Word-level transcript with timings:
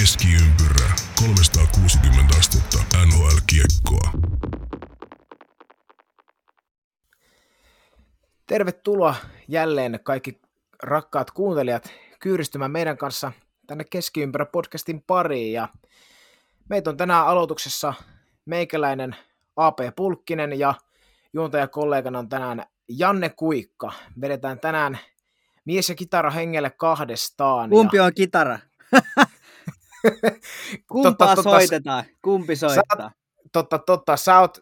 Keskiympyrä 0.00 0.90
360 1.20 2.38
astetta 2.38 2.78
NHL-kiekkoa. 3.06 4.10
Tervetuloa 8.46 9.14
jälleen 9.48 10.00
kaikki 10.02 10.40
rakkaat 10.82 11.30
kuuntelijat 11.30 11.90
kyyristymään 12.20 12.70
meidän 12.70 12.96
kanssa 12.96 13.32
tänne 13.66 13.84
Keskiympärä 13.84 14.46
podcastin 14.46 15.02
pariin. 15.06 15.52
Ja 15.52 15.68
meitä 16.68 16.90
on 16.90 16.96
tänään 16.96 17.26
aloituksessa 17.26 17.94
meikäläinen 18.44 19.16
AP 19.56 19.78
Pulkkinen 19.96 20.58
ja 20.58 20.74
juontajakollegana 21.32 22.18
on 22.18 22.28
tänään 22.28 22.66
Janne 22.88 23.28
Kuikka. 23.28 23.92
Vedetään 24.20 24.60
tänään 24.60 24.98
mies 25.64 25.88
ja 25.88 25.94
kitara 25.94 26.30
hengelle 26.30 26.70
kahdestaan. 26.70 27.70
Kumpi 27.70 27.96
ja... 27.96 28.04
on 28.04 28.14
kitara? 28.14 28.58
Kumpaa 30.92 31.36
totta, 31.36 31.50
soitetaan? 31.50 32.04
Kumpi 32.22 32.56
soittaa? 32.56 32.96
Sä, 32.98 33.10
totta, 33.52 33.78
totta. 33.78 34.16
Sä 34.16 34.40
oot, 34.40 34.58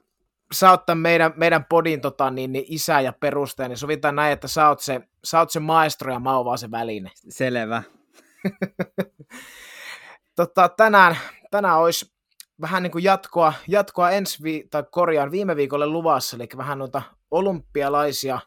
sä 0.52 0.70
oot 0.70 0.82
meidän, 0.94 1.32
meidän 1.36 1.64
podin 1.64 2.00
tota, 2.00 2.30
niin, 2.30 2.52
niin 2.52 2.64
isä 2.68 3.00
ja 3.00 3.12
perustaja, 3.12 3.68
niin 3.68 3.76
sovitaan 3.76 4.16
näin, 4.16 4.32
että 4.32 4.48
sä 4.48 4.68
oot 4.68 4.80
se, 4.80 5.00
sä 5.24 5.38
oot 5.38 5.50
se 5.50 5.60
maestro 5.60 6.12
ja 6.12 6.20
mä 6.20 6.36
oon 6.36 6.44
vaan 6.44 6.58
se 6.58 6.70
väline. 6.70 7.10
Selvä. 7.28 7.82
tota, 10.36 10.68
tänään, 10.68 11.16
tänään 11.50 11.78
olisi 11.78 12.12
vähän 12.60 12.82
niin 12.82 12.90
kuin 12.90 13.04
jatkoa, 13.04 13.52
jatkoa 13.68 14.10
ensi 14.10 14.42
vi- 14.42 14.66
tai 14.70 14.84
korjaan 14.90 15.30
viime 15.30 15.56
viikolle 15.56 15.86
luvassa, 15.86 16.36
eli 16.36 16.48
vähän 16.56 16.78
noita 16.78 17.02
olympialaisia 17.30 18.38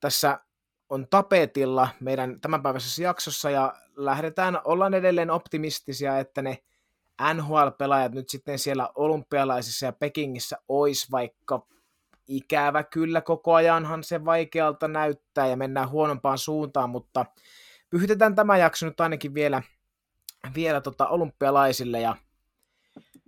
tässä 0.00 0.40
on 0.88 1.06
tapetilla 1.10 1.88
meidän 2.00 2.40
tämänpäiväisessä 2.40 3.02
jaksossa 3.02 3.50
ja 3.50 3.74
lähdetään, 3.96 4.60
ollaan 4.64 4.94
edelleen 4.94 5.30
optimistisia, 5.30 6.18
että 6.18 6.42
ne 6.42 6.58
NHL-pelaajat 7.34 8.12
nyt 8.12 8.28
sitten 8.28 8.58
siellä 8.58 8.88
olympialaisissa 8.94 9.86
ja 9.86 9.92
Pekingissä 9.92 10.56
ois 10.68 11.10
vaikka 11.10 11.66
ikävä 12.28 12.82
kyllä 12.82 13.20
koko 13.20 13.54
ajanhan 13.54 14.04
se 14.04 14.24
vaikealta 14.24 14.88
näyttää 14.88 15.46
ja 15.46 15.56
mennään 15.56 15.88
huonompaan 15.88 16.38
suuntaan, 16.38 16.90
mutta 16.90 17.26
pyhitetään 17.90 18.34
tämä 18.34 18.56
jakso 18.56 18.86
nyt 18.86 19.00
ainakin 19.00 19.34
vielä, 19.34 19.62
vielä 20.54 20.80
tota 20.80 21.08
olympialaisille 21.08 22.00
ja 22.00 22.16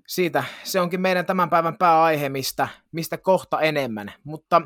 siitä 0.06 0.44
se 0.64 0.80
onkin 0.80 1.00
meidän 1.00 1.26
tämän 1.26 1.50
päivän 1.50 1.78
pääaihe, 1.78 2.28
mistä, 2.28 2.68
mistä 2.92 3.18
kohta 3.18 3.60
enemmän. 3.60 4.12
Mutta 4.24 4.62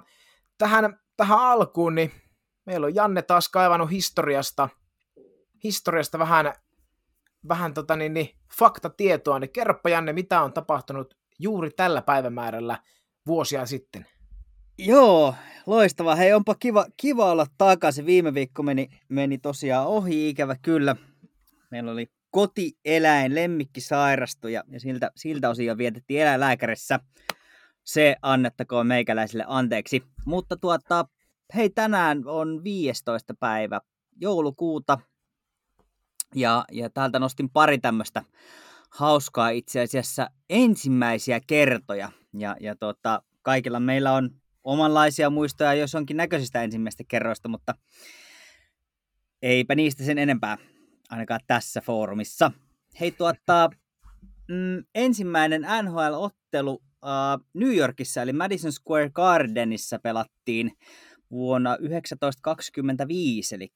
tähän, 0.59 1.01
tähän 1.17 1.39
alkuun, 1.39 1.95
niin 1.95 2.13
meillä 2.67 2.87
on 2.87 2.95
Janne 2.95 3.23
taas 3.23 3.49
kaivannut 3.49 3.91
historiasta, 3.91 4.69
historiasta 5.65 6.19
vähän, 6.19 6.53
vähän 7.49 7.75
tota 7.75 7.97
niin, 7.97 8.15
niin, 8.15 8.29
faktatietoa, 8.59 9.39
niin 9.39 9.51
kerropa 9.51 9.89
Janne, 9.89 10.13
mitä 10.13 10.43
on 10.43 10.53
tapahtunut 10.53 11.17
juuri 11.39 11.71
tällä 11.71 12.03
päivämäärällä 12.03 12.79
vuosia 13.27 13.67
sitten. 13.67 14.07
Joo, 14.79 15.35
loistava. 15.67 16.15
Hei, 16.15 16.33
onpa 16.33 16.55
kiva, 16.55 16.87
kiva 16.97 17.31
olla 17.31 17.47
takaisin. 17.59 18.07
Viime 18.07 18.35
viikko 18.35 18.63
meni, 18.63 18.89
meni 19.09 19.39
tosiaan 19.39 19.87
ohi, 19.87 20.29
ikävä 20.29 20.57
kyllä. 20.63 20.97
Meillä 21.71 21.93
oli 21.93 22.07
kotieläin, 22.31 23.35
lemmikki 23.35 23.81
sairastui 23.81 24.53
ja, 24.53 24.65
ja 24.69 24.81
siltä, 24.81 25.11
siltä 25.17 25.51
osin 25.51 25.67
jo 25.67 25.79
vietettiin 25.79 26.23
eläinlääkärissä. 26.23 27.01
Se 27.85 28.17
annettakoon 28.23 28.87
meikäläisille 28.87 29.45
anteeksi. 29.47 30.03
Mutta 30.27 30.57
tuota, 30.57 31.07
hei, 31.55 31.71
tänään 31.71 32.23
on 32.27 32.65
15. 32.65 33.35
päivä 33.35 33.81
joulukuuta 34.21 34.99
ja, 36.35 36.65
ja 36.73 36.91
täältä 36.91 37.19
nostin 37.19 37.51
pari 37.51 37.79
tämmöistä 37.79 38.23
hauskaa 38.91 39.49
itse 39.49 39.81
asiassa 39.81 40.31
ensimmäisiä 40.51 41.41
kertoja. 41.47 42.11
Ja, 42.39 42.57
ja 42.61 42.77
tota, 42.77 43.23
kaikilla 43.43 43.81
meillä 43.81 44.13
on 44.13 44.31
omanlaisia 44.65 45.31
muistoja, 45.31 45.75
jos 45.75 45.95
onkin 45.95 46.17
näköisistä 46.17 46.63
ensimmäistä 46.63 47.05
kerroista, 47.09 47.49
mutta 47.49 47.75
eipä 49.43 49.75
niistä 49.75 50.05
sen 50.05 50.19
enempää 50.19 50.59
ainakaan 51.11 51.41
tässä 51.47 51.81
foorumissa. 51.81 52.51
Hei 53.01 53.11
tuota, 53.11 53.71
mm, 54.49 54.85
ensimmäinen 54.95 55.67
NHL-ottelu 55.83 56.73
uh, 56.73 57.45
New 57.55 57.77
Yorkissa, 57.77 58.23
eli 58.23 58.33
Madison 58.33 58.73
Square 58.73 59.11
Gardenissa 59.11 59.99
pelattiin 59.99 60.73
vuonna 61.31 61.77
1925, 61.77 63.55
eli 63.55 63.69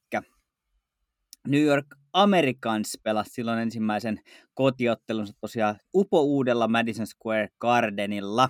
New 1.47 1.61
York 1.61 1.85
Americans 2.13 2.97
pelasi 3.03 3.29
silloin 3.33 3.59
ensimmäisen 3.59 4.19
kotiottelunsa 4.53 5.33
tosiaan 5.41 5.75
upo 5.95 6.21
uudella 6.21 6.67
Madison 6.67 7.07
Square 7.07 7.49
Gardenilla. 7.61 8.49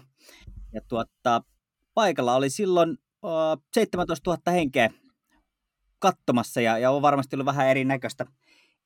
Ja 0.73 0.81
tuota, 0.87 1.43
paikalla 1.93 2.35
oli 2.35 2.49
silloin 2.49 2.97
uh, 3.23 3.63
17 3.73 4.31
000 4.31 4.51
henkeä 4.51 4.89
katsomassa 5.99 6.61
ja, 6.61 6.77
ja 6.77 6.91
on 6.91 7.01
varmasti 7.01 7.35
ollut 7.35 7.45
vähän 7.45 7.67
erinäköistä 7.67 8.25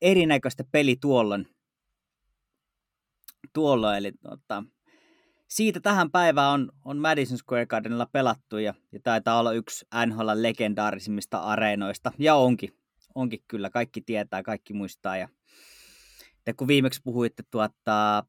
erinäköistä 0.04 0.64
peli 0.72 0.96
tuolloin. 1.02 1.48
tuolloin 3.54 3.98
eli 3.98 4.12
tota, 4.12 4.64
siitä 5.54 5.80
tähän 5.80 6.12
päivään 6.12 6.52
on, 6.52 6.72
on 6.86 6.98
Madison 6.98 7.38
Square 7.38 7.66
Gardenilla 7.66 8.08
pelattu 8.12 8.58
ja, 8.58 8.74
ja 8.92 9.00
taitaa 9.04 9.40
olla 9.40 9.54
yksi 9.54 9.86
NHL 10.06 10.30
legendaarisimmista 10.34 11.38
areenoista. 11.38 12.12
Ja 12.18 12.36
onkin, 12.36 12.70
onkin 13.16 13.40
kyllä. 13.48 13.70
Kaikki 13.70 14.02
tietää, 14.02 14.44
kaikki 14.44 14.74
muistaa. 14.74 15.18
Ja, 15.18 15.28
ja 16.46 16.54
kun 16.54 16.68
viimeksi 16.68 17.02
puhuitte 17.04 17.44
tuota 17.52 18.24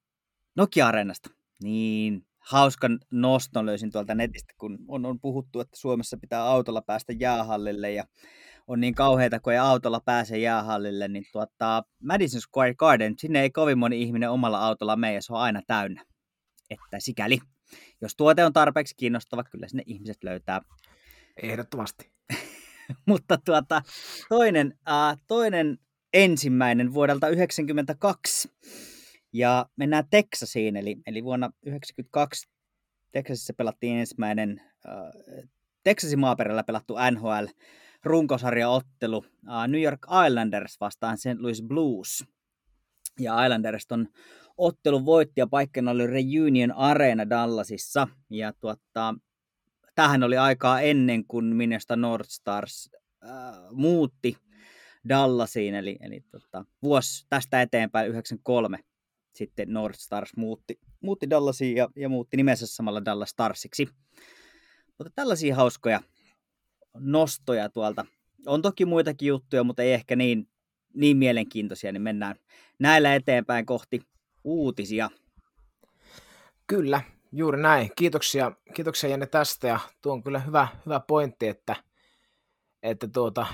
Nokia-areenasta, 0.56 1.30
niin 1.62 2.26
hauskan 2.38 2.98
noston 3.10 3.66
löysin 3.66 3.92
tuolta 3.92 4.14
netistä, 4.14 4.54
kun 4.58 4.78
on, 4.88 5.06
on 5.06 5.20
puhuttu, 5.20 5.60
että 5.60 5.76
Suomessa 5.76 6.16
pitää 6.20 6.42
autolla 6.42 6.82
päästä 6.82 7.12
jäähallille 7.12 7.92
ja 7.92 8.04
on 8.66 8.80
niin 8.80 8.94
kauheita, 8.94 9.40
kun 9.40 9.52
ei 9.52 9.58
autolla 9.58 10.00
pääse 10.00 10.38
jäähallille, 10.38 11.08
niin 11.08 11.24
tuota, 11.32 11.82
Madison 12.02 12.40
Square 12.40 12.74
Garden, 12.74 13.14
sinne 13.18 13.42
ei 13.42 13.50
kovin 13.50 13.78
moni 13.78 14.02
ihminen 14.02 14.30
omalla 14.30 14.58
autolla 14.58 14.96
mene, 14.96 15.14
ja 15.14 15.22
se 15.22 15.32
on 15.32 15.40
aina 15.40 15.62
täynnä. 15.66 16.04
Että 16.70 17.00
sikäli, 17.00 17.38
jos 18.00 18.16
tuote 18.16 18.44
on 18.44 18.52
tarpeeksi 18.52 18.94
kiinnostava, 18.96 19.44
kyllä 19.44 19.68
sinne 19.68 19.82
ihmiset 19.86 20.24
löytää. 20.24 20.60
Ehdottomasti. 21.42 22.12
Mutta 23.08 23.38
tuota, 23.44 23.82
toinen, 24.28 24.78
äh, 24.88 25.18
toinen 25.26 25.78
ensimmäinen 26.12 26.94
vuodelta 26.94 27.26
1992. 27.26 28.48
Ja 29.32 29.66
mennään 29.76 30.04
Texasiin, 30.10 30.76
eli, 30.76 30.96
eli 31.06 31.24
vuonna 31.24 31.46
1992 31.46 32.48
Texasissa 33.12 33.54
pelattiin 33.54 33.98
ensimmäinen 33.98 34.60
äh, 34.88 35.48
Texasin 35.84 36.20
maaperällä 36.20 36.64
pelattu 36.64 36.94
NHL 37.10 37.46
runkosarjaottelu 38.04 39.16
uh, 39.16 39.24
New 39.68 39.82
York 39.82 40.00
Islanders 40.26 40.76
vastaan 40.80 41.18
St. 41.18 41.38
Louis 41.38 41.62
Blues. 41.62 42.24
Ja 43.20 43.44
Islanders 43.44 43.86
on 43.90 44.08
ottelun 44.56 45.04
voitti 45.04 45.40
ja 45.40 45.46
paikkana 45.46 45.90
oli 45.90 46.06
Reunion 46.06 46.72
Arena 46.72 47.30
Dallasissa. 47.30 48.08
Ja 48.30 48.52
tuota, 48.60 49.14
tähän 49.94 50.22
oli 50.22 50.36
aikaa 50.36 50.80
ennen 50.80 51.24
kuin 51.26 51.44
Minnesota 51.44 51.96
North 51.96 52.30
Stars 52.30 52.90
äh, 53.24 53.30
muutti 53.72 54.36
Dallasiin, 55.08 55.74
eli, 55.74 55.96
eli 56.00 56.20
tota, 56.30 56.64
vuosi 56.82 57.26
tästä 57.28 57.62
eteenpäin 57.62 58.08
93 58.08 58.78
sitten 59.34 59.72
North 59.72 59.98
Stars 59.98 60.36
muutti, 60.36 60.78
muutti 61.00 61.30
Dallasiin 61.30 61.76
ja, 61.76 61.88
ja 61.96 62.08
muutti 62.08 62.36
nimensä 62.36 62.66
samalla 62.66 63.04
Dallas 63.04 63.30
Starsiksi. 63.30 63.88
Mutta 64.98 65.12
tällaisia 65.14 65.56
hauskoja 65.56 66.00
nostoja 66.94 67.68
tuolta. 67.68 68.06
On 68.46 68.62
toki 68.62 68.84
muitakin 68.84 69.28
juttuja, 69.28 69.64
mutta 69.64 69.82
ei 69.82 69.92
ehkä 69.92 70.16
niin, 70.16 70.48
niin 70.94 71.16
mielenkiintoisia, 71.16 71.92
niin 71.92 72.02
mennään 72.02 72.36
näillä 72.78 73.14
eteenpäin 73.14 73.66
kohti 73.66 74.00
uutisia. 74.44 75.10
Kyllä, 76.66 77.00
juuri 77.32 77.62
näin. 77.62 77.90
Kiitoksia, 77.96 78.52
kiitoksia 78.74 79.10
Janne 79.10 79.26
tästä 79.26 79.68
ja 79.68 79.78
tuo 80.02 80.12
on 80.12 80.22
kyllä 80.22 80.38
hyvä, 80.38 80.68
hyvä 80.86 81.00
pointti, 81.00 81.48
että, 81.48 81.76
että 82.82 83.08
tuota, 83.08 83.46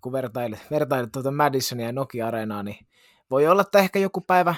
kun 0.00 0.12
vertailet, 0.12 0.60
vertailet 0.70 1.12
tuota 1.12 1.30
Madisonia 1.30 1.86
ja 1.86 1.92
Nokia 1.92 2.26
Areenaa, 2.26 2.62
niin 2.62 2.86
voi 3.30 3.46
olla, 3.46 3.62
että 3.62 3.78
ehkä 3.78 3.98
joku 3.98 4.20
päivä, 4.20 4.54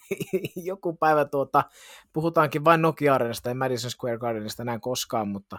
joku 0.56 0.96
päivä 0.96 1.24
tuota, 1.24 1.64
puhutaankin 2.12 2.64
vain 2.64 2.82
Nokia 2.82 3.14
Areenasta 3.14 3.48
ja 3.48 3.54
Madison 3.54 3.90
Square 3.90 4.18
Gardenista 4.18 4.64
näin 4.64 4.80
koskaan, 4.80 5.28
mutta 5.28 5.58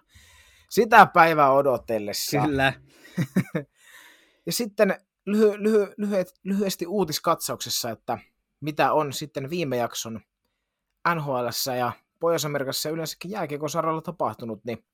sitä 0.70 1.06
päivää 1.06 1.52
odotellessa. 1.52 2.42
Kyllä. 2.42 2.74
ja 4.46 4.52
sitten 4.52 4.98
lyhy, 5.26 5.64
lyhy, 5.64 5.94
lyhy, 5.98 6.26
lyhyesti 6.44 6.88
uutiskatsauksessa, 6.88 7.90
että 7.90 8.18
mitä 8.62 8.94
on 8.94 9.14
sitten 9.14 9.50
viime 9.50 9.78
jakson 9.78 10.22
nhl 11.16 11.76
ja 11.78 11.92
Pohjois-Amerikassa 12.20 12.90
ja 12.90 12.94
yleensäkin 12.94 13.32
jääkiekon 13.32 13.70
saralla 13.70 14.02
tapahtunut, 14.02 14.66
niin 14.66 14.86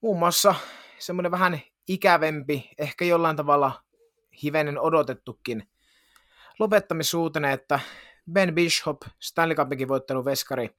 muun 0.00 0.18
muassa 0.18 0.54
semmoinen 0.98 1.32
vähän 1.32 1.60
ikävempi, 1.88 2.70
ehkä 2.78 3.04
jollain 3.04 3.36
tavalla 3.36 3.82
hivenen 4.42 4.80
odotettukin 4.80 5.68
lopettamisuutinen, 6.58 7.50
että 7.50 7.80
Ben 8.32 8.54
Bishop, 8.54 9.02
Stanley 9.20 9.56
Cupinkin 9.56 9.88
voittanut 9.88 10.24
veskari, 10.24 10.70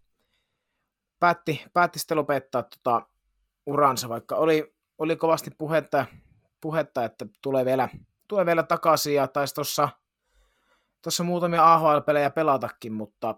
päätti, 1.20 1.66
päätti 1.74 2.00
sitten 2.00 2.18
lopettaa 2.18 2.64
tota 2.64 3.08
uransa, 3.66 4.10
vaikka 4.10 4.36
oli, 4.36 4.76
oli 4.98 5.16
kovasti 5.16 5.52
puhetta, 5.58 6.06
puhetta, 6.62 7.06
että 7.06 7.26
tulee 7.42 7.66
vielä, 7.66 7.90
tulee 8.28 8.46
vielä 8.46 8.64
takaisin 8.64 9.16
ja 9.16 9.28
taisi 9.28 9.56
tuossa 9.56 9.90
tossa 11.04 11.24
muutamia 11.24 11.74
AHL-pelejä 11.74 12.30
pelatakin, 12.30 12.94
mutta 12.94 13.36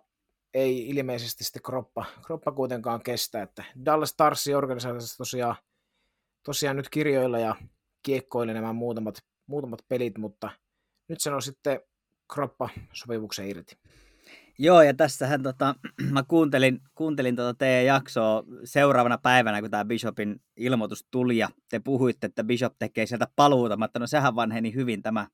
ei 0.53 0.89
ilmeisesti 0.89 1.43
sitten 1.43 1.61
kroppa, 1.61 2.05
kroppa 2.25 2.51
kuitenkaan 2.51 3.03
kestä, 3.03 3.41
että 3.41 3.63
Dallas 3.85 4.09
Starsin 4.09 4.57
organisaatiossa 4.57 5.17
tosiaan, 5.17 5.55
tosiaan 6.43 6.75
nyt 6.75 6.89
kirjoilla 6.89 7.39
ja 7.39 7.55
kiekkoille 8.03 8.53
nämä 8.53 8.73
muutamat, 8.73 9.17
muutamat 9.47 9.79
pelit, 9.87 10.17
mutta 10.17 10.49
nyt 11.07 11.21
se 11.21 11.31
on 11.31 11.41
sitten 11.41 11.81
kroppa 12.33 12.69
sopimuksen 12.93 13.49
irti. 13.49 13.77
Joo, 14.57 14.81
ja 14.81 14.93
tässähän 14.93 15.43
tota, 15.43 15.75
mä 16.11 16.23
kuuntelin, 16.23 16.81
kuuntelin 16.95 17.35
tota 17.35 17.53
teidän 17.53 17.85
jaksoa 17.85 18.43
seuraavana 18.63 19.17
päivänä, 19.17 19.61
kun 19.61 19.71
tämä 19.71 19.85
Bishopin 19.85 20.41
ilmoitus 20.57 21.07
tuli, 21.11 21.37
ja 21.37 21.49
te 21.69 21.79
puhuitte, 21.79 22.27
että 22.27 22.43
Bishop 22.43 22.73
tekee 22.79 23.05
sieltä 23.05 23.27
paluuta, 23.35 23.77
mutta 23.77 23.99
no 23.99 24.07
sehän 24.07 24.35
vanheni 24.35 24.73
hyvin 24.73 25.01
tämä, 25.01 25.27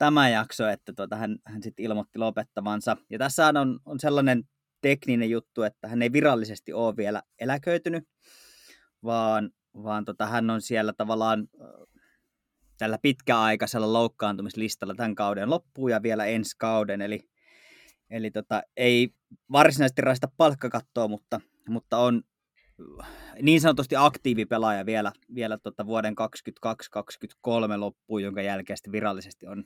tämä 0.00 0.28
jakso, 0.28 0.68
että 0.68 0.92
tota, 0.92 1.16
hän, 1.16 1.36
hän 1.46 1.62
sitten 1.62 1.84
ilmoitti 1.84 2.18
lopettavansa. 2.18 2.96
Ja 3.10 3.18
tässä 3.18 3.46
on, 3.46 3.80
on 3.84 4.00
sellainen 4.00 4.44
tekninen 4.80 5.30
juttu, 5.30 5.62
että 5.62 5.88
hän 5.88 6.02
ei 6.02 6.12
virallisesti 6.12 6.72
ole 6.72 6.96
vielä 6.96 7.22
eläköitynyt, 7.38 8.04
vaan, 9.04 9.50
vaan 9.74 10.04
tota, 10.04 10.26
hän 10.26 10.50
on 10.50 10.62
siellä 10.62 10.92
tavallaan 10.92 11.48
tällä 12.78 12.98
pitkäaikaisella 13.02 13.92
loukkaantumislistalla 13.92 14.94
tämän 14.94 15.14
kauden 15.14 15.50
loppuun 15.50 15.90
ja 15.90 16.02
vielä 16.02 16.24
ensi 16.24 16.56
kauden, 16.58 17.02
eli, 17.02 17.20
eli 18.10 18.30
tota, 18.30 18.62
ei 18.76 19.08
varsinaisesti 19.52 20.02
raista 20.02 20.28
palkkakattoa, 20.36 21.08
mutta, 21.08 21.40
mutta 21.68 21.98
on 21.98 22.22
niin 23.42 23.60
sanotusti 23.60 23.96
aktiivipelaaja 23.96 24.86
vielä, 24.86 25.12
vielä 25.34 25.58
tota 25.58 25.86
vuoden 25.86 26.14
2022-2023 26.16 27.76
loppuun, 27.76 28.22
jonka 28.22 28.42
jälkeen 28.42 28.76
virallisesti 28.92 29.46
on, 29.46 29.64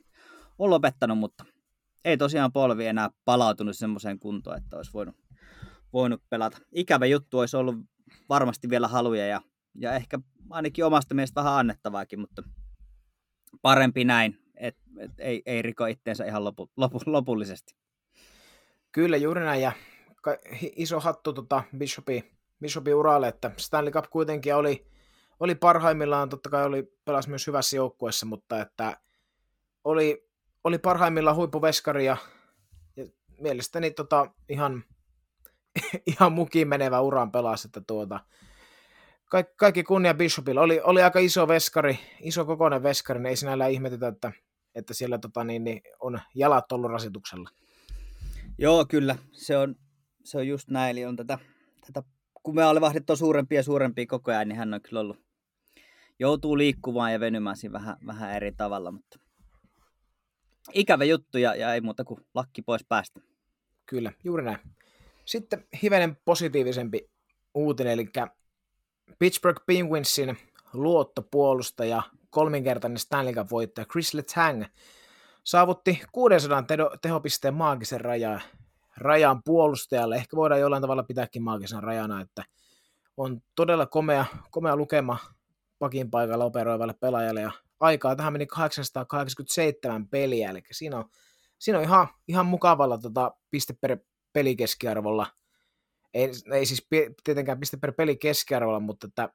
on 0.59 0.69
lopettanut, 0.69 1.17
mutta 1.17 1.45
ei 2.05 2.17
tosiaan 2.17 2.53
polvi 2.53 2.85
enää 2.85 3.09
palautunut 3.25 3.77
semmoiseen 3.77 4.19
kuntoon, 4.19 4.57
että 4.57 4.77
olisi 4.77 4.93
voinut, 4.93 5.15
voinut 5.93 6.21
pelata. 6.29 6.57
Ikävä 6.71 7.05
juttu 7.05 7.39
olisi 7.39 7.57
ollut 7.57 7.75
varmasti 8.29 8.69
vielä 8.69 8.87
haluja 8.87 9.27
ja, 9.27 9.41
ja 9.75 9.93
ehkä 9.93 10.19
ainakin 10.49 10.85
omasta 10.85 11.15
mielestä 11.15 11.41
vähän 11.41 11.53
annettavaakin, 11.53 12.19
mutta 12.19 12.43
parempi 13.61 14.03
näin, 14.03 14.39
että 14.55 14.81
et 14.99 15.11
ei, 15.19 15.41
ei 15.45 15.61
riko 15.61 15.85
itteensä 15.85 16.25
ihan 16.25 16.43
lopu, 16.43 16.71
lopu, 16.77 16.99
lopullisesti. 17.05 17.75
Kyllä, 18.91 19.17
juuri 19.17 19.41
näin, 19.41 19.61
ja 19.61 19.71
iso 20.75 20.99
hattu 20.99 21.33
tota 21.33 21.63
Bishopi, 21.77 22.34
Bishopi 22.61 22.93
uralle, 22.93 23.27
että 23.27 23.51
Stanley 23.57 23.91
Cup 23.91 24.05
kuitenkin 24.09 24.55
oli, 24.55 24.87
oli 25.39 25.55
parhaimmillaan, 25.55 26.29
totta 26.29 26.49
kai 26.49 26.65
oli, 26.65 26.93
pelasi 27.05 27.29
myös 27.29 27.47
hyvässä 27.47 27.75
joukkueessa, 27.75 28.25
mutta 28.25 28.61
että 28.61 28.97
oli, 29.83 30.27
oli 30.63 30.77
parhaimmillaan 30.77 31.35
huippuveskari 31.35 32.05
ja, 32.05 32.17
ja 32.95 33.05
mielestäni 33.41 33.91
tota, 33.91 34.31
ihan, 34.49 34.83
ihan 36.17 36.31
mukiin 36.31 36.67
menevä 36.67 37.01
uran 37.01 37.31
pelasi, 37.31 37.67
että 37.67 37.81
tuota, 37.87 38.19
kaikki, 39.25 39.53
kaikki 39.55 39.83
kunnia 39.83 40.13
Bishopilla. 40.13 40.61
Oli, 40.61 40.81
oli 40.83 41.01
aika 41.03 41.19
iso 41.19 41.47
veskari, 41.47 41.99
iso 42.21 42.45
kokoinen 42.45 42.83
veskari, 42.83 43.19
niin 43.19 43.29
ei 43.29 43.35
sinällä 43.35 43.67
ihmetetä, 43.67 44.07
että, 44.07 44.31
että 44.75 44.93
siellä 44.93 45.17
tota, 45.17 45.43
niin, 45.43 45.63
niin, 45.63 45.81
on 45.99 46.19
jalat 46.35 46.71
ollut 46.71 46.91
rasituksella. 46.91 47.49
Joo, 48.57 48.85
kyllä. 48.85 49.15
Se 49.31 49.57
on, 49.57 49.75
se 50.23 50.37
on 50.37 50.47
just 50.47 50.69
näin. 50.69 50.91
Eli 50.91 51.05
on 51.05 51.15
tätä, 51.15 51.39
tätä, 51.85 52.03
kun 52.45 52.55
me 52.55 52.63
alevahdit 52.63 53.09
on 53.09 53.17
suurempia 53.17 53.59
ja 53.59 53.63
suurempia 53.63 54.05
koko 54.05 54.31
ajan, 54.31 54.47
niin 54.47 54.57
hän 54.57 54.73
on 54.73 54.81
kyllä 54.81 54.99
ollut, 54.99 55.19
joutuu 56.19 56.57
liikkumaan 56.57 57.13
ja 57.13 57.19
venymään 57.19 57.57
siinä 57.57 57.73
vähän, 57.73 57.97
vähän 58.07 58.35
eri 58.35 58.51
tavalla, 58.51 58.91
mutta 58.91 59.19
ikävä 60.73 61.03
juttu 61.03 61.37
ja, 61.37 61.55
ja 61.55 61.73
ei 61.73 61.81
muuta 61.81 62.03
kuin 62.03 62.25
lakki 62.33 62.61
pois 62.61 62.85
päästä. 62.89 63.21
Kyllä, 63.85 64.11
juuri 64.23 64.43
näin. 64.43 64.57
Sitten 65.25 65.67
hivenen 65.83 66.17
positiivisempi 66.25 67.09
uutinen, 67.53 67.93
eli 67.93 68.09
Pittsburgh 69.19 69.65
Penguinsin 69.65 70.37
luottopuolustaja, 70.73 72.03
kolminkertainen 72.29 72.97
Stanley 72.97 73.33
Cup-voittaja 73.33 73.85
Chris 73.85 74.13
Letang 74.13 74.65
saavutti 75.43 76.01
600 76.11 76.61
teho- 76.61 76.97
tehopisteen 77.01 77.53
maagisen 77.53 78.01
rajan, 78.01 78.41
rajan 78.97 79.41
puolustajalle. 79.45 80.15
Ehkä 80.15 80.37
voidaan 80.37 80.61
jollain 80.61 80.81
tavalla 80.81 81.03
pitääkin 81.03 81.43
maagisen 81.43 81.83
rajana, 81.83 82.21
että 82.21 82.43
on 83.17 83.41
todella 83.55 83.85
komea, 83.85 84.25
komea 84.51 84.75
lukema 84.75 85.17
pakin 85.79 86.11
paikalla 86.11 86.45
operoivalle 86.45 86.93
pelaajalle 86.99 87.41
ja 87.41 87.51
aikaa 87.79 88.15
tähän 88.15 88.33
meni 88.33 88.45
887 88.45 90.07
peliä, 90.07 90.49
eli 90.49 90.61
siinä 90.71 90.97
on, 90.97 91.05
siinä 91.59 91.79
on 91.79 91.85
ihan, 91.85 92.07
ihan 92.27 92.45
mukavalla 92.45 92.97
tota, 92.97 93.31
piste 93.51 93.73
per 93.81 93.97
pelikeskiarvolla– 94.33 95.27
ei, 96.15 96.29
ei 96.51 96.65
siis 96.65 96.87
tietenkään 97.23 97.59
piste 97.59 97.77
per 97.77 97.93
peli 97.93 98.17
keskiarvolla, 98.17 98.79
mutta 98.79 99.07
että 99.07 99.29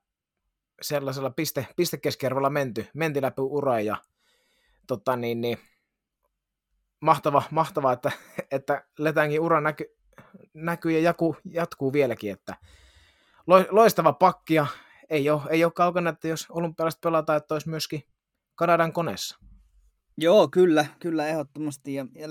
sellaisella 0.82 1.30
piste, 1.30 1.66
piste 1.76 1.96
keskiarvolla 1.96 2.50
menty, 2.50 2.86
menti 2.94 3.22
läpi 3.22 3.42
ura 3.42 3.80
ja 3.80 3.96
tota 4.86 5.16
niin, 5.16 5.40
niin, 5.40 5.58
mahtava, 7.00 7.42
mahtava, 7.50 7.92
että, 7.92 8.12
että 8.50 8.84
Letangin 8.98 9.40
ura 9.40 9.60
näky, 9.60 9.84
näkyy 10.54 10.92
ja 10.92 11.00
jatkuu, 11.00 11.36
jatkuu 11.50 11.92
vieläkin, 11.92 12.32
että 12.32 12.56
loistava 13.70 14.12
pakki 14.12 14.54
ja 14.54 14.66
ei 15.10 15.30
ole, 15.30 15.42
ei 15.50 15.64
ole 15.64 15.72
kaukana, 15.72 16.10
että 16.10 16.28
jos 16.28 16.46
olympialaiset 16.50 17.00
pelataan, 17.00 17.36
että 17.36 17.54
olisi 17.54 17.68
myöskin 17.68 18.02
Kanadan 18.54 18.92
koneessa. 18.92 19.38
Joo, 20.16 20.48
kyllä, 20.48 20.86
kyllä 20.98 21.28
ehdottomasti. 21.28 21.94
Ja, 21.94 22.06
ja 22.14 22.28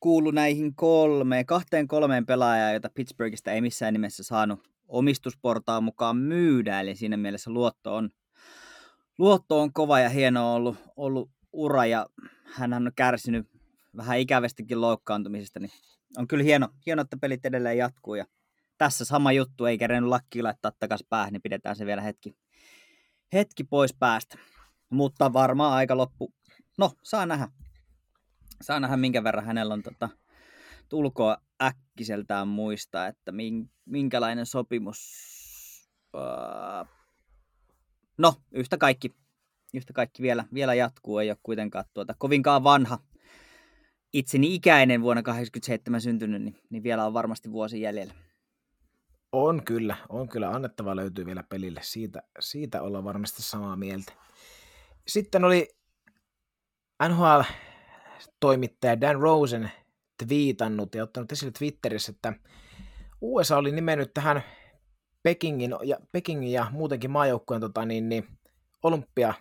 kuulu 0.00 0.30
näihin 0.30 0.74
kolmeen, 0.74 1.46
kahteen 1.46 1.88
kolmeen 1.88 2.26
pelaajaan, 2.26 2.72
joita 2.72 2.90
Pittsburghista 2.94 3.52
ei 3.52 3.60
missään 3.60 3.92
nimessä 3.92 4.22
saanut 4.22 4.60
omistusportaan 4.88 5.84
mukaan 5.84 6.16
myydä, 6.16 6.80
eli 6.80 6.96
siinä 6.96 7.16
mielessä 7.16 7.50
luotto 7.50 7.96
on, 7.96 8.10
luotto 9.18 9.60
on 9.60 9.72
kova 9.72 10.00
ja 10.00 10.08
hieno 10.08 10.54
ollut, 10.54 10.76
ollut 10.96 11.30
ura, 11.52 11.86
ja 11.86 12.06
hän 12.44 12.72
on 12.72 12.92
kärsinyt 12.96 13.48
vähän 13.96 14.18
ikävästikin 14.18 14.80
loukkaantumisesta, 14.80 15.60
niin 15.60 15.72
on 16.16 16.28
kyllä 16.28 16.44
hieno, 16.44 16.68
hieno, 16.86 17.02
että 17.02 17.16
pelit 17.16 17.46
edelleen 17.46 17.78
jatkuu, 17.78 18.14
ja 18.14 18.26
tässä 18.78 19.04
sama 19.04 19.32
juttu, 19.32 19.64
ei 19.64 19.78
kerennyt 19.78 20.08
lakki 20.08 20.42
laittaa 20.42 20.72
takaisin 20.78 21.06
päähän, 21.10 21.32
niin 21.32 21.42
pidetään 21.42 21.76
se 21.76 21.86
vielä 21.86 22.02
hetki, 22.02 22.36
hetki 23.32 23.64
pois 23.64 23.94
päästä. 23.94 24.38
Mutta 24.90 25.32
varmaan 25.32 25.72
aika 25.72 25.96
loppu. 25.96 26.34
No, 26.78 26.92
saa 27.02 27.26
nähdä 27.26 27.48
saa 28.62 28.80
nähdä 28.80 28.96
minkä 28.96 29.24
verran 29.24 29.44
hänellä 29.44 29.74
on 29.74 29.82
tota, 29.82 30.08
tulkoa 30.88 31.36
äkkiseltään 31.62 32.48
muistaa, 32.48 33.06
että 33.06 33.32
minkälainen 33.84 34.46
sopimus... 34.46 35.32
No, 38.18 38.34
yhtä 38.52 38.78
kaikki, 38.78 39.14
yhtä 39.72 39.92
kaikki 39.92 40.22
vielä, 40.22 40.44
vielä 40.54 40.74
jatkuu, 40.74 41.18
ei 41.18 41.30
ole 41.30 41.38
kuitenkaan 41.42 41.84
tuota, 41.94 42.14
kovinkaan 42.18 42.64
vanha 42.64 42.98
itseni 44.12 44.54
ikäinen 44.54 45.02
vuonna 45.02 45.22
87 45.22 46.00
syntynyt, 46.00 46.42
niin, 46.42 46.56
niin 46.70 46.82
vielä 46.82 47.06
on 47.06 47.14
varmasti 47.14 47.52
vuosi 47.52 47.80
jäljellä. 47.80 48.14
On 49.32 49.64
kyllä, 49.64 49.96
on 50.08 50.28
kyllä. 50.28 50.50
Annettava 50.50 50.96
löytyy 50.96 51.26
vielä 51.26 51.42
pelille. 51.42 51.80
Siitä, 51.82 52.22
siitä 52.40 52.82
ollaan 52.82 53.04
varmasti 53.04 53.42
samaa 53.42 53.76
mieltä. 53.76 54.12
Sitten 55.08 55.44
oli 55.44 55.68
NHL 57.08 57.40
toimittaja 58.40 59.00
Dan 59.00 59.20
Rosen 59.20 59.70
twiitannut 60.26 60.94
ja 60.94 61.02
ottanut 61.02 61.32
esille 61.32 61.52
Twitterissä, 61.58 62.12
että 62.12 62.32
USA 63.20 63.56
oli 63.56 63.72
nimennyt 63.72 64.14
tähän 64.14 64.42
Pekingin 65.22 65.74
ja, 65.82 65.98
Pekingin 66.12 66.52
ja 66.52 66.66
muutenkin 66.70 67.10
maajoukkueen 67.10 67.60
tota, 67.60 67.84
niin, 67.84 68.08
niin, 68.08 68.28
olympia, 68.82 69.34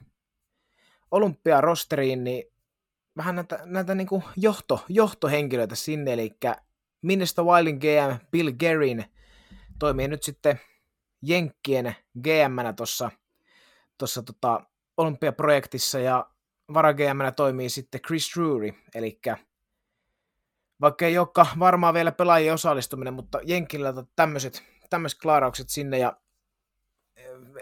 olympiarosteriin 1.11 2.23
niin 2.23 2.43
vähän 3.17 3.35
näitä, 3.35 3.59
näitä 3.65 3.95
niin 3.95 4.07
kuin 4.07 4.23
johto, 4.37 4.85
johtohenkilöitä 4.89 5.75
sinne, 5.75 6.13
eli 6.13 6.31
Minnesota 7.01 7.43
Wildin 7.43 7.77
GM 7.77 8.25
Bill 8.31 8.51
Gerin 8.51 9.05
toimii 9.79 10.07
nyt 10.07 10.23
sitten 10.23 10.59
Jenkkien 11.21 11.95
GM-nä 12.21 12.73
tuossa 12.73 13.11
tossa, 13.97 14.23
tota, 14.23 14.61
olympiaprojektissa 14.97 15.99
ja 15.99 16.29
varagmnä 16.73 17.31
toimii 17.31 17.69
sitten 17.69 18.01
Chris 18.01 18.31
Drury, 18.35 18.73
eli 18.95 19.19
vaikka 20.81 21.05
ei 21.05 21.17
olekaan 21.17 21.59
varmaan 21.59 21.93
vielä 21.93 22.11
pelaajien 22.11 22.53
osallistuminen, 22.53 23.13
mutta 23.13 23.39
Jenkillä 23.43 23.93
tämmöiset, 24.15 24.63
tämmöiset 24.89 25.19
klaaraukset 25.21 25.69
sinne 25.69 25.97
ja 25.97 26.17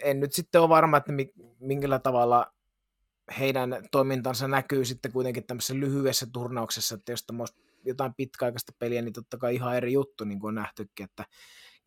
en 0.04 0.20
nyt 0.20 0.34
sitten 0.34 0.62
ole 0.62 0.70
varma, 0.70 0.98
että 0.98 1.12
minkällä 1.60 2.00
tavalla 2.00 2.54
heidän 3.40 3.70
toimintansa 3.92 4.48
näkyy 4.48 4.86
sitten 4.86 5.12
kuitenkin 5.12 5.48
tämmöisessä 5.48 5.74
lyhyessä 5.74 6.28
turnauksessa, 6.34 6.96
että 6.96 7.12
jos 7.12 7.24
tämä 7.24 7.44
jotain 7.86 8.14
pitkäaikaista 8.14 8.72
peliä, 8.80 9.02
niin 9.02 9.14
totta 9.14 9.38
kai 9.38 9.56
ihan 9.56 9.76
eri 9.76 9.94
juttu, 9.94 10.24
niin 10.24 10.40
kuin 10.40 10.50
on 10.50 10.56
nähtykin, 10.56 11.04
että 11.04 11.26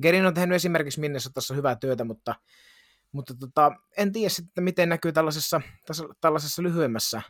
Gerin 0.03 0.27
on 0.27 0.35
tehnyt 0.35 0.57
esimerkiksi 0.57 1.01
Minnesotassa 1.01 1.55
hyvää 1.55 1.77
työtä, 1.77 2.05
mutta, 2.05 2.35
mutta 3.13 3.35
tota, 3.35 3.73
en 3.97 4.13
tiedä 4.13 4.29
sitten, 4.29 4.65
miten 4.65 4.89
näkyy 4.89 5.13
tällaisessa, 5.13 5.61
tällaisessa 6.21 6.63
lyhyemmässä 6.63 7.23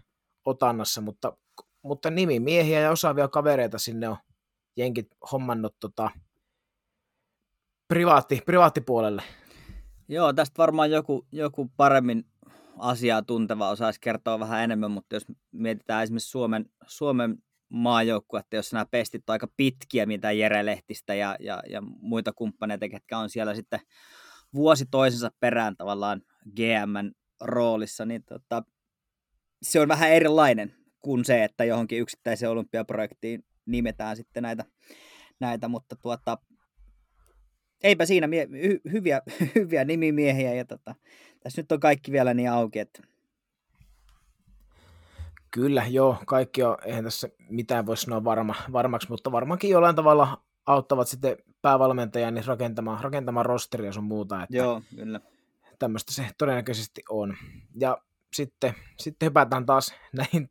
otannassa, 0.44 1.00
mutta, 1.00 1.36
mutta 1.82 2.10
nimimiehiä 2.10 2.80
ja 2.80 2.90
osaavia 2.90 3.28
kavereita 3.28 3.78
sinne 3.78 4.08
on 4.08 4.16
jenkit 4.76 5.06
hommannut 5.32 5.76
tota, 5.80 6.10
privaatti, 7.88 8.42
privaattipuolelle. 8.46 9.22
Joo, 10.08 10.32
tästä 10.32 10.58
varmaan 10.58 10.90
joku, 10.90 11.26
joku 11.32 11.72
paremmin 11.76 12.31
asiaa 12.78 13.22
tunteva 13.22 13.70
osaisi 13.70 14.00
kertoa 14.00 14.40
vähän 14.40 14.64
enemmän, 14.64 14.90
mutta 14.90 15.16
jos 15.16 15.24
mietitään 15.52 16.02
esimerkiksi 16.02 16.30
Suomen, 16.30 16.70
Suomen 16.86 17.38
että 18.40 18.56
jos 18.56 18.72
nämä 18.72 18.86
pestit 18.90 19.30
on 19.30 19.32
aika 19.32 19.48
pitkiä, 19.56 20.06
mitä 20.06 20.32
Jere 20.32 20.66
Lehtistä 20.66 21.14
ja, 21.14 21.36
ja, 21.40 21.62
ja 21.68 21.80
muita 22.00 22.32
kumppaneita, 22.32 22.88
ketkä 22.88 23.18
on 23.18 23.30
siellä 23.30 23.54
sitten 23.54 23.80
vuosi 24.54 24.86
toisensa 24.90 25.30
perään 25.40 25.76
tavallaan 25.76 26.22
GMn 26.56 27.10
roolissa, 27.40 28.04
niin 28.04 28.24
tota, 28.24 28.62
se 29.62 29.80
on 29.80 29.88
vähän 29.88 30.10
erilainen 30.10 30.74
kuin 31.00 31.24
se, 31.24 31.44
että 31.44 31.64
johonkin 31.64 32.00
yksittäiseen 32.00 32.50
olympiaprojektiin 32.52 33.44
nimetään 33.66 34.16
sitten 34.16 34.42
näitä, 34.42 34.64
näitä 35.40 35.68
mutta 35.68 35.96
tuota, 35.96 36.38
eipä 37.82 38.06
siinä 38.06 38.26
mie- 38.26 38.44
hy- 38.46 38.92
hyviä, 38.92 39.22
hyviä 39.54 39.84
nimimiehiä 39.84 40.54
ja 40.54 40.64
tota, 40.64 40.94
tässä 41.40 41.62
nyt 41.62 41.72
on 41.72 41.80
kaikki 41.80 42.12
vielä 42.12 42.34
niin 42.34 42.50
auki, 42.50 42.78
että 42.78 43.02
Kyllä, 45.54 45.86
joo, 45.88 46.16
kaikki 46.26 46.62
on, 46.62 46.76
eihän 46.84 47.04
tässä 47.04 47.28
mitään 47.48 47.86
voi 47.86 47.96
sanoa 47.96 48.24
varma, 48.24 48.54
varmaksi, 48.72 49.08
mutta 49.08 49.32
varmaankin 49.32 49.70
jollain 49.70 49.96
tavalla 49.96 50.42
auttavat 50.66 51.08
sitten 51.08 51.36
päävalmentajan 51.62 52.34
niin 52.34 52.46
rakentamaan, 52.46 53.04
rakentamaan 53.04 53.46
rosteria 53.46 53.92
sun 53.92 54.04
muuta. 54.04 54.42
Että 54.42 54.56
joo, 54.56 54.82
kyllä. 54.96 55.20
Tämmöistä 55.78 56.12
se 56.12 56.26
todennäköisesti 56.38 57.02
on. 57.08 57.36
Ja 57.80 57.98
sitten, 58.32 58.74
sitten 58.98 59.26
hypätään 59.26 59.66
taas 59.66 59.94
näihin 60.16 60.50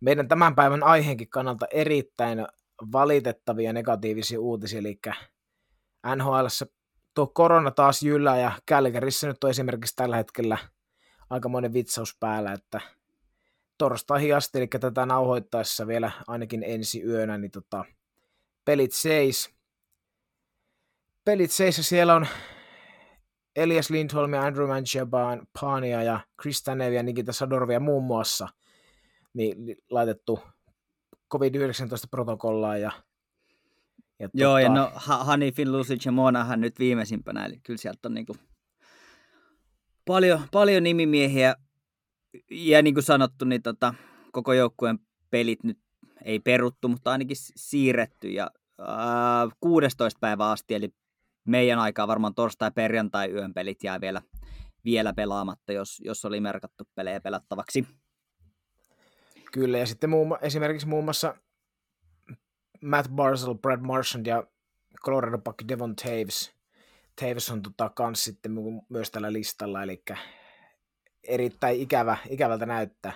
meidän 0.00 0.28
tämän 0.28 0.54
päivän 0.54 0.82
aiheenkin 0.82 1.28
kannalta 1.28 1.66
erittäin 1.70 2.46
valitettavia 2.92 3.72
negatiivisia 3.72 4.40
uutisia, 4.40 4.78
eli 4.78 5.00
NHL 6.16 6.46
tuo 7.14 7.26
korona 7.26 7.70
taas 7.70 8.02
jyllää 8.02 8.38
ja 8.40 8.52
Kälkärissä 8.66 9.26
nyt 9.26 9.44
on 9.44 9.50
esimerkiksi 9.50 9.96
tällä 9.96 10.16
hetkellä 10.16 10.58
aikamoinen 11.30 11.72
vitsaus 11.72 12.16
päällä, 12.20 12.52
että 12.52 12.80
torstaihin 13.78 14.36
asti, 14.36 14.58
eli 14.58 14.66
tätä 14.66 15.06
nauhoittaessa 15.06 15.86
vielä 15.86 16.10
ainakin 16.26 16.62
ensi 16.66 17.02
yönä, 17.02 17.38
niin 17.38 17.50
tota, 17.50 17.84
pelit 18.64 18.92
seis. 18.92 19.50
Pelit 21.24 21.50
seis 21.50 21.78
ja 21.78 21.84
siellä 21.84 22.14
on 22.14 22.26
Elias 23.56 23.90
Lindholm 23.90 24.34
ja 24.34 24.42
Andrew 24.42 24.68
Manchebania 24.68 26.02
ja 26.02 26.20
Chris 26.42 26.62
Tanev 26.62 26.92
ja 26.92 27.02
Nikita 27.02 27.32
Sadorvia 27.32 27.80
muun 27.80 28.04
muassa 28.04 28.48
niin 29.34 29.56
laitettu 29.90 30.40
COVID-19-protokollaan 31.32 32.80
ja 32.80 32.92
ja 34.18 34.28
Joo, 34.34 34.52
tota... 34.52 34.60
ja 34.60 34.68
no 34.68 34.92
Hanifin, 34.94 35.72
Lusic 35.72 36.04
ja 36.04 36.12
Monahan 36.12 36.60
nyt 36.60 36.78
viimeisimpänä, 36.78 37.46
eli 37.46 37.60
kyllä 37.62 37.78
sieltä 37.78 38.08
on 38.08 38.14
niinku 38.14 38.36
paljon, 40.04 40.40
paljon 40.52 40.82
nimimiehiä, 40.82 41.54
ja 42.50 42.82
niin 42.82 42.94
kuin 42.94 43.04
sanottu, 43.04 43.44
niin 43.44 43.62
tota, 43.62 43.94
koko 44.32 44.52
joukkueen 44.52 44.98
pelit 45.30 45.64
nyt 45.64 45.78
ei 46.24 46.40
peruttu, 46.40 46.88
mutta 46.88 47.12
ainakin 47.12 47.36
siirretty, 47.56 48.28
ja 48.28 48.50
ää, 48.78 49.48
16 49.60 50.18
päivää 50.20 50.50
asti, 50.50 50.74
eli 50.74 50.88
meidän 51.44 51.78
aikaa 51.78 52.08
varmaan 52.08 52.34
torstai-perjantai 52.34 53.30
yön 53.30 53.54
pelit 53.54 53.82
jää 53.82 54.00
vielä, 54.00 54.22
vielä 54.84 55.12
pelaamatta, 55.12 55.72
jos, 55.72 56.00
jos 56.04 56.24
oli 56.24 56.40
merkattu 56.40 56.84
pelejä 56.94 57.20
pelattavaksi. 57.20 57.86
Kyllä, 59.52 59.78
ja 59.78 59.86
sitten 59.86 60.10
muun, 60.10 60.38
esimerkiksi 60.42 60.86
muun 60.86 61.04
muassa 61.04 61.34
Matt 62.80 63.08
Barzell, 63.08 63.54
Brad 63.54 63.80
Marchand 63.80 64.26
ja 64.26 64.44
Colorado 65.04 65.38
Buck 65.38 65.68
Devon 65.68 65.96
Taves. 65.96 66.52
Taves 67.20 67.50
on 67.50 67.62
tota, 67.62 67.90
kans 67.90 68.24
sitten 68.24 68.52
myös 68.88 69.10
tällä 69.10 69.32
listalla, 69.32 69.82
eli 69.82 70.02
erittäin 71.28 71.80
ikävä, 71.80 72.16
ikävältä 72.30 72.66
näyttää. 72.66 73.12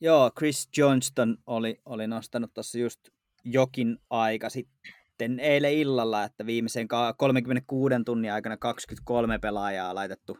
Joo, 0.00 0.30
Chris 0.38 0.68
Johnston 0.76 1.38
oli, 1.46 1.80
oli 1.84 2.06
nostanut 2.06 2.54
tuossa 2.54 2.78
just 2.78 3.00
jokin 3.44 3.98
aika 4.10 4.50
sitten 4.50 5.40
eilen 5.40 5.72
illalla, 5.72 6.24
että 6.24 6.46
viimeisen 6.46 6.88
36 7.16 7.94
tunnin 8.04 8.32
aikana 8.32 8.56
23 8.56 9.38
pelaajaa 9.38 9.94
laitettu 9.94 10.38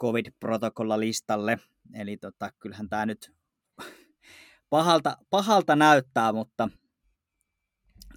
COVID-protokolla 0.00 1.00
listalle. 1.00 1.58
Eli 1.94 2.16
tota, 2.16 2.50
kyllähän 2.58 2.88
tämä 2.88 3.06
nyt 3.06 3.32
pahalta, 4.70 5.16
pahalta 5.30 5.76
näyttää, 5.76 6.32
mutta 6.32 6.68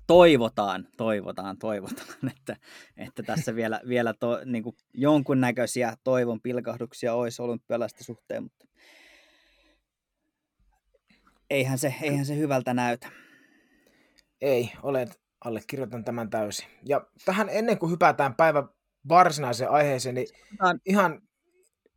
toivotaan, 0.07 0.87
toivotaan, 0.97 1.57
toivotaan, 1.57 2.07
että, 2.37 2.55
että 2.97 3.23
tässä 3.23 3.55
vielä, 3.55 3.81
vielä 3.87 4.13
to, 4.13 4.41
niin 4.45 4.63
kuin 4.63 4.75
jonkunnäköisiä 4.93 5.95
toivon 6.03 6.41
pilkahduksia 6.41 7.13
olisi 7.13 7.41
olympialaisten 7.41 8.03
suhteen, 8.03 8.43
mutta 8.43 8.65
eihän 11.49 11.77
se, 11.77 11.95
eihän 12.01 12.25
se 12.25 12.37
hyvältä 12.37 12.73
näytä. 12.73 13.07
Ei, 14.41 14.71
olet, 14.83 15.19
allekirjoitan 15.45 16.03
tämän 16.03 16.29
täysin. 16.29 16.67
Ja 16.85 17.07
tähän 17.25 17.49
ennen 17.49 17.79
kuin 17.79 17.91
hypätään 17.91 18.35
päivän 18.35 18.69
varsinaiseen 19.09 19.69
aiheeseen, 19.69 20.15
niin 20.15 20.27
Tämän... 20.57 20.79
ihan, 20.85 21.21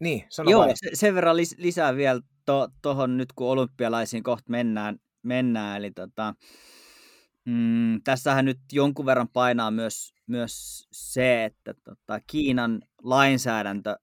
niin, 0.00 0.24
sano 0.28 0.50
Joo, 0.50 0.66
se, 0.74 0.90
sen 0.94 1.14
verran 1.14 1.36
lis, 1.36 1.54
lisää 1.58 1.96
vielä 1.96 2.20
tuohon 2.46 2.70
to, 2.82 3.16
nyt, 3.16 3.32
kun 3.32 3.48
olympialaisiin 3.48 4.22
kohta 4.22 4.50
mennään, 4.50 4.98
mennään 5.22 5.76
eli 5.76 5.90
tota, 5.90 6.34
Mm, 7.48 8.02
tässähän 8.04 8.44
nyt 8.44 8.60
jonkun 8.72 9.06
verran 9.06 9.28
painaa 9.28 9.70
myös, 9.70 10.14
myös 10.26 10.86
se, 10.92 11.44
että 11.44 11.74
tota, 11.84 12.20
Kiinan 12.26 12.82
lainsäädäntö 13.02 13.96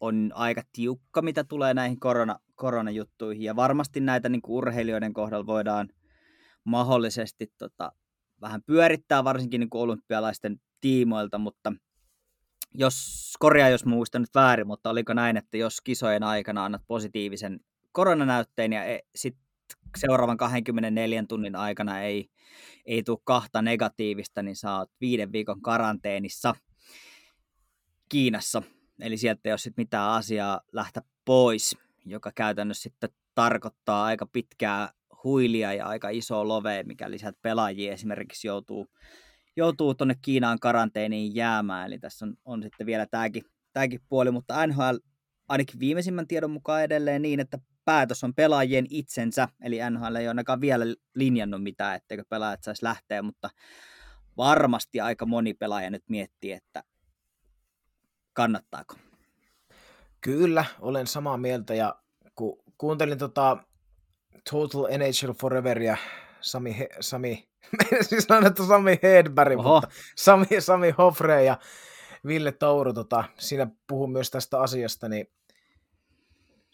on 0.00 0.30
aika 0.34 0.62
tiukka, 0.72 1.22
mitä 1.22 1.44
tulee 1.44 1.74
näihin 1.74 2.00
korona, 2.00 2.38
koronajuttuihin. 2.54 3.42
Ja 3.42 3.56
varmasti 3.56 4.00
näitä 4.00 4.28
niin 4.28 4.42
kuin 4.42 4.56
urheilijoiden 4.56 5.12
kohdalla 5.12 5.46
voidaan 5.46 5.88
mahdollisesti 6.64 7.52
tota, 7.58 7.92
vähän 8.40 8.62
pyörittää, 8.66 9.24
varsinkin 9.24 9.60
niin 9.60 9.70
kuin 9.70 9.82
olympialaisten 9.82 10.60
tiimoilta, 10.80 11.38
mutta 11.38 11.72
jos, 12.74 13.32
korjaa 13.38 13.68
jos 13.68 13.84
muistan 13.84 14.22
nyt 14.22 14.34
väärin, 14.34 14.66
mutta 14.66 14.90
oliko 14.90 15.14
näin, 15.14 15.36
että 15.36 15.56
jos 15.56 15.80
kisojen 15.80 16.22
aikana 16.22 16.64
annat 16.64 16.82
positiivisen 16.86 17.60
koronanäytteen 17.92 18.72
ja 18.72 18.84
e, 18.84 19.00
sitten 19.14 19.49
seuraavan 19.98 20.36
24 20.36 21.24
tunnin 21.28 21.56
aikana 21.56 22.00
ei, 22.00 22.30
ei 22.86 23.02
tule 23.02 23.18
kahta 23.24 23.62
negatiivista, 23.62 24.42
niin 24.42 24.56
oot 24.78 24.90
viiden 25.00 25.32
viikon 25.32 25.62
karanteenissa 25.62 26.54
Kiinassa. 28.08 28.62
Eli 29.00 29.16
sieltä 29.16 29.40
ei 29.44 29.52
ole 29.52 29.58
sit 29.58 29.76
mitään 29.76 30.10
asiaa 30.10 30.60
lähteä 30.72 31.02
pois, 31.24 31.76
joka 32.06 32.32
käytännössä 32.34 32.82
sitten 32.82 33.10
tarkoittaa 33.34 34.04
aika 34.04 34.26
pitkää 34.26 34.92
huilia 35.24 35.74
ja 35.74 35.86
aika 35.86 36.08
iso 36.08 36.48
love, 36.48 36.82
mikä 36.82 37.10
lisät 37.10 37.36
pelaajia 37.42 37.92
esimerkiksi 37.92 38.46
joutuu, 38.46 38.86
joutuu 39.56 39.94
tuonne 39.94 40.14
Kiinaan 40.22 40.58
karanteeniin 40.58 41.34
jäämään. 41.34 41.86
Eli 41.86 41.98
tässä 41.98 42.26
on, 42.26 42.34
on 42.44 42.62
sitten 42.62 42.86
vielä 42.86 43.06
tämäkin, 43.06 43.42
tämäkin 43.72 44.00
puoli, 44.08 44.30
mutta 44.30 44.66
NHL 44.66 44.96
ainakin 45.48 45.80
viimeisimmän 45.80 46.26
tiedon 46.26 46.50
mukaan 46.50 46.84
edelleen 46.84 47.22
niin, 47.22 47.40
että 47.40 47.58
päätös 47.90 48.24
on 48.24 48.34
pelaajien 48.34 48.86
itsensä, 48.90 49.48
eli 49.62 49.78
NHL 49.90 50.14
ei 50.14 50.28
ainakaan 50.28 50.60
vielä 50.60 50.84
linjannut 51.14 51.62
mitään, 51.62 51.96
etteikö 51.96 52.24
pelaajat 52.28 52.62
saisi 52.62 52.84
lähteä, 52.84 53.22
mutta 53.22 53.50
varmasti 54.36 55.00
aika 55.00 55.26
moni 55.26 55.54
pelaaja 55.54 55.90
nyt 55.90 56.04
miettii, 56.08 56.52
että 56.52 56.84
kannattaako. 58.32 58.94
Kyllä, 60.20 60.64
olen 60.80 61.06
samaa 61.06 61.36
mieltä 61.36 61.74
ja 61.74 61.94
kun 62.34 62.62
kuuntelin 62.78 63.18
tota 63.18 63.56
Total 64.50 64.86
NHL 64.98 65.32
Foreveria, 65.32 65.96
Sami, 66.40 66.78
He, 66.78 66.88
Sami 67.00 67.48
siis 68.08 68.26
että 68.46 68.66
Sami 68.66 68.98
Hedberg, 69.02 69.58
Oho. 69.58 69.74
mutta 69.74 69.88
Sami, 70.16 70.46
Sami 70.58 70.90
Hofre 70.98 71.44
ja 71.44 71.58
Ville 72.26 72.52
Touru 72.52 72.92
tota, 72.92 73.24
siinä 73.38 73.66
puhuu 73.86 74.06
myös 74.06 74.30
tästä 74.30 74.60
asiasta, 74.60 75.08
niin 75.08 75.26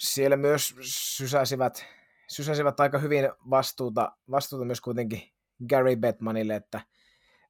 siellä 0.00 0.37
myös 0.37 0.75
sysäsivät, 1.17 1.87
sysäsivät 2.29 2.81
aika 2.81 2.99
hyvin 2.99 3.29
vastuuta, 3.50 4.12
vastuuta 4.31 4.65
myös 4.65 4.81
kuitenkin 4.81 5.23
Gary 5.69 5.97
Batmanille, 5.97 6.57
että 6.57 6.81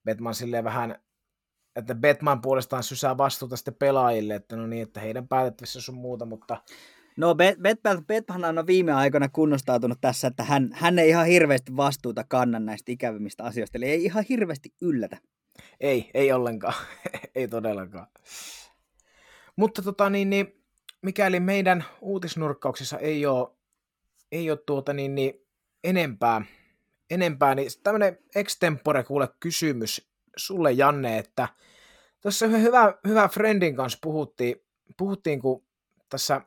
Batman 0.05 0.35
silleen 0.35 0.65
vähän, 0.65 1.03
että 1.77 1.95
Batman 1.95 2.41
puolestaan 2.41 2.83
sysää 2.83 3.19
vastuuta 3.19 3.57
sitten 3.57 3.75
pelaajille, 3.75 4.35
että 4.35 4.57
no 4.57 4.67
niin, 4.67 4.83
että 4.83 5.01
heidän 5.01 5.29
päätettävissä 5.29 5.81
sun 5.81 5.95
muuta, 5.95 6.25
mutta 6.27 6.63
No 7.17 7.35
Batman 7.63 8.59
on 8.59 8.67
viime 8.67 8.93
aikoina 8.93 9.29
kunnostautunut 9.29 10.01
tässä, 10.01 10.29
että 10.29 10.45
hän, 10.45 10.71
hän 10.73 10.99
ei 10.99 11.09
ihan 11.09 11.27
hirveästi 11.27 11.77
vastuuta 11.77 12.25
kannan 12.25 12.67
näistä 12.67 12.93
ikävimmistä 12.93 13.45
asioista, 13.45 13.79
eli 13.79 13.85
ei 13.85 14.05
ihan 14.05 14.25
hirveästi 14.29 14.75
yllätä. 14.83 15.19
Ei, 15.81 16.11
ei 16.15 16.33
ollenkaan. 16.33 16.75
ei 17.35 17.49
todellakaan. 17.49 18.07
Mutta 19.57 19.83
tota 19.83 20.11
niin, 20.11 20.31
niin 20.31 20.66
mikäli 21.07 21.41
meidän 21.41 21.85
uutisnurkkauksessa 22.01 22.99
ei 22.99 23.27
ole, 23.27 23.49
ei 24.33 24.51
ole 24.51 24.59
tuota 24.67 24.93
niin, 24.93 25.15
niin 25.15 25.47
enempää, 25.85 26.45
enempää, 27.11 27.55
niin 27.55 27.71
tämmöinen 27.83 28.19
extempore 28.35 29.05
kuule 29.05 29.29
kysymys 29.41 30.09
sulle 30.37 30.73
Janne, 30.73 31.19
että 31.19 31.49
tässä 32.21 32.47
hyvä, 32.47 32.95
hyvä 33.07 33.29
friendin 33.29 33.77
kanssa 33.77 33.99
puhuttiin, 34.03 34.57
puhuttiin, 34.97 35.41
kun 35.41 35.65
tässä 36.09 36.41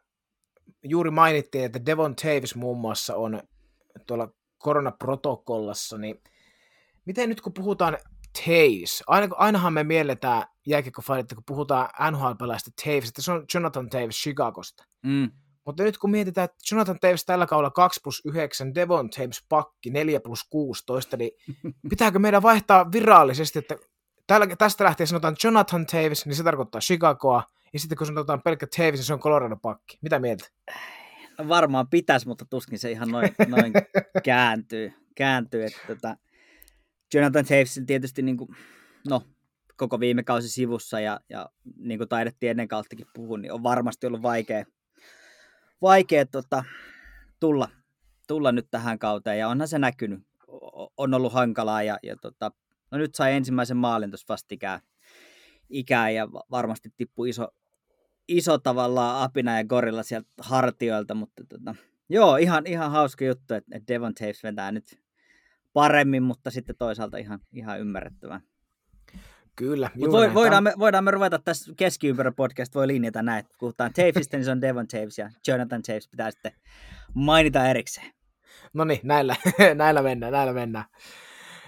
juuri 0.83 1.11
mainittiin, 1.11 1.65
että 1.65 1.85
Devon 1.85 2.15
Taves 2.15 2.55
muun 2.55 2.77
muassa 2.77 3.15
on 3.15 3.41
tuolla 4.07 4.33
koronaprotokollassa, 4.57 5.97
niin 5.97 6.23
miten 7.05 7.29
nyt 7.29 7.41
kun 7.41 7.53
puhutaan 7.53 7.97
Taves, 8.33 9.03
aina, 9.07 9.35
ainahan 9.35 9.73
me 9.73 9.83
mielletään 9.83 10.43
jääkiekkofanit, 10.65 11.33
kun 11.33 11.43
puhutaan 11.45 11.89
NHL-pelaajista 12.11 12.71
Taves, 12.85 13.09
että 13.09 13.21
se 13.21 13.31
on 13.31 13.45
Jonathan 13.53 13.89
Taves 13.89 14.15
Chicagosta. 14.15 14.85
Mm. 15.05 15.31
Mutta 15.65 15.83
nyt 15.83 15.97
kun 15.97 16.11
mietitään, 16.11 16.45
että 16.45 16.57
Jonathan 16.71 16.99
Taves 16.99 17.25
tällä 17.25 17.45
kaudella 17.45 17.71
2 17.71 17.99
plus 18.03 18.21
9, 18.25 18.75
Devon 18.75 19.09
Taves 19.09 19.45
pakki 19.49 19.89
4 19.89 20.19
plus 20.19 20.43
16, 20.49 21.17
niin 21.17 21.31
pitääkö 21.89 22.19
meidän 22.19 22.41
vaihtaa 22.41 22.91
virallisesti, 22.91 23.59
että 23.59 23.77
tällä, 24.27 24.47
tästä 24.57 24.83
lähtien 24.83 25.07
sanotaan 25.07 25.35
Jonathan 25.43 25.85
Taves, 25.85 26.25
niin 26.25 26.35
se 26.35 26.43
tarkoittaa 26.43 26.81
Chicagoa, 26.81 27.43
ja 27.73 27.79
sitten 27.79 27.97
kun 27.97 28.07
sanotaan 28.07 28.41
pelkkä 28.41 28.67
Taves, 28.77 28.93
niin 28.93 29.03
se 29.03 29.13
on 29.13 29.19
Colorado 29.19 29.57
pakki. 29.61 29.97
Mitä 30.01 30.19
mieltä? 30.19 30.47
No 31.37 31.47
varmaan 31.47 31.87
pitäisi, 31.87 32.27
mutta 32.27 32.45
tuskin 32.45 32.79
se 32.79 32.91
ihan 32.91 33.09
noin, 33.09 33.29
noin 33.47 33.73
kääntyy. 34.23 34.93
kääntyy 35.15 35.63
että 35.65 35.79
tota, 35.87 36.15
Jonathan 37.13 37.45
Taves 37.45 37.81
tietysti 37.87 38.21
niin 38.21 38.37
kuin, 38.37 38.49
no, 39.09 39.23
koko 39.75 39.99
viime 39.99 40.23
kausi 40.23 40.49
sivussa 40.49 40.99
ja, 40.99 41.19
ja 41.29 41.49
niin 41.77 41.97
kuin 41.97 42.09
taidettiin 42.09 42.49
ennen 42.49 42.67
kauttakin 42.67 43.07
puhua, 43.13 43.37
niin 43.37 43.51
on 43.51 43.63
varmasti 43.63 44.07
ollut 44.07 44.21
vaikea, 44.21 44.65
vaikea 45.81 46.25
tota, 46.25 46.63
tulla, 47.39 47.69
tulla 48.27 48.51
nyt 48.51 48.67
tähän 48.71 48.99
kauteen 48.99 49.39
ja 49.39 49.47
onhan 49.47 49.67
se 49.67 49.79
näkynyt. 49.79 50.19
On 50.97 51.13
ollut 51.13 51.33
hankalaa 51.33 51.83
ja, 51.83 51.97
ja 52.03 52.15
tota, 52.15 52.51
no 52.91 52.97
nyt 52.97 53.15
sai 53.15 53.33
ensimmäisen 53.33 53.77
maalin 53.77 54.11
tuossa 54.11 54.25
vastikään 54.29 54.79
ikää 55.69 56.09
ja 56.09 56.27
varmasti 56.51 56.89
tippui 56.97 57.29
iso, 57.29 57.47
iso 58.27 58.57
tavallaan 58.57 59.23
apina 59.23 59.57
ja 59.57 59.63
gorilla 59.63 60.03
sieltä 60.03 60.29
hartioilta, 60.41 61.15
mutta 61.15 61.43
tota, 61.49 61.75
joo, 62.09 62.37
ihan, 62.37 62.67
ihan 62.67 62.91
hauska 62.91 63.25
juttu, 63.25 63.53
että, 63.53 63.79
Devon 63.87 64.13
Taves 64.13 64.43
vetää 64.43 64.71
nyt 64.71 64.99
paremmin, 65.73 66.23
mutta 66.23 66.51
sitten 66.51 66.75
toisaalta 66.79 67.17
ihan, 67.17 67.39
ihan 67.53 67.79
ymmärrettävää. 67.79 68.41
Kyllä. 69.55 69.89
Mut 69.95 70.11
voi, 70.11 70.33
voidaan, 70.33 70.63
me, 70.63 70.73
voidaan 70.79 71.03
me 71.03 71.11
ruveta 71.11 71.39
tässä 71.39 71.73
keskiympärä 71.77 72.31
podcast, 72.31 72.75
voi 72.75 72.87
linjata 72.87 73.21
näin, 73.21 73.39
että 73.39 73.55
puhutaan 73.59 73.93
Tavesista, 73.93 74.37
niin 74.37 74.45
se 74.45 74.51
on 74.51 74.61
Devon 74.67 74.87
Taves 74.87 75.17
ja 75.17 75.29
Jonathan 75.47 75.81
Taves 75.81 76.07
pitää 76.07 76.31
sitten 76.31 76.51
mainita 77.13 77.67
erikseen. 77.67 78.11
No 78.73 78.83
niin, 78.83 78.99
näillä, 79.03 79.35
näillä 79.75 80.01
mennään, 80.01 80.33
näillä 80.33 80.53
mennään. 80.53 80.85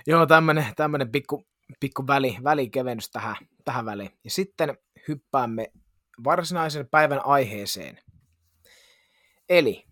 Joo, 0.07 0.25
tämmönen, 0.25 0.65
tämmönen 0.75 1.11
pikku, 1.11 1.43
pikku 1.79 2.07
väli, 2.07 2.37
välikevennys 2.43 3.09
tähän, 3.11 3.35
tähän 3.65 3.85
väliin. 3.85 4.11
Ja 4.23 4.29
sitten 4.29 4.77
hyppäämme 5.07 5.67
varsinaisen 6.23 6.87
päivän 6.91 7.25
aiheeseen. 7.25 7.99
Eli 9.49 9.85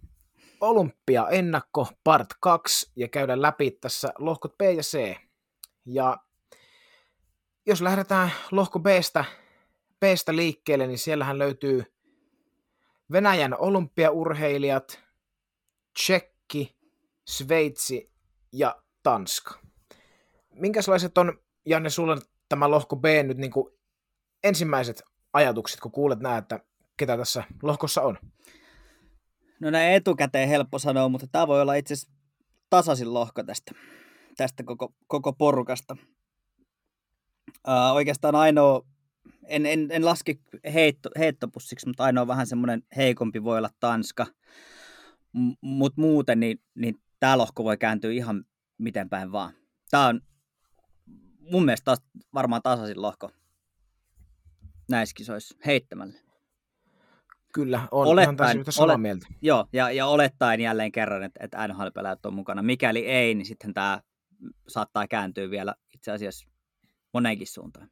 Olympia 0.61 1.27
ennakko 1.29 1.87
part 2.03 2.27
2 2.39 2.91
ja 2.95 3.07
käydä 3.07 3.41
läpi 3.41 3.71
tässä 3.71 4.13
lohkot 4.17 4.57
B 4.57 4.61
ja 4.61 4.81
C. 4.81 5.15
Ja 5.85 6.17
jos 7.65 7.81
lähdetään 7.81 8.31
lohko 8.51 8.79
Bstä, 8.79 9.25
Bstä 10.05 10.35
liikkeelle, 10.35 10.87
niin 10.87 10.97
siellähän 10.97 11.39
löytyy 11.39 11.83
Venäjän 13.11 13.59
olympiaurheilijat, 13.59 15.03
Tsekki, 15.99 16.77
Sveitsi 17.27 18.11
ja 18.53 18.83
Tanska. 19.03 19.59
Minkälaiset 20.53 21.17
on, 21.17 21.39
Janne, 21.65 21.89
sulla 21.89 22.17
tämä 22.49 22.71
lohko 22.71 22.95
B 22.95 23.05
nyt 23.23 23.37
niin 23.37 23.51
kuin 23.51 23.73
ensimmäiset 24.43 25.03
ajatukset, 25.33 25.79
kun 25.79 25.91
kuulet 25.91 26.19
näin, 26.19 26.37
että 26.37 26.59
ketä 26.97 27.17
tässä 27.17 27.43
lohkossa 27.63 28.01
on? 28.01 28.17
No 29.59 29.69
näin 29.69 29.93
etukäteen 29.93 30.49
helppo 30.49 30.79
sanoa, 30.79 31.09
mutta 31.09 31.27
tämä 31.27 31.47
voi 31.47 31.61
olla 31.61 31.75
itse 31.75 31.93
asiassa 31.93 32.11
tasaisin 32.69 33.13
lohko 33.13 33.43
tästä, 33.43 33.71
tästä 34.37 34.63
koko, 34.63 34.93
koko 35.07 35.33
porukasta. 35.33 35.97
Uh, 37.67 37.93
oikeastaan 37.93 38.35
ainoa, 38.35 38.85
en, 39.47 39.65
en, 39.65 39.87
en 39.91 40.05
laske 40.05 40.35
heitto, 40.73 41.09
heittopussiksi, 41.17 41.87
mutta 41.87 42.03
ainoa 42.03 42.27
vähän 42.27 42.47
semmoinen 42.47 42.83
heikompi 42.95 43.43
voi 43.43 43.57
olla 43.57 43.69
Tanska. 43.79 44.25
M- 45.33 45.51
mutta 45.61 46.01
muuten 46.01 46.39
niin, 46.39 46.61
niin 46.75 47.01
tämä 47.19 47.37
lohko 47.37 47.63
voi 47.63 47.77
kääntyä 47.77 48.11
ihan 48.11 48.45
miten 48.77 49.09
päin 49.09 49.31
vaan. 49.31 49.53
Tämä 49.89 50.07
on 50.07 50.21
mun 51.39 51.65
mielestä 51.65 51.85
taas 51.85 52.01
varmaan 52.33 52.61
tasaisin 52.61 53.01
lohko 53.01 53.31
näissä 54.89 55.13
kisoissa 55.13 55.57
heittämällä. 55.65 56.28
Kyllä, 57.53 57.87
on 57.91 58.07
olettaen, 58.07 58.57
ihan 58.57 58.71
samaa 58.73 58.85
olet, 58.85 59.01
mieltä. 59.01 59.27
Joo, 59.41 59.65
ja, 59.73 59.91
ja 59.91 60.07
olettaen 60.07 60.61
jälleen 60.61 60.91
kerran, 60.91 61.23
että, 61.23 61.43
että 61.43 61.67
NHL-pelaajat 61.67 62.25
on 62.25 62.33
mukana. 62.33 62.61
Mikäli 62.61 63.05
ei, 63.05 63.35
niin 63.35 63.45
sitten 63.45 63.73
tämä 63.73 64.01
saattaa 64.67 65.07
kääntyä 65.07 65.49
vielä 65.49 65.75
itse 65.93 66.11
asiassa 66.11 66.47
moneenkin 67.13 67.47
suuntaan. 67.47 67.89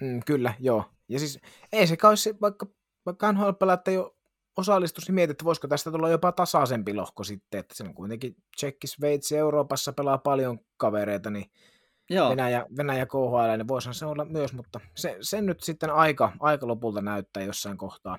Mm, 0.00 0.20
kyllä, 0.26 0.54
joo. 0.58 0.84
Ja 1.08 1.18
siis 1.18 1.38
ei 1.72 1.86
se 1.86 1.96
kai 1.96 2.16
se, 2.16 2.34
vaikka, 2.40 2.66
vaikka 3.06 3.32
NHL-pelaajat 3.32 3.88
ei 3.88 3.98
ole 3.98 4.12
osallistus, 4.56 5.08
niin 5.08 5.14
mietit, 5.14 5.30
että 5.30 5.44
voisiko 5.44 5.68
tästä 5.68 5.90
tulla 5.90 6.08
jopa 6.08 6.32
tasaisempi 6.32 6.94
lohko 6.94 7.24
sitten, 7.24 7.60
että 7.60 7.74
se 7.74 7.84
on 7.84 7.94
kuitenkin 7.94 8.36
Tsekki, 8.56 8.86
Sveitsi, 8.86 9.36
Euroopassa 9.36 9.92
pelaa 9.92 10.18
paljon 10.18 10.58
kavereita, 10.76 11.30
niin 11.30 11.50
Joo. 12.10 12.30
Venäjä, 12.30 12.66
Venäjä 12.76 13.06
KHL, 13.06 13.56
niin 13.56 13.68
voisihan 13.68 13.94
se 13.94 14.06
olla 14.06 14.24
myös, 14.24 14.52
mutta 14.52 14.80
se, 14.96 15.16
sen 15.20 15.46
nyt 15.46 15.62
sitten 15.62 15.90
aika, 15.90 16.32
aika 16.40 16.66
lopulta 16.66 17.02
näyttää 17.02 17.42
jossain 17.42 17.76
kohtaa. 17.76 18.18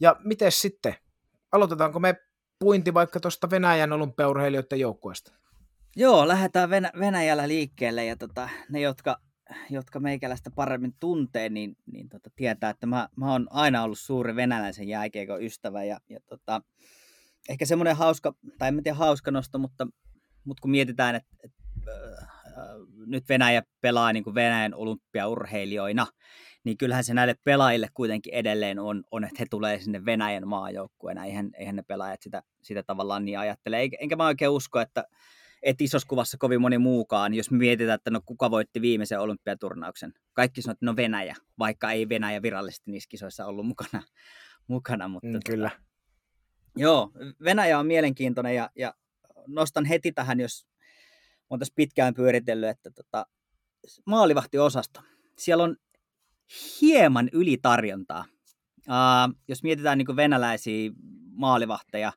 Ja 0.00 0.16
miten 0.24 0.52
sitten? 0.52 0.94
Aloitetaanko 1.52 2.00
me 2.00 2.14
puinti 2.58 2.94
vaikka 2.94 3.20
tuosta 3.20 3.50
Venäjän 3.50 3.92
olympiaurheilijoiden 3.92 4.80
joukkueesta? 4.80 5.32
Joo, 5.96 6.28
lähdetään 6.28 6.70
Venä- 6.70 6.92
Venäjällä 6.98 7.48
liikkeelle 7.48 8.04
ja 8.04 8.16
tota, 8.16 8.48
ne, 8.70 8.80
jotka, 8.80 9.16
jotka 9.70 10.00
meikäläistä 10.00 10.50
paremmin 10.50 10.94
tuntee, 11.00 11.48
niin, 11.48 11.76
niin 11.92 12.08
tota, 12.08 12.30
tietää, 12.36 12.70
että 12.70 12.86
mä, 12.86 13.08
mä 13.16 13.32
oon 13.32 13.46
aina 13.50 13.82
ollut 13.82 13.98
suuri 13.98 14.36
venäläisen 14.36 14.88
jääkiekon 14.88 15.42
ystävä 15.42 15.84
ja, 15.84 16.00
ja 16.08 16.20
tota, 16.26 16.62
ehkä 17.48 17.66
semmoinen 17.66 17.96
hauska, 17.96 18.34
tai 18.58 18.68
en 18.68 18.82
tiedä 18.82 18.98
hauska 18.98 19.30
nosto, 19.30 19.58
mutta, 19.58 19.86
mutta 20.44 20.60
kun 20.60 20.70
mietitään, 20.70 21.14
että, 21.14 21.36
että 21.44 21.62
nyt 23.06 23.28
Venäjä 23.28 23.62
pelaa 23.80 24.12
niin 24.12 24.24
kuin 24.24 24.34
Venäjän 24.34 24.74
olympiaurheilijoina, 24.74 26.06
niin 26.64 26.78
kyllähän 26.78 27.04
se 27.04 27.14
näille 27.14 27.34
pelaajille 27.44 27.88
kuitenkin 27.94 28.34
edelleen 28.34 28.78
on, 28.78 29.04
on 29.10 29.24
että 29.24 29.36
he 29.38 29.46
tulee 29.50 29.80
sinne 29.80 30.04
Venäjän 30.04 30.48
maajoukkueena. 30.48 31.24
Eihän, 31.24 31.50
eihän 31.54 31.76
ne 31.76 31.82
pelaajat 31.82 32.22
sitä, 32.22 32.42
sitä 32.62 32.82
tavallaan 32.82 33.24
niin 33.24 33.38
ajattele. 33.38 33.88
Enkä 34.00 34.16
mä 34.16 34.26
oikein 34.26 34.50
usko, 34.50 34.80
että, 34.80 35.04
että 35.62 35.84
isossa 35.84 36.08
kuvassa 36.08 36.36
kovin 36.38 36.60
moni 36.60 36.78
muukaan, 36.78 37.34
jos 37.34 37.50
me 37.50 37.58
mietitään, 37.58 37.94
että 37.94 38.10
no 38.10 38.20
kuka 38.26 38.50
voitti 38.50 38.80
viimeisen 38.80 39.20
olympiaturnauksen. 39.20 40.12
Kaikki 40.32 40.62
sanoo, 40.62 40.72
että 40.72 40.86
no 40.86 40.96
Venäjä, 40.96 41.36
vaikka 41.58 41.90
ei 41.90 42.08
Venäjä 42.08 42.42
virallisesti 42.42 42.90
niissä 42.90 43.08
kisoissa 43.08 43.46
ollut 43.46 43.66
mukana. 43.66 44.02
mukana 44.68 45.08
mutta 45.08 45.28
mm, 45.28 45.40
kyllä. 45.46 45.70
Tota, 45.70 45.82
joo, 46.76 47.10
Venäjä 47.44 47.78
on 47.78 47.86
mielenkiintoinen 47.86 48.54
ja, 48.54 48.70
ja 48.76 48.94
nostan 49.46 49.84
heti 49.84 50.12
tähän, 50.12 50.40
jos 50.40 50.71
on 51.52 51.58
tässä 51.58 51.74
pitkään 51.76 52.14
pyöritellyt, 52.14 52.68
että 52.68 52.90
tota, 52.90 53.26
maalivahtiosasto. 54.06 55.00
Siellä 55.38 55.64
on 55.64 55.76
hieman 56.80 57.30
ylitarjontaa. 57.32 58.24
Uh, 58.88 59.38
jos 59.48 59.62
mietitään 59.62 59.98
niin 59.98 60.16
venäläisiä 60.16 60.90
maalivahteja 61.30 62.12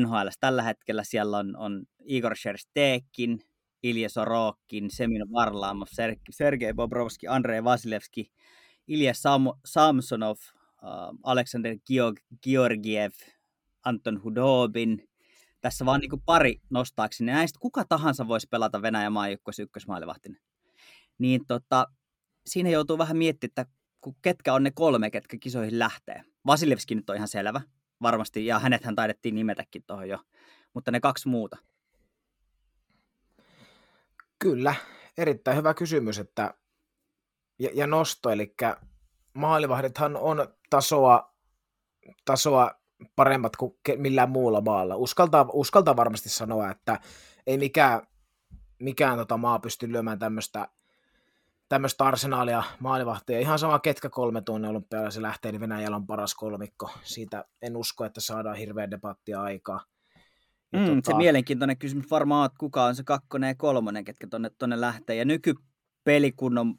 NHL 0.00 0.28
tällä 0.40 0.62
hetkellä, 0.62 1.04
siellä 1.04 1.38
on, 1.38 1.56
on 1.56 1.82
Igor 2.04 2.36
Sherstekin, 2.36 3.40
Ilja 3.82 4.08
Sorokin, 4.08 4.90
Semin 4.90 5.32
Varlamov, 5.32 5.86
Sergei 6.30 6.72
Bobrovski, 6.74 7.28
Andrei 7.28 7.64
Vasilevski, 7.64 8.32
Ilja 8.88 9.12
Sam- 9.12 9.58
Samsonov, 9.64 10.36
uh, 10.82 11.18
Alexander 11.22 11.76
Georgiev, 12.42 13.12
Anton 13.84 14.22
Hudobin, 14.24 15.08
tässä 15.62 15.84
vaan 15.84 16.00
niin 16.00 16.22
pari 16.26 16.60
nostaakseni. 16.70 17.32
Näistä 17.32 17.58
kuka 17.60 17.84
tahansa 17.88 18.28
voisi 18.28 18.46
pelata 18.50 18.82
Venäjän 18.82 19.12
maajoukkueessa 19.12 19.62
ykkösmaalivahtinen. 19.62 20.40
Niin 21.18 21.46
tota, 21.46 21.86
siinä 22.46 22.70
joutuu 22.70 22.98
vähän 22.98 23.16
miettimään, 23.16 23.50
että 23.50 23.66
ketkä 24.22 24.54
on 24.54 24.62
ne 24.62 24.70
kolme, 24.70 25.10
ketkä 25.10 25.36
kisoihin 25.40 25.78
lähtee. 25.78 26.22
Vasilevski 26.46 26.94
nyt 26.94 27.10
on 27.10 27.16
ihan 27.16 27.28
selvä. 27.28 27.60
varmasti, 28.02 28.46
ja 28.46 28.58
hänethän 28.58 28.94
taidettiin 28.94 29.34
nimetäkin 29.34 29.82
tuohon 29.86 30.08
jo, 30.08 30.18
mutta 30.74 30.90
ne 30.90 31.00
kaksi 31.00 31.28
muuta. 31.28 31.56
Kyllä, 34.38 34.74
erittäin 35.18 35.56
hyvä 35.56 35.74
kysymys, 35.74 36.18
että 36.18 36.54
ja, 37.58 37.70
ja 37.74 37.86
nosto, 37.86 38.30
eli 38.30 38.54
maalivahdithan 39.34 40.16
on 40.16 40.54
tasoa, 40.70 41.34
tasoa 42.24 42.81
paremmat 43.16 43.56
kuin 43.56 43.74
millään 43.96 44.30
muulla 44.30 44.60
maalla. 44.60 44.96
Uskaltaa, 44.96 45.46
uskaltaa 45.52 45.96
varmasti 45.96 46.28
sanoa, 46.28 46.70
että 46.70 47.00
ei 47.46 47.58
mikään, 47.58 48.02
mikään 48.78 49.18
tota 49.18 49.36
maa 49.36 49.58
pysty 49.58 49.92
lyömään 49.92 50.18
tämmöistä 50.18 50.68
tämmöistä 51.72 52.04
arsenaalia 52.04 52.62
maalivahtia. 52.80 53.40
Ihan 53.40 53.58
sama 53.58 53.78
ketkä 53.78 54.08
kolme 54.08 54.42
tuonne 54.42 54.68
olympialaisen 54.68 55.22
lähtee, 55.22 55.52
niin 55.52 55.60
Venäjällä 55.60 55.96
on 55.96 56.06
paras 56.06 56.34
kolmikko. 56.34 56.90
Siitä 57.02 57.44
en 57.62 57.76
usko, 57.76 58.04
että 58.04 58.20
saadaan 58.20 58.56
hirveä 58.56 58.90
debattia 58.90 59.42
aikaa. 59.42 59.84
Ja 60.72 60.78
mm, 60.78 60.86
tota... 60.86 61.10
Se 61.10 61.16
mielenkiintoinen 61.16 61.78
kysymys 61.78 62.10
varmaan, 62.10 62.46
että 62.46 62.58
kuka 62.58 62.84
on 62.84 62.94
se 62.94 63.04
kakkonen 63.04 63.48
ja 63.48 63.54
kolmonen, 63.54 64.04
ketkä 64.04 64.26
tonne, 64.26 64.50
tonne 64.58 64.80
lähtee. 64.80 65.16
Ja 65.16 65.24
nykypelikunnon 65.24 66.74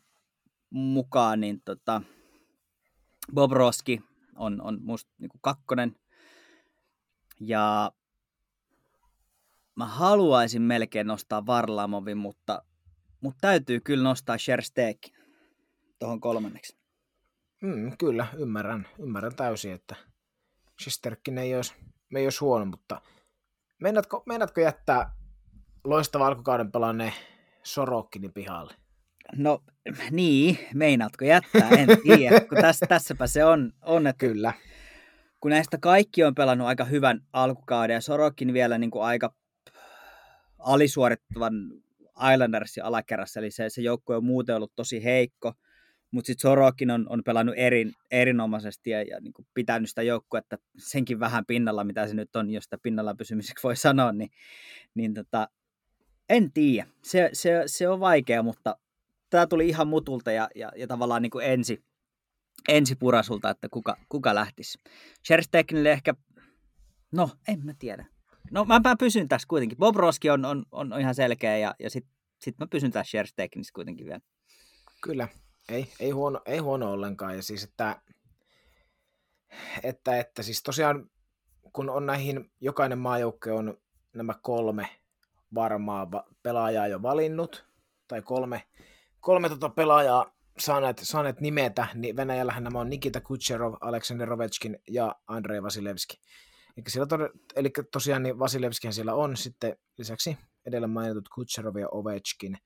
mukaan, 0.69 1.39
niin 1.39 1.61
tota, 1.65 2.01
Bob 3.33 3.51
Roski 3.51 4.01
on, 4.35 4.61
on 4.61 4.79
musta 4.81 5.11
niin 5.17 5.29
kakkonen. 5.41 5.95
Ja 7.39 7.91
mä 9.75 9.85
haluaisin 9.85 10.61
melkein 10.61 11.07
nostaa 11.07 11.45
Varlamovin, 11.45 12.17
mutta, 12.17 12.63
mutta 13.21 13.37
täytyy 13.41 13.79
kyllä 13.79 14.03
nostaa 14.03 14.37
Sherstekin 14.37 15.15
tuohon 15.99 16.21
kolmanneksi. 16.21 16.77
Mm, 17.61 17.97
kyllä, 17.97 18.27
ymmärrän, 18.37 18.87
ymmärrän 18.99 19.35
täysin, 19.35 19.71
että 19.71 19.95
Shesterkin 20.81 21.37
ei 21.37 21.55
olisi, 21.55 21.73
ei 22.15 22.25
olisi 22.25 22.39
huono, 22.39 22.65
mutta 22.65 23.01
meinaatko, 23.81 24.23
meinaatko 24.25 24.61
jättää 24.61 25.15
loistava 25.83 26.27
alkukauden 26.27 26.71
pelanneen 26.71 27.13
Sorokkinin 27.63 28.33
pihalle? 28.33 28.75
No 29.35 29.63
niin, 30.11 30.59
meinaatko 30.73 31.25
jättää, 31.25 31.69
en 31.69 31.87
tiedä, 32.03 32.39
kun 32.39 32.57
tässä, 32.61 32.85
tässäpä 32.85 33.27
se 33.27 33.45
on, 33.45 33.73
on 33.81 34.07
että 34.07 34.19
Kyllä. 34.27 34.53
Kun 35.43 35.51
näistä 35.51 35.77
kaikki 35.77 36.23
on 36.23 36.35
pelannut 36.35 36.67
aika 36.67 36.85
hyvän 36.85 37.21
alkukauden 37.33 37.93
ja 37.93 38.01
Sorokin 38.01 38.53
vielä 38.53 38.77
niin 38.77 38.91
kuin 38.91 39.03
aika 39.03 39.33
alisuorittavan 40.59 41.53
Islandersin 42.33 42.83
alakerrassa, 42.83 43.39
eli 43.39 43.51
se, 43.51 43.69
se 43.69 43.81
joukkue 43.81 44.15
on 44.15 44.25
muuten 44.25 44.55
ollut 44.55 44.75
tosi 44.75 45.03
heikko, 45.03 45.53
mutta 46.11 46.27
sitten 46.27 46.41
Sorokin 46.41 46.91
on, 46.91 47.05
on 47.09 47.23
pelannut 47.23 47.55
erin, 47.57 47.93
erinomaisesti 48.11 48.89
ja, 48.89 49.01
ja 49.01 49.19
niin 49.19 49.33
kuin 49.33 49.47
pitänyt 49.53 49.89
sitä 49.89 50.01
joukkuetta 50.01 50.57
senkin 50.77 51.19
vähän 51.19 51.45
pinnalla, 51.45 51.83
mitä 51.83 52.07
se 52.07 52.13
nyt 52.13 52.35
on, 52.35 52.49
jos 52.49 52.63
sitä 52.63 52.77
pinnalla 52.77 53.15
pysymiseksi 53.15 53.63
voi 53.63 53.75
sanoa, 53.75 54.11
niin, 54.11 54.29
niin 54.95 55.13
tota, 55.13 55.49
en 56.29 56.51
tiedä. 56.51 56.87
Se, 57.01 57.29
se, 57.33 57.63
se 57.65 57.89
on 57.89 57.99
vaikea, 57.99 58.43
mutta 58.43 58.77
tämä 59.29 59.47
tuli 59.47 59.69
ihan 59.69 59.87
mutulta 59.87 60.31
ja, 60.31 60.49
ja, 60.55 60.71
ja 60.75 60.87
tavallaan 60.87 61.21
niin 61.21 61.31
kuin 61.31 61.45
ensi, 61.45 61.83
ensi 62.69 62.95
purasulta, 62.95 63.49
että 63.49 63.69
kuka, 63.69 63.97
kuka 64.09 64.35
lähtisi. 64.35 64.79
Shersteknille 65.27 65.91
ehkä, 65.91 66.13
no 67.11 67.29
en 67.47 67.65
mä 67.65 67.73
tiedä. 67.79 68.05
No 68.51 68.65
mä, 68.65 68.81
mä 68.83 68.95
pysyn 68.99 69.27
tässä 69.27 69.47
kuitenkin. 69.47 69.77
Bob 69.77 69.95
Roski 69.95 70.29
on, 70.29 70.45
on, 70.45 70.65
on 70.71 70.99
ihan 70.99 71.15
selkeä 71.15 71.57
ja, 71.57 71.75
ja 71.79 71.89
sitten 71.89 72.13
sit 72.41 72.57
mä 72.59 72.67
pysyn 72.67 72.91
tässä 72.91 73.11
Shersteknissä 73.11 73.73
kuitenkin 73.73 74.05
vielä. 74.05 74.21
Kyllä, 75.01 75.27
ei, 75.69 75.87
ei, 75.99 76.11
huono, 76.11 76.41
ei 76.45 76.57
huono 76.57 76.91
ollenkaan. 76.91 77.35
Ja 77.35 77.43
siis, 77.43 77.63
että, 77.63 78.01
että, 79.83 80.19
että 80.19 80.43
siis 80.43 80.63
tosiaan 80.63 81.09
kun 81.73 81.89
on 81.89 82.05
näihin, 82.05 82.51
jokainen 82.61 82.99
maajoukko 82.99 83.55
on 83.55 83.77
nämä 84.13 84.33
kolme 84.41 84.89
varmaa 85.55 86.07
pelaajaa 86.43 86.87
jo 86.87 87.01
valinnut, 87.01 87.65
tai 88.07 88.21
kolme 88.21 88.63
kolme 89.23 89.49
tota 89.49 89.69
pelaajaa 89.69 90.32
saaneet, 90.59 90.97
saaneet 91.03 91.41
nimetä, 91.41 91.87
niin 91.93 92.15
Venäjällähän 92.15 92.63
nämä 92.63 92.79
on 92.79 92.89
Nikita 92.89 93.21
Kucherov, 93.21 93.73
Aleksander 93.81 94.27
Rovetskin 94.27 94.79
ja 94.89 95.15
Andrei 95.27 95.63
Vasilevski. 95.63 96.17
Eli, 96.77 96.83
siellä 96.87 97.07
to, 97.07 97.17
eli 97.55 97.69
tosiaan 97.91 98.23
niin 98.23 98.39
Vasilevskihan 98.39 98.93
siellä 98.93 99.13
on 99.13 99.37
sitten 99.37 99.77
lisäksi 99.97 100.37
edellä 100.65 100.87
mainitut 100.87 101.29
Kucherov 101.29 101.75
ja 101.75 101.89
Ovechkin. 101.89 102.57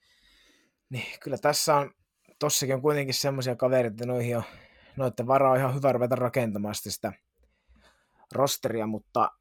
Niin 0.90 1.06
kyllä 1.24 1.38
tässä 1.38 1.76
on, 1.76 1.92
tossakin 2.40 2.76
on 2.76 2.82
kuitenkin 2.82 3.14
semmoisia 3.14 3.56
kavereita, 3.56 3.94
että 3.94 4.06
noihin 4.06 4.38
on, 4.38 4.44
noiden 4.96 5.28
varaa 5.28 5.52
on 5.52 5.58
ihan 5.58 5.76
hyvä 5.76 5.92
ruveta 5.92 6.16
rakentamaan 6.16 6.76
sitä 6.76 7.14
rosteria, 8.32 8.88
mutta... 8.88 9.32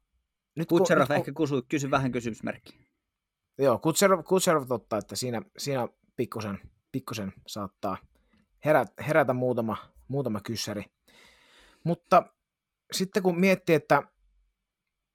Nyt 0.55 0.67
Kutserov 0.67 1.07
kun, 1.07 1.15
ehkä 1.15 1.31
kysy, 1.37 1.55
kysy 1.69 1.91
vähän 1.91 2.11
kysymysmerkki. 2.11 2.87
Joo, 3.57 3.79
Kutserov, 3.79 4.23
Kutserov 4.23 4.67
totta, 4.67 4.97
että 4.97 5.15
siinä, 5.15 5.41
siinä 5.57 5.87
pikkusen 6.15 6.59
pikkusen 6.91 7.33
saattaa 7.47 7.97
herätä, 9.07 9.33
muutama, 9.33 9.77
muutama 10.07 10.39
kyssäri. 10.41 10.85
Mutta 11.83 12.23
sitten 12.91 13.23
kun 13.23 13.39
miettii, 13.39 13.75
että 13.75 14.03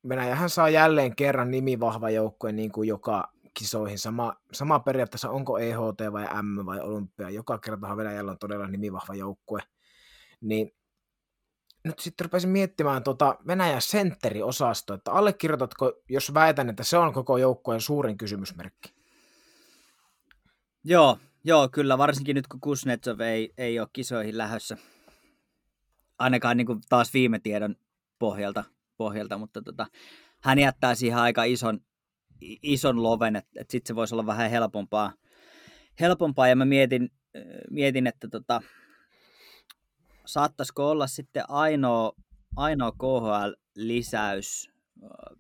Venäjähän 0.09 0.51
saa 0.51 0.69
jälleen 0.69 1.17
kerran 1.17 1.51
nimivahva 1.51 2.11
joukkue 2.11 2.53
niin 2.53 2.73
kuin 2.73 2.89
joka 2.89 3.33
kisoihin. 3.55 3.99
Sama, 3.99 4.37
sama 4.53 4.81
periaatteessa 4.81 5.31
onko 5.31 5.59
EHT 5.59 6.13
vai 6.13 6.43
M 6.43 6.67
vai 6.67 6.81
Olympia. 6.81 7.31
Joka 7.31 7.59
kertahan 7.59 7.97
Venäjällä 7.97 8.31
on 8.31 8.39
todella 8.39 8.67
nimivahva 8.67 9.15
joukkue. 9.15 9.61
Niin 10.41 10.75
nyt 11.85 11.99
sitten 11.99 12.25
rupesin 12.25 12.51
miettimään 12.51 13.03
tuota 13.03 13.37
Venäjän 13.47 13.83
sentteriosasto, 13.83 14.95
että 14.95 15.13
allekirjoitatko, 15.13 15.93
jos 16.09 16.35
väitän, 16.35 16.69
että 16.69 16.85
se 16.85 16.97
on 16.97 17.13
koko 17.13 17.37
joukkueen 17.37 17.81
suurin 17.81 18.19
kysymysmerkki? 18.19 18.95
Joo, 20.85 21.19
Joo, 21.45 21.69
kyllä, 21.69 21.99
varsinkin 21.99 22.37
nyt 22.37 22.47
kun 22.47 22.61
Kuznetsov 22.61 23.21
ei, 23.21 23.53
ei 23.59 23.81
ole 23.81 23.89
kisoihin 23.93 24.39
lähössä. 24.39 24.77
Ainakaan 26.19 26.57
niin 26.57 26.67
kuin 26.67 26.81
taas 26.89 27.15
viime 27.15 27.39
tiedon 27.39 27.77
pohjalta, 28.19 28.65
pohjalta 28.97 29.39
mutta 29.39 29.63
tota, 29.63 29.87
hän 30.43 30.59
jättää 30.59 30.95
siihen 30.95 31.19
aika 31.19 31.45
ison, 31.45 31.81
ison 32.63 33.03
loven, 33.03 33.37
että, 33.37 33.51
että 33.61 33.73
sitten 33.73 33.89
se 33.89 33.95
voisi 33.95 34.15
olla 34.15 34.27
vähän 34.27 34.51
helpompaa. 34.51 35.13
helpompaa 36.01 36.49
ja 36.49 36.57
mä 36.57 36.65
mietin, 36.65 37.11
mietin 37.71 38.07
että 38.07 38.29
tota, 38.29 38.63
saattaisiko 40.27 40.91
olla 40.91 41.07
sitten 41.07 41.51
ainoa, 41.51 42.13
ainoa 42.57 42.93
KHL-lisäys 42.93 44.71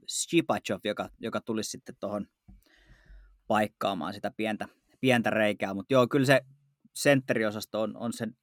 Stipachov, 0.08 0.80
joka, 0.84 1.08
joka 1.20 1.40
tulisi 1.40 1.70
sitten 1.70 1.96
tuohon 2.00 2.26
paikkaamaan 3.46 4.14
sitä 4.14 4.30
pientä, 4.36 4.68
pientä 5.02 5.30
reikää, 5.30 5.74
mutta 5.74 5.94
joo, 5.94 6.06
kyllä 6.06 6.26
se 6.26 6.40
sentteriosasto 6.94 7.80
on, 7.80 7.96
on 7.96 8.12
sen 8.12 8.36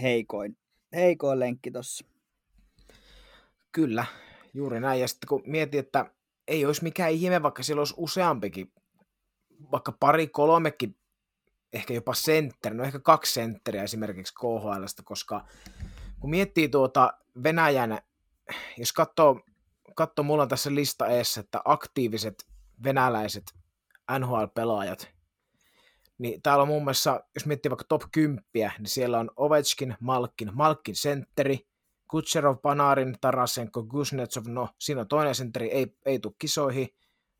heikoin, 0.00 0.58
heikoin 0.92 1.40
lenkki 1.40 1.70
tuossa. 1.70 2.04
Kyllä, 3.72 4.04
juuri 4.54 4.80
näin. 4.80 5.00
Ja 5.00 5.08
sitten 5.08 5.28
kun 5.28 5.42
mietin, 5.46 5.80
että 5.80 6.14
ei 6.48 6.66
olisi 6.66 6.82
mikään 6.82 7.12
ihme, 7.12 7.42
vaikka 7.42 7.62
siellä 7.62 7.80
olisi 7.80 7.94
useampikin, 7.96 8.72
vaikka 9.72 9.92
pari, 10.00 10.26
kolmekin, 10.26 10.96
ehkä 11.72 11.94
jopa 11.94 12.14
sentteri, 12.14 12.74
no 12.74 12.84
ehkä 12.84 13.00
kaksi 13.00 13.34
sentteriä 13.34 13.82
esimerkiksi 13.82 14.34
KHLstä, 14.34 15.02
koska 15.02 15.46
kun 16.20 16.30
miettii 16.30 16.68
tuota 16.68 17.12
Venäjän, 17.42 17.98
jos 18.78 18.92
katsoo, 18.92 19.40
katsoo 19.94 20.22
mulla 20.22 20.42
on 20.42 20.48
tässä 20.48 20.74
lista 20.74 21.06
eessä, 21.06 21.40
että 21.40 21.60
aktiiviset 21.64 22.46
venäläiset 22.84 23.44
NHL-pelaajat, 24.18 25.11
niin 26.18 26.42
täällä 26.42 26.62
on 26.62 26.68
muun 26.68 26.84
muassa, 26.84 27.20
jos 27.34 27.46
miettii 27.46 27.70
vaikka 27.70 27.84
top 27.88 28.02
10, 28.12 28.44
niin 28.54 28.72
siellä 28.86 29.18
on 29.18 29.30
Ovechkin, 29.36 29.96
Malkin, 30.00 30.50
Malkin 30.52 30.96
sentteri, 30.96 31.66
Kutserov, 32.10 32.56
Panarin, 32.62 33.16
Tarasenko, 33.20 33.82
Kuznetsov, 33.84 34.44
no 34.46 34.68
siinä 34.78 35.00
on 35.00 35.08
toinen 35.08 35.34
sentteri, 35.34 35.70
ei, 35.70 35.96
ei 36.06 36.18
tule 36.18 36.34
kisoihin, 36.38 36.88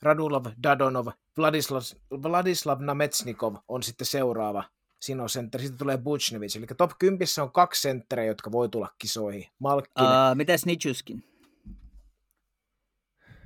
Radulov, 0.03 0.47
Dadonov, 0.63 1.07
Vladislav, 1.37 1.83
Vladislav 2.23 2.81
Nametsnikov 2.81 3.57
on 3.69 3.83
sitten 3.83 4.07
seuraava, 4.07 4.65
siinä 5.01 5.23
on 5.23 5.29
sentteri, 5.29 5.63
sitten 5.63 5.79
tulee 5.79 5.99
Buchnevich, 5.99 6.57
eli 6.57 6.67
top 6.67 6.91
10 6.99 7.27
on 7.43 7.53
kaksi 7.53 7.83
sentteriä, 7.83 8.25
jotka 8.25 8.53
voi 8.53 8.69
tulla 8.69 8.89
kisoihin. 8.99 9.47
Malkin. 9.59 9.93
Uh, 10.01 10.35
mitäs 10.35 10.67
Nitschuskin? 10.67 11.25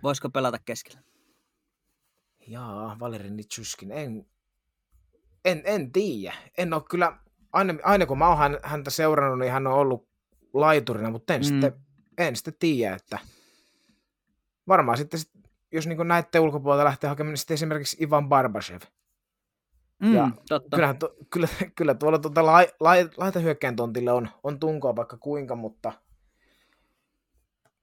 Voisiko 0.03 0.31
pelata 0.31 0.59
keskellä? 0.59 1.01
Jaa, 2.47 2.97
Valeri 3.01 3.31
Nitschuskin, 3.31 3.93
en, 3.93 4.27
en, 5.47 5.63
en 5.65 5.93
tiedä. 5.93 6.35
En 6.59 6.75
ole 6.75 6.83
kyllä, 6.91 7.19
aina, 7.53 7.75
aina 7.83 8.07
kun 8.07 8.19
mä 8.19 8.29
oon 8.29 8.59
häntä 8.63 8.91
seurannut, 8.91 9.39
niin 9.39 9.53
hän 9.53 9.67
on 9.67 9.73
ollut 9.73 10.09
laiturina, 10.53 11.11
mutta 11.11 11.35
en, 11.35 11.41
mm. 11.41 11.45
sitten, 11.45 11.73
en 12.19 12.37
sitten 12.37 12.55
tiedä, 12.59 12.95
että 12.95 13.19
varmaan 14.69 14.99
sitten, 14.99 15.21
jos 15.73 15.87
niin 15.87 16.09
näette 16.09 16.41
ulkopuolelta 16.41 16.85
lähtee 16.85 17.09
hakemaan, 17.09 17.33
niin 17.33 17.39
sitten 17.39 17.55
esimerkiksi 17.55 17.97
Ivan 18.01 18.29
Barbashev. 18.29 18.81
Mm, 20.03 20.15
ja 20.15 20.31
totta. 20.49 20.77
Kyllähän, 20.77 20.99
to, 20.99 21.15
kyllä, 21.31 21.49
kyllä 21.75 21.95
tuolla 21.95 22.19
tuota 22.19 22.47
lai, 22.47 22.69
lai, 22.81 23.09
laitahyökkäin 23.17 23.77
tontille 23.77 24.13
on, 24.13 24.29
on 24.43 24.61
tunkoa 24.61 24.97
vaikka 24.97 25.17
kuinka, 25.17 25.55
mutta 25.55 25.93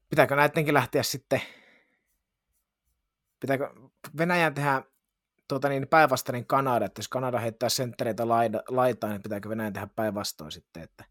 pitääkö 0.10 0.36
näidenkin 0.36 0.74
lähteä 0.74 1.04
sitten, 1.04 1.42
pitääkö 3.40 3.70
Venäjän 4.18 4.54
tehdä 4.54 4.84
tuota 5.54 5.70
niin, 5.70 5.88
päinvastainen 5.88 6.46
Kanada, 6.46 6.86
että 6.86 7.00
jos 7.00 7.08
Kanada 7.08 7.40
heittää 7.40 7.70
senttereitä 7.70 8.28
laitaan, 8.70 9.14
niin 9.14 9.24
pitääkö 9.24 9.50
Venäjän 9.50 9.74
tehdä 9.74 9.88
päinvastoin 9.96 10.52
sitten, 10.52 10.84
että 10.84 11.06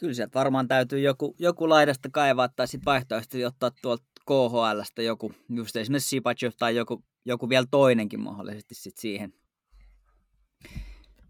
Kyllä 0.00 0.14
sieltä 0.14 0.38
varmaan 0.38 0.68
täytyy 0.68 1.00
joku, 1.00 1.34
joku 1.38 1.68
laidasta 1.68 2.08
kaivaa 2.12 2.48
tai 2.48 2.68
sitten 2.68 2.84
vaihtoehtoisesti 2.84 3.44
ottaa 3.44 3.70
tuolta 3.82 4.04
KHLstä 4.26 5.02
joku, 5.02 5.32
just 5.48 5.76
esimerkiksi 5.76 6.08
Sipachev 6.08 6.52
tai 6.58 6.76
joku, 6.76 7.04
joku 7.26 7.48
vielä 7.48 7.66
toinenkin 7.70 8.20
mahdollisesti 8.20 8.74
sit 8.74 8.98
siihen. 8.98 9.32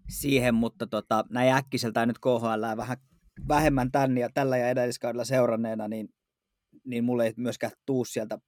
siihen, 0.08 0.54
mutta 0.54 0.86
tota, 0.86 1.24
näin 1.30 1.52
äkkiseltä 1.52 2.06
nyt 2.06 2.18
KHL 2.18 2.76
vähän 2.76 2.96
vähemmän 3.48 3.92
tän 3.92 4.18
ja 4.18 4.28
tällä 4.34 4.56
ja 4.56 4.68
edelliskaudella 4.68 5.24
seuranneena, 5.24 5.88
niin, 5.88 6.08
niin 6.84 7.04
mulle 7.04 7.26
ei 7.26 7.34
myöskään 7.36 7.72
tuu 7.86 8.04
sieltä 8.04 8.38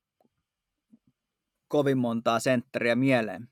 kovin 1.69 1.99
montaa 1.99 2.41
sentteriä 2.41 2.97
mieleen. 2.97 3.49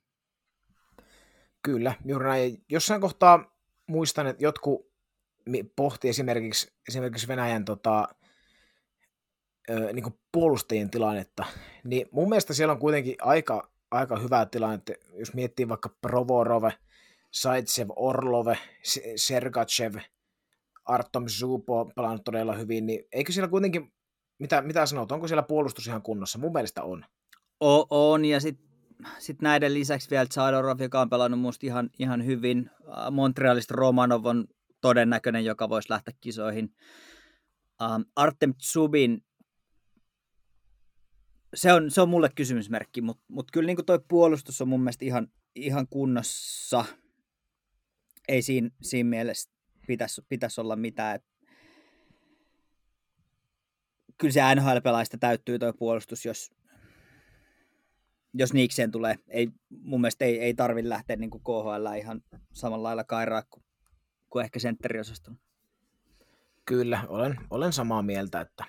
Kyllä, 1.63 1.95
juuri 2.05 2.27
näin. 2.27 2.65
Jossain 2.69 3.01
kohtaa 3.01 3.57
muistan, 3.87 4.27
että 4.27 4.45
jotkut 4.45 4.91
pohti 5.77 6.09
esimerkiksi, 6.09 6.73
esimerkiksi 6.89 7.29
Venäjän 7.29 7.65
tota, 7.65 8.09
ö, 9.71 9.93
niin 9.93 10.15
puolustajien 10.33 10.91
tilannetta, 10.91 11.45
niin 11.85 12.09
mun 12.13 12.29
mielestä 12.29 12.55
siellä 12.55 12.73
on 12.73 12.79
kuitenkin 12.79 13.17
aika, 13.21 13.73
aika 13.91 14.19
hyvä 14.19 14.47
tilanne, 14.47 14.83
jos 15.15 15.35
miettii 15.35 15.69
vaikka 15.69 15.97
Provorove, 16.01 16.73
Saitsev, 17.31 17.89
Orlove, 17.97 18.59
Sergachev, 19.17 19.95
Artom 20.85 21.27
Zupo 21.29 21.81
on 21.81 21.93
pelannut 21.97 22.25
todella 22.25 22.55
hyvin, 22.55 22.87
niin 22.87 23.05
eikö 23.13 23.33
siellä 23.33 23.49
kuitenkin, 23.49 23.93
mitä, 24.39 24.63
mitä 24.63 24.87
sanot, 24.87 25.13
onko 25.13 25.29
siellä 25.29 25.43
puolustus 25.43 25.87
ihan 25.87 26.03
kunnossa? 26.03 26.39
Mun 26.39 26.53
mielestä 26.53 26.83
on. 26.83 27.05
O- 27.61 28.13
on, 28.13 28.25
ja 28.25 28.41
sitten 28.41 28.70
sit 29.19 29.43
näiden 29.43 29.75
lisäksi 29.75 30.11
vielä 30.11 30.27
Zadorov, 30.35 30.81
joka 30.81 31.01
on 31.01 31.11
pelannut 31.11 31.41
musta 31.41 31.67
ihan, 31.67 31.91
ihan 31.99 32.27
hyvin. 32.27 32.71
Montrealista 33.11 33.75
Romanov 33.75 34.25
on 34.25 34.47
todennäköinen, 34.81 35.45
joka 35.45 35.69
voisi 35.69 35.91
lähteä 35.91 36.15
kisoihin. 36.21 36.75
Um, 37.83 38.05
Artem 38.17 38.55
Tsubin, 38.55 39.25
se 41.55 41.73
on, 41.73 41.91
se 41.91 42.01
on 42.01 42.09
mulle 42.09 42.31
kysymysmerkki, 42.35 43.01
mutta 43.01 43.25
mut 43.29 43.51
kyllä 43.51 43.67
niin 43.67 43.87
toi 43.87 44.01
puolustus 44.09 44.61
on 44.61 44.69
mun 44.69 44.81
mielestä 44.81 45.05
ihan, 45.05 45.29
ihan 45.55 45.89
kunnossa. 45.89 46.85
Ei 48.29 48.43
siinä, 48.43 48.71
siinä 48.83 49.11
mielessä 49.11 49.51
pitäisi, 49.87 50.23
pitäisi 50.29 50.61
olla 50.61 50.77
mitään. 50.77 51.17
Et 51.17 51.25
kyllä 54.19 54.33
se 54.33 54.41
NHL-pelaajista 54.55 55.19
täyttyy 55.19 55.59
tuo 55.59 55.73
puolustus, 55.73 56.25
jos, 56.25 56.51
jos 58.35 58.53
niikseen 58.53 58.91
tulee. 58.91 59.15
Ei, 59.29 59.49
mun 59.71 60.01
mielestä 60.01 60.25
ei, 60.25 60.41
ei 60.41 60.55
tarvitse 60.55 60.89
lähteä 60.89 61.17
niin 61.17 61.31
kuin 61.31 61.43
KHL 61.43 61.97
ihan 61.99 62.23
samalla 62.53 62.83
lailla 62.83 63.05
kairaa 63.05 63.43
kuin 63.51 63.65
kuin 64.31 64.45
ehkä 64.45 64.59
sentteriosaston. 64.59 65.39
Kyllä, 66.65 67.05
olen, 67.09 67.37
olen 67.51 67.73
samaa 67.73 68.03
mieltä, 68.03 68.41
että 68.41 68.65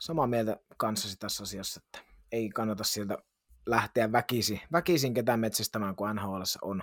samaa 0.00 0.26
mieltä 0.26 0.56
kanssasi 0.76 1.16
tässä 1.16 1.42
asiassa, 1.42 1.80
että 1.84 2.10
ei 2.32 2.48
kannata 2.48 2.84
sieltä 2.84 3.18
lähteä 3.66 4.12
väkisi, 4.12 4.62
väkisin 4.72 5.14
ketään 5.14 5.40
metsästämään, 5.40 5.96
kuin 5.96 6.16
NHL 6.16 6.42
on. 6.62 6.82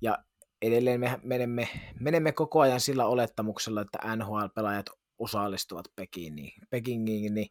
Ja 0.00 0.18
edelleen 0.62 1.00
me 1.00 1.20
menemme, 1.22 1.68
menemme 2.00 2.32
koko 2.32 2.60
ajan 2.60 2.80
sillä 2.80 3.06
olettamuksella, 3.06 3.80
että 3.80 4.16
NHL-pelaajat 4.16 4.86
osallistuvat 5.18 5.86
Pekingiin, 5.96 6.52
Pekingiin 6.70 7.34
niin 7.34 7.48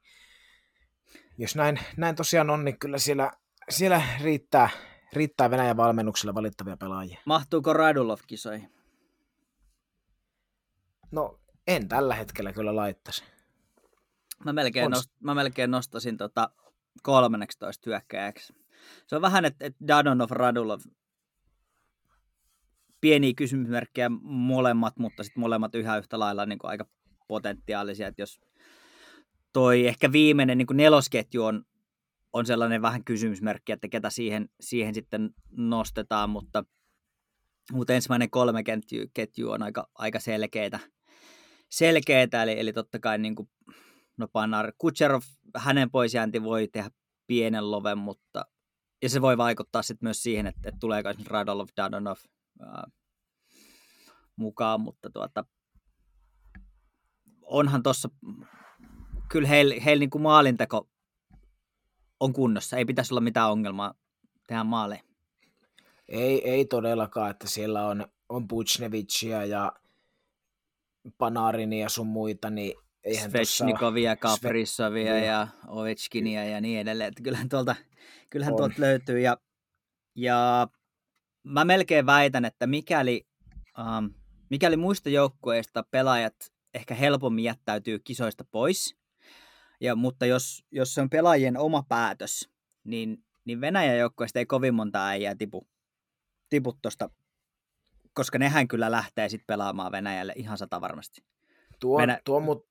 jos 1.37 1.55
näin, 1.55 1.79
näin 1.97 2.15
tosiaan 2.15 2.49
on, 2.49 2.65
niin 2.65 2.79
kyllä 2.79 2.97
siellä, 2.97 3.31
siellä 3.69 4.01
riittää, 4.21 4.69
riittää 5.13 5.51
Venäjän 5.51 5.77
valmennuksella 5.77 6.35
valittavia 6.35 6.77
pelaajia. 6.77 7.19
Mahtuuko 7.25 7.73
Radulov 7.73 8.19
kisoihin? 8.27 8.71
No, 11.11 11.39
en 11.67 11.87
tällä 11.87 12.15
hetkellä 12.15 12.53
kyllä 12.53 12.75
laittaisi. 12.75 13.23
Mä 14.45 14.53
melkein, 14.53 14.91
nost, 14.91 15.11
mä 15.19 15.35
melkein 15.35 15.71
nostasin 15.71 16.17
tota 16.17 16.49
13 17.03 17.83
hyökkäjäksi. 17.89 18.53
Se 19.07 19.15
on 19.15 19.21
vähän, 19.21 19.45
että 19.45 19.65
et 19.65 19.75
Dadonov, 19.87 20.29
Radulov, 20.29 20.79
pieniä 23.01 23.33
kysymysmerkkejä 23.37 24.09
molemmat, 24.21 24.97
mutta 24.99 25.23
sitten 25.23 25.41
molemmat 25.41 25.75
yhä 25.75 25.97
yhtä 25.97 26.19
lailla 26.19 26.45
niin 26.45 26.59
aika 26.63 26.85
potentiaalisia. 27.27 28.07
Että 28.07 28.21
jos 28.21 28.41
toi 29.55 29.87
ehkä 29.87 30.11
viimeinen 30.11 30.57
niin 30.57 30.67
nelosketju 30.73 31.43
on, 31.43 31.65
on 32.33 32.45
sellainen 32.45 32.81
vähän 32.81 33.03
kysymysmerkki, 33.03 33.71
että 33.71 33.87
ketä 33.87 34.09
siihen, 34.09 34.49
siihen 34.61 34.93
sitten 34.93 35.29
nostetaan, 35.51 36.29
mutta, 36.29 36.63
mutta 37.71 37.93
ensimmäinen 37.93 38.29
kolme 38.29 38.63
ketju, 38.63 39.05
ketju 39.13 39.51
on 39.51 39.63
aika, 39.63 39.87
aika 39.95 40.19
selkeitä 40.19 40.79
selkeää, 41.69 42.43
eli, 42.43 42.59
eli 42.59 42.73
totta 42.73 42.99
kai 42.99 43.17
niin 43.17 43.35
kuin, 43.35 43.49
no 44.17 44.27
Panar 44.27 44.73
Kutserov, 44.77 45.21
hänen 45.57 45.91
poisjäänti 45.91 46.43
voi 46.43 46.67
tehdä 46.67 46.89
pienen 47.27 47.71
loven, 47.71 47.97
mutta 47.97 48.45
ja 49.01 49.09
se 49.09 49.21
voi 49.21 49.37
vaikuttaa 49.37 49.81
sitten 49.81 50.07
myös 50.07 50.23
siihen, 50.23 50.47
että, 50.47 50.69
että 50.69 50.79
tuleeko 50.79 51.09
esimerkiksi 51.09 51.33
Radolov, 51.33 51.67
Dadonov 51.77 52.17
ää, 52.59 52.87
mukaan, 54.35 54.81
mutta 54.81 55.09
tuota, 55.09 55.45
onhan 57.41 57.83
tuossa, 57.83 58.09
kyllä 59.29 59.47
heillä 59.47 59.75
heil 59.85 59.99
niin 59.99 60.09
maalinteko 60.19 60.89
on 62.19 62.33
kunnossa, 62.33 62.77
ei 62.77 62.85
pitäisi 62.85 63.13
olla 63.13 63.21
mitään 63.21 63.51
ongelmaa 63.51 63.93
tehdä 64.47 64.63
maaleja. 64.63 65.01
Ei, 66.07 66.49
ei 66.49 66.65
todellakaan, 66.65 67.31
että 67.31 67.47
siellä 67.47 67.87
on, 67.87 68.07
on 68.29 68.47
Bucnevicia 68.47 69.45
ja 69.45 69.73
Panarinia 71.17 71.85
ja 71.85 71.89
sun 71.89 72.07
muita, 72.07 72.49
niin 72.49 72.73
eihän 73.03 73.31
Svechnikovia, 73.31 74.15
Kaprizovia 74.15 75.05
Sve... 75.05 75.25
ja 75.25 75.47
Ovechkinia 75.67 76.45
ja 76.45 76.61
niin 76.61 76.79
edelleen. 76.79 77.07
Että 77.07 77.23
kyllähän 77.23 77.49
tuolta, 77.49 77.75
kyllähän 78.29 78.55
tuolta 78.55 78.75
löytyy. 78.77 79.19
Ja, 79.19 79.37
ja 80.15 80.67
mä 81.43 81.65
melkein 81.65 82.05
väitän, 82.05 82.45
että 82.45 82.67
mikäli, 82.67 83.27
um, 83.79 84.13
mikäli 84.49 84.77
muista 84.77 85.09
joukkueista 85.09 85.83
pelaajat 85.91 86.35
ehkä 86.73 86.95
helpommin 86.95 87.43
jättäytyy 87.43 87.99
kisoista 87.99 88.45
pois, 88.51 88.95
ja, 89.81 89.95
mutta 89.95 90.25
jos, 90.25 90.63
jos 90.71 90.93
se 90.93 91.01
on 91.01 91.09
pelaajien 91.09 91.57
oma 91.57 91.83
päätös, 91.89 92.49
niin, 92.83 93.23
niin 93.45 93.61
Venäjän 93.61 93.97
joukkueesta 93.97 94.39
ei 94.39 94.45
kovin 94.45 94.75
monta 94.75 95.07
äijää 95.07 95.35
tipu, 95.35 95.67
tipu 96.49 96.73
tuosta 96.81 97.09
koska 98.15 98.39
nehän 98.39 98.67
kyllä 98.67 98.91
lähtee 98.91 99.29
sitten 99.29 99.47
pelaamaan 99.47 99.91
Venäjälle 99.91 100.33
ihan 100.35 100.57
sata 100.57 100.81
varmasti. 100.81 101.21
Tuo, 101.79 101.97
Venä... 101.97 102.19
tuo 102.23 102.39
mut... 102.39 102.67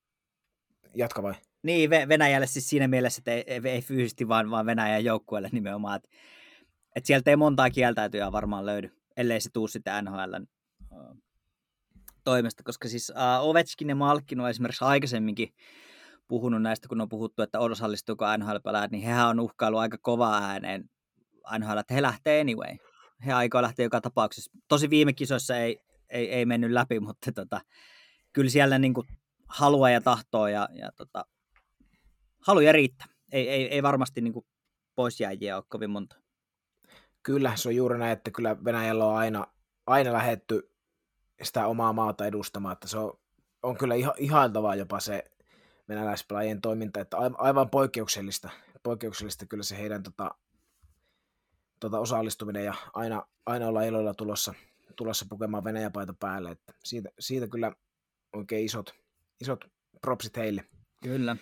Jatka 0.95 1.23
vai? 1.23 1.35
Niin, 1.63 1.91
Venäjälle 1.91 2.47
siis 2.47 2.69
siinä 2.69 2.89
mielessä, 2.89 3.21
että 3.21 3.33
ei, 3.33 3.61
ei 3.65 3.83
fyysisesti, 3.83 4.29
vaan, 4.29 4.51
vaan 4.51 4.67
Venäjän 4.67 5.05
joukkueelle 5.05 5.49
nimenomaan. 5.53 5.97
Että 5.97 6.09
et 6.97 7.07
sieltä 7.07 7.31
ei 7.31 7.37
montaa 7.37 7.71
kieltäytyjää 7.71 8.33
varmaan 8.33 8.67
löydy, 8.67 8.91
ellei 9.17 9.41
se 9.41 9.51
tuu 9.53 9.69
sitten 9.69 10.05
NHL 10.05 10.35
toimesta, 12.25 12.63
koska 12.63 12.89
siis 12.89 13.11
uh, 13.11 13.49
Ovechkin 13.49 13.89
ja 13.89 13.95
Malkin 13.95 14.41
on 14.41 14.51
esimerkiksi 14.51 14.85
aikaisemminkin 14.85 15.55
puhunut 16.29 16.63
näistä, 16.63 16.89
kun 16.89 17.01
on 17.01 17.09
puhuttu, 17.09 17.43
että 17.43 17.61
osallistuuko 17.61 18.37
nhl 18.37 18.57
niin 18.91 19.03
hehän 19.03 19.29
on 19.29 19.41
uhkailu 19.41 19.77
aika 19.77 19.99
kovaa 19.99 20.45
ääneen 20.45 20.91
NHL, 21.59 21.79
että 21.79 21.95
he 21.95 22.03
lähtee 22.03 22.41
anyway 22.41 22.77
he 23.27 23.33
aikoo 23.33 23.63
lähteä 23.63 23.87
joka 23.87 24.01
tapauksessa. 24.01 24.51
Tosi 24.69 24.91
viime 24.91 25.13
kisoissa 25.13 25.57
ei, 25.57 25.81
ei, 26.11 26.33
ei 26.33 26.47
mennyt 26.47 26.71
läpi, 26.71 27.01
mutta 27.01 27.33
tota, 27.33 27.61
kyllä 28.33 28.51
siellä 28.51 28.79
niin 28.79 28.95
kuin 28.95 29.07
halua 29.49 29.91
ja 29.91 30.01
tahtoa 30.01 30.51
ja, 30.51 30.69
ja 30.73 30.93
tota, 30.93 31.25
haluja 32.47 32.73
riittää. 32.73 33.07
Ei, 33.33 33.49
ei, 33.49 33.69
ei 33.69 33.83
varmasti 33.83 34.21
niin 34.21 34.33
kuin 34.33 34.47
poisjääjiä 34.95 35.57
ole 35.57 35.65
kovin 35.69 35.91
monta. 35.91 36.17
Kyllä, 37.23 37.57
se 37.57 37.69
on 37.69 37.77
juuri 37.77 37.99
näin, 37.99 38.13
että 38.13 38.31
kyllä 38.31 38.65
Venäjällä 38.65 39.05
on 39.05 39.17
aina, 39.17 39.47
aina 39.87 40.13
lähetty 40.13 40.71
sitä 41.43 41.67
omaa 41.67 41.93
maata 41.93 42.27
edustamaan, 42.27 42.73
että 42.73 42.89
se 42.89 42.99
on, 42.99 43.21
on 43.63 43.77
kyllä 43.77 43.95
iha, 43.95 44.15
ihailtavaa 44.19 44.75
jopa 44.75 45.01
se 45.01 45.25
venäläispelaajien 45.89 46.61
toiminta, 46.61 47.01
että 47.01 47.17
aivan 47.39 47.71
poikkeuksellista, 47.71 48.51
poikkeuksellista 48.83 49.47
kyllä 49.47 49.63
se 49.63 49.79
heidän 49.79 50.03
tota, 50.03 50.31
tota, 51.81 51.99
osallistuminen 51.99 52.65
ja 52.65 52.75
aina, 52.95 53.27
aina 53.47 53.69
olla 53.69 53.83
iloilla 53.83 54.15
tulossa, 54.15 54.55
tulossa 54.97 55.27
pukemaan 55.29 55.65
Venäjäpaita 55.65 56.15
päälle. 56.21 56.51
Että 56.51 56.73
siitä, 56.85 57.09
siitä 57.19 57.49
kyllä 57.49 57.73
oikein 58.33 58.65
isot, 58.65 58.95
isot 59.41 59.65
propsit 60.01 60.37
heille. 60.37 60.65
Kyllä. 61.03 61.37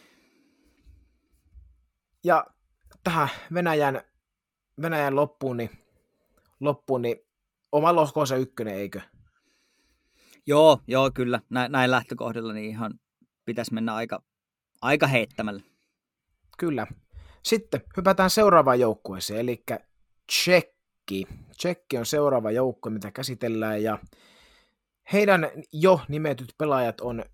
Ja 2.24 2.46
tähän 3.04 3.28
Venäjän, 3.54 4.02
Venäjän 4.82 5.16
loppuun, 5.16 5.56
niin, 5.56 5.70
loppuun, 6.60 7.02
niin 7.02 7.16
oma 7.72 7.96
lohkoonsa 7.96 8.36
ykkönen, 8.36 8.74
eikö? 8.74 9.00
Joo, 10.46 10.78
joo, 10.86 11.10
kyllä. 11.10 11.40
Näin, 11.50 11.72
näin 11.72 11.90
lähtökohdilla 11.90 12.52
niin 12.52 12.70
ihan 12.70 13.00
pitäisi 13.44 13.74
mennä 13.74 13.94
aika, 13.94 14.22
aika 14.82 15.06
heittämällä. 15.06 15.62
Kyllä. 16.58 16.86
Sitten 17.42 17.80
hypätään 17.96 18.30
seuraavaan 18.30 18.80
joukkueeseen, 18.80 19.40
eli 19.40 19.64
Tsekki. 20.26 21.26
Tsekki 21.56 21.98
on 21.98 22.06
seuraava 22.06 22.50
joukkue, 22.50 22.92
mitä 22.92 23.10
käsitellään, 23.10 23.82
ja 23.82 23.98
heidän 25.12 25.50
jo 25.72 26.00
nimetyt 26.08 26.54
pelaajat 26.58 27.00
on 27.00 27.24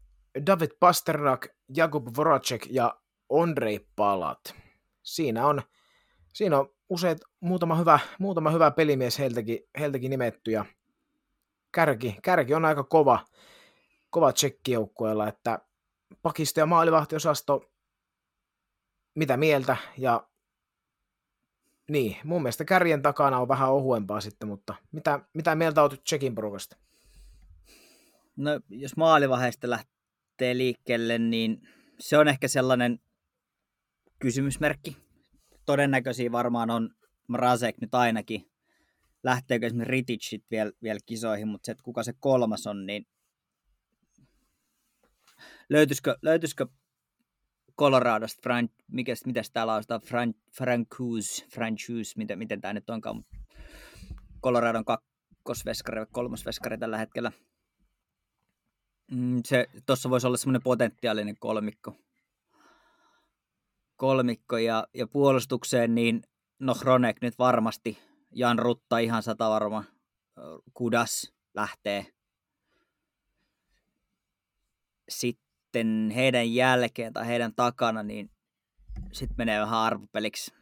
David 0.46 0.70
Pasternak, 0.80 1.46
Jakub 1.76 2.06
Voracek 2.16 2.66
ja 2.70 3.00
Andrei 3.32 3.86
Palat. 3.96 4.54
Siinä 5.02 5.46
on, 5.46 5.62
siinä 6.34 6.58
on 6.58 6.74
useat, 6.88 7.18
muutama 7.40 7.76
hyvä, 7.76 7.98
muutama 8.18 8.50
hyvä 8.50 8.70
pelimies 8.70 9.18
heiltäkin, 9.18 9.58
heiltäkin 9.78 10.10
nimetty, 10.10 10.50
ja 10.50 10.64
kärki, 11.72 12.16
kärki 12.22 12.54
on 12.54 12.64
aika 12.64 12.84
kova, 12.84 13.24
kova 14.10 14.32
tsekkijoukkueella, 14.32 15.28
että 15.28 15.58
pakisto- 16.22 16.60
ja 16.60 16.66
maalivahtiosasto, 16.66 17.72
mitä 19.14 19.36
mieltä, 19.36 19.76
ja 19.98 20.28
niin, 21.90 22.16
mun 22.24 22.42
mielestä 22.42 22.64
kärjen 22.64 23.02
takana 23.02 23.38
on 23.38 23.48
vähän 23.48 23.72
ohuempaa 23.72 24.20
sitten, 24.20 24.48
mutta 24.48 24.74
mitä, 24.92 25.20
mitä 25.34 25.54
mieltä 25.54 25.82
olet 25.82 26.04
Tsekin 26.04 26.34
porukasta? 26.34 26.76
No, 28.36 28.50
jos 28.68 28.96
maalivaiheesta 28.96 29.70
lähtee 29.70 30.56
liikkeelle, 30.56 31.18
niin 31.18 31.68
se 32.00 32.18
on 32.18 32.28
ehkä 32.28 32.48
sellainen 32.48 33.00
kysymysmerkki. 34.18 34.96
Todennäköisiä 35.66 36.32
varmaan 36.32 36.70
on 36.70 36.90
Mrazek 37.28 37.76
nyt 37.80 37.94
ainakin. 37.94 38.50
Lähteekö 39.22 39.66
esimerkiksi 39.66 39.90
Riticit 39.90 40.44
vielä, 40.50 40.72
vielä 40.82 40.98
kisoihin, 41.06 41.48
mutta 41.48 41.66
se, 41.66 41.72
että 41.72 41.84
kuka 41.84 42.02
se 42.02 42.12
kolmas 42.20 42.66
on, 42.66 42.86
niin 42.86 43.06
löytyisikö, 45.68 46.16
löytyisikö 46.22 46.66
Coloradosta, 47.78 48.42
Fran, 48.42 48.68
mikä, 48.88 49.14
mitä 49.26 49.42
täällä 49.52 49.74
on, 49.74 49.82
Fran, 50.04 50.34
Francouz, 50.52 51.44
Francouz, 51.54 52.16
miten, 52.16 52.38
miten 52.38 52.60
tämä 52.60 52.74
nyt 52.74 52.90
onkaan, 52.90 53.24
Coloradon 54.42 54.84
kakkosveskari, 54.84 56.06
kolmosveskari 56.12 56.78
tällä 56.78 56.98
hetkellä. 56.98 57.32
Mm, 59.12 59.40
se, 59.44 59.66
tuossa 59.86 60.10
voisi 60.10 60.26
olla 60.26 60.36
semmoinen 60.36 60.62
potentiaalinen 60.62 61.36
kolmikko. 61.38 61.96
Kolmikko 63.96 64.58
ja, 64.58 64.86
ja 64.94 65.06
puolustukseen, 65.06 65.94
niin 65.94 66.22
no 66.58 66.74
Hronek 66.74 67.16
nyt 67.20 67.38
varmasti, 67.38 67.98
Jan 68.30 68.58
Rutta 68.58 68.98
ihan 68.98 69.22
sata 69.22 69.50
varma, 69.50 69.84
Kudas 70.74 71.32
lähtee. 71.54 72.06
Sitten 75.08 75.47
heidän 76.14 76.54
jälkeen 76.54 77.12
tai 77.12 77.26
heidän 77.26 77.54
takana, 77.54 78.02
niin 78.02 78.30
sitten 79.12 79.34
menee 79.38 79.60
vähän 79.60 79.78
arvopeliksi 79.78 80.54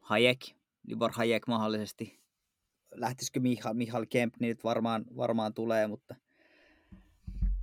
Hayek, 0.00 0.40
Libor 0.86 1.12
Hayek 1.12 1.46
mahdollisesti. 1.46 2.20
Lähtisikö 2.94 3.40
Michal, 3.40 3.74
Michal 3.74 4.06
Kemp, 4.10 4.34
niin 4.40 4.48
nyt 4.48 4.64
varmaan, 4.64 5.04
varmaan 5.16 5.54
tulee, 5.54 5.86
mutta 5.86 6.14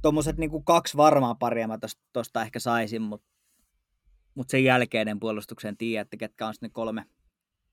tuommoiset 0.01 0.37
niin 0.37 0.63
kaksi 0.63 0.97
varmaa 0.97 1.35
paria 1.35 1.67
mä 1.67 1.77
tuosta 2.13 2.41
ehkä 2.41 2.59
saisin, 2.59 3.01
mutta 3.01 3.27
mut 4.35 4.49
sen 4.49 4.63
jälkeinen 4.63 5.19
puolustuksen 5.19 5.77
tiedä, 5.77 6.01
että 6.01 6.17
ketkä 6.17 6.47
on 6.47 6.53
sitten 6.53 6.71
kolme, 6.71 7.05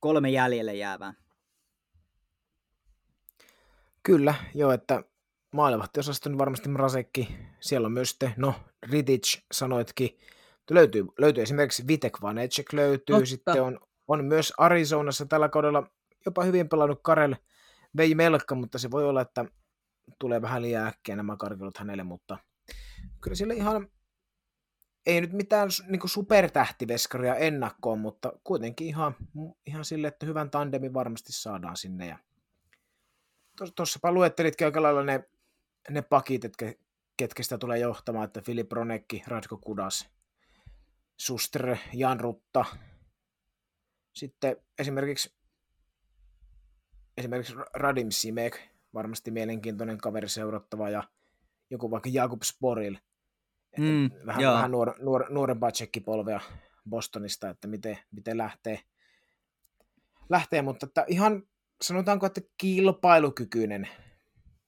kolme 0.01 0.31
jäljelle 0.31 0.75
jäävää. 0.75 1.15
Kyllä, 4.03 4.35
joo, 4.55 4.73
että 4.73 5.05
maalivahtiosaston 5.53 6.33
niin 6.33 6.39
varmasti 6.39 6.69
Mrasekki, 6.69 7.37
siellä 7.61 7.87
on 7.87 7.93
myös 7.93 8.11
sitten, 8.11 8.35
no 8.37 8.55
Ritic 8.83 9.41
sanoitkin, 9.53 10.19
löytyy, 10.71 11.07
löytyy 11.19 11.43
esimerkiksi 11.43 11.87
Vitek 11.87 12.23
Vanecek 12.23 12.73
löytyy, 12.73 13.17
Totta. 13.17 13.27
sitten 13.27 13.63
on, 13.63 13.81
on 14.09 14.25
myös 14.25 14.53
Arizonassa 14.59 15.27
tällä 15.27 15.49
kaudella 15.49 15.91
jopa 16.27 16.45
hyvin 16.45 16.69
pelannut 16.69 17.01
Karel 17.03 17.37
vei 17.97 18.15
melkka, 18.15 18.55
mutta 18.55 18.79
se 18.79 18.91
voi 18.91 19.05
olla, 19.05 19.21
että 19.21 19.45
tulee 20.19 20.43
vähän 20.43 20.63
liian 20.63 20.87
äkkiä 20.87 21.17
nämä 21.17 21.37
karkelut 21.37 21.79
hänelle, 21.79 22.03
mutta 22.03 22.39
kyllä 23.21 23.35
sillä 23.35 23.55
ihan 23.55 23.89
ei 25.07 25.21
nyt 25.21 25.33
mitään 25.33 25.69
niin 25.89 26.01
supertähtiveskaria 26.09 27.35
ennakkoon, 27.35 27.99
mutta 27.99 28.33
kuitenkin 28.45 28.87
ihan, 28.87 29.17
ihan 29.67 29.85
sille, 29.85 30.09
että 30.09 30.27
hyvän 30.27 30.51
tandemin 30.51 30.95
varmasti 30.95 31.33
saadaan 31.33 31.77
sinne. 31.77 32.07
Ja 32.07 32.19
tuossapa 33.77 34.13
luettelitkin 34.13 34.67
aika 34.67 34.83
lailla 34.83 35.03
ne, 35.03 35.25
ne 35.91 36.03
pakit, 36.03 36.45
ketkä 37.19 37.43
sitä 37.43 37.59
tulee 37.59 37.79
johtamaan, 37.79 38.25
että 38.25 38.41
Filip 38.41 38.73
Ronekki, 38.73 39.23
Radko 39.27 39.57
Kudas, 39.57 40.09
Suster, 41.17 41.77
Jan 41.93 42.21
Rutta, 42.21 42.65
sitten 44.15 44.57
esimerkiksi 44.79 45.39
esimerkiksi 47.17 47.55
Radim 47.75 48.11
Simek, 48.11 48.59
varmasti 48.95 49.31
mielenkiintoinen 49.31 49.99
kaveri 49.99 50.29
seurattava, 50.29 50.91
ja 50.91 51.03
joku 51.71 51.91
vaikka 51.91 52.09
Jakub 52.13 52.43
Sporil, 52.43 52.97
mm, 53.79 54.11
vähän, 54.27 54.43
vähän 54.45 54.71
nuor, 54.71 54.95
nuor, 54.99 55.27
nuorempaa 55.33 55.73
tsekkipolvea 55.73 56.41
Bostonista, 56.91 57.51
että 57.51 57.69
miten, 57.69 57.99
miten 58.11 58.39
lähtee, 58.39 58.81
lähtee, 60.29 60.63
mutta 60.63 60.87
että 60.87 61.05
ihan 61.09 61.43
sanotaanko, 61.83 62.27
että 62.27 62.41
kilpailukykyinen 62.59 63.89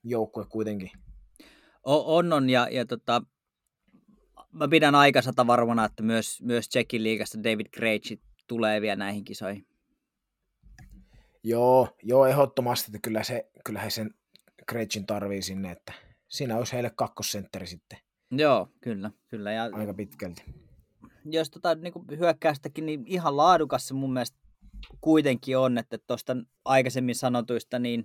joukkue 0.04 0.46
kuitenkin. 0.46 0.90
On, 1.84 2.32
on, 2.32 2.50
ja, 2.50 2.68
ja 2.70 2.86
tota, 2.86 3.22
mä 4.52 4.68
pidän 4.68 4.94
aikasata 4.94 5.46
varmana, 5.46 5.84
että 5.84 6.02
myös, 6.02 6.42
myös 6.42 6.68
Tsekin 6.68 7.02
liigasta 7.02 7.38
David 7.44 7.66
Krejci 7.70 8.20
tulee 8.46 8.80
vielä 8.80 8.96
näihin 8.96 9.24
kisoihin. 9.24 9.66
Joo, 11.42 11.88
joo, 12.02 12.26
ehdottomasti, 12.26 12.90
että 12.90 12.98
kyllä, 13.02 13.22
se, 13.22 13.50
kyllä 13.64 13.80
he 13.80 13.90
sen 13.90 14.14
Krejcin 14.66 15.06
tarvii 15.06 15.42
sinne, 15.42 15.70
että 15.70 15.92
siinä 16.28 16.56
olisi 16.56 16.72
heille 16.72 16.90
kakkosentteri 16.90 17.66
sitten. 17.66 17.98
Joo, 18.30 18.68
kyllä, 18.80 19.10
kyllä. 19.28 19.52
Ja 19.52 19.70
aika 19.72 19.94
pitkälti. 19.94 20.44
Jos 21.24 21.50
tota, 21.50 21.74
niin 21.74 22.18
hyökkäystäkin, 22.18 22.86
niin 22.86 23.02
ihan 23.06 23.36
laadukas 23.36 23.88
se 23.88 23.94
mun 23.94 24.12
mielestä 24.12 24.38
kuitenkin 25.00 25.58
on, 25.58 25.78
että 25.78 25.98
tuosta 25.98 26.36
aikaisemmin 26.64 27.14
sanotuista, 27.14 27.78
niin 27.78 28.04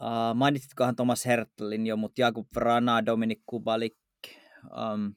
uh, 0.00 0.34
mainitsitkohan 0.34 0.96
Thomas 0.96 1.26
Hertlin 1.26 1.86
jo, 1.86 1.96
mutta 1.96 2.20
Jakub 2.20 2.46
Vrana, 2.56 3.06
Dominik 3.06 3.42
Kubalik, 3.46 3.96
um, 4.64 5.14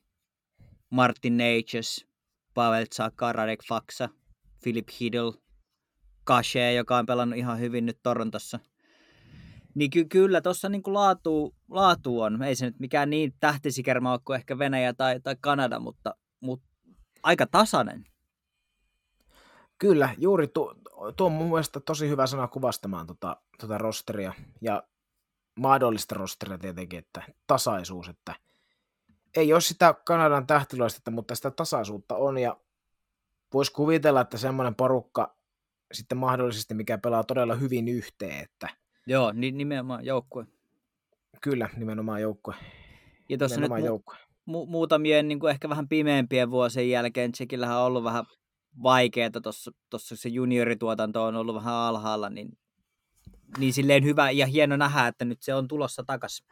Martin 0.89 1.37
Neitjes, 1.37 2.07
Pavel 2.53 2.85
Tsaka, 2.85 3.33
Radek 3.33 3.59
Faksa, 3.67 4.09
Philip 4.63 4.87
Hiddle, 4.99 5.33
Kashe, 6.23 6.73
joka 6.73 6.97
on 6.97 7.05
pelannut 7.05 7.39
ihan 7.39 7.59
hyvin 7.59 7.85
nyt 7.85 7.99
Torontossa. 8.03 8.59
Niin 9.75 9.89
ky- 9.89 10.05
kyllä 10.05 10.41
tuossa 10.41 10.69
niinku 10.69 10.93
laatu, 10.93 11.55
laatu 11.69 12.21
on. 12.21 12.43
Ei 12.43 12.55
se 12.55 12.65
nyt 12.65 12.79
mikään 12.79 13.09
niin 13.09 13.33
tähtisikerma 13.39 14.11
ole 14.11 14.19
kuin 14.25 14.35
ehkä 14.35 14.57
Venäjä 14.57 14.93
tai, 14.93 15.19
tai 15.19 15.35
Kanada, 15.41 15.79
mutta, 15.79 16.15
mutta 16.39 16.67
aika 17.23 17.45
tasainen. 17.45 18.05
Kyllä, 19.79 20.09
juuri 20.17 20.47
tuo, 20.47 20.75
tuo 21.17 21.27
on 21.27 21.31
mun 21.31 21.47
mielestä 21.49 21.79
tosi 21.79 22.09
hyvä 22.09 22.27
sana 22.27 22.47
kuvastamaan 22.47 23.07
tuota, 23.07 23.37
tuota 23.59 23.77
rosteria 23.77 24.33
ja 24.61 24.83
mahdollista 25.55 26.15
rosteria 26.15 26.57
tietenkin, 26.57 26.99
että 26.99 27.23
tasaisuus, 27.47 28.09
että 28.09 28.35
ei 29.35 29.53
ole 29.53 29.61
sitä 29.61 29.95
Kanadan 30.05 30.47
tähtiloistetta, 30.47 31.11
mutta 31.11 31.35
sitä 31.35 31.51
tasaisuutta 31.51 32.15
on 32.15 32.37
ja 32.37 32.57
voisi 33.53 33.73
kuvitella, 33.73 34.21
että 34.21 34.37
semmoinen 34.37 34.75
porukka 34.75 35.35
sitten 35.93 36.17
mahdollisesti, 36.17 36.73
mikä 36.73 36.97
pelaa 36.97 37.23
todella 37.23 37.55
hyvin 37.55 37.87
yhteen. 37.87 38.43
Että... 38.43 38.69
Joo, 39.07 39.31
niin 39.31 39.57
nimenomaan 39.57 40.05
joukkue. 40.05 40.45
Kyllä, 41.41 41.69
nimenomaan 41.77 42.21
joukkue. 42.21 42.55
Ja 43.29 43.37
tuossa 43.37 43.61
nyt 43.61 43.71
mu- 43.71 44.13
mu- 44.49 44.65
muutamien 44.67 45.27
niin 45.27 45.39
kuin 45.39 45.51
ehkä 45.51 45.69
vähän 45.69 45.87
pimeämpien 45.87 46.51
vuosien 46.51 46.89
jälkeen 46.89 47.31
Tsekillähän 47.31 47.77
on 47.77 47.83
ollut 47.85 48.03
vähän 48.03 48.25
vaikeaa, 48.83 49.29
tuossa 49.89 50.15
se 50.15 50.29
juniorituotanto 50.29 51.23
on 51.23 51.35
ollut 51.35 51.55
vähän 51.55 51.73
alhaalla, 51.73 52.29
niin, 52.29 52.57
niin 53.57 53.73
silleen 53.73 54.03
hyvä 54.03 54.31
ja 54.31 54.45
hieno 54.45 54.77
nähdä, 54.77 55.07
että 55.07 55.25
nyt 55.25 55.41
se 55.41 55.53
on 55.53 55.67
tulossa 55.67 56.03
takas, 56.03 56.43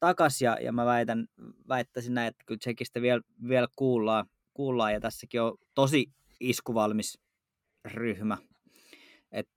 takas 0.00 0.42
ja, 0.42 0.58
ja 0.60 0.72
mä 0.72 0.84
väitän, 0.84 1.28
väittäisin 1.68 2.14
näin, 2.14 2.28
että 2.28 2.44
kyllä 2.46 2.58
Tsekistä 2.58 3.02
vielä, 3.02 3.20
vielä 3.48 3.68
kuullaan, 3.76 4.26
kuullaan 4.54 4.92
ja 4.92 5.00
tässäkin 5.00 5.42
on 5.42 5.58
tosi 5.74 6.12
iskuvalmis 6.40 7.18
ryhmä. 7.84 8.38
Et, 9.32 9.48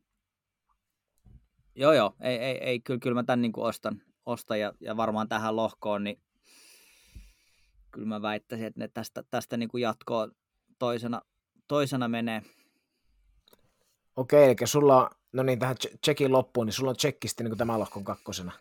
joo 1.76 1.94
joo, 1.94 2.14
ei, 2.22 2.38
ei, 2.38 2.58
ei 2.58 2.80
kyllä, 2.80 3.00
kyllä 3.00 3.16
mä 3.16 3.24
tämän 3.24 3.42
niin 3.42 3.54
ostan, 3.58 4.02
ostan 4.26 4.60
ja, 4.60 4.74
ja 4.80 4.98
varmaan 4.98 5.28
tähän 5.28 5.56
lohkoon, 5.56 6.04
niin 6.04 6.22
kyllä 7.92 8.08
mä 8.08 8.22
väittäisin, 8.22 8.68
että 8.68 8.80
ne 8.80 8.88
tästä, 8.88 9.24
tästä 9.32 9.58
niin 9.58 9.70
kuin 9.70 9.82
jatkoa 9.82 10.28
toisena, 10.80 11.22
toisena 11.68 12.07
menee. 12.07 12.41
Okei, 14.15 14.45
eli 14.45 14.55
sulla 14.65 15.03
on, 15.03 15.09
no 15.34 15.43
niin, 15.43 15.59
tähän 15.59 15.76
Tsekin 16.01 16.32
loppuun, 16.32 16.68
niin 16.68 16.74
sulla 16.74 16.89
on 16.89 16.97
Tsekkisti 16.97 17.43
niin 17.43 17.57
tämä 17.57 17.80
lohkon 17.80 18.03
kakkosena. 18.03 18.51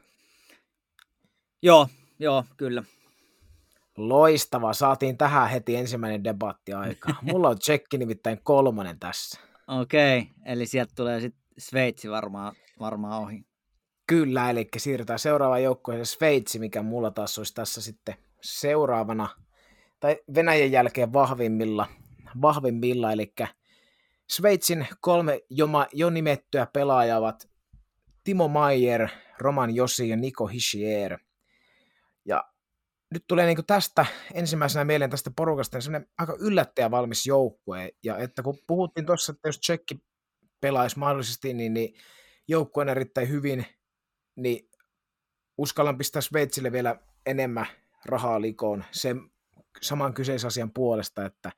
Joo, 1.62 1.88
joo, 2.18 2.44
kyllä. 2.57 2.82
Loistavaa, 3.96 4.72
saatiin 4.72 5.18
tähän 5.18 5.50
heti 5.50 5.76
ensimmäinen 5.76 6.24
debatti 6.24 6.72
aika. 6.72 7.14
Mulla 7.22 7.48
on 7.48 7.59
tsekki 7.59 7.98
nimittäin 7.98 8.40
kolmonen 8.42 8.98
tässä. 8.98 9.40
Okei, 9.68 10.18
okay, 10.18 10.32
eli 10.44 10.66
sieltä 10.66 10.92
tulee 10.96 11.20
sitten 11.20 11.42
Sveitsi 11.59 12.11
varmaan, 12.11 12.54
varmaan 12.80 13.22
ohi. 13.22 13.44
Kyllä, 14.07 14.50
eli 14.50 14.68
siirrytään 14.76 15.18
seuraavaan 15.18 15.62
joukkueeseen 15.62 16.07
Sveitsi, 16.07 16.59
mikä 16.59 16.82
mulla 16.82 17.11
taas 17.11 17.38
olisi 17.38 17.54
tässä 17.54 17.80
sitten 17.80 18.14
seuraavana, 18.40 19.28
tai 20.00 20.18
Venäjän 20.34 20.72
jälkeen 20.72 21.12
vahvimmilla, 21.12 21.86
vahvimmilla 22.43 23.12
eli 23.12 23.35
Sveitsin 24.31 24.87
kolme 25.01 25.41
jo, 25.51 25.68
jo 25.93 26.11
nimettyä 26.11 26.66
pelaajaa 26.72 27.18
ovat 27.18 27.49
Timo 28.24 28.49
Maier, 28.49 29.09
Roman 29.39 29.74
Josi 29.74 30.09
ja 30.09 30.16
Niko 30.16 30.47
Hischier. 30.47 31.18
Ja 32.24 32.45
nyt 33.11 33.24
tulee 33.29 33.47
niin 33.47 33.66
tästä 33.66 34.07
ensimmäisenä 34.35 34.85
mieleen 34.85 35.11
tästä 35.11 35.31
porukasta 35.37 35.79
niin 35.79 36.07
aika 36.18 36.37
yllättäjä 36.41 36.91
valmis 36.91 37.27
joukkue. 37.27 37.91
Ja 38.05 38.18
että 38.18 38.43
kun 38.43 38.59
puhuttiin 38.66 39.07
tuossa, 39.07 39.33
että 39.33 39.49
jos 39.49 39.61
Tsekki 39.61 39.99
pelaisi 40.61 40.99
mahdollisesti, 40.99 41.55
niin, 41.55 41.74
niin 41.74 41.95
joukkue 42.49 42.81
on 42.81 42.89
erittäin 42.89 43.29
hyvin, 43.29 43.66
niin 44.37 44.70
uskallan 45.59 45.99
pistää 45.99 46.22
Sveitsille 46.22 46.72
vielä 46.72 47.01
enemmän 47.27 47.66
rahaa 48.05 48.41
likoon 48.41 48.85
sen 48.91 49.20
saman 49.83 50.14
kyseisen 50.14 50.49
asian 50.49 50.70
puolesta, 50.72 51.24
että 51.27 51.53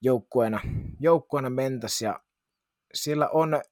joukkueena, 0.00 0.60
joukkueena 1.00 1.50
mentäisi 1.50 2.04
ja 2.04 2.20
siellä 2.94 3.28
on, 3.28 3.62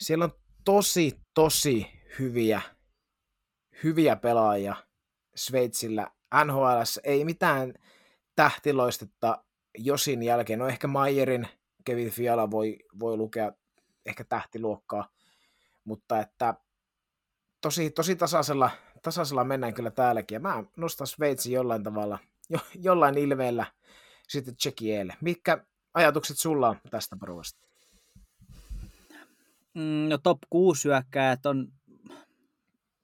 siellä 0.00 0.24
on 0.24 0.32
tosi, 0.64 1.20
tosi 1.34 1.86
hyviä, 2.18 2.60
hyviä 3.82 4.16
pelaajia 4.16 4.76
Sveitsillä. 5.36 6.10
NHL 6.44 6.80
ei 7.04 7.24
mitään 7.24 7.74
tähtiloistetta 8.36 9.44
Josin 9.78 10.22
jälkeen. 10.22 10.58
No 10.58 10.68
ehkä 10.68 10.88
Mayerin 10.88 11.48
Kevin 11.84 12.10
Fiala 12.10 12.50
voi, 12.50 12.78
voi 12.98 13.16
lukea 13.16 13.52
ehkä 14.06 14.24
tähtiluokkaa, 14.24 15.08
mutta 15.84 16.20
että 16.20 16.54
tosi, 17.60 17.90
tosi 17.90 18.16
tasaisella, 18.16 18.70
tasaisella 19.02 19.44
mennään 19.44 19.74
kyllä 19.74 19.90
täälläkin. 19.90 20.36
Ja 20.36 20.40
mä 20.40 20.64
nostan 20.76 21.06
Sveitsin 21.06 21.52
jollain 21.52 21.82
tavalla, 21.82 22.18
jo, 22.50 22.58
jollain 22.80 23.18
ilmeellä 23.18 23.66
sitten 24.28 24.56
Tsekieelle. 24.56 25.16
Mitkä 25.20 25.64
ajatukset 25.94 26.38
sulla 26.38 26.68
on 26.68 26.76
tästä 26.90 27.16
porukasta? 27.20 27.60
Mm, 29.74 30.08
no 30.08 30.18
top 30.18 30.38
6 30.50 30.88
hyökkäjät 30.88 31.46
on, 31.46 31.72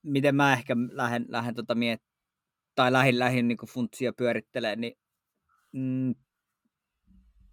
miten 0.03 0.35
mä 0.35 0.53
ehkä 0.53 0.77
lähden, 0.91 1.25
lähden 1.29 1.55
tota 1.55 1.75
miet, 1.75 2.03
tai 2.75 2.93
lähin, 2.93 3.19
lähin 3.19 3.49
niin 3.49 3.59
funtsia 3.69 4.13
pyörittelee, 4.13 4.77
niin 4.77 4.99
mm, 5.73 6.15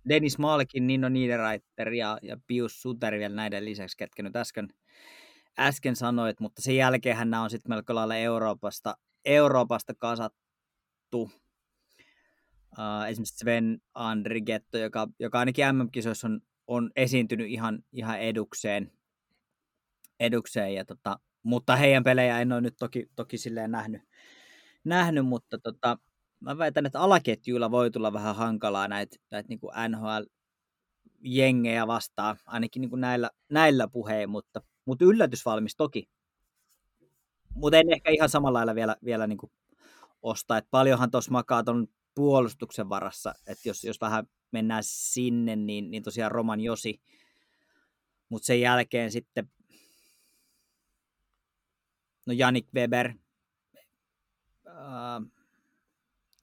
Dennis 0.10 0.38
Malkin, 0.38 0.88
Nino 0.88 1.10
Niederreiter 1.10 1.94
ja, 1.94 2.18
ja 2.22 2.38
Pius 2.48 2.82
Suter 2.82 3.14
vielä 3.14 3.36
näiden 3.36 3.66
lisäksi, 3.66 3.98
ketkä 3.98 4.24
nyt 4.24 4.36
äsken, 4.36 4.68
äsken 5.60 5.96
sanoit, 5.96 6.40
mutta 6.40 6.62
sen 6.62 6.76
jälkeen 6.76 7.18
nämä 7.18 7.44
on 7.44 7.50
sitten 7.50 7.70
melko 7.70 7.96
lailla 7.96 8.16
Euroopasta, 8.16 8.98
Euroopasta 9.26 9.94
kasattu. 9.98 11.32
Uh, 12.78 13.04
esimerkiksi 13.10 13.38
Sven 13.38 13.82
Andrigetto, 13.94 14.78
joka, 14.78 15.08
joka 15.20 15.40
ainakin 15.40 15.66
MM-kisoissa 15.76 16.28
on, 16.28 16.42
on 16.68 16.92
esiintynyt 16.96 17.48
ihan, 17.50 17.84
ihan 17.92 18.20
edukseen 18.20 18.92
edukseen. 20.20 20.74
Ja 20.74 20.86
tota, 20.86 21.20
mutta 21.44 21.76
heidän 21.76 22.04
pelejä 22.04 22.40
en 22.40 22.52
ole 22.52 22.62
nyt 22.62 22.76
toki, 22.80 23.10
toki 23.16 23.38
silleen 23.38 23.72
nähnyt, 23.72 24.02
nähnyt 24.84 25.26
mutta 25.26 25.58
tota, 25.58 25.98
mä 26.40 26.58
väitän, 26.58 26.86
että 26.86 27.00
alaketjuilla 27.00 27.72
voi 27.72 27.92
tulla 27.92 28.14
vähän 28.14 28.36
hankalaa 28.36 28.88
näitä, 28.88 29.18
näitä 29.32 29.50
niin 29.50 29.60
NHL-jengejä 29.90 31.88
vastaan, 31.88 32.38
ainakin 32.46 32.82
niin 32.82 33.02
näillä, 33.02 33.30
näillä 33.50 33.88
puhein, 33.88 34.30
mutta, 34.30 34.62
mutta 34.86 35.06
yllätysvalmis 35.06 35.76
toki. 35.76 36.10
Mutta 37.56 37.78
en 37.78 37.94
ehkä 37.94 38.12
ihan 38.12 38.30
samalla 38.30 38.58
lailla 38.58 38.76
vielä, 38.76 38.96
vielä 39.06 39.28
niin 39.28 39.38
kuin 39.38 39.52
osta, 40.22 40.58
että 40.58 40.68
paljonhan 40.72 41.12
tuossa 41.12 41.32
makaa 41.32 41.64
tuon 41.64 41.88
puolustuksen 42.18 42.90
varassa, 42.90 43.34
että 43.48 43.70
jos, 43.70 43.84
jos 43.84 44.02
vähän 44.02 44.28
mennään 44.52 44.84
sinne, 44.86 45.56
niin, 45.56 45.92
niin 45.92 46.04
tosiaan 46.04 46.32
Roman 46.32 46.62
Josi, 46.62 47.02
mutta 48.30 48.46
sen 48.46 48.62
jälkeen 48.62 49.12
sitten 49.12 49.50
no 52.26 52.34
Janik 52.34 52.68
Weber, 52.76 53.14
äh, 54.68 54.74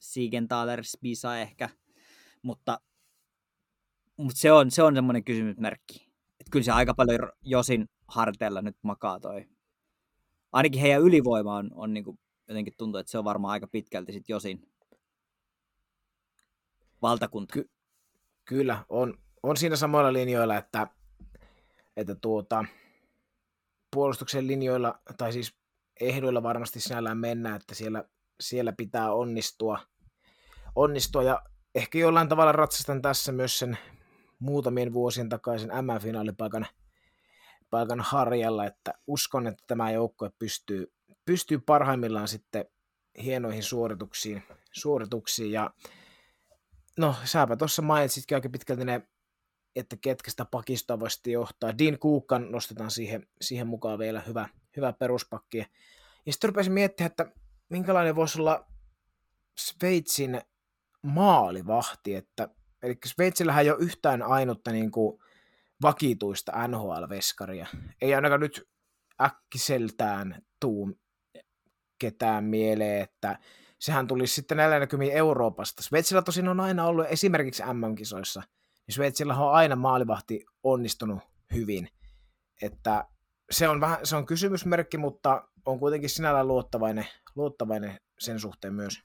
Siegenthaler, 0.00 0.84
Spisa 0.84 1.38
ehkä, 1.38 1.68
mutta, 2.42 2.80
mutta 4.16 4.40
se 4.40 4.52
on, 4.52 4.70
se 4.70 4.82
on 4.82 4.94
semmoinen 4.94 5.24
kysymysmerkki. 5.24 6.08
Että 6.40 6.50
kyllä 6.50 6.64
se 6.64 6.72
aika 6.72 6.94
paljon 6.94 7.32
Josin 7.42 7.88
harteilla 8.08 8.62
nyt 8.62 8.76
makaa 8.82 9.20
toi. 9.20 9.48
Ainakin 10.52 10.80
heidän 10.80 11.02
ylivoima 11.02 11.56
on, 11.56 11.70
on 11.74 11.94
niin 11.94 12.04
kuin, 12.04 12.18
jotenkin 12.48 12.74
tuntuu, 12.78 12.98
että 12.98 13.10
se 13.10 13.18
on 13.18 13.24
varmaan 13.24 13.52
aika 13.52 13.66
pitkälti 13.66 14.12
sit 14.12 14.28
Josin 14.28 14.73
valtakunta. 17.04 17.52
Ky- 17.52 17.70
kyllä, 18.44 18.84
on, 18.88 19.18
on 19.42 19.56
siinä 19.56 19.76
samoilla 19.76 20.12
linjoilla, 20.12 20.56
että, 20.56 20.86
että 21.96 22.14
tuota, 22.14 22.64
puolustuksen 23.94 24.46
linjoilla, 24.46 24.98
tai 25.18 25.32
siis 25.32 25.54
ehdoilla 26.00 26.42
varmasti 26.42 26.80
sinällään 26.80 27.18
mennä, 27.18 27.56
että 27.56 27.74
siellä, 27.74 28.04
siellä 28.40 28.72
pitää 28.72 29.12
onnistua, 29.12 29.78
onnistua 30.74 31.22
ja 31.22 31.42
ehkä 31.74 31.98
jollain 31.98 32.28
tavalla 32.28 32.52
ratsastan 32.52 33.02
tässä 33.02 33.32
myös 33.32 33.58
sen 33.58 33.78
muutamien 34.38 34.92
vuosien 34.92 35.28
takaisin 35.28 35.70
M-finaalipaikan 35.70 36.66
paikan 37.70 38.00
harjalla, 38.00 38.66
että 38.66 38.94
uskon, 39.06 39.46
että 39.46 39.64
tämä 39.66 39.90
joukkue 39.90 40.30
pystyy, 40.38 40.92
pystyy 41.24 41.58
parhaimmillaan 41.58 42.28
sitten 42.28 42.64
hienoihin 43.22 43.62
suorituksiin, 43.62 44.42
suorituksiin 44.72 45.52
ja 45.52 45.70
no 46.98 47.14
sääpä 47.24 47.56
tuossa 47.56 47.82
mainitsitkin 47.82 48.36
aika 48.36 48.48
pitkälti 48.48 48.84
ne, 48.84 49.02
että 49.76 49.96
ketkä 50.00 50.30
sitä 50.30 50.44
pakistoa 50.44 51.00
voisi 51.00 51.32
johtaa. 51.32 51.78
Dean 51.78 51.98
Kuukan 51.98 52.52
nostetaan 52.52 52.90
siihen, 52.90 53.26
siihen 53.40 53.66
mukaan 53.66 53.98
vielä 53.98 54.20
hyvä, 54.20 54.48
hyvä 54.76 54.92
peruspakki. 54.92 55.58
Ja 56.26 56.32
sitten 56.32 56.48
rupesin 56.48 56.72
miettimään, 56.72 57.10
että 57.10 57.32
minkälainen 57.68 58.16
voisi 58.16 58.40
olla 58.40 58.66
Sveitsin 59.58 60.40
maalivahti, 61.02 62.14
että 62.14 62.48
eli 62.82 62.98
Sveitsillähän 63.06 63.64
ei 63.64 63.70
ole 63.70 63.78
yhtään 63.80 64.22
ainutta 64.22 64.72
niin 64.72 64.90
kuin, 64.90 65.18
vakituista 65.82 66.68
NHL-veskaria. 66.68 67.66
Ei 68.00 68.14
ainakaan 68.14 68.40
nyt 68.40 68.68
äkkiseltään 69.22 70.42
tuu 70.60 70.98
ketään 71.98 72.44
mieleen, 72.44 73.02
että 73.02 73.38
sehän 73.84 74.06
tulisi 74.06 74.34
sitten 74.34 74.56
näillä 74.56 74.78
näkymiin 74.78 75.12
Euroopasta. 75.12 75.82
Sveitsillä 75.82 76.22
tosin 76.22 76.48
on 76.48 76.60
aina 76.60 76.86
ollut 76.86 77.06
esimerkiksi 77.08 77.62
MM-kisoissa, 77.72 78.42
niin 78.86 78.94
Sveitsillä 78.94 79.36
on 79.36 79.52
aina 79.52 79.76
maalivahti 79.76 80.44
onnistunut 80.62 81.18
hyvin. 81.54 81.88
Että 82.62 83.04
se 83.50 83.68
on, 83.68 83.80
vähän, 83.80 83.98
se 84.02 84.16
on 84.16 84.26
kysymysmerkki, 84.26 84.98
mutta 84.98 85.48
on 85.66 85.78
kuitenkin 85.78 86.10
sinällään 86.10 86.48
luottavainen, 86.48 87.06
luottavainen 87.34 87.96
sen 88.18 88.40
suhteen 88.40 88.74
myös. 88.74 89.02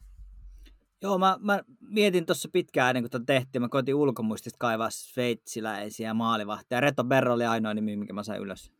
Joo, 1.01 1.17
mä, 1.17 1.38
mä 1.41 1.63
mietin 1.80 2.25
tuossa 2.25 2.49
pitkään 2.53 2.89
ennen 2.89 3.03
kuin 3.03 3.11
tätä 3.11 3.25
tehtiin. 3.25 3.61
Mä 3.61 3.69
koitin 3.69 3.95
ulkomuistista 3.95 4.57
kaivaa 4.59 4.89
sveitsiläisiä 4.89 6.13
maalivahtia. 6.13 6.80
Reto 6.80 7.03
Berro 7.03 7.34
oli 7.34 7.45
ainoa 7.45 7.73
nimi, 7.73 7.95
mikä 7.95 8.13
mä 8.13 8.23
sain 8.23 8.41
ylös. 8.41 8.73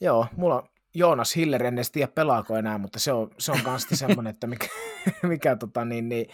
Joo, 0.00 0.26
mulla 0.36 0.68
Joonas 0.94 1.36
Hiller, 1.36 1.66
en 1.66 1.74
tiedä 1.92 2.12
pelaako 2.14 2.56
enää, 2.56 2.78
mutta 2.78 2.98
se 2.98 3.12
on, 3.12 3.30
se 3.38 3.52
on 3.52 3.62
kans 3.62 3.86
semmoinen, 3.92 4.30
että 4.30 4.46
mikä, 4.46 4.66
mikä 5.22 5.56
tota, 5.56 5.84
niin, 5.84 6.08
niin, 6.08 6.26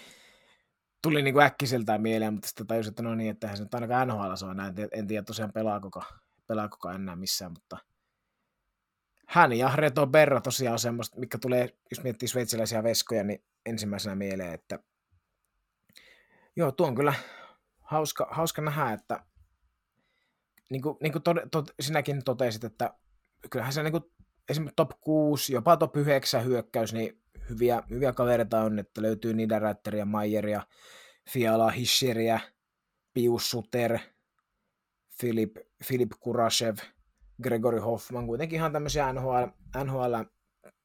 tuli 1.02 1.22
niin 1.22 1.34
kuin 1.34 1.44
äkkiseltään 1.44 2.02
mieleen, 2.02 2.34
mutta 2.34 2.48
sitten 2.48 2.66
tajusin, 2.66 2.90
että 2.90 3.02
no 3.02 3.14
niin, 3.14 3.30
että 3.30 3.56
se 3.56 3.62
nyt 3.62 3.74
ainakaan 3.74 4.08
NHL 4.08 4.48
on 4.48 4.56
näin. 4.56 4.74
En 4.92 5.06
tiedä 5.06 5.22
tosiaan 5.22 5.52
pelaakokaan 5.52 6.20
pelaakokaan 6.48 6.94
enää 6.94 7.16
missään, 7.16 7.52
mutta 7.52 7.78
hän 9.26 9.52
ja 9.52 9.70
Reto 9.74 10.06
Berra 10.06 10.40
tosiaan 10.40 10.72
on 10.72 10.78
semmoista, 10.78 11.20
mikä 11.20 11.38
tulee, 11.38 11.68
jos 11.90 12.02
miettii 12.02 12.28
sveitsiläisiä 12.28 12.82
veskoja, 12.82 13.24
niin 13.24 13.44
ensimmäisenä 13.66 14.14
mieleen, 14.14 14.54
että 14.54 14.78
joo, 16.56 16.72
tuo 16.72 16.86
on 16.86 16.94
kyllä 16.94 17.14
hauska, 17.80 18.28
hauska 18.30 18.62
nähdä, 18.62 18.92
että 18.92 19.24
niin 20.70 20.82
kuin, 20.82 20.96
niin 21.02 21.12
kuin 21.12 21.22
to, 21.22 21.34
to, 21.50 21.64
sinäkin 21.80 22.24
totesit, 22.24 22.64
että 22.64 22.94
kyllähän 23.50 23.72
se 23.72 23.82
niin 23.82 23.92
kuin, 23.92 24.04
esimerkiksi 24.48 24.76
top 24.76 24.90
6, 25.00 25.52
jopa 25.52 25.76
top 25.76 25.96
9 25.96 26.44
hyökkäys, 26.44 26.92
niin 26.92 27.22
hyviä, 27.50 27.82
hyviä 27.90 28.12
kavereita 28.12 28.60
on, 28.60 28.78
että 28.78 29.02
löytyy 29.02 29.34
Niederreiteria, 29.34 30.04
Mayeria, 30.04 30.62
Fiala, 31.30 31.70
Hischeriä, 31.70 32.40
Pius 33.14 33.50
Suter, 33.50 33.98
Filip, 35.20 35.56
Filip 35.84 36.10
Kurashev, 36.20 36.76
Gregory 37.42 37.78
Hoffman, 37.78 38.26
kuitenkin 38.26 38.56
ihan 38.56 38.72
tämmöisiä 38.72 39.12
NHL, 39.12 39.44
NHL 39.84 40.14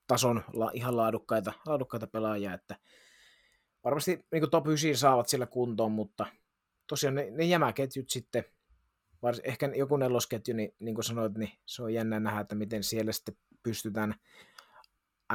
tason 0.07 0.43
la, 0.53 0.71
ihan 0.73 0.97
laadukkaita, 0.97 1.53
laadukkaita 1.65 2.07
pelaajia, 2.07 2.53
että 2.53 2.75
varmasti 3.83 4.25
niin 4.31 4.49
top 4.51 4.67
9 4.67 4.95
saavat 4.95 5.29
sillä 5.29 5.45
kuntoon, 5.45 5.91
mutta 5.91 6.25
tosiaan 6.87 7.15
ne, 7.15 7.27
ne 7.31 7.43
jämäketjut 7.43 8.09
sitten, 8.09 8.43
vars, 9.21 9.39
ehkä 9.39 9.71
joku 9.75 9.97
nelosketju, 9.97 10.55
niin, 10.55 10.75
niin 10.79 10.95
kuin 10.95 11.05
sanoit, 11.05 11.33
niin 11.37 11.51
se 11.65 11.83
on 11.83 11.93
jännä 11.93 12.19
nähdä, 12.19 12.39
että 12.39 12.55
miten 12.55 12.83
siellä 12.83 13.11
sitten 13.11 13.35
pystytään 13.63 14.15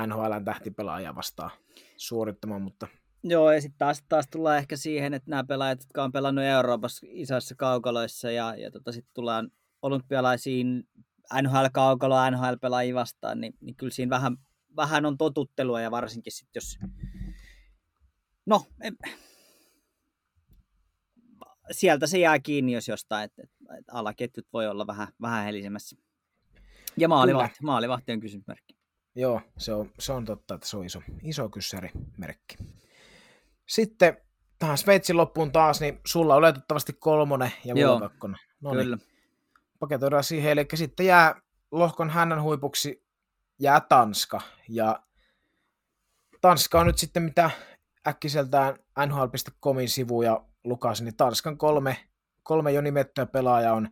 NHLn 0.07 0.45
tähtipelaajia 0.45 1.14
vastaan 1.14 1.51
suorittamaan, 1.97 2.62
mutta 2.62 2.89
Joo, 3.24 3.53
ja 3.53 3.61
sitten 3.61 3.79
taas, 3.79 4.05
taas 4.09 4.29
tullaan 4.31 4.59
ehkä 4.59 4.76
siihen, 4.76 5.14
että 5.14 5.31
nämä 5.31 5.45
pelaajat, 5.45 5.81
jotka 5.81 6.05
on 6.05 6.12
pelannut 6.12 6.45
Euroopassa 6.45 7.07
isoissa 7.11 7.55
kaukaloissa 7.55 8.31
ja, 8.31 8.55
ja 8.57 8.70
tota, 8.70 8.93
sitten 8.93 9.14
tullaan 9.14 9.51
olympialaisiin 9.83 10.89
NHL-kaukalo, 11.43 12.31
NHL-pelaajia 12.31 12.95
vastaan, 12.95 13.41
niin, 13.41 13.55
niin 13.61 13.76
kyllä 13.76 13.93
siinä 13.93 14.11
vähän, 14.11 14.37
vähän 14.76 15.07
on 15.07 15.18
totuttelua 15.18 15.81
ja 15.81 15.91
varsinkin 15.91 16.33
sitten 16.33 16.61
jos... 16.61 16.79
No, 18.47 18.66
en... 18.81 18.97
sieltä 21.70 22.07
se 22.07 22.18
jää 22.18 22.39
kiinni, 22.39 22.72
jos 22.72 22.89
jostain, 22.89 23.24
että, 23.24 23.43
että, 23.43 23.76
että 23.79 23.93
alaketjut 23.93 24.47
voi 24.53 24.66
olla 24.68 24.87
vähän, 24.87 25.09
vähän 25.20 25.45
helisemässä. 25.45 25.97
Ja 26.99 27.09
maalivahti, 27.09 27.59
maalivahti 27.62 28.12
on 28.12 28.20
kysymysmerkki. 28.20 28.78
Joo, 29.14 29.40
se 29.59 29.72
on, 29.72 29.90
se 29.99 30.12
on 30.12 30.24
totta, 30.24 30.55
että 30.55 30.68
se 30.68 30.76
on 30.76 30.84
iso, 30.84 31.03
iso 31.22 31.49
kyssärimerkki. 31.49 32.57
Sitten 33.66 34.16
tähän 34.59 34.78
Sveitsin 34.78 35.16
loppuun 35.16 35.53
taas, 35.53 35.80
niin 35.80 36.01
sulla 36.07 36.34
on 36.34 36.38
oletettavasti 36.38 36.92
kolmonen 36.92 37.53
ja 37.64 37.74
mulla 37.74 38.01
kakkonen. 38.01 38.40
No 38.61 38.74
niin. 38.74 38.84
Kyllä. 38.84 38.99
Paketoidaan 39.78 40.24
siihen, 40.24 40.53
eli 40.53 40.66
sitten 40.74 41.07
jää 41.07 41.40
lohkon 41.70 42.11
hännän 42.11 42.42
huipuksi 42.42 43.05
jää 43.59 43.80
Tanska. 43.80 44.40
Ja 44.68 45.03
Tanska 46.40 46.80
on 46.80 46.86
nyt 46.86 46.99
sitten 46.99 47.22
mitä 47.22 47.51
äkkiseltään 48.07 48.76
NHL.comin 49.07 49.88
sivuja 49.88 50.44
lukasin, 50.64 51.05
niin 51.05 51.16
Tanskan 51.16 51.59
kolme, 51.59 51.96
kolme 52.42 52.72
jo 52.72 52.80
nimettyä 52.80 53.26
pelaajaa 53.26 53.74
on 53.74 53.88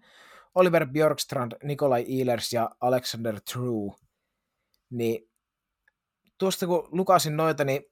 Oliver 0.56 0.86
Björkstrand, 0.86 1.52
Nikolai 1.62 2.06
Ehlers 2.08 2.52
ja 2.52 2.70
Alexander 2.80 3.40
True. 3.52 3.94
Niin 4.90 5.30
tuosta 6.38 6.66
kun 6.66 6.88
lukasin 6.90 7.36
noita, 7.36 7.64
niin 7.64 7.82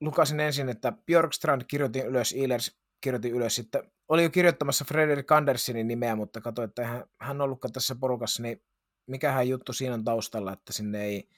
lukasin 0.00 0.40
ensin, 0.40 0.68
että 0.68 0.92
Björkstrand 1.06 1.62
kirjoitin 1.68 2.06
ylös, 2.06 2.32
Ehlers 2.32 2.78
kirjoitin 3.00 3.32
ylös, 3.32 3.54
sitten 3.54 3.92
oli 4.08 4.22
jo 4.22 4.30
kirjoittamassa 4.30 4.84
Frederik 4.84 5.32
Andersinin 5.32 5.88
nimeä, 5.88 6.16
mutta 6.16 6.40
katsoin, 6.40 6.68
että 6.68 6.86
hän, 6.86 7.04
hän 7.20 7.36
on 7.36 7.44
ollutkaan 7.44 7.72
tässä 7.72 7.94
porukassa, 7.94 8.42
niin 8.42 8.62
mikähän 9.06 9.48
juttu 9.48 9.72
siinä 9.72 9.94
on 9.94 10.04
taustalla, 10.04 10.52
että 10.52 10.72
sinne 10.72 11.04
ei 11.04 11.28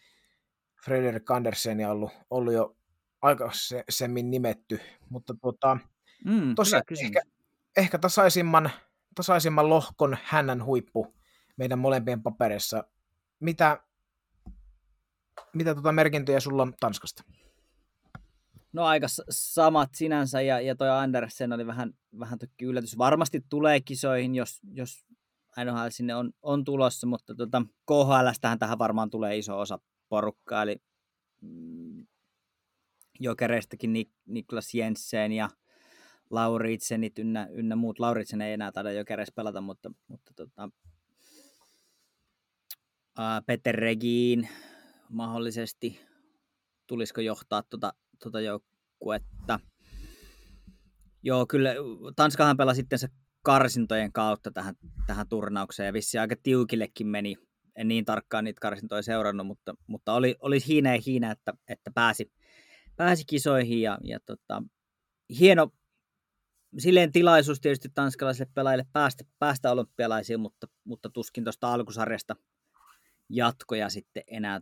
Frederik 0.84 1.30
Andersenia 1.30 1.90
ollut, 1.90 2.12
ollut 2.30 2.54
jo 2.54 2.76
aikaisemmin 3.22 4.30
nimetty, 4.30 4.80
mutta 5.08 5.34
tuota, 5.42 5.78
mm, 6.24 6.54
tosiaan 6.54 6.82
ehkä, 7.04 7.22
ehkä 7.76 7.98
tasaisimman, 7.98 8.70
tasaisimman 9.14 9.68
lohkon 9.68 10.16
hännän 10.22 10.64
huippu 10.64 11.14
meidän 11.56 11.78
molempien 11.78 12.22
paperissa. 12.22 12.84
Mitä, 13.40 13.82
mitä 15.54 15.74
tuota 15.74 15.92
merkintöjä 15.92 16.40
sulla 16.40 16.62
on 16.62 16.74
Tanskasta? 16.80 17.24
No 18.72 18.84
aika 18.84 19.06
samat 19.30 19.90
sinänsä 19.94 20.40
ja, 20.40 20.60
ja 20.60 20.76
toi 20.76 20.90
Andersen 20.90 21.52
oli 21.52 21.66
vähän, 21.66 21.94
vähän 22.18 22.38
toki 22.38 22.64
yllätys. 22.64 22.98
Varmasti 22.98 23.44
tulee 23.48 23.80
kisoihin, 23.80 24.34
jos, 24.34 24.60
jos 24.72 25.04
NHL 25.64 25.88
sinne 25.88 26.14
on, 26.14 26.32
on 26.42 26.64
tulossa, 26.64 27.06
mutta 27.06 27.34
tota, 27.34 27.62
KHLstähän 27.86 28.58
tähän 28.58 28.78
varmaan 28.78 29.10
tulee 29.10 29.36
iso 29.36 29.58
osa 29.58 29.78
porukkaa, 30.08 30.62
eli 30.62 30.76
mm, 31.40 32.06
Jokereistakin 33.20 33.92
Nik, 33.92 34.10
Niklas 34.26 34.74
Jensen 34.74 35.32
ja 35.32 35.50
Lauritsenit 36.34 37.18
ynnä, 37.18 37.48
ynnä 37.50 37.76
muut. 37.76 37.98
Lauritsen 37.98 38.42
ei 38.42 38.52
enää 38.52 38.72
taida 38.72 38.92
Jokereissa 38.92 39.34
pelata, 39.36 39.60
mutta, 39.60 39.90
mutta 40.08 40.32
tota, 40.36 40.68
ää, 43.18 43.42
Peter 43.42 43.74
Regin 43.74 44.48
mahdollisesti 45.08 46.00
tulisiko 46.86 47.20
johtaa 47.20 47.62
tuota 47.62 47.92
tuota 48.22 48.40
joukkuetta. 48.40 49.60
Joo, 51.22 51.46
kyllä 51.46 51.70
Tanskahan 52.16 52.56
pelasi 52.56 52.76
sitten 52.76 52.98
se 52.98 53.08
karsintojen 53.42 54.12
kautta 54.12 54.50
tähän, 54.50 54.74
tähän 55.06 55.28
turnaukseen 55.28 55.86
ja 55.86 55.92
vissi 55.92 56.18
aika 56.18 56.36
tiukillekin 56.42 57.06
meni. 57.06 57.36
En 57.76 57.88
niin 57.88 58.04
tarkkaan 58.04 58.44
niitä 58.44 58.60
karsintoja 58.60 59.02
seurannut, 59.02 59.46
mutta, 59.46 59.74
mutta 59.86 60.12
oli, 60.12 60.36
oli 60.40 60.58
hiina 60.66 60.94
ja 60.94 61.02
hiina, 61.06 61.30
että, 61.30 61.52
että 61.68 61.90
pääsi, 61.94 62.32
pääsi 62.96 63.24
kisoihin 63.26 63.80
ja, 63.80 63.98
ja 64.04 64.18
tota, 64.26 64.62
hieno 65.38 65.68
silleen 66.78 67.12
tilaisuus 67.12 67.60
tietysti 67.60 67.88
tanskalaisille 67.94 68.50
pelaajille 68.54 68.86
päästä, 68.92 69.24
päästä 69.38 69.72
olympialaisiin, 69.72 70.40
mutta, 70.40 70.66
mutta 70.84 71.10
tuskin 71.10 71.44
tuosta 71.44 71.72
alkusarjasta 71.72 72.36
jatkoja 73.28 73.88
sitten 73.88 74.22
enää 74.26 74.60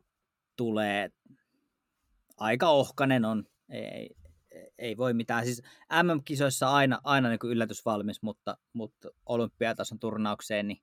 tulee 0.56 1.10
aika 2.36 2.68
ohkanen 2.68 3.24
on. 3.24 3.44
Ei, 3.68 4.10
ei 4.78 4.96
voi 4.96 5.14
mitään. 5.14 5.44
Siis 5.44 5.62
MM-kisoissa 6.02 6.70
aina, 6.70 7.00
aina 7.04 7.28
niin 7.28 7.38
kuin 7.38 7.50
yllätysvalmis, 7.50 8.22
mutta, 8.22 8.58
mutta 8.72 9.08
olympiatason 9.26 9.98
turnaukseen 9.98 10.68
niin 10.68 10.80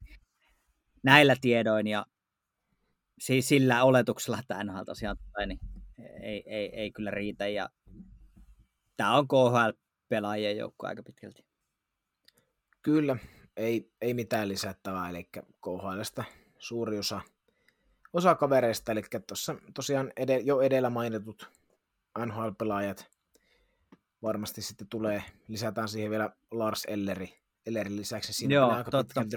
näillä 1.04 1.36
tiedoin 1.42 1.88
ja 1.88 2.06
siis 3.20 3.48
sillä 3.48 3.84
oletuksella, 3.84 4.40
että 4.40 4.64
NHL 4.64 4.84
tosiaan 4.86 5.18
tulee, 5.18 5.48
niin 5.48 5.60
ei, 6.22 6.44
ei, 6.46 6.76
ei 6.76 6.92
kyllä 6.92 7.12
riitä. 7.12 7.48
Ja 7.48 7.70
tämä 8.98 9.18
on 9.18 9.28
KHL-pelaajien 10.10 10.58
joukko 10.58 10.88
aika 10.88 11.04
pitkälti. 11.04 11.46
Kyllä, 12.82 13.18
ei, 13.58 13.92
ei 14.02 14.14
mitään 14.14 14.48
lisättävää, 14.48 15.10
eli 15.10 15.30
KHLstä 15.62 16.24
suuri 16.58 17.00
osa 17.00 17.22
osa 18.14 18.36
kavereista, 18.36 18.92
eli 18.92 19.02
tuossa 19.28 19.56
tosiaan 19.74 20.12
ed- 20.16 20.42
jo 20.44 20.62
edellä 20.62 20.90
mainitut 20.90 21.50
NHL-pelaajat 22.26 23.06
varmasti 24.22 24.62
sitten 24.62 24.88
tulee, 24.88 25.24
lisätään 25.48 25.88
siihen 25.88 26.12
vielä 26.12 26.30
Lars 26.52 26.86
Elleri, 26.86 27.42
Ellerin 27.66 27.96
lisäksi, 27.96 28.34
siinä 28.34 28.56
joo, 28.56 28.70
aika, 28.70 28.92
pitkälti, 29.04 29.36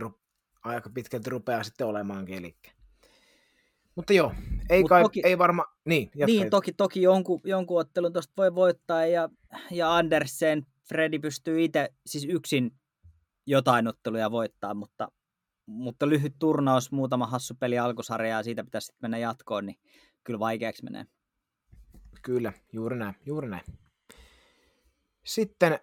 aika 0.64 0.91
pitkälti 0.91 1.31
rupeaa 1.31 1.64
sitten 1.64 1.87
olemaankin, 1.87 2.39
eli 2.39 2.57
mutta 3.95 4.12
joo, 4.12 4.32
ei, 4.70 4.80
Mut 4.80 4.88
kai, 4.88 5.03
toki, 5.03 5.20
ei 5.24 5.38
varma, 5.38 5.64
niin, 5.84 6.11
Niin, 6.26 6.51
toki, 6.51 6.72
toki 6.72 7.03
jonkun, 7.03 7.40
jonkun 7.45 7.80
ottelun 7.80 8.12
tuosta 8.12 8.32
voi 8.36 8.55
voittaa 8.55 9.07
ja, 9.07 9.28
ja 9.70 9.97
Andersen, 9.97 10.66
Freddy 10.88 11.18
pystyy 11.18 11.64
itse 11.64 11.88
siis 12.07 12.24
yksin 12.24 12.70
jotain 13.47 13.88
otteluja 13.88 14.30
voittaa, 14.30 14.74
mutta 14.74 15.09
mutta 15.66 16.09
lyhyt 16.09 16.34
turnaus, 16.38 16.93
muutama 16.93 17.26
hassu 17.26 17.55
peli 17.55 17.78
alkusarjaa 17.78 18.40
ja 18.40 18.43
siitä 18.43 18.64
pitäisi 18.64 18.86
sitten 18.86 18.99
mennä 19.03 19.18
jatkoon, 19.18 19.66
niin 19.66 19.78
kyllä 20.24 20.38
vaikeaksi 20.38 20.84
menee. 20.84 21.07
Kyllä, 22.22 22.53
juuri 22.72 22.97
näin, 22.97 23.14
juuri 23.26 23.49
näin. 23.49 23.64
Sitten 25.24 25.78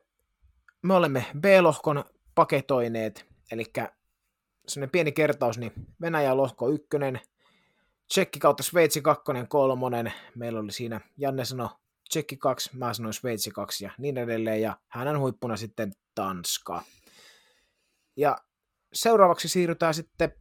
me 0.82 0.94
olemme 0.94 1.26
B-lohkon 1.40 2.04
paketoineet, 2.36 3.26
eli 3.52 3.64
sellainen 4.68 4.92
pieni 4.92 5.12
kertaus, 5.12 5.58
niin 5.58 5.72
Venäjä 6.02 6.38
lohko 6.38 6.70
ykkönen, 6.70 7.20
Tsekki 8.10 8.40
kautta 8.40 8.64
Sveitsi 8.64 9.02
kakkonen, 9.02 9.48
kolmonen, 9.48 10.14
meillä 10.36 10.60
oli 10.60 10.72
siinä, 10.72 11.02
Janne 11.18 11.46
sanoi 11.46 11.70
Tsekki 12.10 12.38
2, 12.38 12.78
mä 12.78 12.94
sanoin 12.94 13.14
Sveitsi 13.14 13.52
2 13.52 13.84
ja 13.84 13.92
niin 13.98 14.18
edelleen, 14.18 14.62
ja 14.62 14.78
hänen 14.88 15.20
huippuna 15.20 15.58
sitten 15.58 15.92
Tanska. 16.16 16.84
Ja 18.18 18.38
seuraavaksi 18.94 19.48
siirrytään 19.48 19.94
sitten 19.94 20.32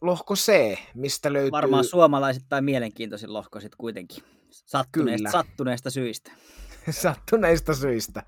lohko 0.00 0.34
C, 0.34 0.78
mistä 0.94 1.32
löytyy... 1.32 1.50
Varmaan 1.50 1.84
suomalaiset 1.84 2.42
tai 2.48 2.62
mielenkiintoisin 2.62 3.32
lohko 3.32 3.60
sitten 3.60 3.78
kuitenkin. 3.78 4.24
Sattuneista, 4.50 5.30
sattuneista 5.30 5.90
syistä. 5.90 6.32
sattuneista 6.90 7.74
syistä. 7.74 8.22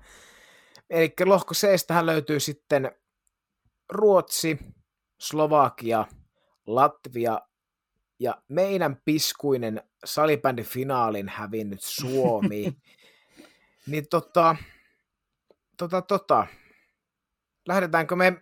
Eli 0.89 1.13
lohko 1.25 1.53
C 1.53 1.67
löytyy 2.01 2.39
sitten 2.39 2.91
Ruotsi, 3.89 4.57
Slovakia, 5.19 6.05
Latvia 6.67 7.39
ja 8.19 8.41
meidän 8.47 9.01
piskuinen 9.05 9.83
salibändifinaalin 10.05 11.29
hävinnyt 11.29 11.81
Suomi. 11.81 12.65
niin 13.87 14.07
tota, 14.09 14.55
tota, 15.77 16.01
tota, 16.01 16.47
lähdetäänkö 17.67 18.15
me 18.15 18.41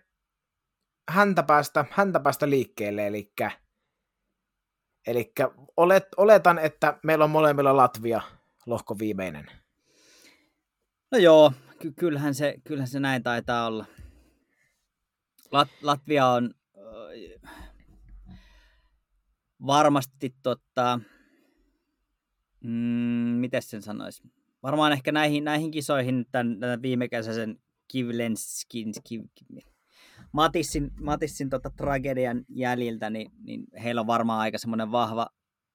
häntä 1.08 1.42
päästä, 1.42 1.84
häntä 1.90 2.20
päästä 2.20 2.50
liikkeelle, 2.50 3.06
eli, 3.06 3.32
eli 5.06 5.32
olet, 5.76 6.06
oletan, 6.16 6.58
että 6.58 6.98
meillä 7.02 7.24
on 7.24 7.30
molemmilla 7.30 7.76
Latvia 7.76 8.22
lohko 8.66 8.98
viimeinen. 8.98 9.50
No 11.12 11.18
joo, 11.18 11.52
ky- 11.78 11.92
kyllähän, 11.92 12.34
se, 12.34 12.54
kyllähän 12.64 12.88
se 12.88 13.00
näin 13.00 13.22
taitaa 13.22 13.66
olla. 13.66 13.86
Lat- 15.54 15.78
Latvia 15.82 16.26
on 16.26 16.54
äh, 16.76 17.63
varmasti 19.66 20.36
tota, 20.42 21.00
mm, 22.60 22.70
miten 23.40 23.62
sen 23.62 23.82
sanoisi? 23.82 24.22
Varmaan 24.62 24.92
ehkä 24.92 25.12
näihin, 25.12 25.44
näihin 25.44 25.70
kisoihin 25.70 26.26
tämän, 26.32 26.60
tämän 26.60 26.82
viime 26.82 27.08
kesäisen 27.08 27.60
Kivlenskin, 27.88 28.92
Kiv, 29.04 29.24
Matissin, 30.32 30.90
Matissin 31.00 31.50
tota, 31.50 31.70
tragedian 31.70 32.44
jäljiltä, 32.48 33.10
niin, 33.10 33.32
niin 33.42 33.64
heillä 33.82 34.00
on 34.00 34.06
varmaan 34.06 34.40
aika 34.40 34.58
semmoinen 34.58 34.92
vahva, 34.92 35.26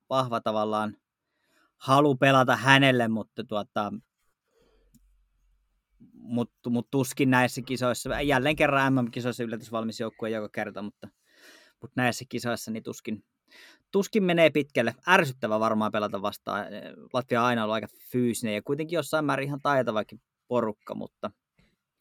vahva 0.10 0.42
tavallaan 0.42 0.98
halu 1.78 2.16
pelata 2.16 2.56
hänelle, 2.56 3.08
mutta 3.08 3.44
tuota, 3.44 3.94
mutta 6.14 6.70
mut 6.70 6.88
tuskin 6.92 7.30
näissä 7.30 7.62
kisoissa, 7.62 8.22
jälleen 8.22 8.56
kerran 8.56 8.94
MM-kisoissa 8.94 9.44
yllätysvalmis 9.44 10.00
joukkue 10.00 10.30
joka 10.30 10.50
kerta, 10.50 10.82
mutta, 10.82 11.08
mutta 11.82 12.02
näissä 12.02 12.26
kisoissa 12.30 12.72
niin 12.72 12.84
tuskin, 12.84 13.24
tuskin 13.92 14.24
menee 14.24 14.50
pitkälle. 14.50 14.96
Ärsyttävä 15.08 15.60
varmaan 15.60 15.92
pelata 15.92 16.22
vastaan. 16.22 16.66
Latvia 17.14 17.42
on 17.42 17.48
aina 17.48 17.64
ollut 17.64 17.74
aika 17.74 17.88
fyysinen 18.12 18.56
ja 18.56 18.62
kuitenkin 18.62 18.96
jossain 18.96 19.26
määrin 19.26 19.48
ihan 19.48 19.62
taitavakin 19.62 20.22
porukka, 20.48 20.96
mutta, 20.96 21.32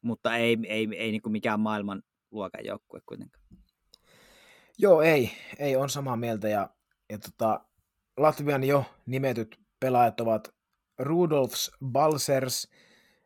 mutta 0.02 0.36
ei, 0.36 0.58
ei, 0.68 0.88
ei 0.96 1.10
niin 1.10 1.22
kuin 1.22 1.32
mikään 1.32 1.60
maailman 1.60 2.02
luokan 2.30 2.64
joukkue 2.64 3.00
kuitenkaan. 3.06 3.44
Joo, 4.78 5.02
ei. 5.02 5.30
Ei, 5.58 5.76
on 5.76 5.90
samaa 5.90 6.16
mieltä. 6.16 6.48
Ja, 6.48 6.70
ja 7.10 7.18
tota, 7.18 7.60
Latvian 8.16 8.64
jo 8.64 8.84
nimetyt 9.06 9.60
pelaajat 9.80 10.20
ovat 10.20 10.54
Rudolfs 10.98 11.70
Balsers, 11.84 12.68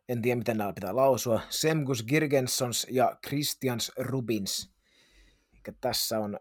en 0.09 0.21
tiedä 0.21 0.35
miten 0.35 0.57
nämä 0.57 0.73
pitää 0.73 0.95
lausua, 0.95 1.41
Semgus 1.49 2.03
Girgensons 2.03 2.87
ja 2.89 3.17
Christians 3.27 3.91
Rubins. 3.97 4.73
Eli 5.53 5.75
tässä 5.81 6.19
on 6.19 6.39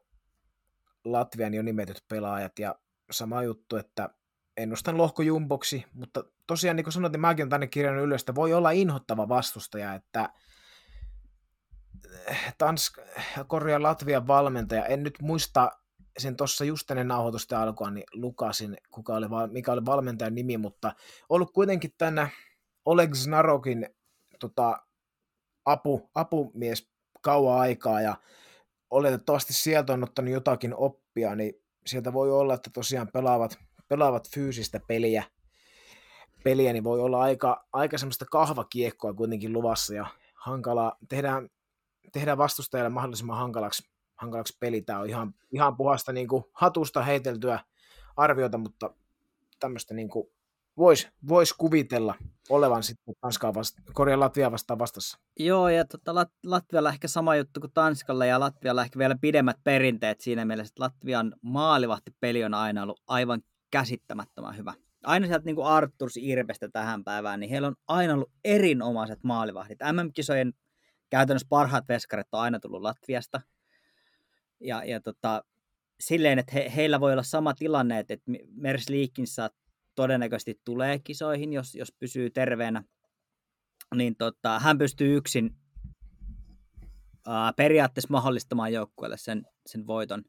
Latvian 1.04 1.54
jo 1.54 1.62
nimetyt 1.62 2.04
pelaajat 2.08 2.58
ja 2.58 2.74
sama 3.10 3.42
juttu, 3.42 3.76
että 3.76 4.08
ennustan 4.56 4.98
lohkojumboksi, 4.98 5.84
mutta 5.92 6.24
tosiaan 6.46 6.76
niin 6.76 6.84
kuin 6.84 6.92
sanoin, 6.92 7.12
niin 7.12 7.20
mäkin 7.20 7.42
olen 7.42 7.50
tänne 7.50 7.66
kirjannut 7.66 8.04
ylös, 8.04 8.22
että 8.22 8.34
voi 8.34 8.54
olla 8.54 8.70
inhottava 8.70 9.28
vastustaja, 9.28 9.94
että 9.94 10.32
Tanska, 12.58 13.02
korjaa 13.46 13.82
Latvian 13.82 14.26
valmentaja, 14.26 14.86
en 14.86 15.02
nyt 15.02 15.14
muista 15.22 15.70
sen 16.18 16.36
tuossa 16.36 16.64
just 16.64 16.90
ennen 16.90 17.08
nauhoitusta 17.08 17.62
alkua, 17.62 17.90
niin 17.90 18.04
lukasin, 18.12 18.76
kuka 18.90 19.14
oli, 19.14 19.26
mikä 19.50 19.72
oli 19.72 19.86
valmentajan 19.86 20.34
nimi, 20.34 20.58
mutta 20.58 20.92
ollut 21.28 21.52
kuitenkin 21.52 21.94
tänä 21.98 22.28
Oleg 22.84 23.14
Znarokin 23.14 23.88
tota, 24.38 24.86
apu, 25.64 26.10
apumies 26.14 26.90
kauan 27.20 27.60
aikaa 27.60 28.00
ja 28.00 28.16
oletettavasti 28.92 29.52
sieltä 29.52 29.92
on 29.92 30.04
ottanut 30.04 30.32
jotakin 30.32 30.74
oppia, 30.74 31.34
niin 31.34 31.54
sieltä 31.86 32.12
voi 32.12 32.32
olla, 32.32 32.54
että 32.54 32.70
tosiaan 32.74 33.08
pelaavat, 33.12 33.58
pelaavat 33.88 34.30
fyysistä 34.30 34.80
peliä, 34.88 35.24
peliä, 36.44 36.72
niin 36.72 36.84
voi 36.84 37.00
olla 37.00 37.22
aika, 37.22 37.68
aika 37.72 37.98
semmoista 37.98 38.24
kahvakiekkoa 38.30 39.14
kuitenkin 39.14 39.52
luvassa 39.52 39.94
ja 39.94 40.06
hankalaa, 40.34 40.96
tehdään, 41.08 41.48
tehdään 42.12 42.38
vastustajalle 42.38 42.90
mahdollisimman 42.90 43.36
hankalaksi, 43.36 43.90
hankalaksi 44.16 44.56
peli. 44.60 44.82
Tämä 44.82 44.98
on 44.98 45.08
ihan, 45.08 45.34
ihan 45.50 45.76
puhasta 45.76 46.12
niin 46.12 46.28
kuin 46.28 46.44
hatusta 46.52 47.02
heiteltyä 47.02 47.60
arviota, 48.16 48.58
mutta 48.58 48.94
tämmöistä 49.60 49.94
niin 49.94 50.08
kuin 50.08 50.28
voisi 50.76 51.08
vois 51.28 51.52
kuvitella 51.52 52.14
olevan 52.50 52.82
sitten 52.82 53.14
Tanskaa 53.20 53.54
vasta, 53.54 53.82
Korea 53.92 54.20
Latvia 54.20 54.52
vastaan 54.52 54.78
vastassa. 54.78 55.18
Joo, 55.38 55.68
ja 55.68 55.84
tota, 55.84 56.12
Lat- 56.12 56.38
Latvialla 56.46 56.88
ehkä 56.88 57.08
sama 57.08 57.36
juttu 57.36 57.60
kuin 57.60 57.72
Tanskalla, 57.72 58.26
ja 58.26 58.40
Latvialla 58.40 58.82
ehkä 58.82 58.98
vielä 58.98 59.16
pidemmät 59.20 59.56
perinteet 59.64 60.20
siinä 60.20 60.44
mielessä, 60.44 60.72
että 60.72 60.82
Latvian 60.82 61.34
maalivahtipeli 61.42 62.44
on 62.44 62.54
aina 62.54 62.82
ollut 62.82 63.02
aivan 63.06 63.42
käsittämättömän 63.70 64.56
hyvä. 64.56 64.74
Aina 65.02 65.26
sieltä 65.26 65.44
niin 65.44 65.56
kuin 65.56 65.66
Arturs 65.66 66.16
Irpestä 66.16 66.68
tähän 66.68 67.04
päivään, 67.04 67.40
niin 67.40 67.50
heillä 67.50 67.68
on 67.68 67.76
aina 67.88 68.14
ollut 68.14 68.32
erinomaiset 68.44 69.24
maalivahdit. 69.24 69.78
MM-kisojen 69.92 70.52
käytännössä 71.10 71.46
parhaat 71.50 71.88
veskarit 71.88 72.26
on 72.32 72.40
aina 72.40 72.60
tullut 72.60 72.82
Latviasta. 72.82 73.40
Ja, 74.60 74.84
ja 74.84 75.00
tota, 75.00 75.44
silleen, 76.00 76.38
että 76.38 76.52
he, 76.54 76.72
heillä 76.76 77.00
voi 77.00 77.12
olla 77.12 77.22
sama 77.22 77.54
tilanne, 77.54 77.98
että, 77.98 78.14
Mers 78.54 78.88
Liikkinsä 78.88 79.50
todennäköisesti 79.94 80.60
tulee 80.64 80.98
kisoihin, 80.98 81.52
jos, 81.52 81.74
jos 81.74 81.92
pysyy 81.92 82.30
terveenä, 82.30 82.84
niin 83.94 84.16
tota, 84.16 84.58
hän 84.58 84.78
pystyy 84.78 85.16
yksin 85.16 85.56
ää, 87.26 87.52
periaatteessa 87.52 88.08
mahdollistamaan 88.10 88.72
joukkueelle 88.72 89.16
sen, 89.16 89.46
sen 89.66 89.86
voiton. 89.86 90.24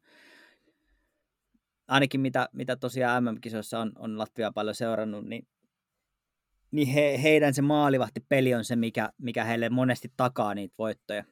Ainakin 1.88 2.22
mitä, 2.22 2.50
mitä 2.54 2.76
tosiaan 2.76 3.24
MM-kisoissa 3.24 3.80
on, 3.80 3.92
on 3.96 4.18
Latvia 4.18 4.52
paljon 4.52 4.76
seurannut, 4.76 5.26
niin, 5.26 5.48
niin 6.72 6.88
he, 6.88 7.20
heidän 7.24 7.54
se 7.54 7.62
peli 8.30 8.54
on 8.54 8.66
se, 8.66 8.76
mikä, 8.76 9.10
mikä 9.18 9.44
heille 9.44 9.70
monesti 9.70 10.14
takaa 10.18 10.54
niitä 10.54 10.76
voittoja. 10.78 11.24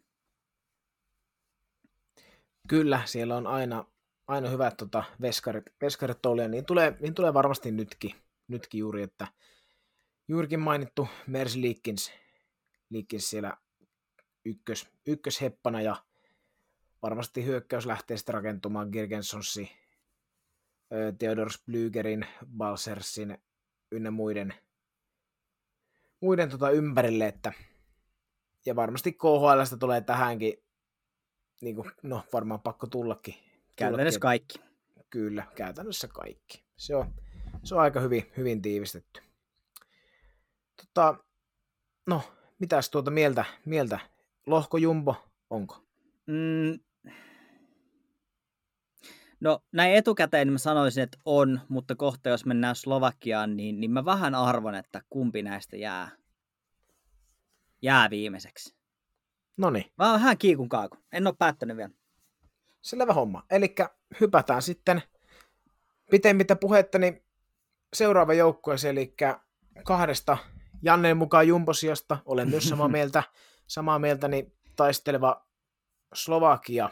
Kyllä, 2.68 3.02
siellä 3.06 3.36
on 3.36 3.48
aina, 3.48 3.86
aina 4.28 4.50
hyvät 4.50 4.78
tota, 4.78 5.04
veskarit, 5.22 5.66
veskarit 5.82 6.26
oli, 6.26 6.48
niin 6.48 6.66
tulee, 6.66 6.98
niin 7.00 7.14
tulee 7.14 7.34
varmasti 7.34 7.72
nytkin, 7.72 8.16
nytkin 8.52 8.80
juuri, 8.80 9.04
että 9.04 9.28
juurikin 10.28 10.60
mainittu 10.60 11.08
Mercy 11.28 11.62
Leakins, 11.62 12.12
Leakins 12.90 13.30
siellä 13.30 13.58
ykkös, 14.46 14.88
ykkösheppana 15.08 15.82
ja 15.82 15.96
varmasti 17.02 17.46
hyökkäys 17.46 17.86
lähtee 17.86 18.18
sitten 18.18 18.34
rakentumaan 18.34 18.90
Girgensonsi, 18.90 19.72
Theodor 21.20 21.50
Blügerin, 21.50 22.26
Balsersin 22.58 23.38
ynnä 23.92 24.12
muiden, 24.12 24.54
muiden 26.20 26.50
tota 26.50 26.70
ympärille, 26.70 27.28
että 27.28 27.54
ja 28.66 28.76
varmasti 28.76 29.12
KHLstä 29.12 29.78
tulee 29.78 30.02
tähänkin, 30.02 30.54
niin 31.62 31.76
kuin, 31.76 31.92
no 32.04 32.24
varmaan 32.34 32.62
pakko 32.62 32.88
tullakin 32.88 33.36
Käytännössä 33.76 34.20
kaikki. 34.20 34.60
Kyllä, 35.10 35.48
käytännössä 35.56 36.08
kaikki. 36.08 36.64
Se 36.78 36.96
on, 36.96 37.14
se 37.64 37.76
on 37.76 37.82
aika 37.82 38.00
hyvin, 38.00 38.32
hyvin 38.38 38.62
tiivistetty. 38.62 39.22
Tota, 40.76 41.16
no, 42.08 42.22
mitäs 42.60 42.90
tuota 42.90 43.12
mieltä, 43.12 43.46
mieltä? 43.66 44.00
Lohko 44.48 44.78
Jumbo, 44.78 45.16
onko? 45.50 45.84
Mm, 46.26 46.80
no 49.40 49.64
näin 49.72 49.96
etukäteen 49.96 50.52
mä 50.52 50.58
sanoisin, 50.58 51.04
että 51.04 51.18
on, 51.26 51.62
mutta 51.70 51.96
kohta 51.96 52.30
jos 52.30 52.46
mennään 52.46 52.76
Slovakiaan, 52.76 53.58
niin, 53.58 53.80
niin 53.80 53.92
mä 53.92 54.06
vähän 54.06 54.36
arvon, 54.36 54.76
että 54.76 55.02
kumpi 55.10 55.42
näistä 55.42 55.78
jää, 55.78 56.12
jää 57.82 58.10
viimeiseksi. 58.10 58.76
No 59.58 59.70
niin. 59.70 59.86
Vähän 59.98 60.38
kiikun 60.38 60.70
kaaku. 60.70 60.98
En 61.12 61.28
ole 61.28 61.36
päättänyt 61.40 61.78
vielä. 61.78 61.92
Selvä 62.82 63.14
homma. 63.14 63.44
Eli 63.50 63.76
hypätään 64.20 64.62
sitten 64.62 65.02
pitemmittä 66.12 66.56
puhetta 66.56 67.00
niin 67.00 67.24
seuraava 67.94 68.34
joukkueeseen, 68.34 68.98
eli 68.98 69.16
kahdesta 69.86 70.38
Jannen 70.82 71.18
mukaan 71.18 71.48
Jumbosiasta, 71.48 72.18
olen 72.26 72.50
myös 72.50 72.70
samaa 72.70 72.90
mieltä, 72.98 73.24
samaa 73.68 74.00
mieltä 74.00 74.28
niin 74.28 74.54
taisteleva 74.76 75.48
Slovakia, 76.14 76.90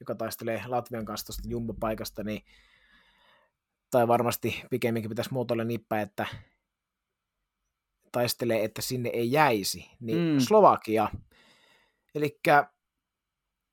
joka 0.00 0.14
taistelee 0.14 0.62
Latvian 0.66 1.04
kanssa 1.04 1.26
tuosta 1.26 1.48
Jumbo-paikasta, 1.48 2.24
niin, 2.24 2.44
tai 3.90 4.08
varmasti 4.08 4.62
pikemminkin 4.70 5.08
pitäisi 5.08 5.32
muotoilla 5.32 5.64
nippä, 5.64 6.00
että 6.00 6.26
taistelee, 8.12 8.64
että 8.64 8.82
sinne 8.82 9.10
ei 9.12 9.32
jäisi, 9.32 9.90
niin 10.00 10.18
mm. 10.18 10.38
Slovakia. 10.38 11.08
Eli 12.14 12.40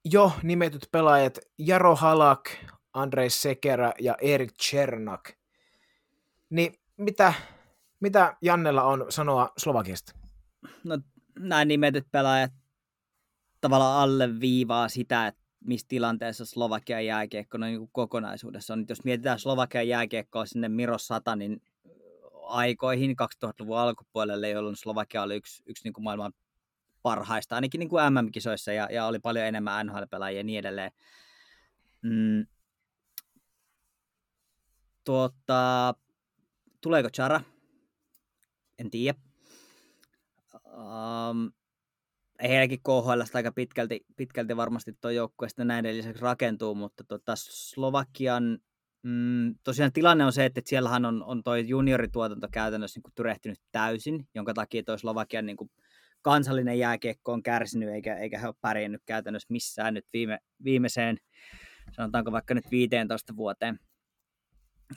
jo 0.06 0.32
nimetyt 0.44 0.88
pelaajat 0.92 1.40
Jaro 1.58 1.96
Halak, 1.96 2.50
Andrei 2.94 3.30
Sekera 3.30 3.92
ja 4.00 4.16
Erik 4.22 4.54
Chernak. 4.54 5.39
Niin 6.50 6.74
mitä, 6.98 7.34
mitä 8.00 8.38
Jannella 8.42 8.84
on 8.84 9.06
sanoa 9.10 9.50
Slovakiasta? 9.58 10.14
No 10.84 11.00
nämä 11.40 11.66
nimetyt 11.66 12.08
pelaajat 12.12 12.52
tavallaan 13.62 14.04
alleviivaa 14.04 14.90
sitä, 14.90 15.28
että 15.28 15.42
missä 15.66 15.88
tilanteessa 15.90 16.46
Slovakian 16.46 17.06
jääkiekko 17.06 17.58
no, 17.58 17.66
niin 17.66 17.90
kokonaisuudessa 17.92 18.74
on. 18.74 18.86
Jos 18.90 19.04
mietitään 19.04 19.40
Slovakian 19.40 19.88
jääkiekkoa 19.88 20.46
sinne 20.46 20.70
Miro 20.70 20.98
Satanin 20.98 21.62
aikoihin 22.44 23.16
2000-luvun 23.46 23.78
alkupuolelle, 23.78 24.50
jolloin 24.50 24.76
Slovakia 24.76 25.22
oli 25.22 25.36
yksi, 25.36 25.64
yksi 25.66 25.84
niin 25.84 25.94
kuin 25.94 26.04
maailman 26.04 26.34
parhaista, 27.02 27.56
ainakin 27.56 27.80
niin 27.80 27.90
kuin 27.90 28.04
MM-kisoissa, 28.14 28.74
ja, 28.74 28.88
ja 28.92 29.06
oli 29.06 29.20
paljon 29.20 29.46
enemmän 29.46 29.88
NHL-pelaajia 29.88 30.38
ja 30.38 30.44
niin 30.44 30.60
edelleen. 30.60 30.92
Mm. 32.02 32.48
Tuota, 35.04 35.94
tuleeko 36.82 37.10
Chara? 37.10 37.42
En 38.80 38.90
tiedä. 38.90 39.20
Um, 40.66 41.52
heilläkin 42.42 42.80
KHL 42.80 43.22
aika 43.34 43.52
pitkälti, 43.52 44.06
pitkälti 44.16 44.58
varmasti 44.58 44.94
tuo 45.02 45.12
joukkue 45.12 45.50
sitten 45.50 45.68
näiden 45.68 45.98
lisäksi 45.98 46.22
rakentuu, 46.22 46.76
mutta 46.76 47.04
tuota, 47.04 47.34
Slovakian 47.36 48.60
mm, 49.04 49.56
tosiaan 49.64 49.94
tilanne 49.94 50.26
on 50.26 50.34
se, 50.34 50.46
että 50.46 50.62
siellähän 50.66 51.06
on, 51.06 51.24
on 51.24 51.44
toi 51.44 51.68
juniorituotanto 51.68 52.48
käytännössä 52.52 53.00
niin 53.00 53.14
tyrehtynyt 53.16 53.60
täysin, 53.72 54.28
jonka 54.36 54.54
takia 54.54 54.84
toi 54.84 55.00
Slovakian 55.00 55.46
niin 55.46 55.58
kuin 55.58 55.72
kansallinen 56.22 56.80
jääkiekko 56.80 57.34
on 57.34 57.44
kärsinyt, 57.44 57.90
eikä, 57.90 58.18
eikä 58.18 58.40
he 58.40 58.48
ole 58.48 58.56
pärjännyt 58.62 59.02
käytännössä 59.06 59.48
missään 59.50 59.94
nyt 59.94 60.06
viime, 60.14 60.40
viimeiseen, 60.64 61.18
sanotaanko 61.92 62.32
vaikka 62.32 62.54
nyt 62.54 62.72
15 62.72 63.36
vuoteen 63.36 63.80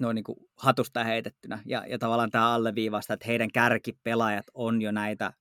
noin 0.01 0.14
niin 0.14 0.24
kuin 0.24 0.38
hatusta 0.57 1.05
heitettynä. 1.05 1.62
Ja, 1.66 1.86
ja 1.86 1.99
tavallaan 1.99 2.30
tämä 2.30 2.55
alleviivasta, 2.55 3.14
että 3.14 3.26
heidän 3.26 3.53
kärkipelaajat 3.53 4.47
on 4.55 4.82
jo 4.82 4.93
näitä 4.93 5.32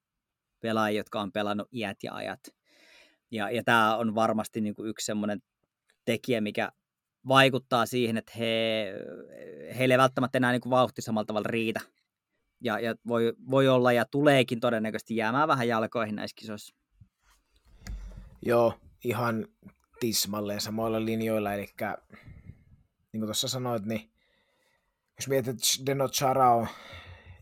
pelaajia, 0.59 0.99
jotka 0.99 1.21
on 1.21 1.31
pelannut 1.31 1.67
iät 1.73 1.97
ja 2.03 2.13
ajat. 2.13 2.39
Ja, 3.31 3.51
ja 3.51 3.63
tämä 3.63 3.97
on 3.97 4.15
varmasti 4.15 4.61
niin 4.61 4.75
kuin 4.75 4.89
yksi 4.89 5.05
semmoinen 5.05 5.41
tekijä, 6.05 6.41
mikä 6.41 6.71
vaikuttaa 7.27 7.85
siihen, 7.85 8.17
että 8.17 8.31
he, 8.37 8.85
heille 9.77 9.93
ei 9.93 9.97
välttämättä 9.97 10.37
enää 10.37 10.51
niin 10.51 10.61
kuin 10.61 10.71
vauhti 10.71 11.01
samalla 11.01 11.25
tavalla 11.25 11.47
riitä. 11.49 11.79
Ja, 12.63 12.79
ja 12.79 12.95
voi, 13.07 13.33
voi 13.49 13.67
olla 13.67 13.91
ja 13.91 14.05
tuleekin 14.05 14.59
todennäköisesti 14.59 15.15
jäämään 15.15 15.47
vähän 15.47 15.67
jalkoihin 15.67 16.15
näissä 16.15 16.35
kisoissa. 16.35 16.75
Joo, 18.45 18.73
ihan 19.03 19.47
tismalleen 19.99 20.61
samoilla 20.61 21.05
linjoilla, 21.05 21.53
eli 21.53 21.67
niin 23.13 23.19
kuin 23.19 23.27
tuossa 23.27 23.47
sanoit, 23.47 23.85
niin 23.85 24.10
jos 25.21 25.27
mietit, 25.27 25.49
että 25.49 25.85
Deno 25.85 26.07
Chara 26.07 26.55
on 26.55 26.67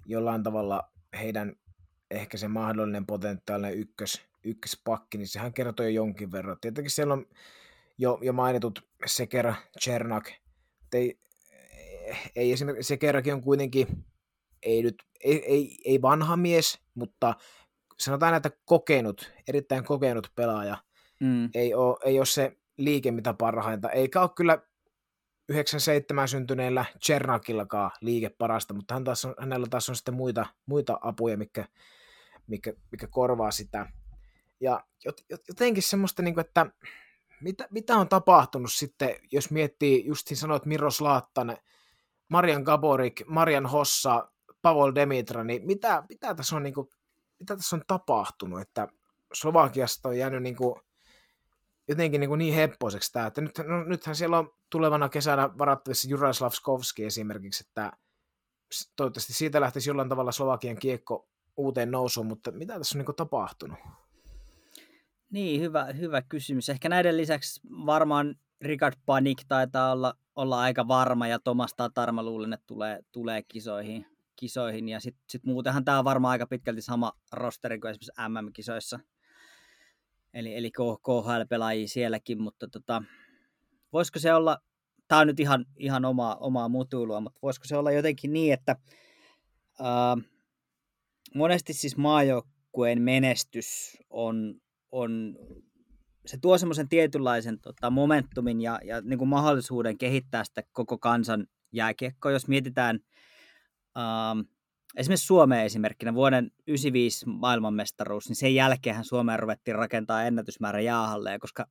jollain 0.05 0.43
tavalla 0.43 0.91
heidän 1.19 1.55
ehkä 2.11 2.37
se 2.37 2.47
mahdollinen 2.47 3.05
potentiaalinen 3.05 3.77
ykkös, 3.77 4.21
ykköspakki, 4.43 5.17
niin 5.17 5.27
sehän 5.27 5.53
kertoo 5.53 5.85
jo 5.85 5.89
jonkin 5.89 6.31
verran. 6.31 6.57
Tietenkin 6.61 6.91
siellä 6.91 7.13
on 7.13 7.25
jo, 7.97 8.19
jo 8.21 8.33
mainitut 8.33 8.87
Sekera, 9.05 9.55
Chernak. 9.81 10.31
Ei, 10.93 11.19
ei 12.35 12.51
esimerkiksi 12.51 12.87
Sekerakin 12.87 13.33
on 13.33 13.41
kuitenkin 13.41 13.87
ei, 14.63 14.83
nyt, 14.83 14.95
ei, 15.23 15.45
ei, 15.45 15.77
ei 15.85 16.01
vanha 16.01 16.37
mies, 16.37 16.79
mutta 16.95 17.35
sanotaan, 17.99 18.33
että 18.33 18.51
kokenut, 18.65 19.31
erittäin 19.47 19.83
kokenut 19.83 20.31
pelaaja. 20.35 20.77
Mm. 21.19 21.49
Ei, 21.53 21.73
ole, 21.73 21.97
ei 22.05 22.19
ole 22.19 22.25
se 22.25 22.57
liike 22.77 23.11
mitä 23.11 23.33
parhainta, 23.33 23.89
eikä 23.89 24.21
ole 24.21 24.29
kyllä 24.35 24.59
97 25.49 26.27
syntyneellä 26.27 26.85
Chernakillakaan 27.05 27.91
liike 28.01 28.29
parasta, 28.29 28.73
mutta 28.73 28.93
hän 28.93 29.03
taas 29.03 29.25
on, 29.25 29.35
hänellä 29.39 29.67
taas 29.69 29.89
on 29.89 29.95
sitten 29.95 30.13
muita, 30.13 30.45
muita 30.65 30.99
apuja, 31.01 31.37
mikä, 31.37 31.65
mikä, 32.47 32.73
mikä 32.91 33.07
korvaa 33.07 33.51
sitä. 33.51 33.85
Ja 34.59 34.83
jotenkin 35.47 35.83
semmoista, 35.83 36.21
niin 36.21 36.33
kuin, 36.33 36.45
että 36.45 36.65
mitä, 37.41 37.67
mitä 37.71 37.97
on 37.97 38.09
tapahtunut 38.09 38.71
sitten, 38.71 39.15
jos 39.31 39.51
miettii, 39.51 40.05
justin 40.05 40.37
sanoit 40.37 40.65
Miros 40.65 41.01
Laattan, 41.01 41.57
Marian 42.29 42.63
Gaborik, 42.63 43.21
Marian 43.27 43.65
Hossa, 43.65 44.31
Pavol 44.61 44.95
Demitra, 44.95 45.43
niin 45.43 45.65
mitä, 45.65 46.03
mitä, 46.09 46.35
tässä 46.35 46.55
on, 46.55 46.63
niin 46.63 46.73
kuin, 46.73 46.89
mitä 47.39 47.55
tässä 47.55 47.75
on 47.75 47.81
tapahtunut, 47.87 48.61
että 48.61 48.87
Slovakiasta 49.33 50.09
on 50.09 50.17
jäänyt 50.17 50.43
niin 50.43 50.55
kuin, 50.55 50.81
jotenkin 51.87 52.19
niin, 52.19 52.29
kuin 52.29 52.39
niin 52.39 52.53
heppoiseksi 52.53 53.13
tämä, 53.13 53.25
että 53.25 53.41
nyt, 53.41 53.57
no, 53.57 53.83
nythän 53.83 54.15
siellä 54.15 54.39
on 54.39 54.58
tulevana 54.69 55.09
kesänä 55.09 55.49
varattavissa 55.57 56.09
Juraslav 56.09 56.51
Skovski 56.51 57.05
esimerkiksi, 57.05 57.63
että 57.67 57.91
toivottavasti 58.95 59.33
siitä 59.33 59.61
lähtisi 59.61 59.89
jollain 59.89 60.09
tavalla 60.09 60.31
Slovakian 60.31 60.77
kiekko 60.77 61.29
uuteen 61.57 61.91
nousuun, 61.91 62.27
mutta 62.27 62.51
mitä 62.51 62.77
tässä 62.77 62.99
on 62.99 63.05
niin 63.05 63.15
tapahtunut? 63.15 63.79
Niin, 65.29 65.61
hyvä, 65.61 65.85
hyvä 65.85 66.21
kysymys. 66.21 66.69
Ehkä 66.69 66.89
näiden 66.89 67.17
lisäksi 67.17 67.61
varmaan 67.67 68.35
Richard 68.61 68.95
Panik 69.05 69.37
taitaa 69.47 69.91
olla, 69.91 70.13
olla 70.35 70.59
aika 70.59 70.87
varma 70.87 71.27
ja 71.27 71.39
Tomas 71.39 71.73
Tatar 71.73 72.11
mä 72.11 72.23
luulen, 72.23 72.53
että 72.53 72.67
tulee, 72.67 72.99
tulee 73.11 73.43
kisoihin, 73.43 74.05
kisoihin. 74.35 74.89
Ja 74.89 74.99
sitten 74.99 75.23
sit 75.29 75.45
muutenhan 75.45 75.85
tämä 75.85 75.99
on 75.99 76.05
varmaan 76.05 76.31
aika 76.31 76.47
pitkälti 76.47 76.81
sama 76.81 77.13
rosteri 77.31 77.79
kuin 77.79 77.89
esimerkiksi 77.89 78.11
MM-kisoissa. 78.29 78.99
Eli, 80.33 80.55
eli 80.55 80.71
KHL-pelaajia 80.71 81.87
sielläkin, 81.87 82.41
mutta 82.41 82.67
tota, 82.67 83.03
voisiko 83.93 84.19
se 84.19 84.33
olla, 84.33 84.57
tämä 85.07 85.21
on 85.21 85.27
nyt 85.27 85.39
ihan, 85.39 85.65
ihan 85.77 86.05
omaa, 86.05 86.35
omaa 86.35 86.69
mutuilua, 86.69 87.21
mutta 87.21 87.39
voisiko 87.41 87.65
se 87.67 87.77
olla 87.77 87.91
jotenkin 87.91 88.33
niin, 88.33 88.53
että 88.53 88.75
ää, 89.79 90.17
monesti 91.35 91.73
siis 91.73 91.97
maajoukkueen 91.97 93.01
menestys 93.01 93.97
on, 94.09 94.55
on 94.91 95.35
se 96.25 96.37
tuo 96.41 96.57
semmoisen 96.57 96.89
tietynlaisen 96.89 97.59
tota, 97.61 97.89
momentumin 97.89 98.61
ja, 98.61 98.79
ja 98.83 99.01
niin 99.01 99.19
kuin 99.19 99.29
mahdollisuuden 99.29 99.97
kehittää 99.97 100.43
sitä 100.43 100.63
koko 100.71 100.97
kansan 100.97 101.47
jääkiekkoa. 101.71 102.31
Jos 102.31 102.47
mietitään 102.47 102.99
ähm, 103.97 104.39
esimerkiksi 104.95 105.25
Suomeen 105.25 105.65
esimerkkinä 105.65 106.13
vuoden 106.13 106.43
1995 106.43 107.25
maailmanmestaruus, 107.25 108.27
niin 108.27 108.35
sen 108.35 108.55
jälkeen 108.55 109.03
Suomeen 109.03 109.39
ruvettiin 109.39 109.75
rakentaa 109.75 110.23
ennätysmäärä 110.23 110.79
jäähalleja, 110.79 111.39
koska 111.39 111.65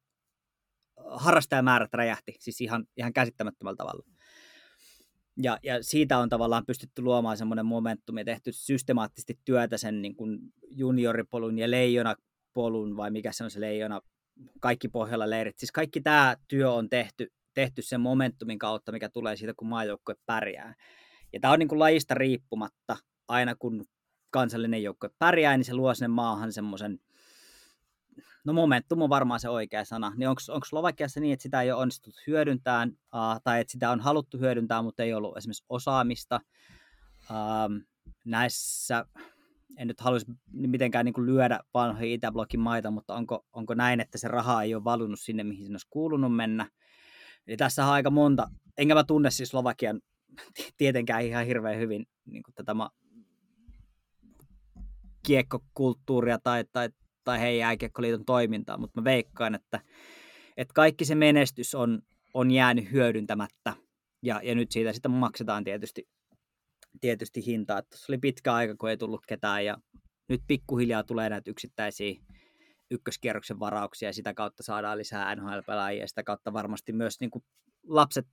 harrastajamäärät 1.11 1.95
räjähti, 1.95 2.37
siis 2.39 2.61
ihan, 2.61 2.85
ihan 2.97 3.13
käsittämättömällä 3.13 3.77
tavalla. 3.77 4.05
Ja, 5.43 5.59
ja 5.63 5.83
siitä 5.83 6.19
on 6.19 6.29
tavallaan 6.29 6.67
pystytty 6.67 7.03
luomaan 7.03 7.37
semmoinen 7.37 7.67
momentum 7.67 8.19
ja 8.19 8.25
tehty 8.25 8.53
systemaattisesti 8.53 9.39
työtä 9.45 9.79
sen 9.79 10.03
niin 10.03 10.17
kuin 10.17 10.39
junioripolun 10.71 11.59
ja 11.59 11.71
leijonapolun, 11.71 12.97
vai 12.97 13.11
mikä 13.11 13.33
se 13.33 13.45
on 13.45 13.51
se 13.51 13.61
leijona, 13.61 14.01
kaikki 14.61 14.89
pohjalla 14.89 15.31
leirit. 15.31 15.59
Siis 15.59 15.73
kaikki 15.73 16.01
tämä 16.01 16.37
työ 16.49 16.73
on 16.73 16.89
tehty, 16.89 17.33
tehty 17.55 17.83
sen 17.83 18.01
momentumin 18.01 18.59
kautta, 18.59 18.93
mikä 18.93 19.09
tulee 19.09 19.37
siitä, 19.37 19.55
kun 19.57 19.69
maajoukkue 19.69 20.15
pärjää. 20.27 20.75
Ja 21.33 21.41
tämä 21.41 21.53
on 21.53 21.59
niin 21.59 21.69
kuin 21.69 21.79
lajista 21.79 22.15
riippumatta, 22.15 22.97
aina 23.29 23.55
kun 23.55 23.85
kansallinen 24.31 24.83
joukkue 24.83 25.11
pärjää, 25.19 25.57
niin 25.57 25.65
se 25.65 25.75
luo 25.75 25.95
sinne 25.95 26.09
maahan 26.09 26.53
semmoisen 26.53 26.99
no 28.45 28.53
momentum 28.53 29.03
on 29.03 29.09
varmaan 29.09 29.41
se 29.41 29.49
oikea 29.49 29.85
sana, 29.85 30.13
niin 30.17 30.29
onko 30.29 30.65
Slovakiassa 30.69 31.21
niin, 31.21 31.33
että 31.33 31.43
sitä 31.43 31.63
ei 31.63 31.73
ole 31.73 31.81
onnistuttu 31.81 32.21
hyödyntämään, 32.27 32.89
uh, 32.91 33.41
tai 33.45 33.61
että 33.61 33.73
sitä 33.73 33.91
on 33.91 34.01
haluttu 34.01 34.39
hyödyntää, 34.39 34.83
mutta 34.83 35.03
ei 35.03 35.15
ollut 35.15 35.37
esimerkiksi 35.37 35.65
osaamista. 35.69 36.41
Uh, 37.31 37.87
näissä, 38.25 39.07
en 39.77 39.89
nyt 39.89 40.01
haluaisi 40.01 40.27
mitenkään 40.53 41.05
niin 41.05 41.13
kuin 41.13 41.27
lyödä 41.27 41.61
vanhoja 41.75 42.15
Itäblokin 42.15 42.61
maita, 42.61 42.91
mutta 42.91 43.15
onko, 43.15 43.47
onko 43.53 43.75
näin, 43.75 44.01
että 44.01 44.19
se 44.19 44.29
raha 44.29 44.63
ei 44.63 44.75
ole 44.75 44.85
valunut 44.85 45.21
sinne, 45.21 45.45
mihin 45.45 45.67
se 45.67 45.73
olisi 45.73 45.87
kuulunut 45.91 46.37
mennä. 46.37 46.71
Eli 47.47 47.57
tässä 47.57 47.87
on 47.87 47.93
aika 47.93 48.11
monta, 48.11 48.51
enkä 48.79 48.95
mä 48.95 49.05
tunne 49.05 49.31
siis 49.31 49.49
Slovakian 49.49 50.01
tietenkään 50.77 51.23
ihan 51.23 51.47
hirveän 51.47 51.79
hyvin 51.79 52.07
niin 52.25 52.43
kuin 52.43 52.55
tätä 52.55 52.75
ma- 52.75 52.91
kiekkokulttuuria 55.27 56.39
tai, 56.39 56.65
tai 56.73 56.89
tai 57.29 57.41
hei 57.41 57.59
jääkiekkoliiton 57.59 58.25
toimintaa, 58.25 58.79
mutta 58.79 59.01
mä 59.01 59.05
veikkaan, 59.05 59.55
että, 59.55 59.81
että 60.57 60.75
kaikki 60.75 61.05
se 61.05 61.15
menestys 61.15 61.75
on, 61.75 62.03
on 62.35 62.51
jäänyt 62.51 62.93
hyödyntämättä 62.93 63.75
ja, 64.23 64.41
ja 64.45 64.55
nyt 64.55 64.73
siitä 64.73 64.93
sitten 64.93 65.11
maksetaan 65.11 65.65
tietysti, 65.65 66.09
tietysti 67.01 67.47
hintaa. 67.47 67.79
Että 67.79 67.97
oli 68.09 68.19
pitkä 68.19 68.55
aika, 68.55 68.75
kun 68.77 68.91
ei 68.91 68.97
tullut 68.97 69.27
ketään 69.27 69.65
ja 69.65 69.77
nyt 70.29 70.41
pikkuhiljaa 70.47 71.05
tulee 71.05 71.31
näitä 71.31 71.51
yksittäisiä 71.51 72.15
ykköskierroksen 72.91 73.61
varauksia 73.61 74.09
ja 74.09 74.13
sitä 74.13 74.35
kautta 74.35 74.63
saadaan 74.63 74.99
lisää 74.99 75.35
NHL-pelaajia 75.37 76.01
ja 76.01 76.09
sitä 76.09 76.23
kautta 76.23 76.53
varmasti 76.53 76.93
myös 76.93 77.21
niin 77.21 77.31
kuin 77.31 77.45
lapset 77.87 78.27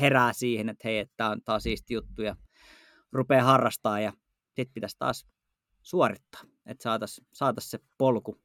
herää 0.00 0.32
siihen, 0.32 0.68
että 0.68 0.88
hei, 0.88 0.98
että 0.98 1.14
tämä 1.16 1.30
on, 1.30 1.40
on 1.48 1.60
siisti 1.60 1.94
juttu 1.94 2.22
ja 2.22 2.36
rupeaa 3.12 3.44
harrastaa 3.44 4.00
ja 4.00 4.12
sitten 4.46 4.74
pitäisi 4.74 4.96
taas 4.98 5.26
suorittaa, 5.82 6.42
että 6.66 6.82
saataisiin 6.82 7.26
saatais 7.32 7.70
se 7.70 7.78
polku 7.98 8.40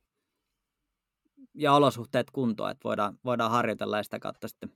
ja 1.54 1.74
olosuhteet 1.74 2.32
kuntoon, 2.32 2.72
että 2.72 2.84
voidaan, 2.84 3.20
voidaan 3.26 3.52
harjoitella 3.52 3.98
ja 3.98 4.04
sitä 4.04 4.20
kautta 4.20 4.48
sitten 4.48 4.74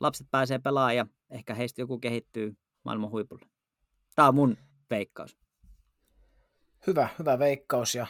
lapset 0.00 0.26
pääsee 0.30 0.58
pelaamaan 0.58 0.96
ja 0.96 1.06
ehkä 1.30 1.54
heistä 1.54 1.82
joku 1.82 1.98
kehittyy 1.98 2.56
maailman 2.84 3.10
huipulle. 3.10 3.46
Tämä 4.14 4.28
on 4.28 4.34
mun 4.34 4.56
veikkaus. 4.90 5.38
Hyvä, 6.86 7.08
hyvä 7.18 7.38
veikkaus 7.38 7.94
ja 7.94 8.06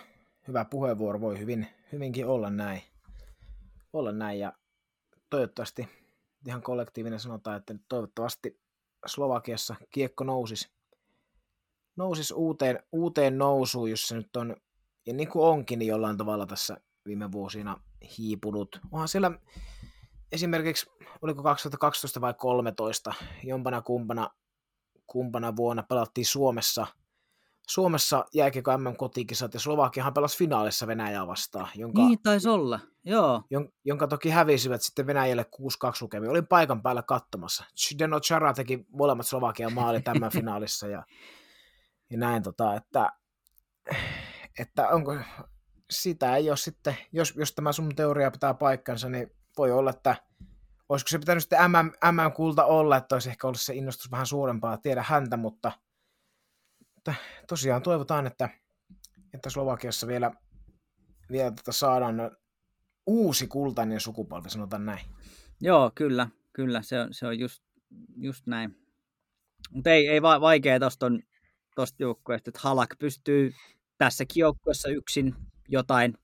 hyvä 0.48 0.64
puheenvuoro 0.64 1.20
voi 1.20 1.38
hyvin, 1.38 1.66
hyvinkin 1.92 2.26
olla 2.26 2.50
näin. 2.50 2.82
Olla 3.92 4.12
näin 4.12 4.38
ja 4.38 4.52
toivottavasti 5.30 5.88
ihan 6.46 6.62
kollektiivinen 6.62 7.20
sanotaan, 7.20 7.56
että 7.56 7.74
toivottavasti 7.88 8.60
Slovakiassa 9.06 9.74
kiekko 9.90 10.24
nousisi 10.24 10.73
nousisi 11.96 12.34
uuteen, 12.34 12.82
uuteen 12.92 13.38
nousuun, 13.38 13.90
jos 13.90 14.08
se 14.08 14.16
nyt 14.16 14.36
on, 14.36 14.56
ja 15.06 15.14
niin 15.14 15.28
kuin 15.28 15.44
onkin, 15.44 15.78
niin 15.78 15.88
jollain 15.88 16.16
tavalla 16.16 16.46
tässä 16.46 16.76
viime 17.06 17.32
vuosina 17.32 17.80
hiipunut. 18.18 18.80
Onhan 18.92 19.08
siellä 19.08 19.30
esimerkiksi, 20.32 20.86
oliko 21.22 21.42
2012 21.42 22.20
vai 22.20 22.32
2013, 22.32 23.14
jompana 23.42 23.82
kumpana, 23.82 24.30
kumpana 25.06 25.56
vuonna 25.56 25.82
pelattiin 25.82 26.26
Suomessa 26.26 26.86
Suomessa 27.68 28.24
jääkiekko 28.34 28.78
MM 28.78 28.96
kotikisat 28.96 29.54
ja 29.54 29.60
Slovakiahan 29.60 30.14
pelasi 30.14 30.38
finaalissa 30.38 30.86
Venäjää 30.86 31.26
vastaan, 31.26 31.68
jonka, 31.74 32.06
Niin 32.06 32.18
taisi 32.22 32.48
olla, 32.48 32.80
joo. 33.04 33.42
jon, 33.50 33.68
jonka 33.84 34.06
toki 34.06 34.30
hävisivät 34.30 34.82
sitten 34.82 35.06
Venäjälle 35.06 35.46
6-2 35.56 35.56
lukemia. 36.00 36.30
Olin 36.30 36.46
paikan 36.46 36.82
päällä 36.82 37.02
katsomassa. 37.02 37.64
Zdeno 37.78 38.20
Chara 38.20 38.54
teki 38.54 38.86
molemmat 38.88 39.26
Slovakian 39.26 39.72
maali 39.72 40.02
tämän 40.02 40.30
finaalissa 40.32 40.88
ja, 40.88 41.04
ja 42.10 42.18
näin, 42.18 42.42
tota, 42.42 42.74
että, 42.74 43.12
että 44.58 44.88
onko, 44.88 45.16
sitä 45.90 46.36
ei 46.36 46.50
ole 46.50 46.56
sitten, 46.56 46.96
jos, 47.12 47.34
jos 47.36 47.52
tämä 47.52 47.72
sun 47.72 47.96
teoria 47.96 48.30
pitää 48.30 48.54
paikkansa, 48.54 49.08
niin 49.08 49.30
voi 49.58 49.72
olla, 49.72 49.90
että 49.90 50.16
olisiko 50.88 51.08
se 51.08 51.18
pitänyt 51.18 51.42
sitten 51.42 51.70
MM, 51.70 52.12
MM-kulta 52.12 52.64
olla, 52.64 52.96
että 52.96 53.14
olisi 53.14 53.30
ehkä 53.30 53.46
ollut 53.46 53.60
se 53.60 53.74
innostus 53.74 54.10
vähän 54.10 54.26
suurempaa, 54.26 54.76
tiedä 54.76 55.04
häntä, 55.08 55.36
mutta, 55.36 55.72
mutta 56.94 57.14
tosiaan 57.48 57.82
toivotaan, 57.82 58.26
että, 58.26 58.48
että 59.34 59.50
Slovakiassa 59.50 60.06
vielä, 60.06 60.30
vielä 61.30 61.50
tota 61.50 61.72
saadaan 61.72 62.36
uusi 63.06 63.46
kultainen 63.46 64.00
sukupolvi, 64.00 64.50
sanotaan 64.50 64.86
näin. 64.86 65.06
Joo, 65.60 65.92
kyllä, 65.94 66.28
kyllä, 66.52 66.82
se 66.82 67.00
on, 67.00 67.14
se 67.14 67.26
on 67.26 67.38
just, 67.38 67.62
just 68.16 68.46
näin. 68.46 68.76
Mutta 69.70 69.90
ei, 69.90 70.08
ei 70.08 70.22
va- 70.22 70.40
vaikea 70.40 70.80
tuosta 70.80 71.06
tosta 71.74 72.02
joukkueesta, 72.02 72.50
että 72.50 72.60
Halak 72.62 72.90
pystyy 72.98 73.54
tässäkin 73.98 74.40
joukkueessa 74.40 74.88
yksin 74.88 75.34
jotain, 75.68 76.18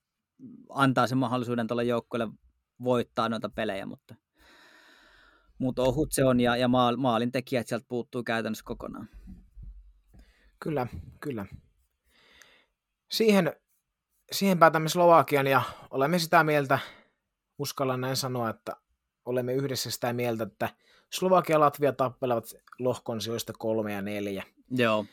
antaa 0.68 1.07
sen 1.07 1.18
mahdollisuuden 1.18 1.66
tuolle 1.66 1.84
joukkueelle 1.84 2.28
voittaa 2.84 3.28
noita 3.28 3.48
pelejä, 3.48 3.86
mutta, 3.86 4.14
mutta 5.59 5.82
ohut 5.82 6.12
se 6.12 6.24
on 6.24 6.40
ja, 6.40 6.57
ja 6.57 6.68
maal, 6.68 6.96
maalin 6.96 7.32
tekijät 7.32 7.68
sieltä 7.68 7.86
puuttuu 7.88 8.22
käytännössä 8.22 8.64
kokonaan. 8.64 9.09
Kyllä, 10.61 10.86
kyllä. 11.20 11.46
Siihen, 13.11 13.53
siihen 14.32 14.59
päätämme 14.59 14.88
Slovakian 14.88 15.46
ja 15.46 15.62
olemme 15.90 16.18
sitä 16.18 16.44
mieltä, 16.44 16.78
uskallan 17.59 18.01
näin 18.01 18.16
sanoa, 18.16 18.51
että 18.51 18.76
olemme 19.24 19.55
yhdessä 19.55 19.90
sitä 19.90 20.12
mieltä, 20.12 20.44
että 20.44 20.68
Slovakia 21.12 21.55
ja 21.55 21.61
Latvia 21.61 21.92
tappelevat 21.92 22.44
lohkon 22.78 23.20
sijoista 23.20 23.53
kolme 23.59 23.92
ja 23.92 24.03
neljä. 24.03 24.44
Joo. 24.70 25.07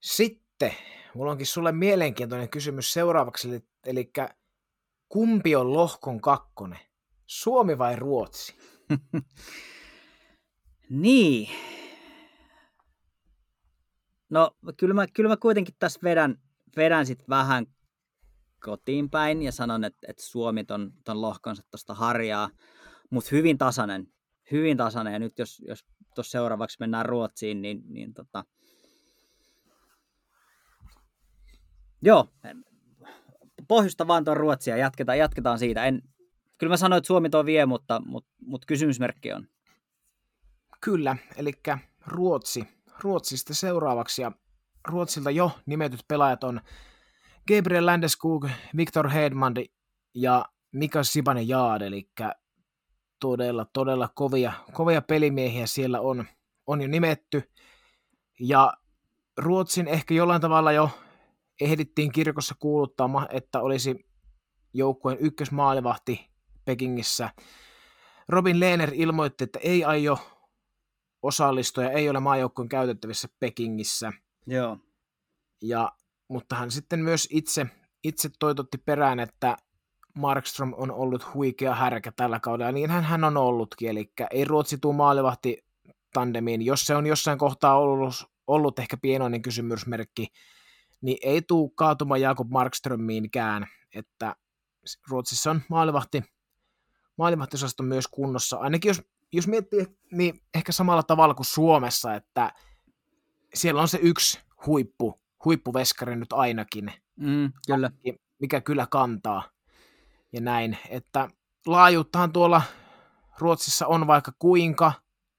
Sitten, 0.00 0.72
mulla 1.14 1.30
onkin 1.30 1.46
sulle 1.46 1.72
mielenkiintoinen 1.72 2.48
kysymys 2.48 2.92
seuraavaksi, 2.92 3.48
eli, 3.48 3.60
eli 3.86 4.12
kumpi 5.08 5.56
on 5.56 5.72
lohkon 5.72 6.20
kakkonen? 6.20 6.78
Suomi 7.26 7.78
vai 7.78 7.96
Ruotsi? 7.96 8.54
niin. 10.90 11.48
No, 14.30 14.56
kyllä 14.76 14.94
mä, 14.94 15.06
kyllä 15.06 15.28
mä 15.28 15.36
kuitenkin 15.36 15.74
tässä 15.78 16.00
vedän, 16.02 16.38
vedän 16.76 17.06
sit 17.06 17.28
vähän 17.28 17.66
kotiin 18.64 19.10
päin 19.10 19.42
ja 19.42 19.52
sanon, 19.52 19.84
että, 19.84 19.98
että 20.08 20.22
Suomi 20.22 20.64
ton, 20.64 20.92
ton 21.04 21.20
lohkonsa 21.20 21.62
tuosta 21.70 21.94
harjaa, 21.94 22.50
mutta 23.10 23.28
hyvin 23.32 23.58
tasainen. 23.58 24.06
Hyvin 24.50 24.76
tasainen. 24.76 25.12
Ja 25.12 25.18
nyt 25.18 25.38
jos, 25.38 25.62
jos 25.68 25.84
tuossa 26.14 26.30
seuraavaksi 26.30 26.76
mennään 26.80 27.06
Ruotsiin, 27.06 27.62
niin, 27.62 27.82
niin 27.88 28.14
tota... 28.14 28.44
Joo, 32.02 32.28
pohjusta 33.68 34.06
vaan 34.06 34.24
tuon 34.24 34.36
Ruotsia, 34.36 34.76
jatketaan, 34.76 35.18
jatketaan 35.18 35.58
siitä. 35.58 35.84
En, 35.84 36.02
kyllä 36.58 36.72
mä 36.72 36.76
sanoin, 36.76 36.98
että 36.98 37.06
Suomi 37.06 37.30
tuo 37.30 37.46
vie, 37.46 37.66
mutta, 37.66 38.02
mutta, 38.06 38.30
mutta 38.46 38.66
kysymysmerkki 38.66 39.32
on. 39.32 39.46
Kyllä, 40.80 41.16
eli 41.36 41.52
Ruotsi. 42.06 42.68
Ruotsista 43.02 43.54
seuraavaksi, 43.54 44.22
ja 44.22 44.32
Ruotsilta 44.88 45.30
jo 45.30 45.50
nimetyt 45.66 46.04
pelaajat 46.08 46.44
on 46.44 46.60
Gabriel 47.48 47.86
Landeskog, 47.86 48.48
Viktor 48.76 49.08
Hedman 49.08 49.54
ja 50.14 50.44
Mika 50.72 51.02
Sibanen 51.02 51.48
Jaad, 51.48 51.82
eli 51.82 52.10
todella, 53.20 53.66
todella 53.72 54.08
kovia, 54.14 54.52
kovia 54.72 55.02
pelimiehiä 55.02 55.66
siellä 55.66 56.00
on, 56.00 56.24
on 56.66 56.80
jo 56.80 56.88
nimetty. 56.88 57.50
Ja 58.40 58.72
Ruotsin 59.36 59.88
ehkä 59.88 60.14
jollain 60.14 60.40
tavalla 60.40 60.72
jo 60.72 60.90
ehdittiin 61.60 62.12
kirkossa 62.12 62.54
kuuluttaa, 62.58 63.26
että 63.30 63.60
olisi 63.60 64.06
joukkueen 64.74 65.18
ykkösmaalivahti 65.20 66.30
Pekingissä. 66.64 67.30
Robin 68.28 68.60
Lehner 68.60 68.90
ilmoitti, 68.94 69.44
että 69.44 69.58
ei 69.62 69.84
aio 69.84 70.18
osallistua 71.22 71.84
ja 71.84 71.90
ei 71.90 72.08
ole 72.08 72.20
maajoukkueen 72.20 72.68
käytettävissä 72.68 73.28
Pekingissä. 73.40 74.12
Joo. 74.46 74.78
Ja, 75.62 75.92
mutta 76.28 76.56
hän 76.56 76.70
sitten 76.70 77.00
myös 77.00 77.28
itse, 77.30 77.66
itse 78.04 78.30
toitotti 78.38 78.78
perään, 78.78 79.20
että 79.20 79.56
Markström 80.14 80.74
on 80.76 80.90
ollut 80.90 81.34
huikea 81.34 81.74
härkä 81.74 82.12
tällä 82.12 82.40
kaudella, 82.40 82.72
niin 82.72 82.90
hän, 82.90 83.04
hän 83.04 83.24
on 83.24 83.36
ollutkin, 83.36 83.88
eli 83.88 84.12
ei 84.30 84.44
Ruotsi 84.44 84.78
tuu 84.78 84.92
maalivahti 84.92 85.64
tandemiin. 86.12 86.62
Jos 86.62 86.86
se 86.86 86.96
on 86.96 87.06
jossain 87.06 87.38
kohtaa 87.38 87.78
ollut, 87.78 88.14
ollut 88.46 88.78
ehkä 88.78 88.96
pienoinen 88.96 89.42
kysymysmerkki, 89.42 90.26
niin 91.00 91.18
ei 91.22 91.42
tuu 91.42 91.68
kaatumaan 91.68 92.20
Jakob 92.20 92.50
Markströmiinkään, 92.50 93.66
että 93.94 94.36
Ruotsissa 95.08 95.50
on 95.50 95.62
maalivahti, 95.68 96.22
maalivahtiosaston 97.16 97.86
myös 97.86 98.08
kunnossa, 98.08 98.56
ainakin 98.56 98.88
jos, 98.88 99.02
jos 99.32 99.48
miettii, 99.48 99.86
niin 100.12 100.40
ehkä 100.54 100.72
samalla 100.72 101.02
tavalla 101.02 101.34
kuin 101.34 101.46
Suomessa, 101.46 102.14
että 102.14 102.52
siellä 103.54 103.80
on 103.80 103.88
se 103.88 103.98
yksi 104.02 104.40
huippu, 104.66 105.20
huippuveskari 105.44 106.16
nyt 106.16 106.32
ainakin, 106.32 106.92
mm, 107.16 107.52
kyllä. 107.66 107.90
mikä 108.38 108.60
kyllä 108.60 108.86
kantaa 108.90 109.42
ja 110.32 110.40
näin, 110.40 110.78
että 110.88 111.30
laajuuttahan 111.66 112.32
tuolla 112.32 112.62
Ruotsissa 113.38 113.86
on 113.86 114.06
vaikka 114.06 114.32
kuinka, 114.38 114.92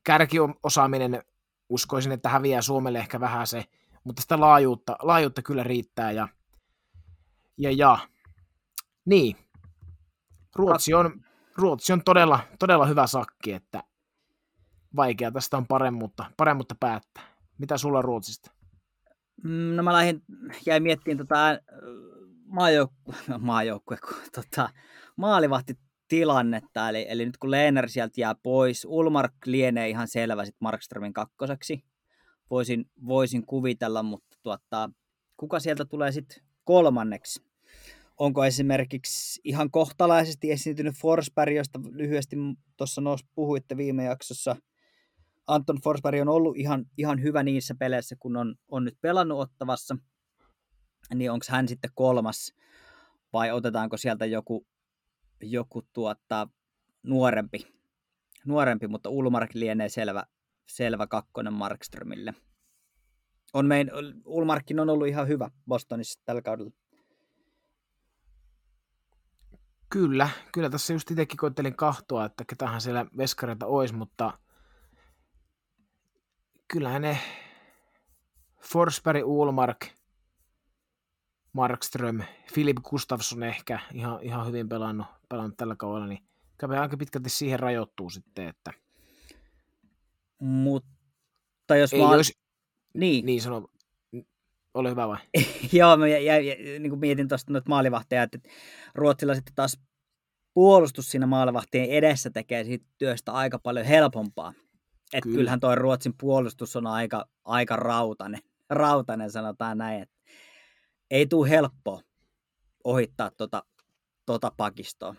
kärkiosaaminen 0.03 1.24
uskoisin, 1.70 2.12
että 2.12 2.30
häviää 2.30 2.62
Suomelle 2.62 2.99
ehkä 2.99 3.20
vähän 3.20 3.47
se, 3.47 3.66
mutta 4.04 4.22
sitä 4.22 4.39
laajuutta, 4.39 4.95
laajuutta 5.02 5.41
kyllä 5.41 5.64
riittää 5.64 6.12
ja, 6.12 6.28
ja, 7.58 7.72
ja. 7.72 7.97
niin, 9.06 9.36
Ruotsi 10.56 10.93
on, 10.93 11.22
Ruotsi 11.56 11.93
on 11.93 12.04
todella, 12.04 12.39
todella 12.60 12.86
hyvä 12.86 13.08
sakki, 13.08 13.52
että 13.54 13.84
vaikea 14.95 15.32
tästä 15.32 15.58
on 15.58 15.68
paremmuutta, 15.68 16.26
paremmuutta 16.38 16.76
päättää. 16.80 17.24
Mitä 17.58 17.78
sulla 17.78 18.02
Ruotsista? 18.02 18.52
Mm, 19.43 19.76
no 19.76 19.84
mä 19.84 19.93
lähdin, 19.93 20.22
jäin 20.66 20.84
miettimään 20.84 21.18
tota 21.18 21.38
maajoukkue, 22.45 23.16
maajoukkue 23.39 23.97
tota, 24.36 24.70
maalivahti 25.16 25.74
tilannetta, 26.08 26.89
eli, 26.89 27.06
eli 27.10 27.26
nyt 27.26 27.38
kun 27.38 27.52
Leener 27.52 27.89
sieltä 27.89 28.22
jää 28.22 28.36
pois, 28.43 28.86
Ulmark 28.89 29.34
lienee 29.45 29.89
ihan 29.89 30.08
selvä 30.08 30.45
sitten 30.45 30.66
Markströmin 30.66 31.14
kakkoseksi, 31.14 31.84
voisin, 32.52 32.86
voisin 33.06 33.45
kuvitella, 33.45 34.04
mutta 34.04 34.38
tuota, 34.43 34.89
kuka 35.38 35.60
sieltä 35.60 35.86
tulee 35.86 36.12
sitten 36.12 36.43
kolmanneksi? 36.64 37.43
Onko 38.18 38.45
esimerkiksi 38.45 39.41
ihan 39.43 39.72
kohtalaisesti 39.72 40.52
esiintynyt 40.52 40.95
Forsberg, 40.95 41.56
josta 41.56 41.80
lyhyesti 41.91 42.36
tuossa 42.78 43.02
puhuitte 43.36 43.78
viime 43.78 44.04
jaksossa. 44.04 44.56
Anton 45.47 45.78
Forsberg 45.84 46.22
on 46.22 46.30
ollut 46.30 46.58
ihan, 46.58 46.86
ihan 46.97 47.22
hyvä 47.22 47.43
niissä 47.43 47.76
peleissä, 47.80 48.16
kun 48.20 48.38
on, 48.38 48.56
on 48.68 48.86
nyt 48.86 48.97
pelannut 49.02 49.39
ottavassa. 49.39 49.97
Niin 51.16 51.32
onko 51.32 51.45
hän 51.49 51.68
sitten 51.68 51.91
kolmas 51.95 52.54
vai 53.34 53.52
otetaanko 53.52 53.97
sieltä 53.97 54.26
joku, 54.26 54.68
joku 55.41 55.82
tuota, 55.93 56.47
nuorempi, 57.04 57.68
nuorempi, 58.45 58.88
mutta 58.88 59.10
Ulmark 59.10 59.54
lienee 59.54 59.89
selvä, 59.89 60.24
selvä 60.76 61.07
kakkonen 61.07 61.53
Markströmille. 61.53 62.34
On 63.53 63.65
mein, 63.65 63.91
Ulmarkin 64.26 64.80
on 64.80 64.89
ollut 64.89 65.07
ihan 65.07 65.28
hyvä 65.28 65.49
Bostonissa 65.67 66.22
tällä 66.26 66.41
kaudella. 66.41 66.72
Kyllä, 69.89 70.30
kyllä 70.53 70.69
tässä 70.69 70.93
just 70.93 71.11
itsekin 71.11 71.38
koittelin 71.38 71.76
kahtoa, 71.76 72.26
että 72.26 72.43
ketähän 72.45 72.82
siellä 72.82 73.05
veskareita 73.17 73.65
olisi, 73.65 73.93
mutta 73.93 74.38
kyllähän 76.67 77.01
ne 77.01 77.17
Forsberg, 78.61 79.26
Ulmark, 79.26 79.86
Markström, 81.53 82.24
Filip 82.53 82.78
Gustafsson 82.84 83.43
ehkä 83.43 83.80
ihan, 83.93 84.19
ihan 84.22 84.47
hyvin 84.47 84.69
pelannut, 84.69 85.07
pelannut 85.30 85.57
tällä 85.57 85.76
kaudella, 85.76 86.07
niin 86.07 86.24
kävi 86.57 86.78
aika 86.78 86.97
pitkälti 86.97 87.30
siihen 87.30 87.59
rajoittuu 87.59 88.09
sitten, 88.09 88.47
että 88.47 88.74
mutta 90.42 91.76
jos 91.76 91.94
ei 91.94 92.00
mä... 92.00 92.10
olisi, 92.10 92.34
Niin. 92.94 93.26
niin 93.26 93.42
sano, 93.42 93.68
ole 94.74 94.89
hyvä 94.89 95.08
vai? 95.08 95.18
Joo, 95.74 95.98
mä 95.98 96.08
jä, 96.08 96.18
jä, 96.18 96.56
niin 96.80 96.89
kuin 96.89 97.00
mietin 97.00 97.28
tuosta 97.28 97.54
noita 97.54 97.70
maalivahteja, 97.70 98.24
että 98.24 98.39
Ruotsilla 98.96 99.36
sitten 99.36 99.56
taas 99.56 99.80
puolustus 100.54 101.12
siinä 101.12 101.28
maalivahtien 101.28 101.89
edessä 101.89 102.30
tekee 102.30 102.64
siitä 102.64 102.86
työstä 102.98 103.32
aika 103.32 103.60
paljon 103.60 103.86
helpompaa. 103.86 104.54
Että 105.14 105.24
Kyllä. 105.24 105.36
kyllähän 105.36 105.60
tuo 105.60 105.76
Ruotsin 105.76 106.14
puolustus 106.22 106.76
on 106.76 106.88
aika, 106.88 107.26
aika 107.46 107.76
rautainen, 107.76 108.42
rautainen, 108.70 109.32
sanotaan 109.32 109.78
näin. 109.78 110.02
Että 110.02 110.16
ei 111.12 111.26
tule 111.26 111.50
helppoa 111.50 112.02
ohittaa 112.84 113.32
tota, 113.32 113.64
tota 114.26 114.52
pakistoa. 114.58 115.16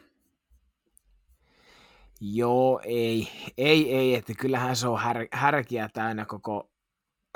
Joo, 2.25 2.81
ei, 2.85 3.29
ei, 3.59 3.97
ei, 3.97 4.15
että 4.15 4.33
kyllähän 4.35 4.77
se 4.77 4.89
on 4.89 5.01
här, 5.01 5.29
härkiä 5.33 5.89
täynnä 5.93 6.25
koko, 6.25 6.71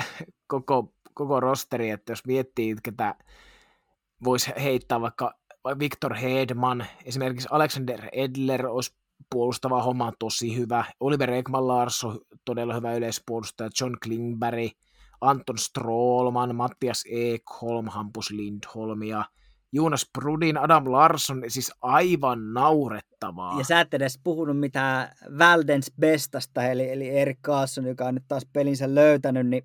koko, 0.47 0.93
koko 1.15 1.41
rosteri, 1.41 1.91
että 1.91 2.13
jos 2.13 2.27
miettii, 2.27 2.77
ketä 2.83 3.15
voisi 4.25 4.51
heittää 4.63 5.01
vaikka 5.01 5.35
Victor 5.79 6.15
Hedman, 6.15 6.87
esimerkiksi 7.05 7.49
Alexander 7.51 8.09
Edler 8.13 8.67
olisi 8.67 8.97
puolustava 9.31 9.83
homma 9.83 10.13
tosi 10.19 10.57
hyvä, 10.57 10.85
Oliver 11.01 11.31
Ekman 11.31 11.69
Larsson 11.69 12.21
todella 12.45 12.75
hyvä 12.75 12.95
yleispuolustaja, 12.95 13.71
John 13.81 13.95
Klingberg, 14.03 14.73
Anton 15.21 15.59
Strollman, 15.59 16.57
Mattias 16.57 17.05
Ekholm, 17.11 17.87
Hampus 17.89 18.31
Lindholm 18.31 19.03
ja 19.03 19.25
Jonas 19.77 20.07
Brudin, 20.19 20.59
Adam 20.59 20.93
Larsson, 20.93 21.43
siis 21.49 21.73
aivan 21.83 22.53
naurettavaa. 22.53 23.59
Ja 23.59 23.65
sä 23.65 23.81
et 23.81 23.95
edes 23.95 24.21
puhunut 24.25 24.61
mitään 24.61 25.09
Väldens 25.39 25.93
Bestasta, 26.01 26.65
eli, 26.65 26.91
eli 26.91 27.09
Erik 27.09 27.39
Kaasson, 27.41 27.87
joka 27.87 28.05
on 28.05 28.15
nyt 28.15 28.25
taas 28.29 28.47
pelinsä 28.53 28.95
löytänyt, 28.95 29.47
niin, 29.47 29.63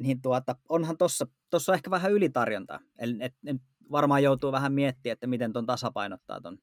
niin 0.00 0.22
tuota, 0.22 0.56
onhan 0.68 0.96
tossa, 0.96 1.26
tossa 1.50 1.74
ehkä 1.74 1.90
vähän 1.90 2.12
ylitarjontaa. 2.12 2.80
Eli 2.98 3.16
et, 3.20 3.34
et 3.46 3.56
varmaan 3.90 4.22
joutuu 4.22 4.52
vähän 4.52 4.72
miettimään, 4.72 5.12
että 5.12 5.26
miten 5.26 5.52
ton 5.52 5.66
tasapainottaa 5.66 6.40
ton. 6.40 6.58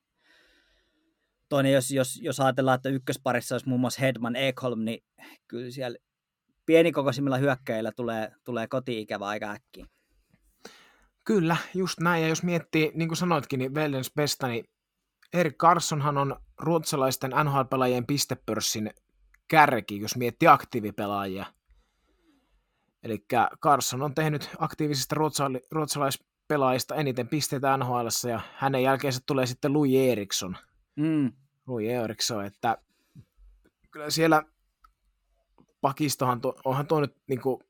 Toinen, 1.50 1.74
jos, 1.74 1.92
jos, 1.92 2.20
jos 2.22 2.40
ajatellaan, 2.40 2.76
että 2.76 2.90
ykkösparissa 2.90 3.56
olisi 3.56 3.70
muun 3.70 3.82
muassa 3.82 4.02
Hedman 4.02 4.36
Ekholm, 4.36 4.86
niin 4.86 5.04
kyllä 5.48 5.72
siellä 5.72 5.98
pienikokoisimmilla 6.66 7.38
hyökkäillä 7.38 7.92
tulee, 7.92 8.32
tulee 8.44 8.68
koti-ikävä 8.68 9.28
aika 9.28 9.52
äkkiä. 9.52 9.86
Kyllä, 11.26 11.58
just 11.74 12.00
näin. 12.00 12.24
Ja 12.24 12.30
jos 12.30 12.44
miettii, 12.44 12.92
niin 12.96 13.10
kuin 13.10 13.18
sanoitkin, 13.18 13.60
niin 13.60 13.74
Vellens 13.74 14.12
Besta, 14.16 14.48
niin 14.48 14.66
Erik 15.34 15.58
Carssonhan 15.58 16.18
on 16.18 16.36
ruotsalaisten 16.60 17.32
NHL-pelaajien 17.32 18.06
pistepörssin 18.06 18.92
kärki, 19.48 20.02
jos 20.02 20.16
miettii 20.16 20.48
aktiivipelaajia. 20.48 21.46
Eli 23.04 23.26
Carson 23.62 24.02
on 24.02 24.16
tehnyt 24.16 24.50
aktiivisista 24.60 25.16
ruotsali- 25.16 25.68
ruotsalaispelaajista 25.72 26.96
eniten 26.96 27.28
pisteitä 27.28 27.78
NHL, 27.78 28.08
ja 28.30 28.42
hänen 28.56 28.84
jälkeensä 28.84 29.22
tulee 29.26 29.46
sitten 29.46 29.74
Louis 29.74 29.96
Eriksson. 29.96 30.58
Mm. 30.96 31.32
Louis 31.68 31.90
Eriksson, 31.90 32.46
että 32.46 32.78
kyllä 33.92 34.10
siellä 34.10 34.44
pakistohan, 35.82 36.42
to, 36.42 36.56
onhan 36.66 36.88
tuo 36.88 37.02
nyt 37.02 37.16
niin 37.28 37.42
kuin, 37.42 37.64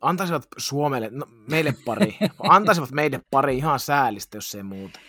antaisivat 0.00 0.46
Suomelle, 0.56 1.10
no, 1.12 1.26
meille 1.50 1.74
pari, 1.84 2.16
antaisivat 2.38 2.90
meille 2.90 3.20
pari 3.30 3.56
ihan 3.56 3.80
säälistä, 3.80 4.36
jos 4.36 4.54
ei 4.54 4.62
muuta. 4.62 5.00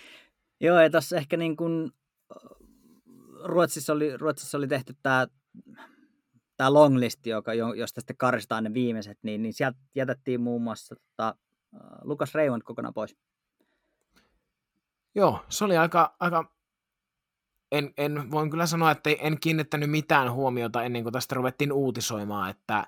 Joo, 0.62 0.80
ja 0.80 0.90
tässä 0.90 1.18
ehkä 1.18 1.38
niin 1.38 1.58
kuin 1.58 1.92
Ruotsissa 3.44 3.94
oli, 3.94 4.18
Ruotsissa 4.18 4.58
oli 4.58 4.68
tehty 4.68 4.96
tämä 5.04 5.28
tämä 6.58 6.74
longlist, 6.74 7.26
joka, 7.26 7.54
josta 7.54 8.02
sitten 8.02 8.18
karistaan 8.18 8.64
ne 8.64 8.74
viimeiset, 8.74 9.18
niin, 9.24 9.42
niin 9.42 9.54
sieltä 9.54 9.80
jätettiin 9.96 10.42
muun 10.42 10.62
muassa 10.62 10.96
tota, 10.96 11.36
Lukas 12.02 12.36
Reimond 12.36 12.62
kokonaan 12.62 12.94
pois. 12.94 13.16
Joo, 15.16 15.46
se 15.50 15.66
oli 15.66 15.78
aika, 15.78 16.16
aika 16.20 16.52
en, 17.72 17.94
en 17.98 18.32
voin 18.32 18.50
kyllä 18.50 18.66
sanoa, 18.66 18.92
että 18.92 19.10
en 19.20 19.40
kiinnittänyt 19.40 19.90
mitään 19.90 20.32
huomiota 20.32 20.84
ennen 20.84 21.04
kuin 21.04 21.14
tästä 21.14 21.36
ruvettiin 21.36 21.72
uutisoimaan, 21.72 22.50
että 22.50 22.88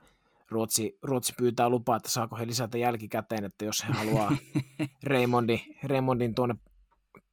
Ruotsi, 0.52 0.98
Ruotsi 1.04 1.34
pyytää 1.38 1.70
lupaa, 1.70 1.98
että 1.98 2.10
saako 2.10 2.36
he 2.36 2.48
lisätä 2.48 2.78
jälkikäteen, 2.78 3.46
että 3.46 3.66
jos 3.66 3.86
he 3.88 3.94
haluaa 3.94 4.32
Raymondin, 5.04 5.62
Raymondin 5.84 6.36
tuonne 6.36 6.56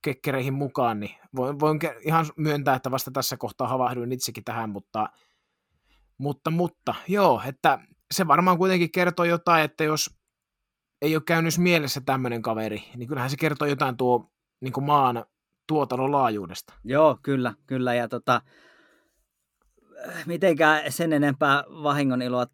kekkereihin 0.02 0.54
mukaan, 0.54 1.00
niin 1.00 1.14
voin, 1.36 1.60
voin 1.60 1.78
ihan 2.00 2.26
myöntää, 2.36 2.74
että 2.74 2.90
vasta 2.90 3.10
tässä 3.10 3.36
kohtaa 3.36 3.68
havahduin 3.68 4.12
itsekin 4.12 4.44
tähän, 4.44 4.70
mutta, 4.70 5.08
mutta, 6.18 6.50
mutta 6.50 6.94
joo, 7.08 7.42
että 7.46 7.78
se 8.14 8.26
varmaan 8.26 8.58
kuitenkin 8.58 8.92
kertoo 8.92 9.24
jotain, 9.24 9.64
että 9.64 9.84
jos 9.84 10.18
ei 11.02 11.16
ole 11.16 11.22
käynyt 11.26 11.58
mielessä 11.58 12.00
tämmöinen 12.00 12.42
kaveri, 12.42 12.84
niin 12.96 13.08
kyllähän 13.08 13.30
se 13.30 13.36
kertoo 13.36 13.68
jotain 13.68 13.96
tuo 13.96 14.30
niin 14.60 14.72
kuin 14.72 14.84
maan 14.84 15.24
tuotannon 15.66 16.12
laajuudesta. 16.12 16.74
Joo, 16.84 17.18
kyllä, 17.22 17.54
kyllä. 17.66 17.94
Ja 17.94 18.08
tota, 18.08 18.42
mitenkään 20.26 20.92
sen 20.92 21.12
enempää 21.12 21.64
vahingon 21.68 22.22
iloa 22.22 22.46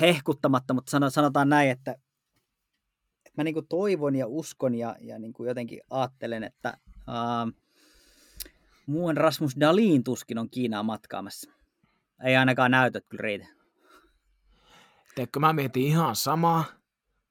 hehkuttamatta, 0.00 0.74
mutta 0.74 1.10
sanotaan 1.10 1.48
näin, 1.48 1.70
että, 1.70 1.92
että 3.26 3.32
mä 3.36 3.44
niin 3.44 3.54
kuin 3.54 3.66
toivon 3.68 4.16
ja 4.16 4.26
uskon 4.26 4.74
ja, 4.74 4.96
ja 5.00 5.18
niin 5.18 5.32
kuin 5.32 5.48
jotenkin 5.48 5.80
ajattelen, 5.90 6.44
että 6.44 6.78
uh, 6.96 7.52
muun 8.86 9.16
Rasmus 9.16 9.60
Dalin 9.60 10.04
tuskin 10.04 10.38
on 10.38 10.50
Kiinaa 10.50 10.82
matkaamassa. 10.82 11.50
Ei 12.24 12.36
ainakaan 12.36 12.70
näytöt 12.70 13.06
kyllä 13.08 13.22
riitä. 13.22 13.46
Teekö 15.14 15.40
mä 15.40 15.52
mietin 15.52 15.82
ihan 15.82 16.16
samaa. 16.16 16.64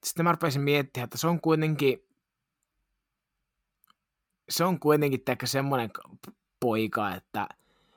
Sitten 0.04 0.24
mä 0.24 0.32
rupesin 0.32 0.62
miettimään, 0.62 1.04
että 1.04 1.18
se 1.18 1.28
on 1.28 1.42
kuitenkin 1.42 2.00
se 4.50 4.64
on 4.64 4.80
kuitenkin 4.80 5.24
ehkä 5.28 5.46
semmoinen 5.46 5.90
poika, 6.60 7.16
että 7.16 7.48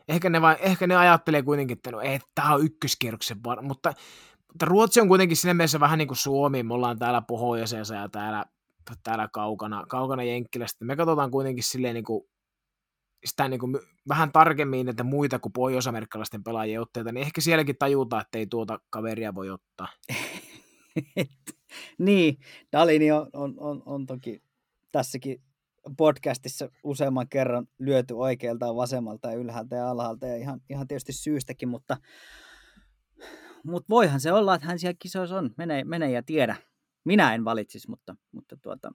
ehkä 0.09 0.31
ne, 0.31 0.41
vai, 0.41 0.57
ehkä 0.61 0.87
ne 0.87 0.97
ajattelee 0.97 1.43
kuitenkin, 1.43 1.77
että 1.77 1.91
no, 1.91 1.99
tämä 2.35 2.55
on 2.55 2.65
ykköskierroksen 2.65 3.45
var, 3.45 3.63
mutta 3.63 3.93
Ruotsi 4.63 5.01
on 5.01 5.09
kuitenkin 5.09 5.37
siinä 5.37 5.55
mielessä 5.55 5.81
vähän 5.81 5.99
niin 5.99 6.09
kuin 6.09 6.19
Suomi, 6.19 6.63
me 6.63 6.75
ollaan 6.75 6.99
täällä 6.99 7.23
pohjoisessa 7.23 7.95
ja 7.95 8.09
täällä, 8.09 8.45
täällä 9.03 9.29
kaukana, 9.33 9.87
kaukana 9.89 10.23
Jenkkilästä. 10.23 10.85
Me 10.85 10.97
katsotaan 10.97 11.31
kuitenkin 11.31 11.65
silleen 11.65 11.95
niin 11.95 12.05
kuin, 12.05 12.25
sitä 13.25 13.49
niin 13.49 13.61
kuin 13.61 13.79
vähän 14.09 14.33
tarkemmin, 14.33 14.89
että 14.89 15.05
muita 15.05 15.39
kuin 15.39 15.53
pohjoisamerikkalaisten 15.53 16.45
pelaajien 16.45 16.81
otteita, 16.81 17.13
niin 17.13 17.23
ehkä 17.23 17.41
sielläkin 17.41 17.77
tajutaan, 17.79 18.23
että 18.23 18.39
ei 18.39 18.47
tuota 18.47 18.81
kaveria 18.91 19.35
voi 19.35 19.51
ottaa. 19.51 19.89
niin, 21.99 22.39
Dalini 22.73 23.13
on, 23.13 23.31
on, 23.33 23.55
on, 23.59 23.83
on 23.87 24.07
toki 24.07 24.43
tässäkin 24.93 25.43
podcastissa 25.97 26.69
useamman 26.85 27.29
kerran 27.29 27.67
lyöty 27.79 28.15
oikealta 28.15 28.77
vasemmalta 28.77 29.31
ja 29.31 29.37
ylhäältä 29.37 29.77
ja 29.77 29.91
alhaalta 29.91 30.27
ja 30.27 30.37
ihan, 30.37 30.61
ihan 30.71 30.89
tietysti 30.89 31.13
syystäkin, 31.13 31.69
mutta, 31.69 31.97
mutta 33.67 33.87
voihan 33.89 34.21
se 34.21 34.33
olla, 34.33 34.55
että 34.55 34.67
hän 34.67 34.79
siellä 34.79 34.97
kisoissa 34.99 35.39
on. 35.39 35.51
Mene, 35.57 35.85
mene 35.85 36.11
ja 36.11 36.23
tiedä. 36.23 36.57
Minä 37.05 37.35
en 37.35 37.45
valitsisi, 37.45 37.91
mutta, 37.91 38.17
mutta 38.33 38.57
tuota, 38.57 38.93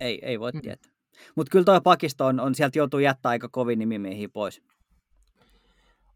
ei, 0.00 0.18
ei 0.22 0.40
voi 0.40 0.52
mm. 0.52 0.60
tietää. 0.60 0.92
Mutta 1.36 1.50
kyllä 1.50 1.64
tuo 1.64 1.80
pakisto 1.80 2.26
on, 2.26 2.40
on, 2.40 2.54
sieltä 2.54 2.78
joutuu 2.78 3.00
jättää 3.00 3.30
aika 3.30 3.48
kovin 3.48 3.78
nimimiehiä 3.78 4.28
pois. 4.28 4.62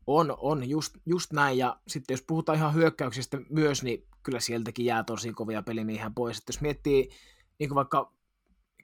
On, 0.06 0.34
on, 0.38 0.68
just, 0.68 0.96
just 1.06 1.32
näin. 1.32 1.58
Ja 1.58 1.80
sitten 1.88 2.14
jos 2.14 2.22
puhutaan 2.22 2.58
ihan 2.58 2.74
hyökkäyksistä 2.74 3.38
myös, 3.50 3.82
niin 3.82 4.06
kyllä 4.22 4.40
sieltäkin 4.40 4.86
jää 4.86 5.04
tosi 5.04 5.32
kovia 5.32 5.62
pelimiehiä 5.62 6.10
pois. 6.14 6.38
Et 6.38 6.44
jos 6.46 6.60
miettii 6.60 7.08
niin 7.58 7.74
vaikka 7.74 8.12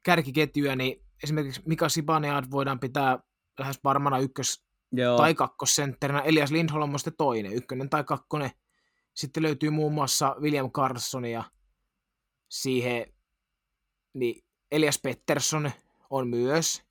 kärkiketjuja, 0.03 0.77
niin 0.77 1.05
esimerkiksi 1.25 1.63
Mika 1.67 1.89
Sibanead 1.89 2.45
voidaan 2.51 2.81
pitää 2.81 3.19
lähes 3.59 3.81
varmana 3.85 4.19
ykkös- 4.19 4.65
Joo. 4.93 5.17
tai 5.17 5.35
kakkosentterinä. 5.35 6.21
Elias 6.21 6.51
Lindholm 6.51 6.93
on 6.93 6.99
sitten 6.99 7.17
toinen, 7.17 7.53
ykkönen 7.53 7.91
tai 7.91 8.05
kakkonen. 8.05 8.51
Sitten 9.15 9.43
löytyy 9.43 9.71
muun 9.71 9.93
muassa 9.93 10.37
William 10.41 10.71
Carson 10.71 11.25
ja 11.25 11.45
siihen 12.49 13.07
niin 14.15 14.45
Elias 14.73 15.01
Pettersson 15.03 15.71
on 16.11 16.29
myös. 16.29 16.83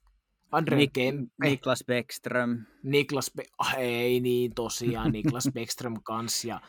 Andre 0.52 0.78
Nik- 0.78 0.90
Kempe. 0.94 1.32
Niklas 1.50 1.84
Bäckström. 1.88 2.66
Niklas 2.84 3.32
Be- 3.36 3.44
ah, 3.58 3.76
ei 3.78 4.20
niin 4.20 4.54
tosiaan, 4.56 5.12
Niklas 5.12 5.50
Bäckström 5.56 5.94
kanssa. 6.04 6.48
Ja, 6.48 6.62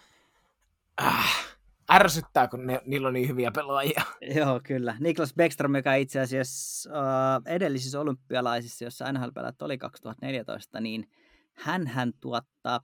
äh, 1.02 1.56
ärsyttää, 1.92 2.48
kun 2.48 2.66
ne, 2.66 2.80
niillä 2.86 3.08
on 3.08 3.14
niin 3.14 3.28
hyviä 3.28 3.50
pelaajia. 3.50 4.02
Joo, 4.36 4.60
kyllä. 4.64 4.96
Niklas 5.00 5.34
Bäckström, 5.34 5.74
joka 5.74 5.94
itse 5.94 6.20
asiassa 6.20 6.90
uh, 6.90 7.42
edellisissä 7.46 8.00
olympialaisissa, 8.00 8.84
jossa 8.84 9.12
nhl 9.12 9.28
oli 9.60 9.78
2014, 9.78 10.80
niin 10.80 11.10
hän 11.54 11.86
hän 11.86 12.12
tuottaa 12.20 12.80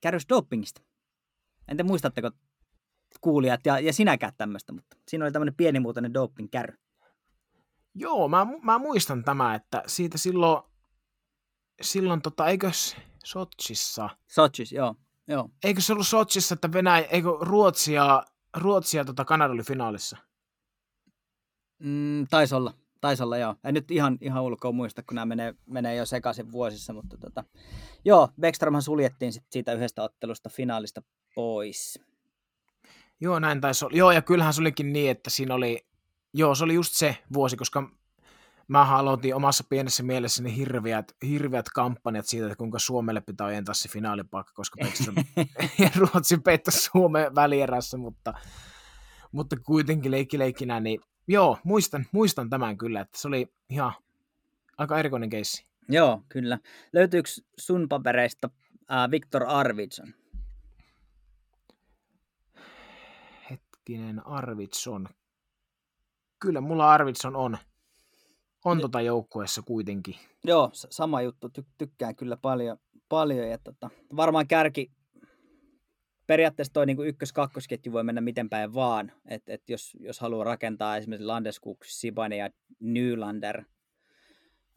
kärrys 0.00 0.28
dopingista. 0.28 0.82
En 1.68 1.76
te 1.76 1.82
muistatteko 1.82 2.30
kuulijat 3.20 3.60
ja, 3.66 3.78
ja 3.80 3.92
sinäkään 3.92 4.32
tämmöistä, 4.36 4.72
mutta 4.72 4.96
siinä 5.08 5.24
oli 5.24 5.32
tämmöinen 5.32 5.54
pienimuotoinen 5.54 6.14
doping-kärry. 6.14 6.78
Joo, 7.94 8.28
mä, 8.28 8.46
mä 8.62 8.78
muistan 8.78 9.24
tämä, 9.24 9.54
että 9.54 9.82
siitä 9.86 10.18
silloin, 10.18 10.62
silloin 11.82 12.22
tota, 12.22 12.46
eikös 12.46 12.96
Sotsissa? 13.24 14.10
Sotsissa, 14.26 14.76
joo. 14.76 14.94
Joo. 15.28 15.50
Eikö 15.64 15.80
se 15.80 15.92
ollut 15.92 16.06
Sotsissa, 16.06 16.54
että 16.54 16.72
Venäjä, 16.72 17.06
eikö 17.06 17.28
Ruotsia, 17.40 18.22
Ruotsia 18.56 19.04
tota 19.04 19.24
Kanada 19.24 19.52
oli 19.52 19.62
finaalissa? 19.62 20.16
Mm, 21.78 22.26
taisi 22.30 22.54
olla. 22.54 22.74
Taisi 23.04 23.22
olla 23.22 23.38
joo. 23.38 23.54
En 23.64 23.74
nyt 23.74 23.90
ihan, 23.90 24.18
ihan 24.20 24.42
ulkoa 24.42 24.72
muista, 24.72 25.02
kun 25.02 25.14
nämä 25.14 25.26
menee, 25.26 25.54
menee 25.66 25.96
jo 25.96 26.06
sekaisin 26.06 26.52
vuosissa, 26.52 26.92
mutta 26.92 27.18
tota, 27.18 27.44
joo, 28.04 28.28
Beckströmhän 28.40 28.82
suljettiin 28.82 29.32
sit 29.32 29.44
siitä 29.50 29.72
yhdestä 29.72 30.02
ottelusta 30.02 30.48
finaalista 30.48 31.02
pois. 31.34 32.00
Joo, 33.20 33.38
näin 33.38 33.60
taisi 33.60 33.84
olla. 33.84 33.96
Joo, 33.96 34.12
ja 34.12 34.22
kyllähän 34.22 34.54
se 34.54 34.60
olikin 34.60 34.92
niin, 34.92 35.10
että 35.10 35.30
siinä 35.30 35.54
oli, 35.54 35.86
joo, 36.34 36.54
se 36.54 36.64
oli 36.64 36.74
just 36.74 36.92
se 36.92 37.16
vuosi, 37.32 37.56
koska 37.56 37.90
mä 38.68 38.96
aloitin 38.96 39.34
omassa 39.34 39.64
pienessä 39.68 40.02
mielessäni 40.02 40.56
hirviät, 40.56 41.12
hirviät 41.28 41.68
kampanjat 41.68 42.26
siitä, 42.26 42.46
että 42.46 42.56
kuinka 42.56 42.78
Suomelle 42.78 43.20
pitää 43.20 43.46
ojentaa 43.46 43.74
se 43.74 43.88
finaalipaikka, 43.88 44.52
koska 44.54 44.78
Beckström 44.84 45.16
ja 45.82 45.90
Ruotsi 45.96 46.38
peittäisi 46.38 46.90
Suomen 46.92 47.34
välierässä, 47.34 47.96
mutta, 47.96 48.34
mutta 49.32 49.56
kuitenkin 49.56 50.10
leikkileikkinä, 50.10 50.80
niin 50.80 51.00
joo, 51.28 51.58
muistan, 51.64 52.06
muistan 52.12 52.50
tämän 52.50 52.78
kyllä, 52.78 53.00
että 53.00 53.18
se 53.18 53.28
oli 53.28 53.52
ihan 53.70 53.92
aika 54.78 54.98
erikoinen 54.98 55.30
keissi. 55.30 55.66
Joo, 55.88 56.22
kyllä. 56.28 56.58
Löytyykö 56.92 57.28
sun 57.58 57.88
papereista 57.88 58.50
äh, 58.92 59.10
Viktor 59.10 59.44
Arvidsson? 59.46 60.14
Hetkinen, 63.50 64.26
Arvidsson. 64.26 65.08
Kyllä, 66.38 66.60
mulla 66.60 66.92
Arvidsson 66.92 67.36
on. 67.36 67.58
On 68.64 68.80
tota 68.80 69.00
joukkueessa 69.00 69.62
kuitenkin. 69.62 70.16
Joo, 70.44 70.70
sama 70.72 71.22
juttu. 71.22 71.48
Ty- 71.48 71.66
tykkään 71.78 72.16
kyllä 72.16 72.36
paljon. 72.36 72.78
paljon 73.08 73.48
ja 73.48 73.58
tota, 73.58 73.90
varmaan 74.16 74.46
kärki, 74.46 74.92
periaatteessa 76.26 76.72
toi 76.72 76.86
niin 76.86 77.06
ykkös-kakkosketju 77.06 77.92
voi 77.92 78.04
mennä 78.04 78.20
miten 78.20 78.48
päin 78.50 78.74
vaan. 78.74 79.12
Et, 79.28 79.42
et 79.46 79.68
jos, 79.68 79.96
jos 80.00 80.20
haluaa 80.20 80.44
rakentaa 80.44 80.96
esimerkiksi 80.96 81.26
Landeskuk, 81.26 81.84
Sibane 81.84 82.36
ja 82.36 82.50
Nylander, 82.80 83.64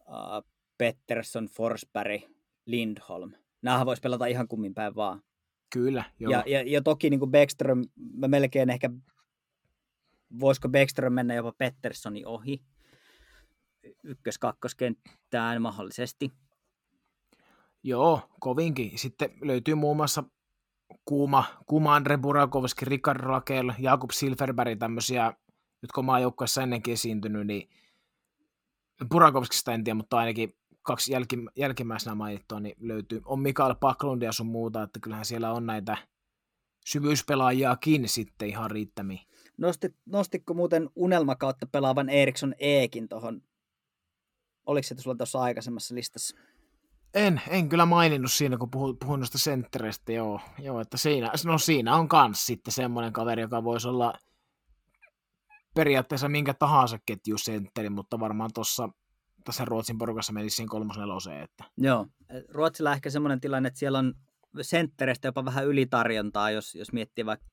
uh, 0.08 0.50
Pettersson, 0.78 1.46
Forsberg, 1.46 2.22
Lindholm. 2.66 3.32
Nämähän 3.62 3.86
voisi 3.86 4.02
pelata 4.02 4.26
ihan 4.26 4.48
kummin 4.48 4.74
päin 4.74 4.94
vaan. 4.94 5.22
Kyllä, 5.72 6.04
joo. 6.20 6.32
Ja, 6.32 6.44
ja, 6.46 6.62
ja 6.66 6.82
toki 6.82 7.10
niin 7.10 7.20
kuin 7.20 7.30
Beckström, 7.30 7.84
mä 8.12 8.28
melkein 8.28 8.70
ehkä, 8.70 8.90
voisiko 10.40 10.68
Beckström 10.68 11.12
mennä 11.12 11.34
jopa 11.34 11.52
Petterssonin 11.58 12.26
ohi 12.26 12.62
ykkös-kakkoskenttään 14.04 15.62
mahdollisesti. 15.62 16.32
Joo, 17.82 18.20
kovinkin. 18.40 18.98
Sitten 18.98 19.30
löytyy 19.42 19.74
muun 19.74 19.96
muassa 19.96 20.24
Kuuma, 21.08 21.44
Kuuma 21.66 21.94
Andre 21.94 22.18
Burakovski, 22.18 22.84
Rickard 22.84 23.20
Rakel, 23.20 23.72
Jakub 23.78 24.10
Silverberg, 24.10 24.78
tämmöisiä, 24.78 25.32
jotka 25.82 26.00
on 26.00 26.04
maajoukkueessa 26.04 26.62
ennenkin 26.62 26.92
esiintynyt, 26.92 27.46
niin 27.46 27.68
Burakovskista 29.08 29.72
en 29.72 29.84
tiedä, 29.84 29.94
mutta 29.94 30.18
ainakin 30.18 30.56
kaksi 30.82 31.12
jälkim, 31.12 31.46
jälkimmäisenä 31.56 32.14
mainittua, 32.14 32.60
niin 32.60 32.76
löytyy, 32.80 33.22
on 33.24 33.40
Mikael 33.40 33.74
Paklund 33.74 34.22
ja 34.22 34.32
sun 34.32 34.46
muuta, 34.46 34.82
että 34.82 35.00
kyllähän 35.00 35.24
siellä 35.24 35.52
on 35.52 35.66
näitä 35.66 35.96
syvyyspelaajiakin 36.86 38.08
sitten 38.08 38.48
ihan 38.48 38.70
riittämiin. 38.70 39.20
Nostit, 39.56 39.94
nostitko 40.06 40.54
muuten 40.54 40.90
unelmakautta 40.96 41.66
pelaavan 41.66 42.08
Eriksson 42.08 42.54
Eekin 42.58 43.08
tuohon, 43.08 43.42
oliko 44.66 44.82
se 44.82 44.94
sulla 44.98 45.16
tuossa 45.16 45.40
aikaisemmassa 45.40 45.94
listassa? 45.94 46.36
En, 47.14 47.40
en 47.48 47.68
kyllä 47.68 47.86
maininnut 47.86 48.32
siinä, 48.32 48.56
kun 48.56 48.70
puhuin, 48.70 48.96
puhuin 48.98 49.20
noista 49.20 49.38
senttereistä, 49.38 50.12
joo, 50.12 50.40
joo, 50.58 50.80
että 50.80 50.96
siinä, 50.96 51.32
no 51.44 51.58
siinä 51.58 51.96
on 51.96 52.08
kans 52.08 52.46
sitten 52.46 52.72
semmoinen 52.72 53.12
kaveri, 53.12 53.42
joka 53.42 53.64
voisi 53.64 53.88
olla 53.88 54.14
periaatteessa 55.74 56.28
minkä 56.28 56.54
tahansa 56.54 56.98
ketjusentteri, 57.06 57.90
mutta 57.90 58.20
varmaan 58.20 58.50
tuossa 58.54 58.88
tässä 59.44 59.64
Ruotsin 59.64 59.98
porukassa 59.98 60.32
menisi 60.32 60.56
siinä 60.56 60.70
kolmosneloseen. 60.70 61.42
Että. 61.42 61.64
Joo, 61.76 62.06
Ruotsilla 62.48 62.92
ehkä 62.92 63.10
semmoinen 63.10 63.40
tilanne, 63.40 63.66
että 63.66 63.78
siellä 63.78 63.98
on 63.98 64.14
senttereistä 64.62 65.28
jopa 65.28 65.44
vähän 65.44 65.66
ylitarjontaa, 65.66 66.50
jos, 66.50 66.74
jos 66.74 66.92
miettii 66.92 67.26
vaikka, 67.26 67.46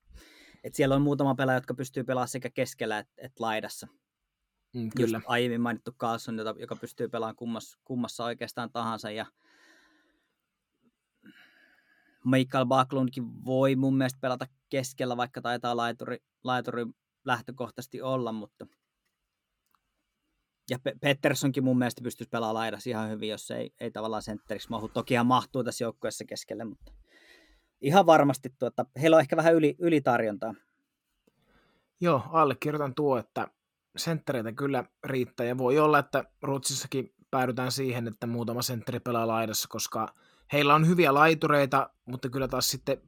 että 0.63 0.77
siellä 0.77 0.95
on 0.95 1.01
muutama 1.01 1.35
pelaaja, 1.35 1.57
jotka 1.57 1.73
pystyy 1.73 2.03
pelaamaan 2.03 2.27
sekä 2.27 2.49
keskellä 2.49 2.99
että, 2.99 3.13
että 3.17 3.43
laidassa. 3.43 3.87
Mm, 4.75 4.89
kyllä. 4.97 5.17
Just 5.17 5.29
aiemmin 5.29 5.61
mainittu 5.61 5.91
Carlson, 5.91 6.37
joka, 6.37 6.55
joka 6.59 6.75
pystyy 6.75 7.09
pelaamaan 7.09 7.35
kummassa, 7.35 7.79
kummassa 7.83 8.25
oikeastaan 8.25 8.71
tahansa. 8.71 9.11
Ja 9.11 9.25
Michael 12.25 12.65
Backlundkin 12.65 13.45
voi 13.45 13.75
mun 13.75 13.97
mielestä 13.97 14.19
pelata 14.21 14.47
keskellä, 14.69 15.17
vaikka 15.17 15.41
taitaa 15.41 15.77
laituri, 15.77 16.17
laituri 16.43 16.85
lähtökohtaisesti 17.25 18.01
olla, 18.01 18.31
mutta 18.31 18.67
ja 20.69 20.77
Petterssonkin 21.01 21.63
mun 21.63 21.77
mielestä 21.77 22.01
pystyisi 22.03 22.29
pelaamaan 22.29 22.55
laidassa 22.55 22.89
ihan 22.89 23.09
hyvin, 23.09 23.29
jos 23.29 23.51
ei, 23.51 23.73
ei 23.79 23.91
tavallaan 23.91 24.21
sentteriksi 24.21 24.69
mahu. 24.69 24.89
Tokihan 24.89 25.25
mahtuu 25.25 25.63
tässä 25.63 25.83
joukkueessa 25.83 26.25
keskelle, 26.25 26.63
mutta 26.63 26.91
ihan 27.81 28.05
varmasti 28.05 28.53
tuota, 28.59 28.85
heillä 29.01 29.15
on 29.15 29.21
ehkä 29.21 29.37
vähän 29.37 29.55
yli, 29.55 29.75
ylitarjontaa. 29.79 30.53
Joo, 32.01 32.23
allekirjoitan 32.31 32.95
tuo, 32.95 33.17
että 33.17 33.47
senttereitä 33.97 34.51
kyllä 34.51 34.83
riittää 35.03 35.45
ja 35.45 35.57
voi 35.57 35.79
olla, 35.79 35.99
että 35.99 36.23
Ruotsissakin 36.41 37.13
päädytään 37.31 37.71
siihen, 37.71 38.07
että 38.07 38.27
muutama 38.27 38.61
sentteri 38.61 38.99
pelaa 38.99 39.27
laidassa, 39.27 39.67
koska 39.71 40.13
heillä 40.53 40.75
on 40.75 40.87
hyviä 40.87 41.13
laitureita, 41.13 41.89
mutta 42.05 42.29
kyllä 42.29 42.47
taas 42.47 42.69
sitten 42.69 43.01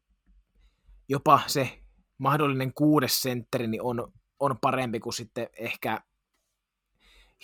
jopa 1.09 1.41
se 1.47 1.79
mahdollinen 2.17 2.73
kuudes 2.73 3.21
sentteri 3.21 3.67
niin 3.67 3.81
on, 3.81 4.13
on 4.39 4.57
parempi 4.61 4.99
kuin 4.99 5.13
sitten 5.13 5.49
ehkä 5.53 6.01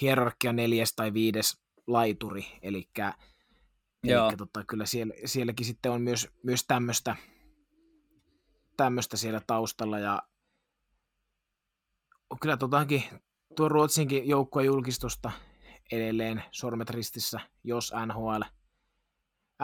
hierarkia 0.01 0.53
neljäs 0.53 0.93
tai 0.95 1.13
viides 1.13 1.61
laituri, 1.87 2.45
eli 2.61 2.89
tota, 4.37 4.63
kyllä 4.63 4.85
siellä, 4.85 5.13
sielläkin 5.25 5.65
sitten 5.65 5.91
on 5.91 6.01
myös, 6.01 6.29
myös 6.43 6.65
tämmöistä 6.67 7.15
tämmöistä 8.77 9.17
siellä 9.17 9.41
taustalla. 9.47 9.99
Ja 9.99 10.21
kyllä 12.41 12.57
totakin 12.57 13.03
tuo 13.55 13.69
Ruotsinkin 13.69 14.27
joukkueen 14.27 14.65
julkistusta 14.65 15.31
edelleen 15.91 16.43
sormet 16.51 16.89
ristissä, 16.89 17.39
jos 17.63 17.93
NHL, 18.05 18.41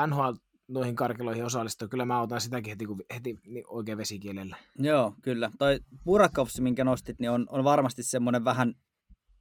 NHL 0.07 0.33
noihin 0.67 0.95
karkeloihin 0.95 1.45
osallistuu. 1.45 1.87
Kyllä 1.87 2.05
mä 2.05 2.21
otan 2.21 2.41
sitäkin 2.41 2.71
heti, 2.71 2.85
heti 3.13 3.35
niin 3.47 3.65
oikein 3.67 3.97
vesikielellä. 3.97 4.55
Joo, 4.79 5.13
kyllä. 5.21 5.51
Toi 5.59 5.79
Burakovs, 6.05 6.61
minkä 6.61 6.83
nostit, 6.83 7.19
niin 7.19 7.31
on, 7.31 7.45
on 7.49 7.63
varmasti 7.63 8.03
semmoinen 8.03 8.45
vähän, 8.45 8.73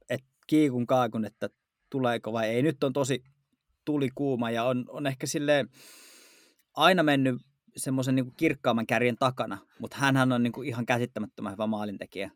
että 0.09 0.27
kiikun 0.47 0.87
kaakun, 0.87 1.25
että 1.25 1.49
tuleeko 1.89 2.33
vai 2.33 2.47
ei. 2.47 2.61
Nyt 2.61 2.83
on 2.83 2.93
tosi 2.93 3.23
tuli 3.85 4.09
kuuma 4.15 4.51
ja 4.51 4.63
on, 4.63 4.85
on 4.87 5.07
ehkä 5.07 5.27
sille 5.27 5.65
aina 6.75 7.03
mennyt 7.03 7.41
semmoisen 7.77 8.15
niin 8.15 8.35
kirkkaamman 8.37 8.87
kärjen 8.87 9.17
takana, 9.19 9.57
mutta 9.79 9.97
hän 9.97 10.31
on 10.31 10.43
niin 10.43 10.53
kuin 10.53 10.67
ihan 10.67 10.85
käsittämättömän 10.85 11.51
hyvä 11.51 11.67
maalintekijä. 11.67 12.31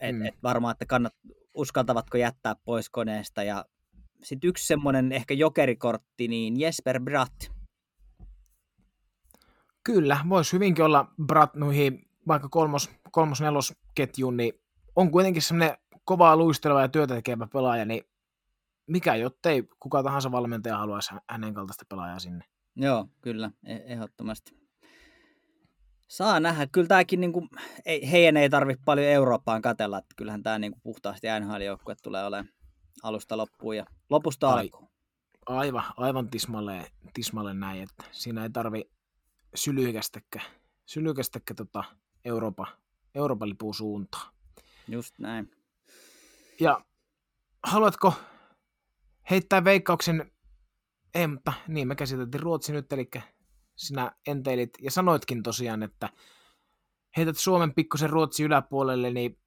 Et, 0.00 0.16
mm. 0.16 0.26
et 0.26 0.34
varmaan, 0.42 0.72
että 0.72 0.86
kannat, 0.86 1.14
uskaltavatko 1.54 2.18
jättää 2.18 2.56
pois 2.64 2.90
koneesta. 2.90 3.42
Ja 3.42 3.64
sitten 4.22 4.48
yksi 4.48 4.66
semmoinen 4.66 5.12
ehkä 5.12 5.34
jokerikortti, 5.34 6.28
niin 6.28 6.60
Jesper 6.60 7.00
Bratt. 7.00 7.44
Kyllä, 9.84 10.18
voisi 10.28 10.52
hyvinkin 10.52 10.84
olla 10.84 11.10
Bratt 11.26 11.54
noihin 11.54 12.06
vaikka 12.28 12.48
kolmos, 12.48 12.90
kolmos 13.10 13.40
nelos 13.40 13.74
ketjuun, 13.94 14.36
niin 14.36 14.52
on 14.96 15.10
kuitenkin 15.10 15.42
semmoinen 15.42 15.76
kovaa 16.04 16.36
luisteleva 16.36 16.80
ja 16.80 16.88
työtä 16.88 17.14
tekevä 17.14 17.46
pelaaja, 17.52 17.84
niin 17.84 18.02
mikä 18.86 19.14
jottei 19.14 19.68
kuka 19.80 20.02
tahansa 20.02 20.32
valmentaja 20.32 20.78
haluaisi 20.78 21.14
hänen 21.30 21.54
kaltaista 21.54 21.84
pelaajaa 21.88 22.18
sinne. 22.18 22.44
Joo, 22.76 23.08
kyllä, 23.20 23.50
e- 23.64 23.92
ehdottomasti. 23.92 24.66
Saa 26.08 26.40
nähdä. 26.40 26.66
Kyllä 26.66 26.86
tämäkin, 26.86 27.20
niin 27.20 27.32
kuin, 27.32 27.48
ei, 27.84 28.10
heidän 28.10 28.36
ei 28.36 28.50
tarvitse 28.50 28.82
paljon 28.84 29.06
Eurooppaan 29.06 29.62
katella, 29.62 29.98
että 29.98 30.14
kyllähän 30.16 30.42
tämä 30.42 30.58
niin 30.58 30.72
kuin 30.72 30.80
puhtaasti 30.82 31.26
NHL-joukkue 31.40 31.94
tulee 32.02 32.24
olemaan 32.24 32.48
alusta 33.02 33.36
loppuun 33.36 33.76
ja 33.76 33.84
lopusta 34.10 34.48
Ai, 34.48 34.60
alkuun. 34.60 34.88
Aivan, 35.46 35.84
aivan 35.96 36.30
tismalle, 36.30 36.92
tismalle 37.14 37.54
näin, 37.54 37.82
että 37.82 38.04
siinä 38.12 38.42
ei 38.42 38.50
tarvi 38.50 38.90
sylykästäkään, 39.54 40.44
sylykästäkään 40.86 41.56
tota 41.56 41.84
Eurooppa, 42.24 42.66
Euroopan 43.14 43.48
lipun 43.48 43.74
suuntaan. 43.74 44.32
Just 44.88 45.18
näin. 45.18 45.50
Ja 46.60 46.80
haluatko 47.62 48.14
heittää 49.30 49.64
veikkauksen, 49.64 50.32
ei, 51.14 51.26
mutta 51.26 51.52
niin 51.68 51.88
me 51.88 51.94
käsiteltiin 51.94 52.42
Ruotsi 52.42 52.72
nyt, 52.72 52.92
eli 52.92 53.10
sinä 53.76 54.12
enteilit 54.26 54.70
ja 54.80 54.90
sanoitkin 54.90 55.42
tosiaan, 55.42 55.82
että 55.82 56.08
heität 57.16 57.36
Suomen 57.36 57.74
pikkusen 57.74 58.10
Ruotsi 58.10 58.44
yläpuolelle, 58.44 59.10
niin 59.10 59.38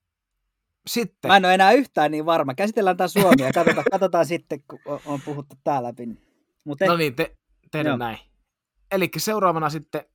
sitten... 0.90 1.30
Mä 1.30 1.38
en 1.38 1.45
ole 1.45 1.53
enää 1.53 1.72
yhtään 1.72 2.11
niin 2.11 2.26
varma. 2.26 2.53
Käsitellään 2.53 2.98
tämä 2.98 3.07
Suomi 3.07 3.44
ja 3.44 3.52
katsotaan, 3.53 3.86
katsotaan 3.91 4.26
sitten, 4.26 4.64
kun 4.68 4.80
on 5.06 5.22
puhuttu 5.26 5.56
tää 5.64 5.84
läpi. 5.84 6.07
Mut 6.66 6.80
no 6.88 6.98
niin, 6.98 7.16
te, 7.16 7.36
tehdään 7.72 7.99
näin. 7.99 8.18
Eli 8.91 9.10
seuraavana 9.18 9.70
sitten 9.70 10.06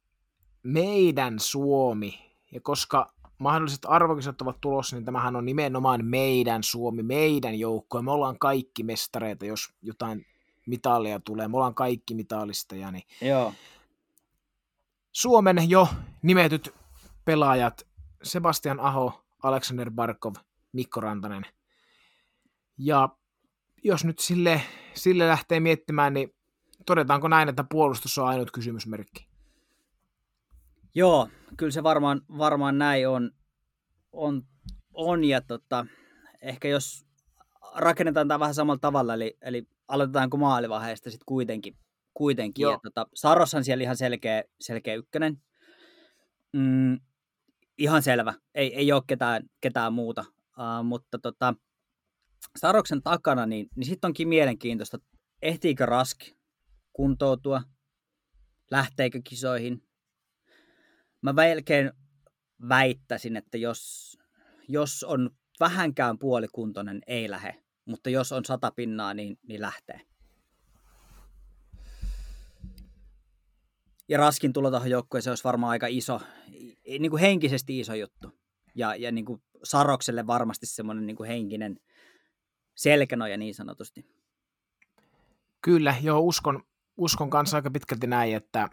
meidän 0.62 1.40
Suomi. 1.40 2.34
Ja 2.52 2.60
koska 2.60 3.14
mahdolliset 3.38 3.80
arvokisat 3.86 4.42
ovat 4.42 4.60
tulossa, 4.60 4.96
niin 4.96 5.04
tämähän 5.04 5.36
on 5.36 5.44
nimenomaan 5.44 6.04
meidän 6.04 6.62
Suomi, 6.62 7.02
meidän 7.02 7.58
joukko. 7.58 8.02
Me 8.02 8.10
ollaan 8.10 8.38
kaikki 8.38 8.82
mestareita, 8.82 9.46
jos 9.46 9.68
jotain 9.82 10.26
mitalia 10.66 11.20
tulee. 11.20 11.48
Me 11.48 11.56
ollaan 11.56 11.74
kaikki 11.74 12.14
mitalisteja. 12.14 12.90
Niin 12.90 13.04
Joo. 13.20 13.52
Suomen 15.12 15.70
jo 15.70 15.88
nimetyt 16.22 16.74
pelaajat 17.24 17.86
Sebastian 18.22 18.80
Aho, 18.80 19.24
Alexander 19.42 19.90
Barkov, 19.90 20.34
Mikko 20.74 21.00
Rantanen. 21.00 21.42
Ja 22.78 23.08
jos 23.84 24.04
nyt 24.04 24.18
sille, 24.18 24.60
sille 24.94 25.28
lähtee 25.28 25.60
miettimään, 25.60 26.14
niin 26.14 26.34
todetaanko 26.86 27.28
näin, 27.28 27.48
että 27.48 27.64
puolustus 27.70 28.18
on 28.18 28.28
ainut 28.28 28.50
kysymysmerkki? 28.50 29.28
Joo, 30.94 31.28
kyllä 31.56 31.72
se 31.72 31.82
varmaan, 31.82 32.20
varmaan 32.38 32.78
näin 32.78 33.08
on. 33.08 33.30
on, 34.12 34.42
on 34.94 35.24
ja 35.24 35.40
tota, 35.40 35.86
ehkä 36.42 36.68
jos 36.68 37.06
rakennetaan 37.74 38.28
tämä 38.28 38.40
vähän 38.40 38.54
samalla 38.54 38.78
tavalla, 38.80 39.14
eli, 39.14 39.36
eli 39.42 39.66
aloitetaanko 39.88 40.36
maalivaiheesta 40.36 41.10
sitten 41.10 41.26
kuitenkin. 41.26 41.76
kuitenkin. 42.14 42.62
Joo. 42.62 42.72
Ja 42.72 42.78
tota, 42.82 43.06
Saros 43.14 43.54
on 43.54 43.64
siellä 43.64 43.82
ihan 43.82 43.96
selkeä, 43.96 44.44
selkeä 44.60 44.94
ykkönen. 44.94 45.42
Mm, 46.52 47.00
ihan 47.78 48.02
selvä, 48.02 48.34
ei, 48.54 48.74
ei 48.74 48.92
ole 48.92 49.02
ketään, 49.06 49.42
ketään 49.60 49.92
muuta. 49.92 50.24
Uh, 50.58 50.84
mutta 50.84 51.18
tota, 51.18 51.54
Saroksen 52.56 53.02
takana, 53.02 53.46
niin, 53.46 53.68
niin 53.76 53.86
sitten 53.86 54.08
onkin 54.08 54.28
mielenkiintoista, 54.28 54.98
ehtiikö 55.42 55.86
Rask 55.86 56.18
kuntoutua, 56.92 57.62
lähteekö 58.70 59.20
kisoihin. 59.24 59.88
Mä 61.22 61.32
melkein 61.32 61.92
väittäisin, 62.68 63.36
että 63.36 63.58
jos, 63.58 64.16
jos 64.68 65.04
on 65.04 65.30
vähänkään 65.60 66.18
puolikuntoinen, 66.18 67.02
ei 67.06 67.30
lähe. 67.30 67.64
Mutta 67.84 68.10
jos 68.10 68.32
on 68.32 68.44
sata 68.44 68.72
pinnaa, 68.76 69.14
niin, 69.14 69.38
niin 69.48 69.60
lähtee. 69.60 70.00
Ja 74.08 74.18
Raskin 74.18 74.52
tulo 74.52 74.70
tuohon 74.70 74.90
joukkueeseen 74.90 75.32
olisi 75.32 75.44
varmaan 75.44 75.70
aika 75.70 75.86
iso, 75.86 76.20
niin 76.98 77.10
kuin 77.10 77.20
henkisesti 77.20 77.80
iso 77.80 77.94
juttu. 77.94 78.38
Ja, 78.74 78.94
ja 78.94 79.12
niin 79.12 79.24
kuin 79.24 79.42
Sarokselle 79.64 80.26
varmasti 80.26 80.66
semmoinen 80.66 81.06
niin 81.06 81.16
kuin 81.16 81.28
henkinen 81.28 81.80
selkänoja 82.74 83.36
niin 83.36 83.54
sanotusti. 83.54 84.06
Kyllä, 85.62 85.94
joo, 86.02 86.20
uskon, 86.20 86.62
uskon 86.96 87.30
kanssa 87.30 87.56
aika 87.56 87.70
pitkälti 87.70 88.06
näin, 88.06 88.36
että, 88.36 88.68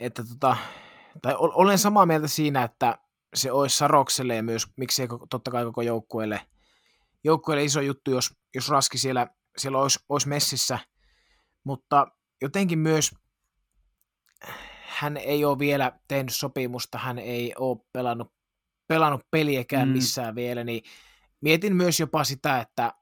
että 0.00 0.24
tota, 0.24 0.56
tai 1.22 1.34
olen 1.38 1.78
samaa 1.78 2.06
mieltä 2.06 2.28
siinä, 2.28 2.62
että 2.62 2.98
se 3.34 3.52
olisi 3.52 3.76
Sarokselle 3.76 4.36
ja 4.36 4.42
myös 4.42 4.66
miksei 4.76 5.08
totta 5.30 5.50
kai 5.50 5.64
koko 5.64 5.82
joukkueelle, 5.82 6.46
joukkueelle 7.24 7.64
iso 7.64 7.80
juttu, 7.80 8.10
jos, 8.10 8.34
jos 8.54 8.68
Raski 8.68 8.98
siellä, 8.98 9.26
siellä 9.56 9.78
olisi, 9.78 9.98
olisi 10.08 10.28
messissä, 10.28 10.78
mutta 11.64 12.06
jotenkin 12.42 12.78
myös 12.78 13.14
hän 14.86 15.16
ei 15.16 15.44
ole 15.44 15.58
vielä 15.58 15.92
tehnyt 16.08 16.34
sopimusta, 16.34 16.98
hän 16.98 17.18
ei 17.18 17.54
ole 17.58 17.78
pelannut, 17.92 18.32
pelannut 18.90 19.26
peliäkään 19.30 19.88
mm. 19.88 19.92
missään 19.94 20.34
vielä, 20.34 20.64
niin 20.64 20.82
mietin 21.40 21.76
myös 21.76 22.00
jopa 22.00 22.24
sitä, 22.24 22.60
että 22.60 22.94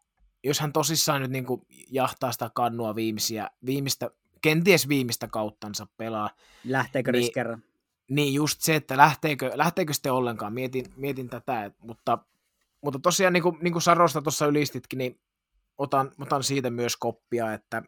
jos 0.45 0.61
hän 0.61 0.73
tosissaan 0.73 1.23
nyt 1.23 1.31
niin 1.31 1.47
kuin 1.47 1.63
jahtaa 1.91 2.33
sitä 2.33 2.51
kannua 2.55 2.95
viimeisiä, 2.95 3.51
viimeistä, 3.67 4.11
kenties 4.43 4.89
viimeistä 4.89 5.29
kauttansa 5.29 5.87
pelaa. 5.97 6.31
Lähteekö 6.65 7.13
niin, 7.13 7.33
kerran? 7.33 7.63
Niin 8.11 8.35
just 8.35 8.61
se, 8.61 8.75
että 8.75 8.97
lähteekö, 8.97 9.51
lähteekö 9.55 9.93
sitten 9.93 10.13
ollenkaan, 10.13 10.53
mietin, 10.53 10.87
mietin 10.97 11.29
tätä, 11.29 11.65
että, 11.65 11.87
mutta, 11.87 12.19
mutta 12.81 12.99
tosiaan 12.99 13.33
niin 13.33 13.43
kuin, 13.43 13.59
niin 13.61 13.73
kuin 13.73 13.83
Sarosta 13.83 14.23
tuossa 14.23 14.47
ylistitkin, 14.47 14.99
niin 14.99 15.21
otan, 15.79 16.13
otan 16.21 16.43
siitä 16.43 16.71
myös 16.71 16.97
koppia, 16.97 17.53
että 17.53 17.83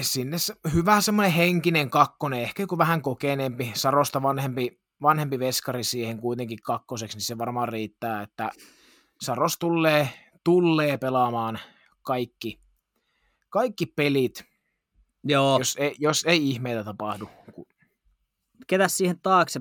sinne 0.00 0.36
hyvä 0.74 1.00
semmoinen 1.00 1.32
henkinen 1.32 1.90
kakkonen, 1.90 2.40
ehkä 2.40 2.62
joku 2.62 2.78
vähän 2.78 3.02
kokeneempi, 3.02 3.72
Sarosta 3.74 4.22
vanhempi, 4.22 4.79
vanhempi 5.02 5.38
veskari 5.38 5.84
siihen 5.84 6.18
kuitenkin 6.20 6.58
kakkoseksi, 6.62 7.16
niin 7.16 7.24
se 7.24 7.38
varmaan 7.38 7.68
riittää, 7.68 8.22
että 8.22 8.50
Saros 9.22 9.58
tulee, 9.58 10.08
tulee 10.44 10.98
pelaamaan 10.98 11.58
kaikki, 12.02 12.60
kaikki 13.50 13.86
pelit, 13.86 14.50
Joo. 15.24 15.58
Jos, 15.58 15.76
ei, 15.80 15.94
jos 15.98 16.24
ei 16.24 16.50
ihmeitä 16.50 16.84
tapahdu. 16.84 17.28
Ketä 18.66 18.88
siihen 18.88 19.20
taakse, 19.20 19.60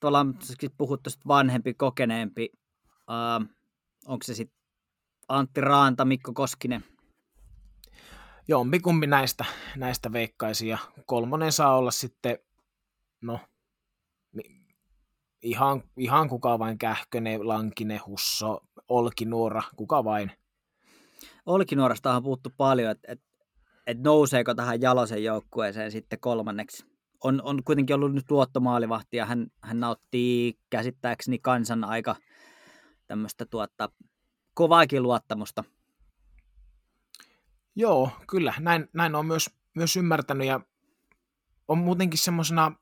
tuolla 0.00 0.20
on 0.20 0.34
puhuttu 0.76 1.10
vanhempi, 1.26 1.74
kokeneempi, 1.74 2.48
uh, 3.10 3.46
onko 4.06 4.22
se 4.24 4.34
sitten 4.34 4.58
Antti 5.28 5.60
Raanta, 5.60 6.04
Mikko 6.04 6.32
Koskinen? 6.32 6.84
Jompikumpi 8.48 9.06
näistä, 9.06 9.44
näistä 9.76 10.12
veikkaisi 10.12 10.68
ja 10.68 10.78
kolmonen 11.06 11.52
saa 11.52 11.76
olla 11.76 11.90
sitten, 11.90 12.38
no, 13.22 13.40
ihan, 15.44 15.82
ihan 15.96 16.28
kuka 16.28 16.58
vain 16.58 16.78
Kähkönen, 16.78 17.48
Lankinen, 17.48 18.00
Husso, 18.06 18.60
Olkinuora, 18.88 19.62
kuka 19.76 20.04
vain. 20.04 20.32
Olkinuorasta 21.46 22.16
on 22.16 22.22
puhuttu 22.22 22.50
paljon, 22.56 22.90
että 22.90 23.12
et, 23.12 23.20
et 23.86 23.98
nouseeko 24.02 24.54
tähän 24.54 24.80
Jalosen 24.80 25.24
joukkueeseen 25.24 25.92
sitten 25.92 26.20
kolmanneksi. 26.20 26.86
On, 27.24 27.42
on 27.42 27.64
kuitenkin 27.64 27.96
ollut 27.96 28.12
nyt 28.12 28.30
luottomaalivahti 28.30 29.16
ja 29.16 29.26
hän, 29.26 29.46
hän 29.62 29.80
nauttii 29.80 30.58
käsittääkseni 30.70 31.38
kansan 31.38 31.84
aika 31.84 32.16
tämmöistä 33.06 33.46
tuotta, 33.46 33.88
kovaakin 34.54 35.02
luottamusta. 35.02 35.64
Joo, 37.76 38.10
kyllä. 38.28 38.54
Näin, 38.58 38.88
näin 38.92 39.14
on 39.14 39.26
myös, 39.26 39.50
myös 39.74 39.96
ymmärtänyt 39.96 40.46
ja 40.46 40.60
on 41.68 41.78
muutenkin 41.78 42.18
semmoisena, 42.18 42.72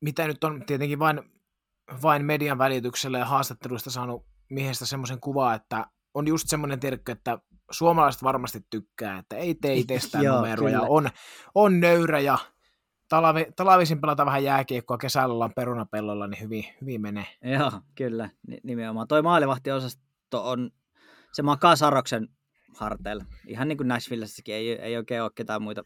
mitä 0.00 0.26
nyt 0.26 0.44
on 0.44 0.62
tietenkin 0.66 0.98
vain, 0.98 1.22
vain 2.02 2.24
median 2.24 2.58
välityksellä 2.58 3.18
ja 3.18 3.24
haastatteluista 3.24 3.90
saanut 3.90 4.26
miehestä 4.50 4.86
semmoisen 4.86 5.20
kuvaa, 5.20 5.54
että 5.54 5.86
on 6.14 6.28
just 6.28 6.48
semmoinen 6.48 6.80
terkkö, 6.80 7.12
että 7.12 7.38
suomalaiset 7.70 8.22
varmasti 8.22 8.60
tykkää, 8.70 9.18
että 9.18 9.36
ei 9.36 9.54
tee 9.54 9.74
itsestään 9.74 10.24
numeroja, 10.34 10.80
on, 10.80 11.08
on 11.54 11.80
nöyrä 11.80 12.20
ja 12.20 12.38
talavi, 13.08 13.46
talavisin 13.56 14.00
pelata 14.00 14.26
vähän 14.26 14.44
jääkiekkoa, 14.44 14.98
kesällä 14.98 15.34
ollaan 15.34 15.54
perunapellolla, 15.56 16.26
niin 16.26 16.40
hyvin, 16.40 16.64
hyvin 16.80 17.00
menee. 17.00 17.26
Joo, 17.42 17.72
kyllä, 17.94 18.30
nimenomaan. 18.62 19.08
Toi 19.08 19.22
maalivahtiosasto 19.22 20.50
on, 20.50 20.70
se 21.32 21.42
makaa 21.42 21.76
Saroksen 21.76 22.28
harteilla. 22.76 23.24
Ihan 23.46 23.68
niin 23.68 23.76
kuin 23.76 23.88
Nashvillessäkin 23.88 24.54
ei, 24.54 24.72
ei 24.72 24.96
oikein 24.96 25.22
ole 25.22 25.30
ketään 25.34 25.62
muita 25.62 25.84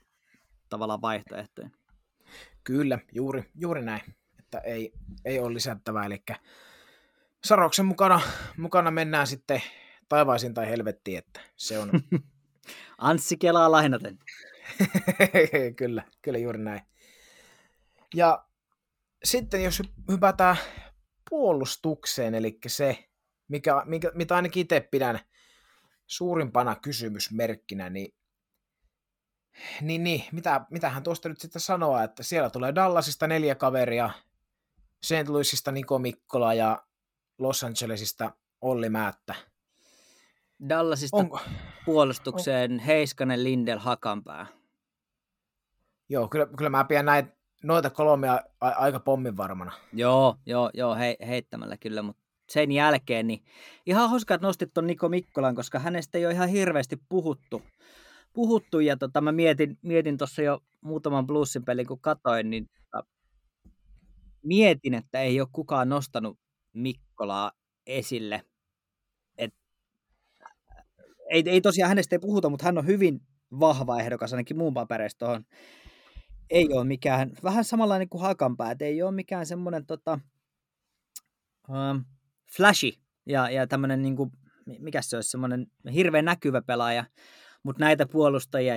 tavallaan 0.68 1.02
vaihtoehtoja. 1.02 1.70
Kyllä, 2.69 2.99
juuri, 3.12 3.45
juuri 3.55 3.82
näin, 3.82 4.01
että 4.39 4.59
ei, 4.59 4.93
ei 5.24 5.39
ole 5.39 5.55
lisättävää, 5.55 6.07
eli 6.07 6.23
Saroksen 7.45 7.86
mukana, 7.86 8.20
mukana 8.57 8.90
mennään 8.90 9.27
sitten 9.27 9.62
taivaisin 10.09 10.55
tai 10.55 10.69
helvettiin, 10.69 11.19
että 11.19 11.40
se 11.57 11.78
on... 11.78 11.90
Anssi 12.99 13.36
Kelaa 13.36 13.70
lainaten. 13.70 14.19
kyllä, 15.78 16.03
kyllä 16.23 16.39
juuri 16.39 16.59
näin. 16.59 16.81
Ja 18.15 18.45
sitten 19.24 19.65
jos 19.65 19.82
hypätään 20.11 20.57
puolustukseen, 21.31 22.35
eli 22.35 22.59
se, 22.66 23.09
mikä, 23.49 23.82
mikä, 23.85 24.12
mitä 24.15 24.36
ainakin 24.36 24.61
itse 24.61 24.81
pidän 24.81 25.20
suurimpana 26.07 26.77
kysymysmerkkinä, 26.77 27.90
niin, 27.90 28.15
niin, 29.80 30.05
niin 30.05 30.24
mitä, 30.32 30.60
mitähän 30.70 31.02
tuosta 31.02 31.28
nyt 31.28 31.40
sitten 31.40 31.60
sanoa, 31.60 32.02
että 32.02 32.22
siellä 32.22 32.51
tulee 32.51 32.74
Dallasista 32.74 33.26
neljä 33.26 33.55
kaveria, 33.55 34.10
St. 35.02 35.28
Louisista 35.28 35.72
Niko 35.72 35.98
Mikkola 35.98 36.55
ja 36.55 36.82
Los 37.39 37.64
Angelesista 37.64 38.32
Olli 38.60 38.89
Määttä. 38.89 39.35
Dallasista 40.68 41.16
Onko? 41.16 41.40
puolustukseen 41.85 42.72
on... 42.72 42.78
Heiskanen, 42.78 43.44
Lindel, 43.44 43.78
Hakanpää. 43.78 44.47
Joo, 46.09 46.28
kyllä, 46.28 46.47
kyllä 46.47 46.70
mä 46.70 46.85
pidän 46.85 47.06
näitä, 47.06 47.36
noita 47.62 47.90
kolmea 47.90 48.40
a- 48.60 48.68
aika 48.68 49.01
pommin 49.01 49.36
varmana. 49.36 49.72
Joo, 49.93 50.36
joo, 50.47 50.70
joo 50.74 50.94
he, 50.94 51.16
heittämällä 51.26 51.76
kyllä, 51.76 52.02
mutta 52.02 52.22
sen 52.51 52.72
jälkeen 52.72 53.26
niin 53.26 53.44
ihan 53.86 54.10
hauska, 54.10 54.35
että 54.35 54.47
nostit 54.47 54.74
tuon 54.74 54.86
Niko 54.86 55.09
Mikkolan, 55.09 55.55
koska 55.55 55.78
hänestä 55.78 56.18
ei 56.18 56.26
ole 56.26 56.35
ihan 56.35 56.48
hirveästi 56.48 57.01
puhuttu. 57.09 57.62
Puhuttu 58.39 58.81
ja 58.81 58.97
tota, 58.97 59.20
mä 59.20 59.32
mietin, 59.32 59.78
mietin 59.82 60.19
tuossa 60.19 60.43
jo 60.43 60.60
muutaman 60.81 61.27
bluesin 61.27 61.65
pelin, 61.65 61.86
kun 61.86 62.01
katoin, 62.01 62.51
niin 62.51 62.66
tota, 62.66 63.06
mietin, 64.43 64.94
että 64.94 65.20
ei 65.20 65.40
ole 65.40 65.48
kukaan 65.52 65.89
nostanut 65.89 66.39
Mikkolaa 66.73 67.52
esille. 67.86 68.43
Et, 69.39 69.55
ei, 71.31 71.43
ei 71.47 71.60
tosiaan 71.60 71.89
hänestä 71.89 72.15
ei 72.15 72.19
puhuta, 72.19 72.48
mutta 72.48 72.65
hän 72.65 72.78
on 72.78 72.86
hyvin 72.86 73.20
vahva 73.60 74.01
ehdokas 74.01 74.32
ainakin 74.32 74.59
muun 74.59 74.74
papereista 74.74 75.27
tuohon 75.27 75.44
ei 76.51 76.73
ole 76.73 76.85
mikään, 76.85 77.31
vähän 77.43 77.65
samanlainen 77.65 78.09
kuin 78.09 78.23
Hakanpää, 78.23 78.70
että 78.70 78.85
ei 78.85 79.02
ole 79.02 79.12
mikään 79.12 79.47
semmoinen 79.47 79.86
tota, 79.86 80.19
um, 81.69 82.05
flashy 82.56 82.93
ja, 83.27 83.51
ja 83.51 83.66
tämmöinen, 83.66 84.02
niin 84.02 84.16
kuin, 84.16 84.31
mikä 84.78 85.02
se 85.02 85.16
olisi, 85.16 85.31
semmoinen 85.31 85.66
hirveän 85.94 86.24
näkyvä 86.24 86.62
pelaaja, 86.62 87.05
mutta 87.62 87.85
näitä 87.85 88.06
puolustajia, 88.06 88.74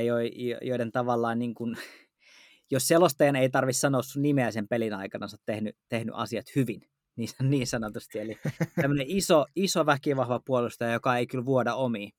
joiden 0.62 0.92
tavallaan 0.92 1.40
niin 1.40 1.54
kuin, 1.54 1.78
jos 2.72 2.88
selostajan 2.88 3.36
ei 3.36 3.50
tarvitse 3.50 3.80
sanoa 3.80 4.02
sun 4.02 4.22
nimeä 4.22 4.52
sen 4.52 4.68
pelin 4.68 4.94
aikana, 4.94 5.28
sä 5.28 5.36
oot 5.36 5.42
tehnyt, 5.46 5.78
tehnyt 5.90 6.16
asiat 6.18 6.46
hyvin, 6.56 6.82
niin, 7.18 7.30
niin 7.42 7.68
sanotusti. 7.68 8.20
Eli 8.20 8.38
tämmöinen 8.82 9.08
iso, 9.10 9.46
iso 9.56 9.86
väkivahva 9.86 10.40
puolustaja, 10.46 10.94
joka 10.94 11.18
ei 11.18 11.28
kyllä 11.28 11.46
vuoda 11.46 11.76
omiin. 11.76 12.14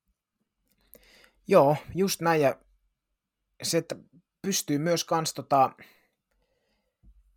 Joo, 1.49 1.77
just 1.95 2.21
näin. 2.21 2.43
Ja 2.43 2.59
se, 3.63 3.79
että 3.79 3.97
pystyy 4.43 4.79
myös 4.79 5.05
kans 5.05 5.35
tota, 5.35 5.71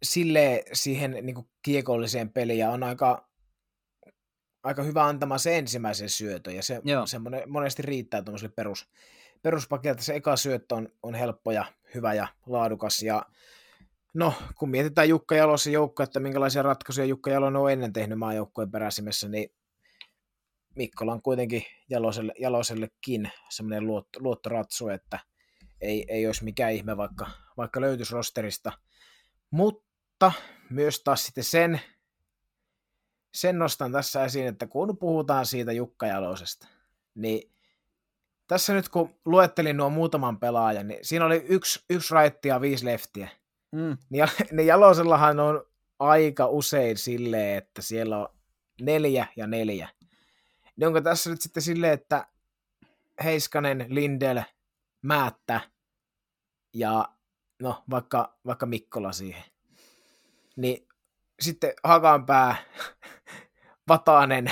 sille 0.03 0.63
siihen 0.73 1.17
niin 1.21 1.35
kuin 1.35 1.47
kiekolliseen 1.61 2.29
peliin 2.29 2.59
ja 2.59 2.71
on 2.71 2.83
aika, 2.83 3.24
aika 4.65 4.83
hyvä 4.83 5.05
antamaan 5.05 5.39
se 5.39 5.57
ensimmäisen 5.57 6.09
syötön 6.09 6.55
ja 6.55 6.63
se, 6.63 6.81
se 7.05 7.19
monesti 7.47 7.81
riittää 7.81 8.21
tuollaiselle 8.21 8.53
perus, 8.55 8.89
peruspakilta. 9.41 10.03
Se 10.03 10.15
eka 10.15 10.35
syöttö 10.35 10.75
on, 10.75 10.89
on 11.03 11.15
helppo 11.15 11.51
ja 11.51 11.65
hyvä 11.93 12.13
ja 12.13 12.27
laadukas 12.45 13.03
ja 13.03 13.25
No, 14.13 14.33
kun 14.55 14.69
mietitään 14.69 15.09
Jukka 15.09 15.35
Jalosen 15.35 15.73
joukko, 15.73 16.03
että 16.03 16.19
minkälaisia 16.19 16.61
ratkaisuja 16.61 17.05
Jukka 17.05 17.31
Jalonen 17.31 17.61
on 17.61 17.71
ennen 17.71 17.93
tehnyt 17.93 18.19
maajoukkojen 18.19 18.71
peräsimessä, 18.71 19.29
niin 19.29 19.49
Mikkola 20.75 21.13
on 21.13 21.21
kuitenkin 21.21 21.63
Jaloselle, 21.89 22.33
Jalosellekin 22.39 23.31
semmoinen 23.49 23.87
luotto, 23.87 24.19
luottoratsu, 24.19 24.87
että 24.87 25.19
ei, 25.81 26.05
ei 26.07 26.25
olisi 26.25 26.43
mikään 26.43 26.73
ihme, 26.73 26.97
vaikka, 26.97 27.27
vaikka 27.57 27.81
löytyisi 27.81 28.13
rosterista. 28.13 28.71
Mutta 29.51 30.31
myös 30.69 31.03
taas 31.03 31.25
sitten 31.25 31.43
sen, 31.43 31.81
sen 33.35 33.59
nostan 33.59 33.91
tässä 33.91 34.25
esiin, 34.25 34.47
että 34.47 34.67
kun 34.67 34.97
puhutaan 34.97 35.45
siitä 35.45 35.71
Jukka 35.71 36.07
Jalosesta, 36.07 36.67
niin 37.15 37.51
tässä 38.47 38.73
nyt 38.73 38.89
kun 38.89 39.15
luettelin 39.25 39.77
nuo 39.77 39.89
muutaman 39.89 40.39
pelaajan, 40.39 40.87
niin 40.87 40.99
siinä 41.01 41.25
oli 41.25 41.45
yksi, 41.49 41.83
yksi 41.89 42.13
raitti 42.13 42.47
ja 42.47 42.61
viisi 42.61 42.85
leftiä. 42.85 43.29
Mm. 43.71 43.97
Niin, 44.09 44.27
niin 44.51 44.67
Jalosellahan 44.67 45.39
on 45.39 45.65
aika 45.99 46.47
usein 46.47 46.97
silleen, 46.97 47.57
että 47.57 47.81
siellä 47.81 48.17
on 48.17 48.27
neljä 48.81 49.27
ja 49.35 49.47
neljä. 49.47 49.89
Niin 50.75 50.87
onko 50.87 51.01
tässä 51.01 51.29
nyt 51.29 51.41
sitten 51.41 51.63
silleen, 51.63 51.93
että 51.93 52.27
Heiskanen, 53.23 53.85
Lindel, 53.89 54.41
Määttä 55.01 55.61
ja 56.73 57.09
no 57.59 57.83
vaikka, 57.89 58.37
vaikka 58.45 58.65
Mikkola 58.65 59.11
siihen. 59.11 59.43
Niin 60.55 60.84
sitten 61.39 61.73
Hakanpää, 61.83 62.55
Vatanen. 63.89 64.51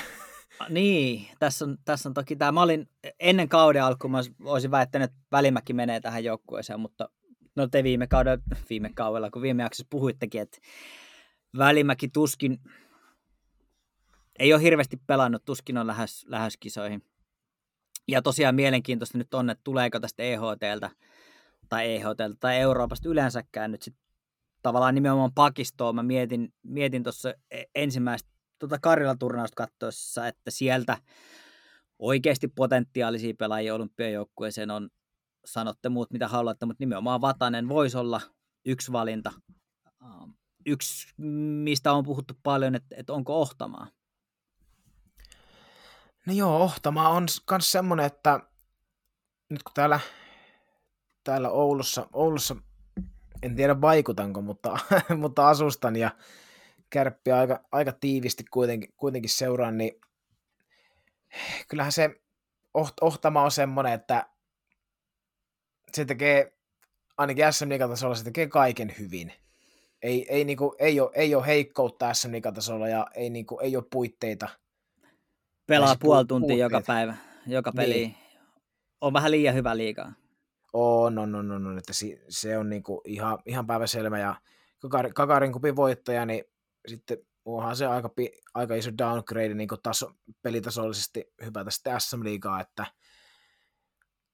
Niin, 0.70 1.28
tässä 1.40 1.66
on, 1.66 1.78
tässä 1.86 2.10
on 2.10 2.14
toki 2.14 2.36
tämä. 2.36 2.52
Mä 2.52 2.62
olin 2.62 2.90
ennen 3.20 3.50
kauden 3.50 3.84
alkuun, 3.84 4.12
mä 4.12 4.20
olisin 4.46 4.72
väittänyt, 4.72 5.12
että 5.12 5.22
Välimäki 5.32 5.74
menee 5.74 6.00
tähän 6.00 6.24
joukkueeseen, 6.24 6.80
mutta 6.80 7.10
no 7.56 7.68
te 7.68 7.84
viime 7.84 8.08
kaudella, 8.08 8.44
viime 8.70 8.90
kaudella, 8.96 9.30
kun 9.30 9.42
viime 9.42 9.64
jaksossa 9.64 9.88
puhuittekin, 9.90 10.42
että 10.42 10.58
Välimäki 11.58 12.08
tuskin, 12.08 12.60
ei 14.40 14.54
ole 14.54 14.62
hirveästi 14.62 14.98
pelannut, 15.08 15.46
tuskin 15.46 15.78
on 15.78 15.88
lähes, 15.88 16.26
lähes 16.28 16.58
kisoihin. 16.58 17.04
Ja 18.08 18.22
tosiaan 18.22 18.56
mielenkiintoista 18.56 19.18
nyt 19.18 19.34
on, 19.34 19.50
että 19.50 19.64
tuleeko 19.64 20.00
tästä 20.00 20.24
EHTltä 20.24 20.90
tai 21.70 21.96
EHTltä 21.96 22.36
tai 22.40 22.58
Euroopasta 22.58 23.10
yleensäkään 23.10 23.72
nyt 23.72 23.82
sit 23.82 23.96
tavallaan 24.64 24.96
nimenomaan 24.96 25.34
pakistoon. 25.36 25.96
Mä 25.96 26.04
mietin, 26.04 26.54
mietin 26.64 27.04
tuossa 27.04 27.34
e, 27.52 27.64
ensimmäistä 27.76 28.30
tuota 28.60 28.80
Karjala-turnausta 28.80 29.56
katsoessa, 29.56 30.28
että 30.28 30.52
sieltä 30.52 30.98
oikeasti 32.00 32.48
potentiaalisia 32.48 33.34
pelaajia 33.40 33.76
olympiajoukkueeseen 33.76 34.72
on, 34.72 34.90
sanotte 35.46 35.90
muut 35.90 36.12
mitä 36.12 36.28
haluatte, 36.28 36.66
mutta 36.66 36.82
nimenomaan 36.82 37.22
Vatanen 37.22 37.70
voisi 37.70 37.98
olla 37.98 38.22
yksi 38.66 38.92
valinta. 38.92 39.32
Yksi, 40.66 41.08
mistä 41.64 41.94
on 41.94 42.04
puhuttu 42.04 42.34
paljon, 42.44 42.76
että, 42.76 42.96
että 42.96 43.14
onko 43.14 43.42
Ohtamaa. 43.42 43.88
No 46.26 46.34
joo, 46.34 46.64
Ohtamaa 46.64 47.10
on 47.10 47.28
myös 47.52 47.72
semmoinen, 47.72 48.06
että 48.06 48.40
nyt 49.50 49.64
kun 49.64 49.74
täällä, 49.74 50.00
täällä 51.24 51.50
Oulussa, 51.50 52.08
Oulussa, 52.14 52.56
en 53.44 53.56
tiedä 53.56 53.82
vaikutanko, 53.82 54.42
mutta, 54.42 54.78
mutta 55.22 55.50
asustan 55.50 55.96
ja 55.96 56.12
kärppi 56.90 57.32
aika, 57.32 57.64
aika 57.72 57.92
tiivisti 57.92 58.44
kuitenkin, 58.52 58.94
kuitenkin 58.98 59.30
seuraan, 59.30 59.78
niin 59.78 60.02
kyllähän 61.68 61.92
se 61.92 62.10
Ohtama 63.02 63.42
on 63.42 63.52
semmoinen, 63.52 63.94
että 63.94 64.30
se 65.92 66.06
tekee, 66.06 66.54
ainakin 67.18 67.54
SM 67.54 67.70
tasolla 67.90 68.16
se 68.16 68.24
tekee 68.24 68.48
kaiken 68.48 68.96
hyvin. 69.00 69.34
Ei, 70.02 70.26
ei, 70.30 70.44
niinku, 70.44 70.76
ei, 70.80 71.00
ole, 71.00 71.12
ei 71.14 71.36
ole 71.36 71.48
heikkoutta 71.48 72.14
SM 72.14 72.32
tasolla 72.54 72.88
ja 72.88 73.08
ei, 73.16 73.30
niinku, 73.30 73.60
ei 73.60 73.76
ole 73.76 73.86
puitteita. 73.92 74.50
Pelaa 75.66 75.96
puoli 76.00 76.26
tuntia 76.26 76.58
joka 76.58 76.82
päivä, 76.88 77.16
joka 77.48 77.72
peli. 77.72 77.94
Niin. 77.94 78.16
On 79.02 79.14
vähän 79.14 79.32
liian 79.32 79.56
hyvä 79.56 79.78
liikaa. 79.78 80.14
On, 80.74 81.18
on, 81.18 81.36
on, 81.36 81.52
on, 81.52 81.68
on. 81.68 81.78
Että 81.78 81.94
se 82.30 82.58
on 82.58 82.70
niinku 82.70 83.02
ihan, 83.06 83.40
ihan 83.46 83.68
päiväselvä 83.68 84.20
ja 84.20 84.36
Kakarin 85.16 85.54
kupin 85.54 85.76
voittaja, 85.76 86.26
niin 86.26 86.44
sitten 86.88 87.18
onhan 87.46 87.76
se 87.76 87.86
aika, 87.86 88.10
aika 88.54 88.76
iso 88.76 88.92
downgrade 88.98 89.54
niin 89.54 89.70
taso, 89.84 90.12
pelitasollisesti 90.42 91.26
hypätä 91.46 91.72
sitten 91.72 92.02
SM-liigaa, 92.02 92.62
että 92.62 92.86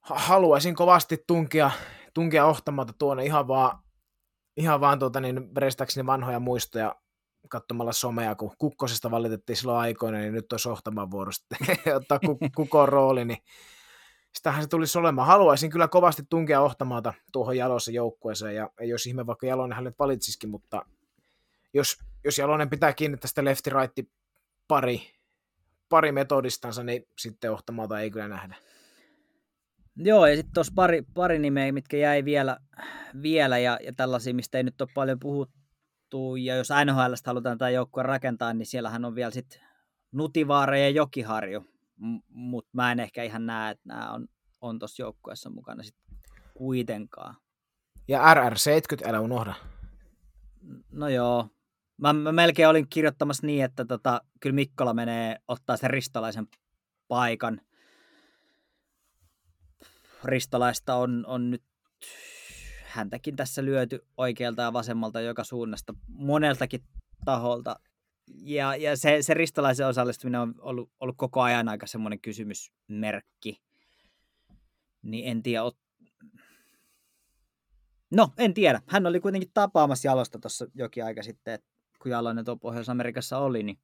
haluaisin 0.01 0.75
kovasti 0.75 1.23
tunkea, 1.27 1.71
tunkea 2.13 2.45
ohtamalta 2.45 2.93
tuonne 2.93 3.25
ihan 3.25 3.47
vaan, 3.47 3.79
ihan 4.57 4.81
vaan 4.81 4.99
tuota, 4.99 5.19
niin 5.19 5.49
restääkseni 5.57 6.05
vanhoja 6.05 6.39
muistoja 6.39 6.95
katsomalla 7.49 7.91
somea, 7.91 8.35
kun 8.35 8.51
Kukkosesta 8.57 9.11
valitettiin 9.11 9.55
silloin 9.55 9.79
aikoina, 9.79 10.17
niin 10.17 10.33
nyt 10.33 10.51
olisi 10.51 10.69
ohtaman 10.69 11.11
vuorosta 11.11 11.55
ottaa 11.95 12.19
kukon 12.55 12.89
rooli, 12.89 13.25
niin 13.25 13.43
sitähän 14.33 14.61
se 14.61 14.67
tulisi 14.67 14.97
olemaan. 14.97 15.27
Haluaisin 15.27 15.69
kyllä 15.69 15.87
kovasti 15.87 16.23
tunkea 16.29 16.61
ohtamaata 16.61 17.13
tuohon 17.31 17.57
jalossa 17.57 17.91
joukkueeseen, 17.91 18.55
ja 18.55 18.69
ei 18.79 18.93
olisi 18.93 19.09
ihme, 19.09 19.25
vaikka 19.25 19.47
Jalonen 19.47 19.75
hänet 19.75 19.99
valitsisikin, 19.99 20.49
mutta 20.49 20.85
jos, 21.73 21.97
jos 22.23 22.37
Jalonen 22.37 22.69
pitää 22.69 22.93
kiinni 22.93 23.17
tästä 23.17 23.45
lefti 23.45 23.69
right 23.69 24.09
pari, 24.67 25.01
pari 25.89 26.11
metodistansa, 26.11 26.83
niin 26.83 27.07
sitten 27.17 27.51
ohtamaata 27.51 27.99
ei 27.99 28.11
kyllä 28.11 28.27
nähdä. 28.27 28.55
Joo, 29.95 30.27
ja 30.27 30.35
sitten 30.35 30.53
tuossa 30.53 30.73
pari, 30.75 31.03
pari 31.13 31.39
nimeä, 31.39 31.71
mitkä 31.71 31.97
jäi 31.97 32.25
vielä, 32.25 32.57
vielä 33.21 33.57
ja, 33.57 33.79
ja 33.83 33.93
tällaisia, 33.93 34.33
mistä 34.33 34.57
ei 34.57 34.63
nyt 34.63 34.81
ole 34.81 34.89
paljon 34.93 35.19
puhuttu, 35.19 36.35
ja 36.35 36.55
jos 36.55 36.69
NHL 36.85 37.13
halutaan 37.25 37.57
tämä 37.57 37.69
joukkue 37.69 38.03
rakentaa, 38.03 38.53
niin 38.53 38.65
siellähän 38.65 39.05
on 39.05 39.15
vielä 39.15 39.31
sitten 39.31 39.61
Nutivaara 40.11 40.77
ja 40.77 40.89
Jokiharju, 40.89 41.65
mutta 42.27 42.69
mä 42.73 42.91
en 42.91 42.99
ehkä 42.99 43.23
ihan 43.23 43.45
näe, 43.45 43.71
että 43.71 43.87
nämä 43.87 44.11
on, 44.11 44.27
on 44.61 44.79
tuossa 44.79 45.03
joukkueessa 45.03 45.49
mukana 45.49 45.83
sitten 45.83 46.17
kuitenkaan. 46.53 47.35
Ja 48.07 48.33
RR70, 48.33 49.07
älä 49.07 49.19
unohda. 49.19 49.53
No 50.91 51.07
joo, 51.09 51.49
Mä, 52.01 52.13
mä 52.13 52.31
melkein 52.31 52.69
olin 52.69 52.89
kirjoittamassa 52.89 53.47
niin, 53.47 53.63
että 53.63 53.85
tota, 53.85 54.21
kyllä 54.39 54.53
Mikkola 54.53 54.93
menee 54.93 55.39
ottaa 55.47 55.77
sen 55.77 55.89
ristolaisen 55.89 56.47
paikan. 57.07 57.61
Ristolaista 60.23 60.95
on, 60.95 61.25
on 61.27 61.51
nyt 61.51 61.63
häntäkin 62.85 63.35
tässä 63.35 63.65
lyöty 63.65 64.05
oikealta 64.17 64.61
ja 64.61 64.73
vasemmalta 64.73 65.21
joka 65.21 65.43
suunnasta 65.43 65.93
moneltakin 66.07 66.83
taholta. 67.25 67.79
Ja, 68.35 68.75
ja 68.75 68.97
se, 68.97 69.21
se 69.21 69.33
ristolaisen 69.33 69.87
osallistuminen 69.87 70.41
on 70.41 70.55
ollut, 70.57 70.91
ollut 70.99 71.17
koko 71.17 71.41
ajan 71.41 71.69
aika 71.69 71.87
semmoinen 71.87 72.19
kysymysmerkki. 72.19 73.61
Niin 75.01 75.31
en 75.31 75.43
tiedä, 75.43 75.63
ot... 75.63 75.77
No, 78.11 78.33
en 78.37 78.53
tiedä. 78.53 78.81
Hän 78.87 79.05
oli 79.05 79.19
kuitenkin 79.19 79.51
tapaamassa 79.53 80.07
jalosta 80.07 80.39
tuossa 80.39 80.65
jokin 80.73 81.05
aika 81.05 81.23
sitten, 81.23 81.53
että 81.53 81.67
kun 81.99 82.11
Jalonen 82.11 82.45
tuo 82.45 82.55
Pohjois-Amerikassa 82.55 83.37
oli, 83.37 83.63
niin 83.63 83.79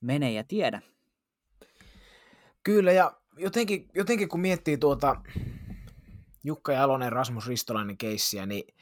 mene 0.00 0.32
ja 0.32 0.44
tiedä. 0.44 0.82
Kyllä, 2.62 2.92
ja 2.92 3.20
jotenkin, 3.36 3.88
jotenkin 3.94 4.28
kun 4.28 4.40
miettii 4.40 4.78
tuota 4.78 5.22
Jukka 6.44 6.72
Jalonen, 6.72 7.12
Rasmus 7.12 7.46
Ristolainen 7.46 7.98
keissiä, 7.98 8.46
niin 8.46 8.74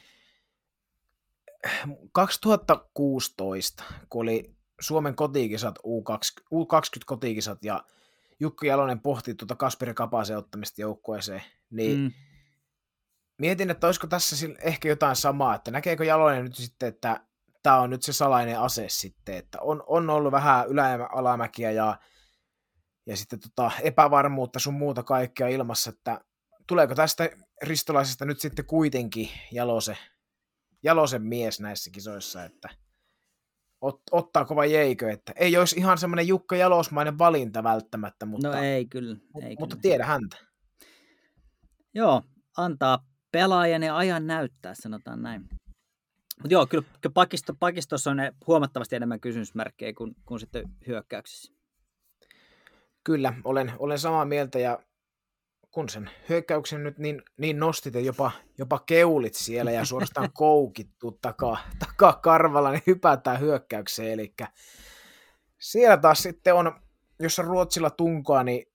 2016, 2.12 3.84
kun 4.10 4.22
oli 4.22 4.56
Suomen 4.80 5.14
kotikisat, 5.14 5.78
U20, 5.78 6.42
U20 6.54 7.02
kotikisat, 7.06 7.64
ja 7.64 7.84
Jukka 8.40 8.66
Jalonen 8.66 9.00
pohti 9.00 9.34
tuota 9.34 9.56
Kasperi 9.56 9.94
Kapasen 9.94 10.38
ottamista 10.38 10.80
joukkueeseen, 10.80 11.42
niin 11.70 11.98
mm. 11.98 12.12
mietin, 13.38 13.70
että 13.70 13.86
olisiko 13.86 14.06
tässä 14.06 14.46
ehkä 14.62 14.88
jotain 14.88 15.16
samaa, 15.16 15.54
että 15.54 15.70
näkeekö 15.70 16.04
Jalonen 16.04 16.44
nyt 16.44 16.54
sitten, 16.54 16.88
että 16.88 17.20
tämä 17.62 17.80
on 17.80 17.90
nyt 17.90 18.02
se 18.02 18.12
salainen 18.12 18.60
ase 18.60 18.86
sitten, 18.88 19.34
että 19.34 19.58
on, 19.60 19.82
on 19.86 20.10
ollut 20.10 20.32
vähän 20.32 20.68
ylä- 20.68 21.08
ja, 21.74 21.98
ja 23.06 23.16
sitten 23.16 23.40
tota 23.40 23.70
epävarmuutta 23.82 24.58
sun 24.58 24.74
muuta 24.74 25.02
kaikkea 25.02 25.48
ilmassa, 25.48 25.90
että 25.90 26.20
tuleeko 26.66 26.94
tästä 26.94 27.30
ristolaisesta 27.62 28.24
nyt 28.24 28.40
sitten 28.40 28.64
kuitenkin 28.64 29.28
Jalose, 29.52 29.96
Jalosen 30.82 31.22
mies 31.22 31.60
näissä 31.60 31.90
kisoissa, 31.90 32.44
että 32.44 32.68
ot, 33.80 34.02
ottaako 34.10 34.56
vai 34.56 34.74
eikö, 34.74 35.10
että 35.10 35.32
ei 35.36 35.56
olisi 35.56 35.76
ihan 35.76 35.98
semmoinen 35.98 36.28
Jukka 36.28 36.56
Jalosmainen 36.56 37.18
valinta 37.18 37.62
välttämättä, 37.62 38.26
mutta, 38.26 38.48
no 38.48 38.54
ei 38.54 38.86
kyllä. 38.86 39.16
Ei 39.42 39.56
mutta 39.58 39.76
kyllä. 39.76 39.82
tiedä 39.82 40.04
häntä. 40.04 40.36
Joo, 41.94 42.22
antaa 42.56 43.06
pelaajan 43.32 43.82
ja 43.82 43.96
ajan 43.96 44.26
näyttää, 44.26 44.74
sanotaan 44.74 45.22
näin. 45.22 45.48
Mutta 46.42 46.54
joo, 46.54 46.66
kyllä, 46.66 46.84
kyllä 47.00 47.12
pakisto, 47.14 47.54
pakistossa 47.60 48.10
on 48.10 48.16
ne 48.16 48.32
huomattavasti 48.46 48.96
enemmän 48.96 49.20
kysymysmerkkejä 49.20 49.92
kuin, 49.92 50.14
kuin 50.26 50.40
sitten 50.40 50.64
hyökkäyksessä. 50.86 51.52
Kyllä, 53.04 53.34
olen, 53.44 53.72
olen 53.78 53.98
samaa 53.98 54.24
mieltä 54.24 54.58
ja 54.58 54.78
kun 55.70 55.88
sen 55.88 56.10
hyökkäyksen 56.28 56.84
nyt 56.84 56.98
niin, 56.98 57.22
niin 57.36 57.58
nostit 57.58 57.94
ja 57.94 58.00
jopa, 58.00 58.30
jopa 58.58 58.78
keulit 58.78 59.34
siellä 59.34 59.70
ja 59.70 59.84
suorastaan 59.84 60.32
koukittu 60.44 61.18
takaa, 61.22 61.58
takaa 61.78 62.12
karvalla, 62.12 62.70
niin 62.70 62.82
hypätään 62.86 63.40
hyökkäykseen. 63.40 64.12
Eli 64.12 64.34
siellä 65.58 65.96
taas 65.96 66.22
sitten 66.22 66.54
on, 66.54 66.80
jos 67.20 67.38
on 67.38 67.44
Ruotsilla 67.44 67.90
tunkoa, 67.90 68.42
niin, 68.42 68.66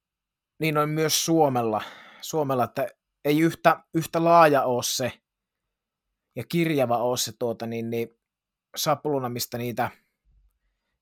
niin 0.60 0.78
on 0.78 0.90
myös 0.90 1.26
Suomella, 1.26 1.82
Suomella, 2.22 2.64
että 2.64 2.88
ei 3.26 3.40
yhtä, 3.40 3.84
yhtä 3.94 4.24
laaja 4.24 4.64
ole 4.64 4.84
se 4.84 5.12
ja 6.36 6.44
kirjava 6.50 6.98
ole 6.98 7.18
se 7.18 7.32
tuota, 7.40 7.66
niin, 7.66 7.90
niin 7.90 8.10
sapluna, 8.76 9.30
mistä 9.30 9.58
niitä 9.58 9.92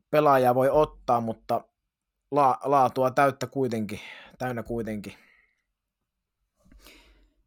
pelaajia 0.10 0.56
voi 0.56 0.70
ottaa, 0.70 1.22
mutta 1.22 1.62
la, 2.32 2.60
laatua 2.64 3.12
täyttä 3.12 3.48
kuitenkin, 3.48 4.00
täynnä 4.38 4.64
kuitenkin. 4.64 5.14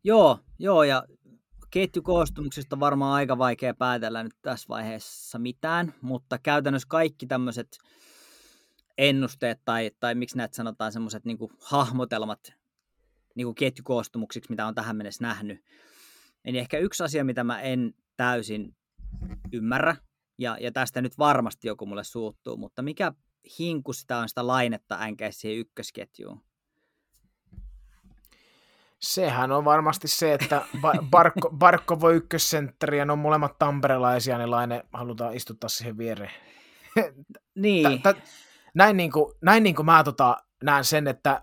Joo, 0.06 0.38
joo, 0.58 0.82
ja 0.82 1.04
ketjukoostumuksista 1.70 2.80
varmaan 2.80 3.14
aika 3.14 3.38
vaikea 3.38 3.74
päätellä 3.74 4.22
nyt 4.22 4.36
tässä 4.42 4.68
vaiheessa 4.68 5.38
mitään, 5.38 5.94
mutta 6.00 6.38
käytännössä 6.38 6.88
kaikki 6.88 7.26
tämmöiset 7.26 7.78
ennusteet 8.98 9.60
tai, 9.64 9.90
tai 10.00 10.14
miksi 10.14 10.36
näet 10.36 10.54
sanotaan 10.54 10.92
semmoiset 10.92 11.24
niin 11.24 11.38
hahmotelmat 11.60 12.52
niin 13.34 13.54
ketjukoostumuksiksi, 13.54 14.50
mitä 14.50 14.66
on 14.66 14.74
tähän 14.74 14.96
mennessä 14.96 15.24
nähnyt, 15.24 15.64
niin 16.44 16.56
ehkä 16.56 16.78
yksi 16.78 17.04
asia, 17.04 17.24
mitä 17.24 17.44
mä 17.44 17.60
en 17.60 17.94
täysin 18.16 18.76
ymmärrä, 19.52 19.96
ja, 20.38 20.56
ja 20.60 20.72
tästä 20.72 21.02
nyt 21.02 21.18
varmasti 21.18 21.68
joku 21.68 21.86
mulle 21.86 22.04
suuttuu, 22.04 22.56
mutta 22.56 22.82
mikä 22.82 23.12
hinku 23.58 23.92
sitä 23.92 24.18
on 24.18 24.28
sitä 24.28 24.46
lainetta 24.46 24.98
änkeä 25.00 25.30
siihen 25.30 25.58
ykkösketjuun? 25.58 26.45
Sehän 29.00 29.52
on 29.52 29.64
varmasti 29.64 30.08
se, 30.08 30.34
että 30.34 30.62
Barkko, 31.10 31.50
Barkko 31.50 32.00
voi 32.00 32.14
ykkössentteri 32.14 32.98
ja 32.98 33.04
ne 33.04 33.12
on 33.12 33.18
molemmat 33.18 33.58
tamperelaisia, 33.58 34.38
niin 34.38 34.50
Laine 34.50 34.84
halutaan 34.92 35.34
istuttaa 35.34 35.68
siihen 35.68 35.98
viereen. 35.98 36.32
Niin. 37.54 38.02
Tä, 38.02 38.14
näin, 38.74 38.96
niin 38.96 39.12
kuin, 39.12 39.32
näin 39.42 39.62
niin 39.62 39.74
kuin 39.74 39.86
mä 39.86 40.04
tota, 40.04 40.36
näen 40.64 40.84
sen, 40.84 41.08
että 41.08 41.42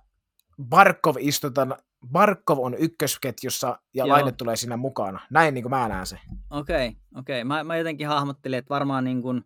Barkov 0.63 1.15
istutaan, 1.19 1.75
Barkov 2.11 2.59
on 2.59 2.73
ykkösketjussa 2.73 3.67
ja 3.67 4.05
Joo. 4.05 4.07
Laine 4.07 4.31
tulee 4.31 4.55
siinä 4.55 4.77
mukana. 4.77 5.19
Näin 5.29 5.53
niin 5.53 5.63
kuin 5.63 5.69
mä 5.69 5.87
näen 5.87 6.05
se. 6.05 6.19
Okei, 6.49 6.87
okay, 6.87 7.01
okei. 7.15 7.41
Okay. 7.41 7.43
Mä, 7.43 7.63
mä 7.63 7.77
jotenkin 7.77 8.07
hahmottelin, 8.07 8.59
että 8.59 8.69
varmaan 8.69 9.03
niin 9.03 9.21
kuin 9.21 9.43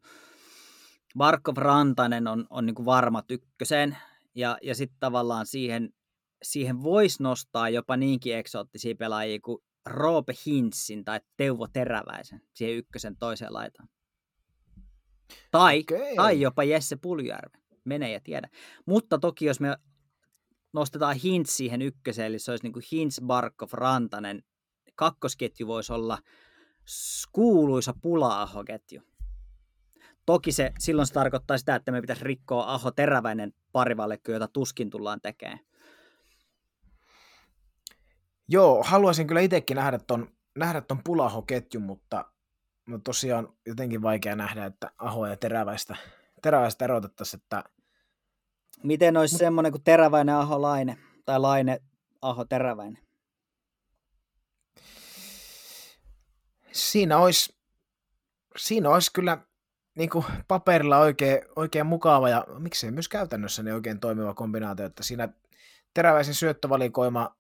Barkov 1.18 1.58
Rantanen 1.58 2.28
on, 2.28 2.48
on 2.50 2.66
niin 2.66 2.76
kuin 2.76 2.86
varmat 2.86 3.32
ykköseen 3.32 3.98
ja, 4.36 4.58
ja 4.62 4.76
sitten 4.76 5.00
tavallaan 5.00 5.46
siihen 5.46 5.90
siihen 6.44 6.84
voisi 6.84 7.24
nostaa 7.24 7.70
jopa 7.70 7.98
niinkin 7.98 8.36
eksoottisia 8.36 8.96
pelaajia 8.96 9.40
kuin 9.40 9.64
Roope 9.86 10.34
Hinsin 10.46 11.06
tai 11.06 11.20
Teuvo 11.38 11.68
Teräväisen 11.68 12.42
siihen 12.54 12.78
ykkösen 12.78 13.18
toiseen 13.18 13.54
laitaan. 13.54 13.90
Tai, 15.52 15.80
okay. 15.80 16.16
tai 16.16 16.42
jopa 16.42 16.64
Jesse 16.64 16.96
Puljärvi. 16.96 17.58
Mene 17.86 18.12
ja 18.12 18.20
tiedä. 18.24 18.50
Mutta 18.86 19.20
toki 19.20 19.46
jos 19.46 19.60
me 19.60 19.78
nostetaan 20.74 21.16
Hintz 21.16 21.50
siihen 21.50 21.82
ykköseen, 21.82 22.28
eli 22.28 22.40
se 22.40 22.52
olisi 22.52 22.64
niin 22.64 22.74
kuin 22.74 22.84
Hintz, 22.92 23.22
Barkov, 23.26 23.70
Rantanen, 23.72 24.44
kakkosketju 24.96 25.68
voisi 25.68 25.94
olla 25.94 26.18
kuuluisa 27.32 27.94
pula-aho-ketju. 28.02 29.02
Toki 30.26 30.52
se, 30.52 30.72
silloin 30.80 31.08
se 31.08 31.14
tarkoittaa 31.14 31.58
sitä, 31.58 31.76
että 31.76 31.92
me 31.92 32.02
pitäisi 32.02 32.24
rikkoa 32.24 32.74
Aho 32.74 32.92
Teräväinen 32.92 33.54
parivallekko, 33.72 34.32
jota 34.32 34.48
tuskin 34.48 34.90
tullaan 34.90 35.22
tekemään. 35.22 35.60
Joo, 38.50 38.84
haluaisin 38.84 39.28
kyllä 39.28 39.42
itsekin 39.42 39.76
nähdä 39.76 40.00
ton, 40.00 40.32
nähdä 40.58 40.82
ton 40.82 41.02
Pulaho-ketjun, 41.04 41.84
mutta 41.84 42.26
no 42.88 43.00
tosiaan 43.04 43.54
jotenkin 43.66 44.02
vaikea 44.02 44.36
nähdä, 44.36 44.66
että 44.66 44.92
Aho 44.98 45.26
ja 45.26 45.38
Teräväistä, 45.38 45.96
teräväistä 46.42 46.86
erotettaisiin, 46.86 47.42
että 47.44 47.64
Miten 48.84 49.18
olisi 49.18 49.38
semmoinen 49.38 49.72
kuin 49.72 49.84
Teräväinen 49.84 50.36
Aho 50.36 50.62
Laine 50.62 50.98
tai 51.26 51.40
Laine 51.40 51.82
Aho 52.22 52.46
Teräväinen? 52.46 53.04
Siinä 56.72 57.18
olisi, 57.18 57.58
siinä 58.58 58.90
olisi 58.90 59.14
kyllä 59.14 59.38
niin 59.96 60.10
kuin 60.10 60.26
paperilla 60.48 60.98
oikein, 60.98 61.42
oikein 61.56 61.86
mukava 61.86 62.30
ja 62.30 62.46
miksei 62.60 62.92
myös 62.92 63.08
käytännössä 63.08 63.64
ne 63.64 63.74
oikein 63.74 64.00
toimiva 64.00 64.34
kombinaatio, 64.34 64.86
että 64.86 65.04
siinä 65.04 65.30
teräväisen 65.94 66.34
syöttövalikoima 66.34 67.37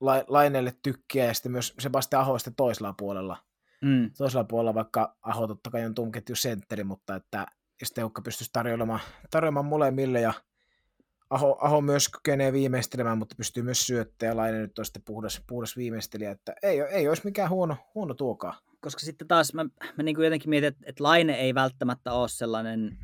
la, 0.00 0.24
Laineelle 0.28 0.74
tykkiä 0.82 1.24
ja 1.24 1.34
sitten 1.34 1.52
myös 1.52 1.74
Sebastian 1.78 2.22
Aho 2.22 2.38
sitten 2.38 2.54
toisella 2.54 2.94
puolella. 2.98 3.36
Mm. 3.82 4.10
Toisella 4.18 4.44
puolella 4.44 4.74
vaikka 4.74 5.16
Aho 5.22 5.46
totta 5.46 5.70
kai 5.70 5.84
on 5.84 5.94
tunketju 5.94 6.36
sentteri, 6.36 6.84
mutta 6.84 7.14
että 7.14 7.46
sitten 7.82 8.02
Eukka 8.02 8.22
pystyisi 8.22 8.52
tarjoamaan, 8.52 9.00
tarjoamaan 9.30 9.66
molemmille 9.66 10.20
ja 10.20 10.32
Aho, 11.30 11.58
Aho 11.60 11.80
myös 11.80 12.08
kykenee 12.08 12.52
viimeistelemään, 12.52 13.18
mutta 13.18 13.34
pystyy 13.34 13.62
myös 13.62 13.86
syöttämään 13.86 14.32
ja 14.32 14.36
Laine 14.36 14.58
nyt 14.58 14.78
on 14.78 14.84
sitten 14.84 15.02
puhdas, 15.02 15.42
puhdas 15.46 15.76
viimeistelijä, 15.76 16.30
että 16.30 16.54
ei, 16.62 16.80
ei 16.80 17.08
olisi 17.08 17.24
mikään 17.24 17.50
huono, 17.50 17.76
huono 17.94 18.14
tuokaan. 18.14 18.54
Koska 18.80 19.00
sitten 19.00 19.28
taas 19.28 19.54
mä, 19.54 19.64
mä 19.96 20.02
niin 20.02 20.14
kuin 20.14 20.24
jotenkin 20.24 20.50
mietin, 20.50 20.68
että, 20.68 20.84
että 20.86 21.04
Laine 21.04 21.34
ei 21.34 21.54
välttämättä 21.54 22.12
ole 22.12 22.28
sellainen 22.28 22.98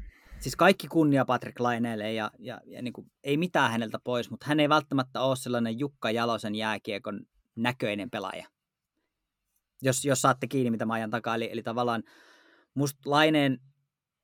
siis 0.45 0.57
kaikki 0.57 0.89
kunnia 0.89 1.25
Patrick 1.25 1.61
Laineelle 1.61 2.13
ja, 2.13 2.31
ja, 2.39 2.61
ja 2.67 2.83
niin 2.83 2.93
kuin, 2.93 3.13
ei 3.23 3.37
mitään 3.37 3.71
häneltä 3.71 3.99
pois, 4.05 4.31
mutta 4.31 4.47
hän 4.47 4.61
ei 4.61 4.69
välttämättä 4.69 5.21
ole 5.21 5.37
sellainen 5.37 5.79
Jukka 5.79 6.11
Jalosen 6.11 6.55
jääkiekon 6.55 7.21
näköinen 7.57 8.11
pelaaja. 8.11 8.47
Jos, 9.83 10.05
jos 10.05 10.21
saatte 10.23 10.47
kiinni, 10.47 10.71
mitä 10.71 10.87
mä 10.87 10.95
ajan 10.95 11.11
takaa. 11.11 11.35
Eli, 11.35 11.49
eli 11.53 11.63
tavallaan 11.63 12.03
musta 12.75 13.11
Laineen 13.11 13.59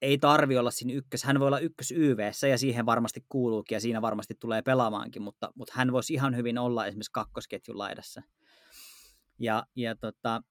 ei 0.03 0.19
tarvi 0.19 0.59
olla 0.59 0.71
siinä 0.71 0.93
ykkös. 0.93 1.25
Hän 1.25 1.41
voi 1.41 1.47
olla 1.47 1.59
ykkös 1.59 1.91
YVssä 1.91 2.49
ja 2.49 2.59
siihen 2.59 2.87
varmasti 2.87 3.25
kuuluukin 3.29 3.77
ja 3.77 3.81
siinä 3.81 4.03
varmasti 4.03 4.35
tulee 4.41 4.63
pelaamaankin, 4.63 5.23
mutta, 5.23 5.53
mutta 5.55 5.75
hän 5.77 5.93
voisi 5.93 6.15
ihan 6.15 6.37
hyvin 6.37 6.59
olla 6.59 6.87
esimerkiksi 6.87 7.13
kakkosketjun 7.13 7.79
laidassa. 7.79 8.23
Ja, 9.39 9.67
ja 9.77 9.97
tota, 9.97 10.43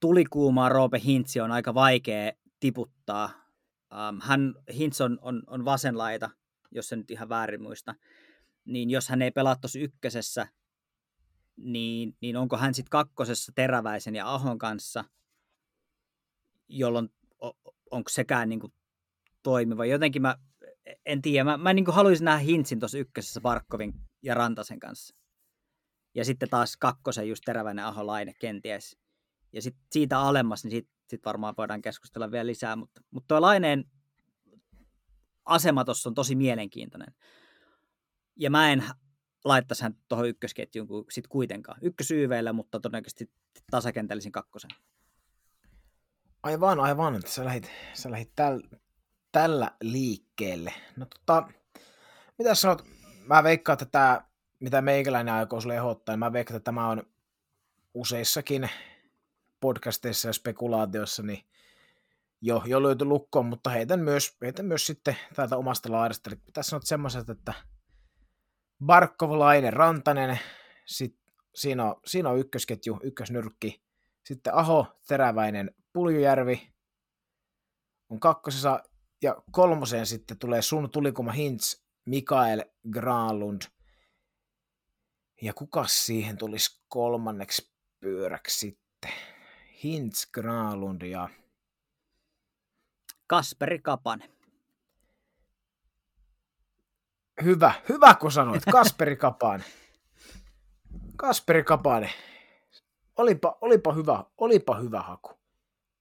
tulikuumaa 0.00 0.68
Roope 0.68 1.00
Hintsi 1.04 1.40
on 1.40 1.52
aika 1.52 1.74
vaikea 1.74 2.32
tiputtaa 2.60 3.43
Um, 3.94 4.20
hän, 4.22 4.54
Hintz 4.74 5.00
on, 5.00 5.18
on, 5.22 5.42
on 5.46 5.64
vasen 5.64 5.98
laita, 5.98 6.30
jos 6.70 6.88
se 6.88 6.96
nyt 6.96 7.10
ihan 7.10 7.28
väärin 7.28 7.62
muista. 7.62 7.94
Niin 8.64 8.90
jos 8.90 9.08
hän 9.08 9.22
ei 9.22 9.30
pelaa 9.30 9.56
tuossa 9.56 9.78
ykkösessä, 9.78 10.46
niin, 11.56 12.16
niin 12.20 12.36
onko 12.36 12.56
hän 12.56 12.74
sitten 12.74 12.90
kakkosessa 12.90 13.52
Teräväisen 13.54 14.14
ja 14.14 14.34
Ahon 14.34 14.58
kanssa, 14.58 15.04
jolloin 16.68 17.08
onko 17.90 18.08
sekään 18.08 18.48
niin 18.48 18.60
kuin 18.60 18.72
toimiva. 19.42 19.86
Jotenkin 19.86 20.22
mä 20.22 20.36
en 21.06 21.22
tiedä, 21.22 21.44
mä, 21.44 21.56
mä 21.56 21.72
niin 21.72 21.84
kuin 21.84 21.94
haluaisin 21.94 22.24
nähdä 22.24 22.38
Hintsin 22.38 22.80
tuossa 22.80 22.98
ykkösessä 22.98 23.40
Barkovin 23.40 23.94
ja 24.22 24.34
Rantasen 24.34 24.80
kanssa. 24.80 25.16
Ja 26.14 26.24
sitten 26.24 26.50
taas 26.50 26.76
kakkosen 26.76 27.28
just 27.28 27.42
Teräväinen 27.44 27.84
Aho 27.84 28.06
Laine 28.06 28.32
kenties. 28.38 28.96
Ja 29.54 29.62
sitten 29.62 29.86
siitä 29.90 30.20
alemmas, 30.20 30.64
niin 30.64 30.70
siitä 30.70 30.90
sitten 31.00 31.28
varmaan 31.28 31.54
voidaan 31.58 31.82
keskustella 31.82 32.30
vielä 32.30 32.46
lisää, 32.46 32.76
mutta, 32.76 33.00
mutta 33.10 33.28
tuo 33.28 33.40
Laineen 33.40 33.84
asema 35.44 35.84
tuossa 35.84 36.08
on 36.08 36.14
tosi 36.14 36.34
mielenkiintoinen. 36.34 37.14
Ja 38.36 38.50
mä 38.50 38.72
en 38.72 38.84
laittaisi 39.44 39.82
hän 39.82 39.96
tuohon 40.08 40.28
ykkösketjuun 40.28 41.04
sit 41.10 41.26
kuitenkaan. 41.28 41.78
Ykkösyyveillä, 41.82 42.52
mutta 42.52 42.80
todennäköisesti 42.80 43.30
tasakentällisin 43.70 44.32
kakkosen. 44.32 44.70
Aivan, 46.42 46.80
aivan. 46.80 47.22
Sä 47.26 47.44
lähit, 47.44 47.70
sä 47.94 48.10
lähit 48.10 48.32
täl, 48.36 48.62
tällä 49.32 49.70
liikkeelle. 49.82 50.72
No 50.96 51.06
tota, 51.06 51.48
mitä 52.38 52.54
sanot? 52.54 52.84
Mä 53.26 53.42
veikkaan, 53.42 53.74
että 53.74 53.86
tämä, 53.86 54.24
mitä 54.60 54.82
meikäläinen 54.82 55.34
aikoo 55.34 55.60
sulle 55.60 55.76
ehdottaa, 55.76 56.12
niin 56.12 56.18
mä 56.18 56.32
veikkaan, 56.32 56.56
että 56.56 56.64
tämä 56.64 56.88
on 56.88 57.02
useissakin 57.94 58.70
podcasteissa 59.64 60.28
ja 60.28 60.32
spekulaatioissa 60.32 61.22
niin 61.22 61.44
jo, 62.40 62.62
jo 62.66 62.82
löyty 62.82 63.04
lukkoon, 63.04 63.46
mutta 63.46 63.70
heitän 63.70 64.00
myös, 64.00 64.36
heitän 64.42 64.66
myös 64.66 64.86
sitten 64.86 65.16
täältä 65.34 65.56
omasta 65.56 65.92
laidasta. 65.92 66.30
Eli 66.30 66.40
tässä 66.52 66.76
on 66.76 66.82
semmoiset, 66.84 67.30
että 67.30 67.54
Barkov, 68.84 69.38
Laine, 69.38 69.70
Rantanen, 69.70 70.38
sit, 70.86 71.16
siinä, 71.54 71.84
on, 71.84 72.00
siinä 72.06 72.30
on 72.30 72.38
ykkösketju, 72.38 73.00
ykkösnyrkki, 73.02 73.82
sitten 74.24 74.54
Aho, 74.54 74.86
Teräväinen, 75.08 75.74
Puljujärvi 75.92 76.72
on 78.08 78.20
kakkosessa, 78.20 78.82
ja 79.22 79.42
kolmoseen 79.50 80.06
sitten 80.06 80.38
tulee 80.38 80.62
sun 80.62 80.90
tulikuma 80.90 81.32
Hintz, 81.32 81.76
Mikael 82.06 82.64
Granlund. 82.90 83.62
Ja 85.42 85.52
kuka 85.54 85.86
siihen 85.86 86.36
tulisi 86.36 86.82
kolmanneksi 86.88 87.74
pyöräksi 88.00 88.58
sitten? 88.58 89.33
Hintz, 89.84 90.26
Granlund 90.32 91.02
ja... 91.02 91.28
Kasperi 93.26 93.78
Kapanen. 93.78 94.30
Hyvä, 97.44 97.72
hyvä 97.88 98.14
kun 98.14 98.32
sanoit, 98.32 98.62
Kasperi 98.72 99.16
Kapanen. 99.16 99.66
Kasperi 101.16 101.64
Kapanen. 101.64 102.10
Olipa, 103.16 103.58
olipa 103.60 103.92
hyvä, 103.92 104.24
olipa 104.38 104.74
hyvä 104.76 105.02
haku. 105.02 105.30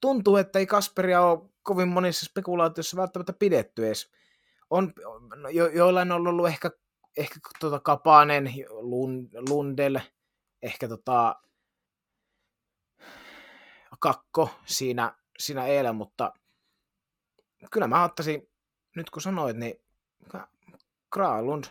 Tuntuu, 0.02 0.38
että 0.38 0.60
ei 0.60 0.66
Kasperia 0.66 1.22
ole 1.22 1.50
kovin 1.64 1.88
monissa 1.88 2.26
spekulaatioissa 2.26 2.98
välttämättä 2.98 3.34
pidetty 3.34 3.88
edes. 3.88 4.12
On, 4.70 4.94
no, 5.36 5.50
jo, 5.50 5.68
joillain 5.68 6.12
on 6.12 6.28
ollut 6.28 6.48
ehkä, 6.48 6.72
ehkä 7.18 7.40
tota 7.60 7.80
Kapanen, 7.80 8.54
Lundel, 9.50 10.00
ehkä 10.62 10.88
tota, 10.88 11.36
Kakko 14.04 14.50
siinä, 14.66 15.16
siinä 15.38 15.66
eilen, 15.66 15.96
mutta 15.96 16.34
kyllä 17.72 17.88
mä 17.88 18.04
ottaisin, 18.04 18.50
nyt 18.96 19.10
kun 19.10 19.22
sanoit, 19.22 19.58
niin 19.58 19.76
Kralund, 21.14 21.64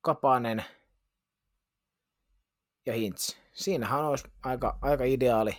Kapanen 0.00 0.64
ja 2.86 2.92
Hintz. 2.92 3.36
Siinähän 3.52 4.04
olisi 4.04 4.28
aika, 4.42 4.78
aika 4.82 5.04
ideaali, 5.04 5.56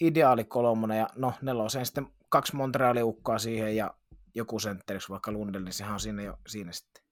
ideaali 0.00 0.44
kolmonen 0.44 0.98
ja 0.98 1.08
no 1.16 1.32
neloseen 1.42 1.86
sitten 1.86 2.06
kaksi 2.28 2.56
Montrealin 2.56 3.04
ukkaa 3.04 3.38
siihen 3.38 3.76
ja 3.76 3.94
joku 4.34 4.58
sentteriksi 4.58 5.08
vaikka 5.08 5.32
Lundell, 5.32 5.64
niin 5.64 5.72
sehän 5.72 5.94
on 5.94 6.00
siinä 6.00 6.22
jo 6.22 6.38
siinä 6.46 6.72
sitten. 6.72 7.04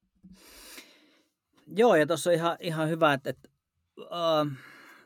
Joo, 1.66 1.94
ja 1.96 2.06
tuossa 2.06 2.30
on 2.30 2.34
ihan, 2.34 2.56
ihan 2.60 2.88
hyvä, 2.88 3.12
että, 3.12 3.30
että 3.30 3.48
uh, 3.98 4.52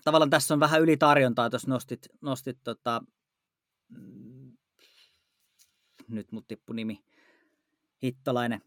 tavallaan 0.04 0.30
tässä 0.30 0.54
on 0.54 0.60
vähän 0.60 0.82
ylitarjontaa, 0.82 1.50
tuossa 1.50 1.70
nostit, 1.70 2.08
nostit 2.20 2.58
tota, 2.64 3.02
mm, 3.88 4.56
nyt 6.08 6.32
mut 6.32 6.46
tippu 6.48 6.72
nimi, 6.72 7.04
Hittolainen, 8.02 8.62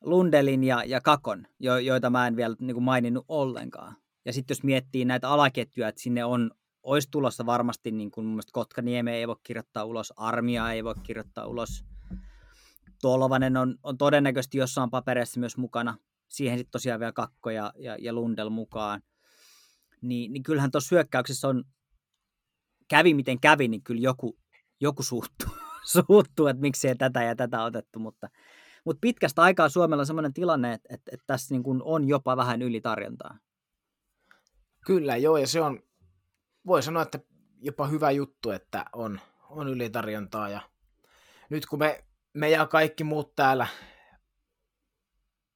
Lundelin 0.00 0.64
ja, 0.64 0.84
ja 0.84 1.00
Kakon, 1.00 1.46
jo, 1.60 1.78
joita 1.78 2.10
mä 2.10 2.26
en 2.26 2.36
vielä 2.36 2.56
niin 2.60 2.74
kuin 2.74 2.84
maininnut 2.84 3.24
ollenkaan. 3.28 3.96
Ja 4.24 4.32
sitten 4.32 4.54
jos 4.54 4.62
miettii 4.62 5.04
näitä 5.04 5.30
alaketjuja, 5.30 5.88
että 5.88 6.00
sinne 6.00 6.24
on, 6.24 6.50
olisi 6.82 7.08
tulossa 7.10 7.46
varmasti, 7.46 7.90
niin 7.90 8.10
kuin 8.10 8.24
mun 8.24 8.34
mielestä 8.34 8.52
Kotkanieme 8.52 9.16
ei 9.16 9.28
voi 9.28 9.36
kirjoittaa 9.42 9.84
ulos, 9.84 10.12
Armia 10.16 10.72
ei 10.72 10.84
voi 10.84 10.94
kirjoittaa 11.02 11.46
ulos, 11.46 11.84
Tolvanen 13.02 13.56
on, 13.56 13.78
on 13.82 13.98
todennäköisesti 13.98 14.58
jossain 14.58 14.90
papereissa 14.90 15.40
myös 15.40 15.56
mukana, 15.56 15.98
siihen 16.28 16.58
sitten 16.58 16.72
tosiaan 16.72 17.00
vielä 17.00 17.12
Kakko 17.12 17.50
ja, 17.50 17.72
ja, 17.76 17.96
ja 18.00 18.12
Lundel 18.12 18.50
mukaan. 18.50 19.02
Niin, 20.02 20.32
niin 20.32 20.42
kyllähän 20.42 20.70
tuossa 20.70 20.94
hyökkäyksessä 20.94 21.48
on, 21.48 21.64
kävi 22.88 23.14
miten 23.14 23.40
kävi, 23.40 23.68
niin 23.68 23.82
kyllä 23.82 24.00
joku, 24.00 24.38
joku 24.80 25.02
suuttuu, 25.02 25.48
suuttuu, 25.92 26.46
että 26.46 26.60
miksei 26.60 26.96
tätä 26.96 27.22
ja 27.22 27.36
tätä 27.36 27.62
otettu, 27.62 27.98
mutta, 27.98 28.28
mutta 28.84 29.00
pitkästä 29.00 29.42
aikaa 29.42 29.68
Suomella 29.68 30.02
on 30.02 30.06
sellainen 30.06 30.34
tilanne, 30.34 30.72
että, 30.72 30.94
että, 30.94 31.10
että 31.14 31.24
tässä 31.26 31.54
niin 31.54 31.62
kuin 31.62 31.82
on 31.82 32.08
jopa 32.08 32.36
vähän 32.36 32.62
ylitarjontaa. 32.62 33.38
Kyllä, 34.86 35.16
joo, 35.16 35.36
ja 35.36 35.46
se 35.46 35.60
on, 35.60 35.82
voi 36.66 36.82
sanoa, 36.82 37.02
että 37.02 37.18
jopa 37.60 37.86
hyvä 37.86 38.10
juttu, 38.10 38.50
että 38.50 38.84
on, 38.92 39.20
on 39.50 39.68
ylitarjontaa, 39.68 40.48
ja 40.48 40.60
nyt 41.50 41.66
kun 41.66 41.78
me, 41.78 42.04
me 42.32 42.50
ja 42.50 42.66
kaikki 42.66 43.04
muut 43.04 43.36
täällä 43.36 43.66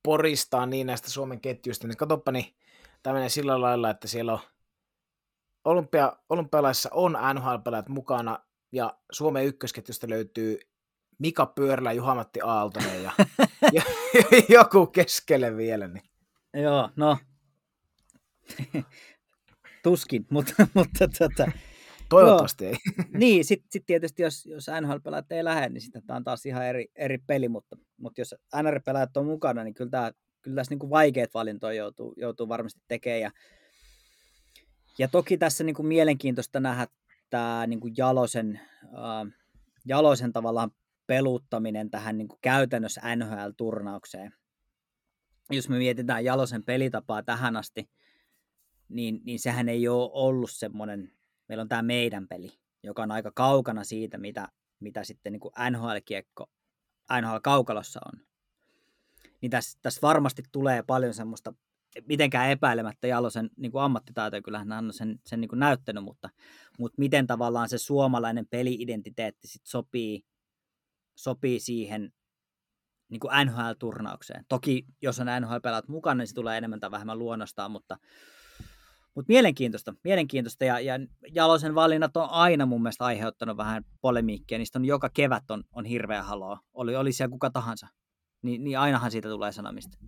poristaa 0.03 0.67
niin 0.67 0.87
näistä 0.87 1.11
Suomen 1.11 1.41
ketjuista, 1.41 1.89
niin 1.89 1.97
katsoppa, 1.97 2.33
niin 2.33 2.55
tämä 3.03 3.15
menee 3.15 3.29
sillä 3.29 3.61
lailla, 3.61 3.91
että 3.91 4.09
siellä 4.09 4.33
on 4.33 4.41
olympia, 5.65 6.17
olympialaissa 6.29 6.89
on 6.93 7.13
NHL-pelaajat 7.35 7.89
mukana, 7.89 8.39
ja 8.73 8.99
Suomen 9.13 9.45
ykkösketjusta 9.45 10.09
löytyy 10.09 10.59
Mika 11.19 11.47
Pyörälä, 11.47 11.93
Juhamatti 11.93 12.41
Aaltonen 12.45 13.03
ja, 13.03 13.13
ja, 13.73 13.83
ja 14.31 14.43
joku 14.49 14.87
keskelle 14.87 15.57
vielä. 15.57 15.89
Niin. 15.89 16.05
Joo, 16.55 16.91
no 16.97 17.19
tuskin, 19.83 20.27
mutta, 20.31 20.53
mutta 20.75 21.09
tota, 21.19 21.53
Toivottavasti 22.09 22.65
joo. 22.65 22.73
ei. 22.73 23.05
niin, 23.19 23.45
sitten 23.45 23.73
sit 23.73 23.87
tietysti 23.87 24.23
jos, 24.23 24.47
jos 24.47 24.67
NHL-pelaajat 24.81 25.33
ei 25.33 25.45
lähde, 25.45 25.69
niin 25.69 25.81
sitten 25.81 26.03
tämä 26.07 26.17
on 26.17 26.25
taas 26.25 26.47
ihan 26.47 26.67
eri, 26.67 26.87
eri 26.97 27.19
peli, 27.19 27.49
mutta, 27.49 27.77
mutta 27.97 28.21
jos 28.21 28.35
NR-pelaajat 28.55 29.17
on 29.17 29.27
mukana, 29.27 29.65
niin 29.65 29.75
kyllä, 29.75 29.91
tämä, 29.91 30.13
kyllä 30.43 30.55
tässä 30.55 30.75
niin 30.75 30.91
vaikeat 30.91 31.35
valintoja 31.35 31.73
joutuu, 31.73 32.15
joutuu 32.17 32.49
varmasti 32.49 32.81
tekemään. 32.89 33.21
Ja, 33.21 33.31
ja 34.99 35.09
toki 35.09 35.39
tässä 35.39 35.65
niin 35.65 35.75
kuin 35.75 35.87
mielenkiintoista 35.87 36.61
nähdä 36.61 36.87
tämä 37.31 37.67
niin 37.67 37.81
kuin 37.81 37.95
Jalosen, 37.97 38.61
äh, 38.85 39.33
Jalosen 39.87 40.33
tavallaan 40.33 40.71
peluttaminen 41.07 41.91
tähän 41.91 42.19
niin 42.19 42.29
kuin 42.29 42.39
käytännössä 42.43 43.17
NHL-turnaukseen. 43.17 44.35
Jos 45.51 45.69
me 45.69 45.79
mietitään 45.79 46.25
Jalosen 46.25 46.65
pelitapaa 46.65 47.23
tähän 47.23 47.57
asti, 47.57 47.91
niin, 48.89 49.21
niin 49.25 49.41
sehän 49.41 49.69
ei 49.69 49.89
ole 49.89 50.11
ollut 50.13 50.51
semmoinen, 50.51 51.13
meillä 51.49 51.63
on 51.63 51.69
tämä 51.69 51.83
meidän 51.83 52.29
peli, 52.29 52.59
joka 52.83 53.03
on 53.03 53.11
aika 53.11 53.33
kaukana 53.35 53.85
siitä, 53.85 54.19
mitä, 54.19 54.49
mitä 54.81 55.05
sitten 55.05 55.33
niin 55.33 55.41
kuin 55.41 55.53
NHL-kiekko 55.71 56.47
NHL-kaukalossa 57.21 58.01
on. 58.07 58.32
Niin 59.43 59.51
tässä, 59.51 59.79
tässä 59.83 59.99
varmasti 60.03 60.43
tulee 60.53 60.83
paljon 60.83 61.15
semmoista, 61.15 61.55
mitenkään 62.09 62.51
epäilemättä 62.51 63.07
Jalosen 63.07 63.51
niin 63.57 63.73
kuin 63.73 63.83
ammattitaito, 63.83 64.43
kyllähän 64.45 64.73
hän 64.73 64.85
on 64.85 64.93
sen, 64.93 65.21
sen 65.27 65.41
niin 65.41 65.49
kuin 65.49 65.59
näyttänyt, 65.59 66.05
mutta, 66.05 66.31
mutta 66.79 66.95
miten 66.99 67.27
tavallaan 67.27 67.69
se 67.69 67.79
suomalainen 67.79 68.47
peliidentiteetti 68.47 69.49
sit 69.49 69.63
sopii, 69.65 70.23
sopii 71.15 71.61
siihen 71.61 72.13
niin 73.09 73.21
kuin 73.21 73.33
NHL-turnaukseen. 73.47 74.45
Toki 74.49 74.87
jos 75.03 75.21
on 75.21 75.27
NHL-pelaat 75.41 75.89
mukana, 75.89 76.19
niin 76.19 76.27
se 76.27 76.35
tulee 76.35 76.59
enemmän 76.59 76.81
tai 76.81 76.91
vähemmän 76.91 77.19
luonnostaan, 77.19 77.71
mutta, 77.71 77.99
mutta 79.15 79.33
mielenkiintoista, 79.33 79.95
mielenkiintoista 80.05 80.65
ja, 80.65 80.81
ja 80.81 80.95
Jalosen 81.33 81.75
valinnat 81.75 82.17
on 82.17 82.31
aina 82.31 82.67
mun 82.67 82.83
mielestä 82.83 83.05
aiheuttanut 83.05 83.57
vähän 83.57 83.85
polemiikkia. 84.01 84.59
Niistä 84.59 84.79
on 84.79 84.85
joka 84.85 85.11
kevät 85.15 85.51
on, 85.51 85.65
on 85.73 85.85
hirveä 85.85 86.23
haloa. 86.23 86.59
Oli, 86.75 86.97
oli 86.97 87.13
siellä 87.13 87.33
kuka 87.33 87.51
tahansa. 87.51 87.89
Ni, 88.43 88.59
niin 88.59 88.79
ainahan 88.79 89.11
siitä 89.11 89.29
tulee 89.29 89.53
sanomista. 89.53 89.99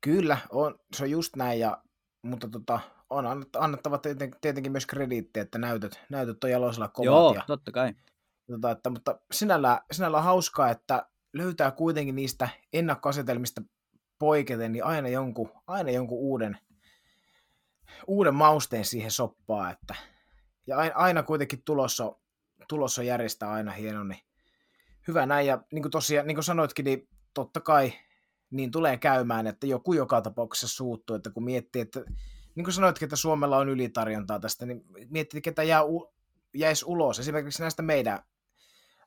Kyllä, 0.00 0.38
on, 0.50 0.78
se 0.96 1.04
on 1.04 1.10
just 1.10 1.36
näin, 1.36 1.60
ja, 1.60 1.82
mutta 2.22 2.48
tota, 2.48 2.80
on 3.10 3.26
annettava 3.58 3.98
tietenkin 4.40 4.72
myös 4.72 4.86
krediittiä, 4.86 5.42
että 5.42 5.58
näytöt, 5.58 6.00
näytöt 6.10 6.44
on 6.44 6.50
Jalosella 6.50 6.88
kovat. 6.88 7.06
Joo, 7.06 7.34
ja, 7.34 7.44
totta 7.46 7.72
kai. 7.72 7.94
Tota, 8.50 8.70
että, 8.70 8.90
mutta 8.90 9.20
sinällä, 9.32 9.82
sinällä 9.92 10.18
on 10.18 10.24
hauskaa, 10.24 10.70
että 10.70 11.06
löytää 11.32 11.70
kuitenkin 11.70 12.16
niistä 12.16 12.48
ennakkoasetelmista 12.72 13.62
poiketen, 14.18 14.72
niin 14.72 14.84
aina 14.84 15.08
jonkun, 15.08 15.52
aina 15.66 15.90
jonkun 15.90 16.18
uuden, 16.18 16.58
uuden 18.06 18.34
mausteen 18.34 18.84
siihen 18.84 19.10
soppaa, 19.10 19.70
että 19.70 19.94
ja 20.66 20.76
aina 20.94 21.22
kuitenkin 21.22 21.62
tulossa, 21.64 22.12
tulossa 22.68 23.02
järjestää 23.02 23.50
aina 23.50 23.72
hieno, 23.72 24.04
niin 24.04 24.20
hyvä 25.08 25.26
näin, 25.26 25.46
ja 25.46 25.62
niin 25.72 25.82
kuin 25.82 25.92
tosiaan, 25.92 26.26
niin 26.26 26.36
kuin 26.36 26.44
sanoitkin, 26.44 26.84
niin 26.84 27.08
totta 27.34 27.60
kai 27.60 27.92
niin 28.50 28.70
tulee 28.70 28.96
käymään, 28.96 29.46
että 29.46 29.66
joku 29.66 29.92
joka 29.92 30.20
tapauksessa 30.20 30.76
suuttuu, 30.76 31.16
että 31.16 31.30
kun 31.30 31.44
miettii, 31.44 31.82
että 31.82 32.00
niin 32.54 32.64
kuin 32.64 32.74
sanoitkin, 32.74 33.06
että 33.06 33.16
Suomella 33.16 33.56
on 33.58 33.68
ylitarjontaa 33.68 34.40
tästä, 34.40 34.66
niin 34.66 34.84
miettii, 35.08 35.40
ketä 35.40 35.62
jää, 35.62 35.82
jäisi 36.54 36.84
ulos, 36.88 37.18
esimerkiksi 37.18 37.62
näistä 37.62 37.82
meidän 37.82 38.18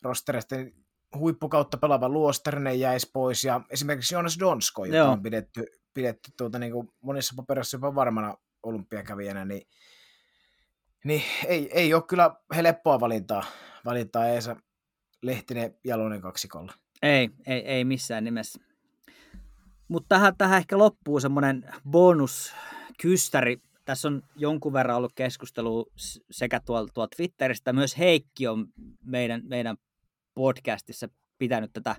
rosterista, 0.02 0.56
niin 0.56 0.86
huippukautta 1.18 1.78
pelaava 1.78 2.10
Luosterinen 2.10 2.80
jäisi 2.80 3.10
pois, 3.14 3.44
ja 3.44 3.62
esimerkiksi 3.70 4.16
Jonas 4.16 4.40
Donsko, 4.40 4.86
joka 4.86 4.98
Joo. 4.98 5.12
on 5.12 5.22
pidetty, 5.22 5.66
pidetty 5.94 6.32
tuota, 6.38 6.60
niin 6.60 6.72
kuin 6.72 6.90
monissa 7.02 7.34
paperissa 7.38 7.76
jopa 7.76 7.96
varmana 7.96 8.38
olympiakävijänä, 8.64 9.46
niin, 9.46 9.68
niin 11.04 11.24
ei, 11.46 11.70
ei 11.74 11.94
ole 11.94 12.04
kyllä 12.04 12.36
helppoa 12.56 13.00
valintaa, 13.00 13.44
valintaa 13.86 14.28
Eesa 14.28 14.56
Lehtinen 15.22 15.76
Jalonen 15.84 16.22
kaksikolla. 16.22 16.74
Ei, 17.02 17.30
ei, 17.46 17.60
ei 17.60 17.86
missään 17.86 18.24
nimessä. 18.24 18.62
Mutta 19.88 20.16
tähän, 20.16 20.38
tähän 20.38 20.58
ehkä 20.58 20.78
loppuu 20.78 21.20
semmoinen 21.20 21.66
bonuskystäri 21.90 23.62
tässä 23.86 24.08
on 24.08 24.22
jonkun 24.36 24.74
verran 24.74 24.98
ollut 24.98 25.14
keskustelu 25.16 25.92
sekä 26.32 26.60
tuolla, 26.66 26.90
tuolla 26.94 27.10
Twitteristä, 27.16 27.74
myös 27.74 27.98
Heikki 27.98 28.48
on 28.48 28.68
meidän, 29.04 29.42
meidän 29.46 29.78
podcastissa 30.34 31.08
pitänyt 31.38 31.74
tätä 31.74 31.96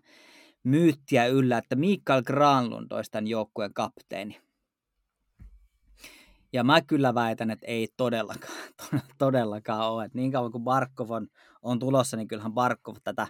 myyttiä 0.64 1.26
yllä, 1.26 1.58
että 1.58 1.76
Mikael 1.76 2.22
Granlund 2.22 2.92
olisi 2.92 3.10
tämän 3.10 3.26
joukkueen 3.26 3.74
kapteeni. 3.74 4.40
Ja 6.52 6.64
mä 6.64 6.80
kyllä 6.80 7.14
väitän, 7.14 7.50
että 7.50 7.66
ei 7.66 7.88
todellakaan, 7.96 8.58
todellakaan 9.18 9.90
ole. 9.90 10.04
Että 10.04 10.18
niin 10.18 10.32
kauan 10.32 10.52
kuin 10.52 10.64
Barkov 10.64 11.10
on, 11.10 11.28
on 11.62 11.78
tulossa, 11.78 12.16
niin 12.16 12.28
kyllähän 12.28 12.52
Barkov 12.52 12.96
tätä 13.04 13.26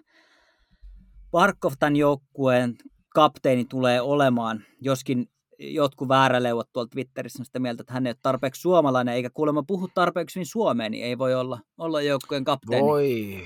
Barkov 1.33 1.73
tämän 1.79 1.97
joukkueen 1.97 2.75
kapteeni 3.15 3.65
tulee 3.65 4.01
olemaan, 4.01 4.65
joskin 4.81 5.29
jotkut 5.59 6.09
vääräleuvat 6.09 6.69
tuolta 6.73 6.91
Twitterissä 6.91 7.43
on 7.43 7.45
sitä 7.45 7.59
mieltä, 7.59 7.83
että 7.83 7.93
hän 7.93 8.07
ei 8.07 8.11
ole 8.11 8.17
tarpeeksi 8.23 8.61
suomalainen, 8.61 9.15
eikä 9.15 9.31
kuulemma 9.31 9.63
puhu 9.63 9.89
tarpeeksi 9.95 10.39
niin 10.39 10.47
suomeen, 10.47 10.93
niin 10.93 11.05
ei 11.05 11.19
voi 11.19 11.35
olla, 11.35 11.61
olla 11.79 12.03
joukkueen 12.03 12.45
kapteeni. 12.45 12.87
Voi, 12.87 13.45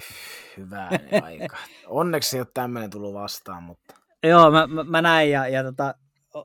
hyvä 0.56 0.88
aika. 1.22 1.56
Onneksi 1.86 2.36
ei 2.36 2.40
ole 2.40 2.48
tämmöinen 2.54 2.90
tullut 2.90 3.14
vastaan, 3.14 3.62
mutta... 3.62 3.94
Joo, 4.22 4.50
mä, 4.50 4.66
mä, 4.66 4.84
mä 4.84 5.02
näin 5.02 5.30
ja, 5.30 5.48
ja 5.48 5.62
tota, 5.64 5.94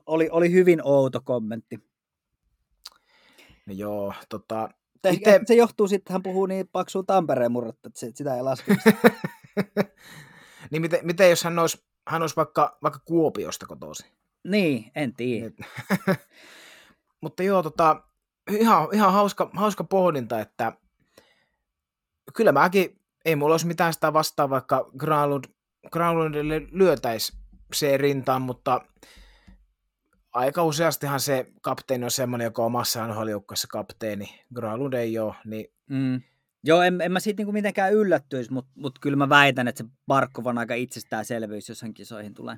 oli, 0.06 0.28
oli 0.32 0.52
hyvin 0.52 0.80
outo 0.84 1.20
kommentti. 1.24 1.78
No 3.66 3.74
joo, 3.74 4.14
tota... 4.28 4.68
Ite... 5.10 5.40
Se 5.46 5.54
johtuu 5.54 5.88
sitten, 5.88 6.00
että 6.00 6.12
hän 6.12 6.22
puhuu 6.22 6.46
niin 6.46 6.68
paksua 6.72 7.02
Tampereen 7.02 7.52
murretta, 7.52 7.88
että 7.88 8.00
sitä 8.14 8.36
ei 8.36 8.42
laske. 8.42 8.76
niin 10.72 10.82
miten, 10.82 11.00
miten, 11.02 11.30
jos 11.30 11.44
hän 11.44 11.58
olisi, 11.58 11.84
hän 12.08 12.22
olisi 12.22 12.36
vaikka, 12.36 12.78
vaikka 12.82 13.00
Kuopiosta 13.04 13.66
kotoisin? 13.66 14.06
Niin, 14.44 14.92
en 14.94 15.14
tiedä. 15.14 15.50
Mutta 17.22 17.42
joo, 17.42 17.62
tota, 17.62 18.02
ihan, 18.50 18.88
ihan 18.92 19.12
hauska, 19.12 19.50
hauska 19.54 19.84
pohdinta, 19.84 20.40
että 20.40 20.72
kyllä 22.34 22.52
mäkin, 22.52 23.00
ei 23.24 23.36
mulla 23.36 23.54
olisi 23.54 23.66
mitään 23.66 23.94
sitä 23.94 24.12
vastaan, 24.12 24.50
vaikka 24.50 24.90
Granlund, 24.98 25.44
Granlundille 25.92 26.62
lyötäisi 26.70 27.32
se 27.74 27.96
rintaan, 27.96 28.42
mutta 28.42 28.80
aika 30.32 30.64
useastihan 30.64 31.20
se 31.20 31.46
kapteeni 31.62 32.04
on 32.04 32.10
semmoinen, 32.10 32.44
joka 32.44 32.62
on 32.62 32.66
omassa 32.66 33.06
nhl 33.06 33.28
kapteeni. 33.68 34.40
Granlund 34.54 34.92
ei 34.92 35.18
ole, 35.18 35.34
niin 35.44 35.74
mm. 35.88 36.22
Joo, 36.64 36.82
en, 36.82 37.00
en 37.00 37.12
mä 37.12 37.20
siitä 37.20 37.40
niinku 37.40 37.52
mitenkään 37.52 37.92
yllättyisi, 37.92 38.52
mutta 38.52 38.70
mut 38.74 38.98
kyllä 38.98 39.16
mä 39.16 39.28
väitän, 39.28 39.68
että 39.68 39.84
se 39.84 39.90
Barkov 40.06 40.46
on 40.46 40.58
aika 40.58 40.74
itsestäänselvyys, 40.74 41.68
jos 41.68 41.82
hän 41.82 41.94
kisoihin 41.94 42.34
tulee. 42.34 42.56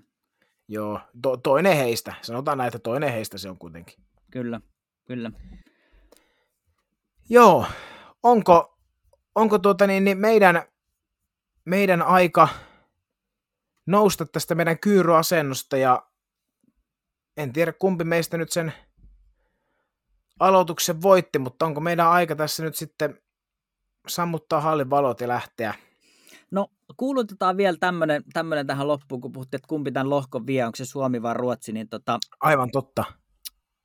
Joo, 0.68 1.00
to, 1.22 1.36
toinen 1.36 1.76
heistä. 1.76 2.14
Sanotaan 2.22 2.58
näin, 2.58 2.68
että 2.68 2.78
toinen 2.78 3.12
heistä 3.12 3.38
se 3.38 3.50
on 3.50 3.58
kuitenkin. 3.58 4.04
Kyllä, 4.30 4.60
kyllä. 5.04 5.30
Joo, 7.28 7.66
onko, 8.22 8.78
onko 9.34 9.58
tuota 9.58 9.86
niin, 9.86 10.04
niin 10.04 10.18
meidän, 10.18 10.62
meidän 11.64 12.02
aika 12.02 12.48
nousta 13.86 14.26
tästä 14.26 14.54
meidän 14.54 14.78
kyyryasennosta 14.78 15.76
ja 15.76 16.06
en 17.36 17.52
tiedä 17.52 17.72
kumpi 17.72 18.04
meistä 18.04 18.38
nyt 18.38 18.50
sen 18.52 18.72
aloituksen 20.40 21.02
voitti, 21.02 21.38
mutta 21.38 21.66
onko 21.66 21.80
meidän 21.80 22.08
aika 22.08 22.36
tässä 22.36 22.62
nyt 22.62 22.74
sitten 22.74 23.23
sammuttaa 24.08 24.60
hallin 24.60 24.90
valot 24.90 25.20
ja 25.20 25.28
lähteä 25.28 25.74
No 26.50 26.68
kuulutetaan 26.96 27.56
vielä 27.56 27.76
tämmöinen, 27.80 28.22
tämmöinen 28.32 28.66
tähän 28.66 28.88
loppuun, 28.88 29.20
kun 29.20 29.32
puhuttiin, 29.32 29.58
että 29.58 29.68
kumpi 29.68 29.92
tämän 29.92 30.10
lohkon 30.10 30.46
vie, 30.46 30.64
onko 30.64 30.76
se 30.76 30.84
Suomi 30.84 31.22
vai 31.22 31.34
Ruotsi, 31.34 31.72
niin 31.72 31.88
tota, 31.88 32.18
Aivan 32.40 32.70
totta. 32.70 33.04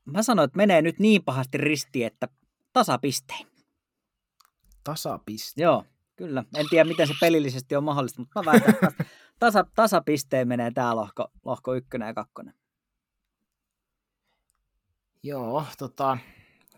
Mä 0.06 0.24
sanoin, 0.24 0.46
että 0.46 0.58
menee 0.58 0.82
nyt 0.82 1.00
niin 1.00 1.24
pahasti 1.24 1.58
ristiin, 1.58 2.08
että 2.08 2.28
tasapistein. 2.74 3.48
Tasapiste? 4.84 5.62
Joo, 5.62 5.84
kyllä. 6.16 6.44
En 6.56 6.66
tiedä, 6.70 6.90
miten 6.90 7.08
se 7.08 7.14
pelillisesti 7.22 7.76
on 7.76 7.84
mahdollista, 7.84 8.22
mutta 8.22 8.44
mä 8.44 8.52
väitän, 8.52 8.74
että 8.74 9.06
tasa, 9.40 9.66
tasapisteen 9.76 10.48
menee 10.48 10.72
tämä 10.72 10.96
lohko, 10.96 11.32
lohko 11.46 11.74
ykkönen 11.74 12.08
ja 12.08 12.14
kakkonen. 12.14 12.54
Joo, 15.24 15.64
tota, 15.78 16.18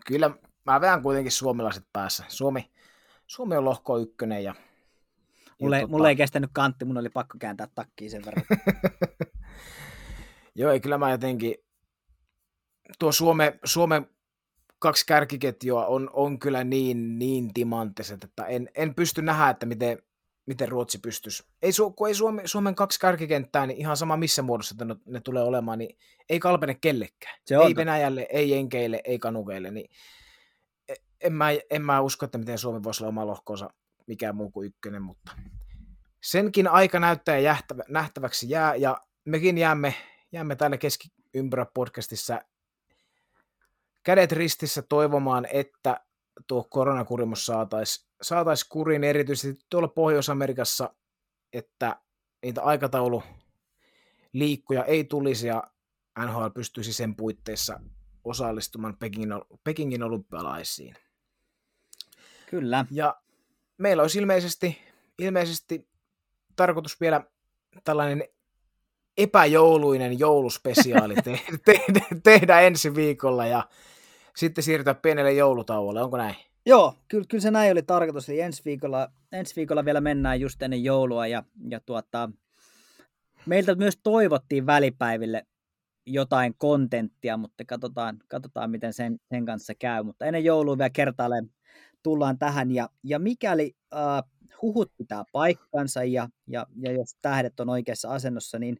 kyllä 0.06 0.30
mä 0.66 0.80
vedän 0.80 1.02
kuitenkin 1.02 1.32
suomalaiset 1.32 1.84
päässä. 1.92 2.24
Suomi, 2.28 2.71
Suomi 3.32 3.56
on 3.56 3.64
lohko 3.64 3.98
ykkönen 3.98 4.44
ja 4.44 4.54
Mulle, 5.60 5.80
tota... 5.80 5.90
mulle 5.90 6.08
ei 6.08 6.16
kestänyt 6.16 6.50
kantti, 6.52 6.84
mun 6.84 6.98
oli 6.98 7.08
pakko 7.08 7.38
kääntää 7.38 7.68
takkiin 7.74 8.10
sen 8.10 8.24
verran. 8.24 8.44
Joo, 10.54 10.72
ei 10.72 10.80
kyllä 10.80 10.98
mä 10.98 11.10
jotenkin, 11.10 11.54
tuo 12.98 13.12
Suome, 13.12 13.58
Suomen 13.64 14.06
kaksi 14.78 15.06
kärkiketjua 15.06 15.86
on, 15.86 16.10
on 16.12 16.38
kyllä 16.38 16.64
niin, 16.64 17.18
niin 17.18 17.54
timanttiset, 17.54 18.24
että 18.24 18.46
en, 18.46 18.70
en 18.74 18.94
pysty 18.94 19.22
nähdä, 19.22 19.48
että 19.48 19.66
miten, 19.66 20.02
miten 20.46 20.68
Ruotsi 20.68 20.98
pystyisi. 20.98 21.44
Ei, 21.62 21.70
kun 21.96 22.08
ei 22.08 22.14
Suomi, 22.14 22.42
Suomen 22.44 22.74
kaksi 22.74 23.00
kärkikenttää, 23.00 23.66
niin 23.66 23.78
ihan 23.78 23.96
sama 23.96 24.16
missä 24.16 24.42
muodossa 24.42 24.84
ne, 24.84 24.96
ne 25.06 25.20
tulee 25.20 25.42
olemaan, 25.42 25.78
niin 25.78 25.98
ei 26.28 26.40
kalpene 26.40 26.74
kellekään. 26.74 27.38
Se 27.46 27.58
on 27.58 27.66
ei 27.66 27.76
Venäjälle, 27.76 28.26
ei 28.30 28.50
Jenkeille, 28.50 29.00
ei 29.04 29.18
Kanukeille. 29.18 29.70
Niin 29.70 29.90
en, 31.22 31.32
mä, 31.32 31.46
en 31.70 31.82
mä 31.82 32.00
usko, 32.00 32.24
että 32.24 32.38
miten 32.38 32.58
Suomi 32.58 32.82
voisi 32.82 33.02
olla 33.02 33.08
oma 33.08 33.26
lohkonsa 33.26 33.70
mikään 34.06 34.36
muu 34.36 34.50
kuin 34.50 34.66
ykkönen, 34.66 35.02
mutta 35.02 35.32
senkin 36.22 36.68
aika 36.68 37.00
näyttää 37.00 37.38
jähtävä, 37.38 37.82
nähtäväksi 37.88 38.50
jää, 38.50 38.74
ja 38.74 39.00
mekin 39.24 39.58
jäämme, 39.58 39.94
jäämme 40.32 40.56
täällä 40.56 40.76
keskiympyrä 40.76 41.66
podcastissa 41.74 42.40
kädet 44.02 44.32
ristissä 44.32 44.82
toivomaan, 44.82 45.46
että 45.52 46.00
tuo 46.46 46.66
koronakurimus 46.70 47.46
saataisiin 47.46 48.08
saatais 48.22 48.64
kuriin 48.64 49.04
erityisesti 49.04 49.64
tuolla 49.70 49.88
Pohjois-Amerikassa, 49.88 50.94
että 51.52 51.96
niitä 52.42 52.62
aikataulu 52.62 53.22
liikkuja 54.32 54.84
ei 54.84 55.04
tulisi 55.04 55.46
ja 55.46 55.62
NHL 56.18 56.48
pystyisi 56.54 56.92
sen 56.92 57.16
puitteissa 57.16 57.80
osallistumaan 58.24 58.96
Pekingin, 58.96 59.30
Pekingin 59.64 60.02
olympialaisiin. 60.02 60.96
Kyllä. 62.52 62.84
Ja 62.90 63.16
meillä 63.78 64.02
olisi 64.02 64.18
ilmeisesti, 64.18 64.78
ilmeisesti 65.18 65.88
tarkoitus 66.56 67.00
vielä 67.00 67.24
tällainen 67.84 68.24
epäjouluinen 69.18 70.18
jouluspesiaali 70.18 71.14
te- 71.14 71.40
te- 71.64 72.20
tehdä 72.22 72.60
ensi 72.60 72.94
viikolla 72.94 73.46
ja 73.46 73.68
sitten 74.36 74.64
siirtyä 74.64 74.94
pienelle 74.94 75.32
joulutauolle, 75.32 76.02
onko 76.02 76.16
näin? 76.16 76.34
Joo, 76.66 76.94
kyllä, 77.08 77.24
kyllä 77.28 77.42
se 77.42 77.50
näin 77.50 77.72
oli 77.72 77.82
tarkoitus. 77.82 78.28
Eli 78.28 78.40
ensi 78.40 78.62
viikolla, 78.64 79.08
ensi 79.32 79.56
viikolla 79.56 79.84
vielä 79.84 80.00
mennään 80.00 80.40
just 80.40 80.62
ennen 80.62 80.84
joulua 80.84 81.26
ja, 81.26 81.42
ja 81.68 81.80
tuota, 81.80 82.30
meiltä 83.46 83.74
myös 83.74 83.98
toivottiin 84.02 84.66
välipäiville 84.66 85.46
jotain 86.06 86.54
kontenttia, 86.58 87.36
mutta 87.36 87.64
katsotaan, 87.64 88.18
katsotaan 88.28 88.70
miten 88.70 88.92
sen, 88.92 89.18
sen 89.28 89.44
kanssa 89.44 89.74
käy. 89.74 90.02
Mutta 90.02 90.26
ennen 90.26 90.44
joulua 90.44 90.78
vielä 90.78 90.90
kertaalleen 90.90 91.50
tullaan 92.02 92.38
tähän. 92.38 92.70
Ja, 92.70 92.88
ja 93.04 93.18
mikäli 93.18 93.72
äh, 93.94 94.30
huhut 94.62 94.92
pitää 94.96 95.24
paikkansa 95.32 96.04
ja, 96.04 96.28
ja, 96.46 96.66
ja 96.76 96.92
jos 96.92 97.16
tähdet 97.22 97.60
on 97.60 97.68
oikeassa 97.68 98.08
asennossa, 98.08 98.58
niin 98.58 98.76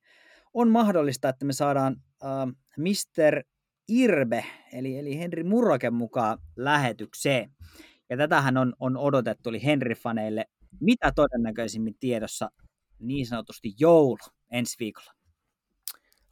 on 0.55 0.71
mahdollista, 0.71 1.29
että 1.29 1.45
me 1.45 1.53
saadaan 1.53 1.97
äh, 2.25 2.55
Mr. 2.79 3.43
Irbe, 3.89 4.45
eli, 4.73 4.99
eli 4.99 5.19
Henri 5.19 5.45
Murroken 5.45 5.95
mukaan 5.95 6.39
lähetykseen. 6.57 7.51
Ja 8.11 8.17
tätähän 8.17 8.57
on, 8.57 8.75
on 8.81 8.97
odotettu, 8.97 9.49
eli 9.49 9.61
Henry-faneille 9.63 10.45
mitä 10.81 11.13
todennäköisimmin 11.13 11.97
tiedossa 12.01 12.51
niin 12.99 13.27
sanotusti 13.27 13.75
joulu 13.79 14.19
ensi 14.51 14.77
viikolla. 14.79 15.13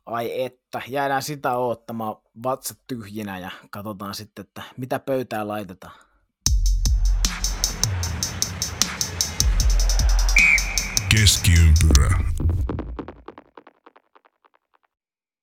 Ai 0.06 0.42
että, 0.42 0.82
jäädään 0.88 1.22
sitä 1.22 1.56
oottamaan 1.56 2.16
vatsat 2.42 2.78
tyhjinä 2.86 3.38
ja 3.38 3.50
katsotaan 3.70 4.14
sitten, 4.14 4.42
että 4.42 4.62
mitä 4.76 4.98
pöytään 4.98 5.48
laitetaan. 5.48 6.09
Keskiympyrä. 11.20 12.10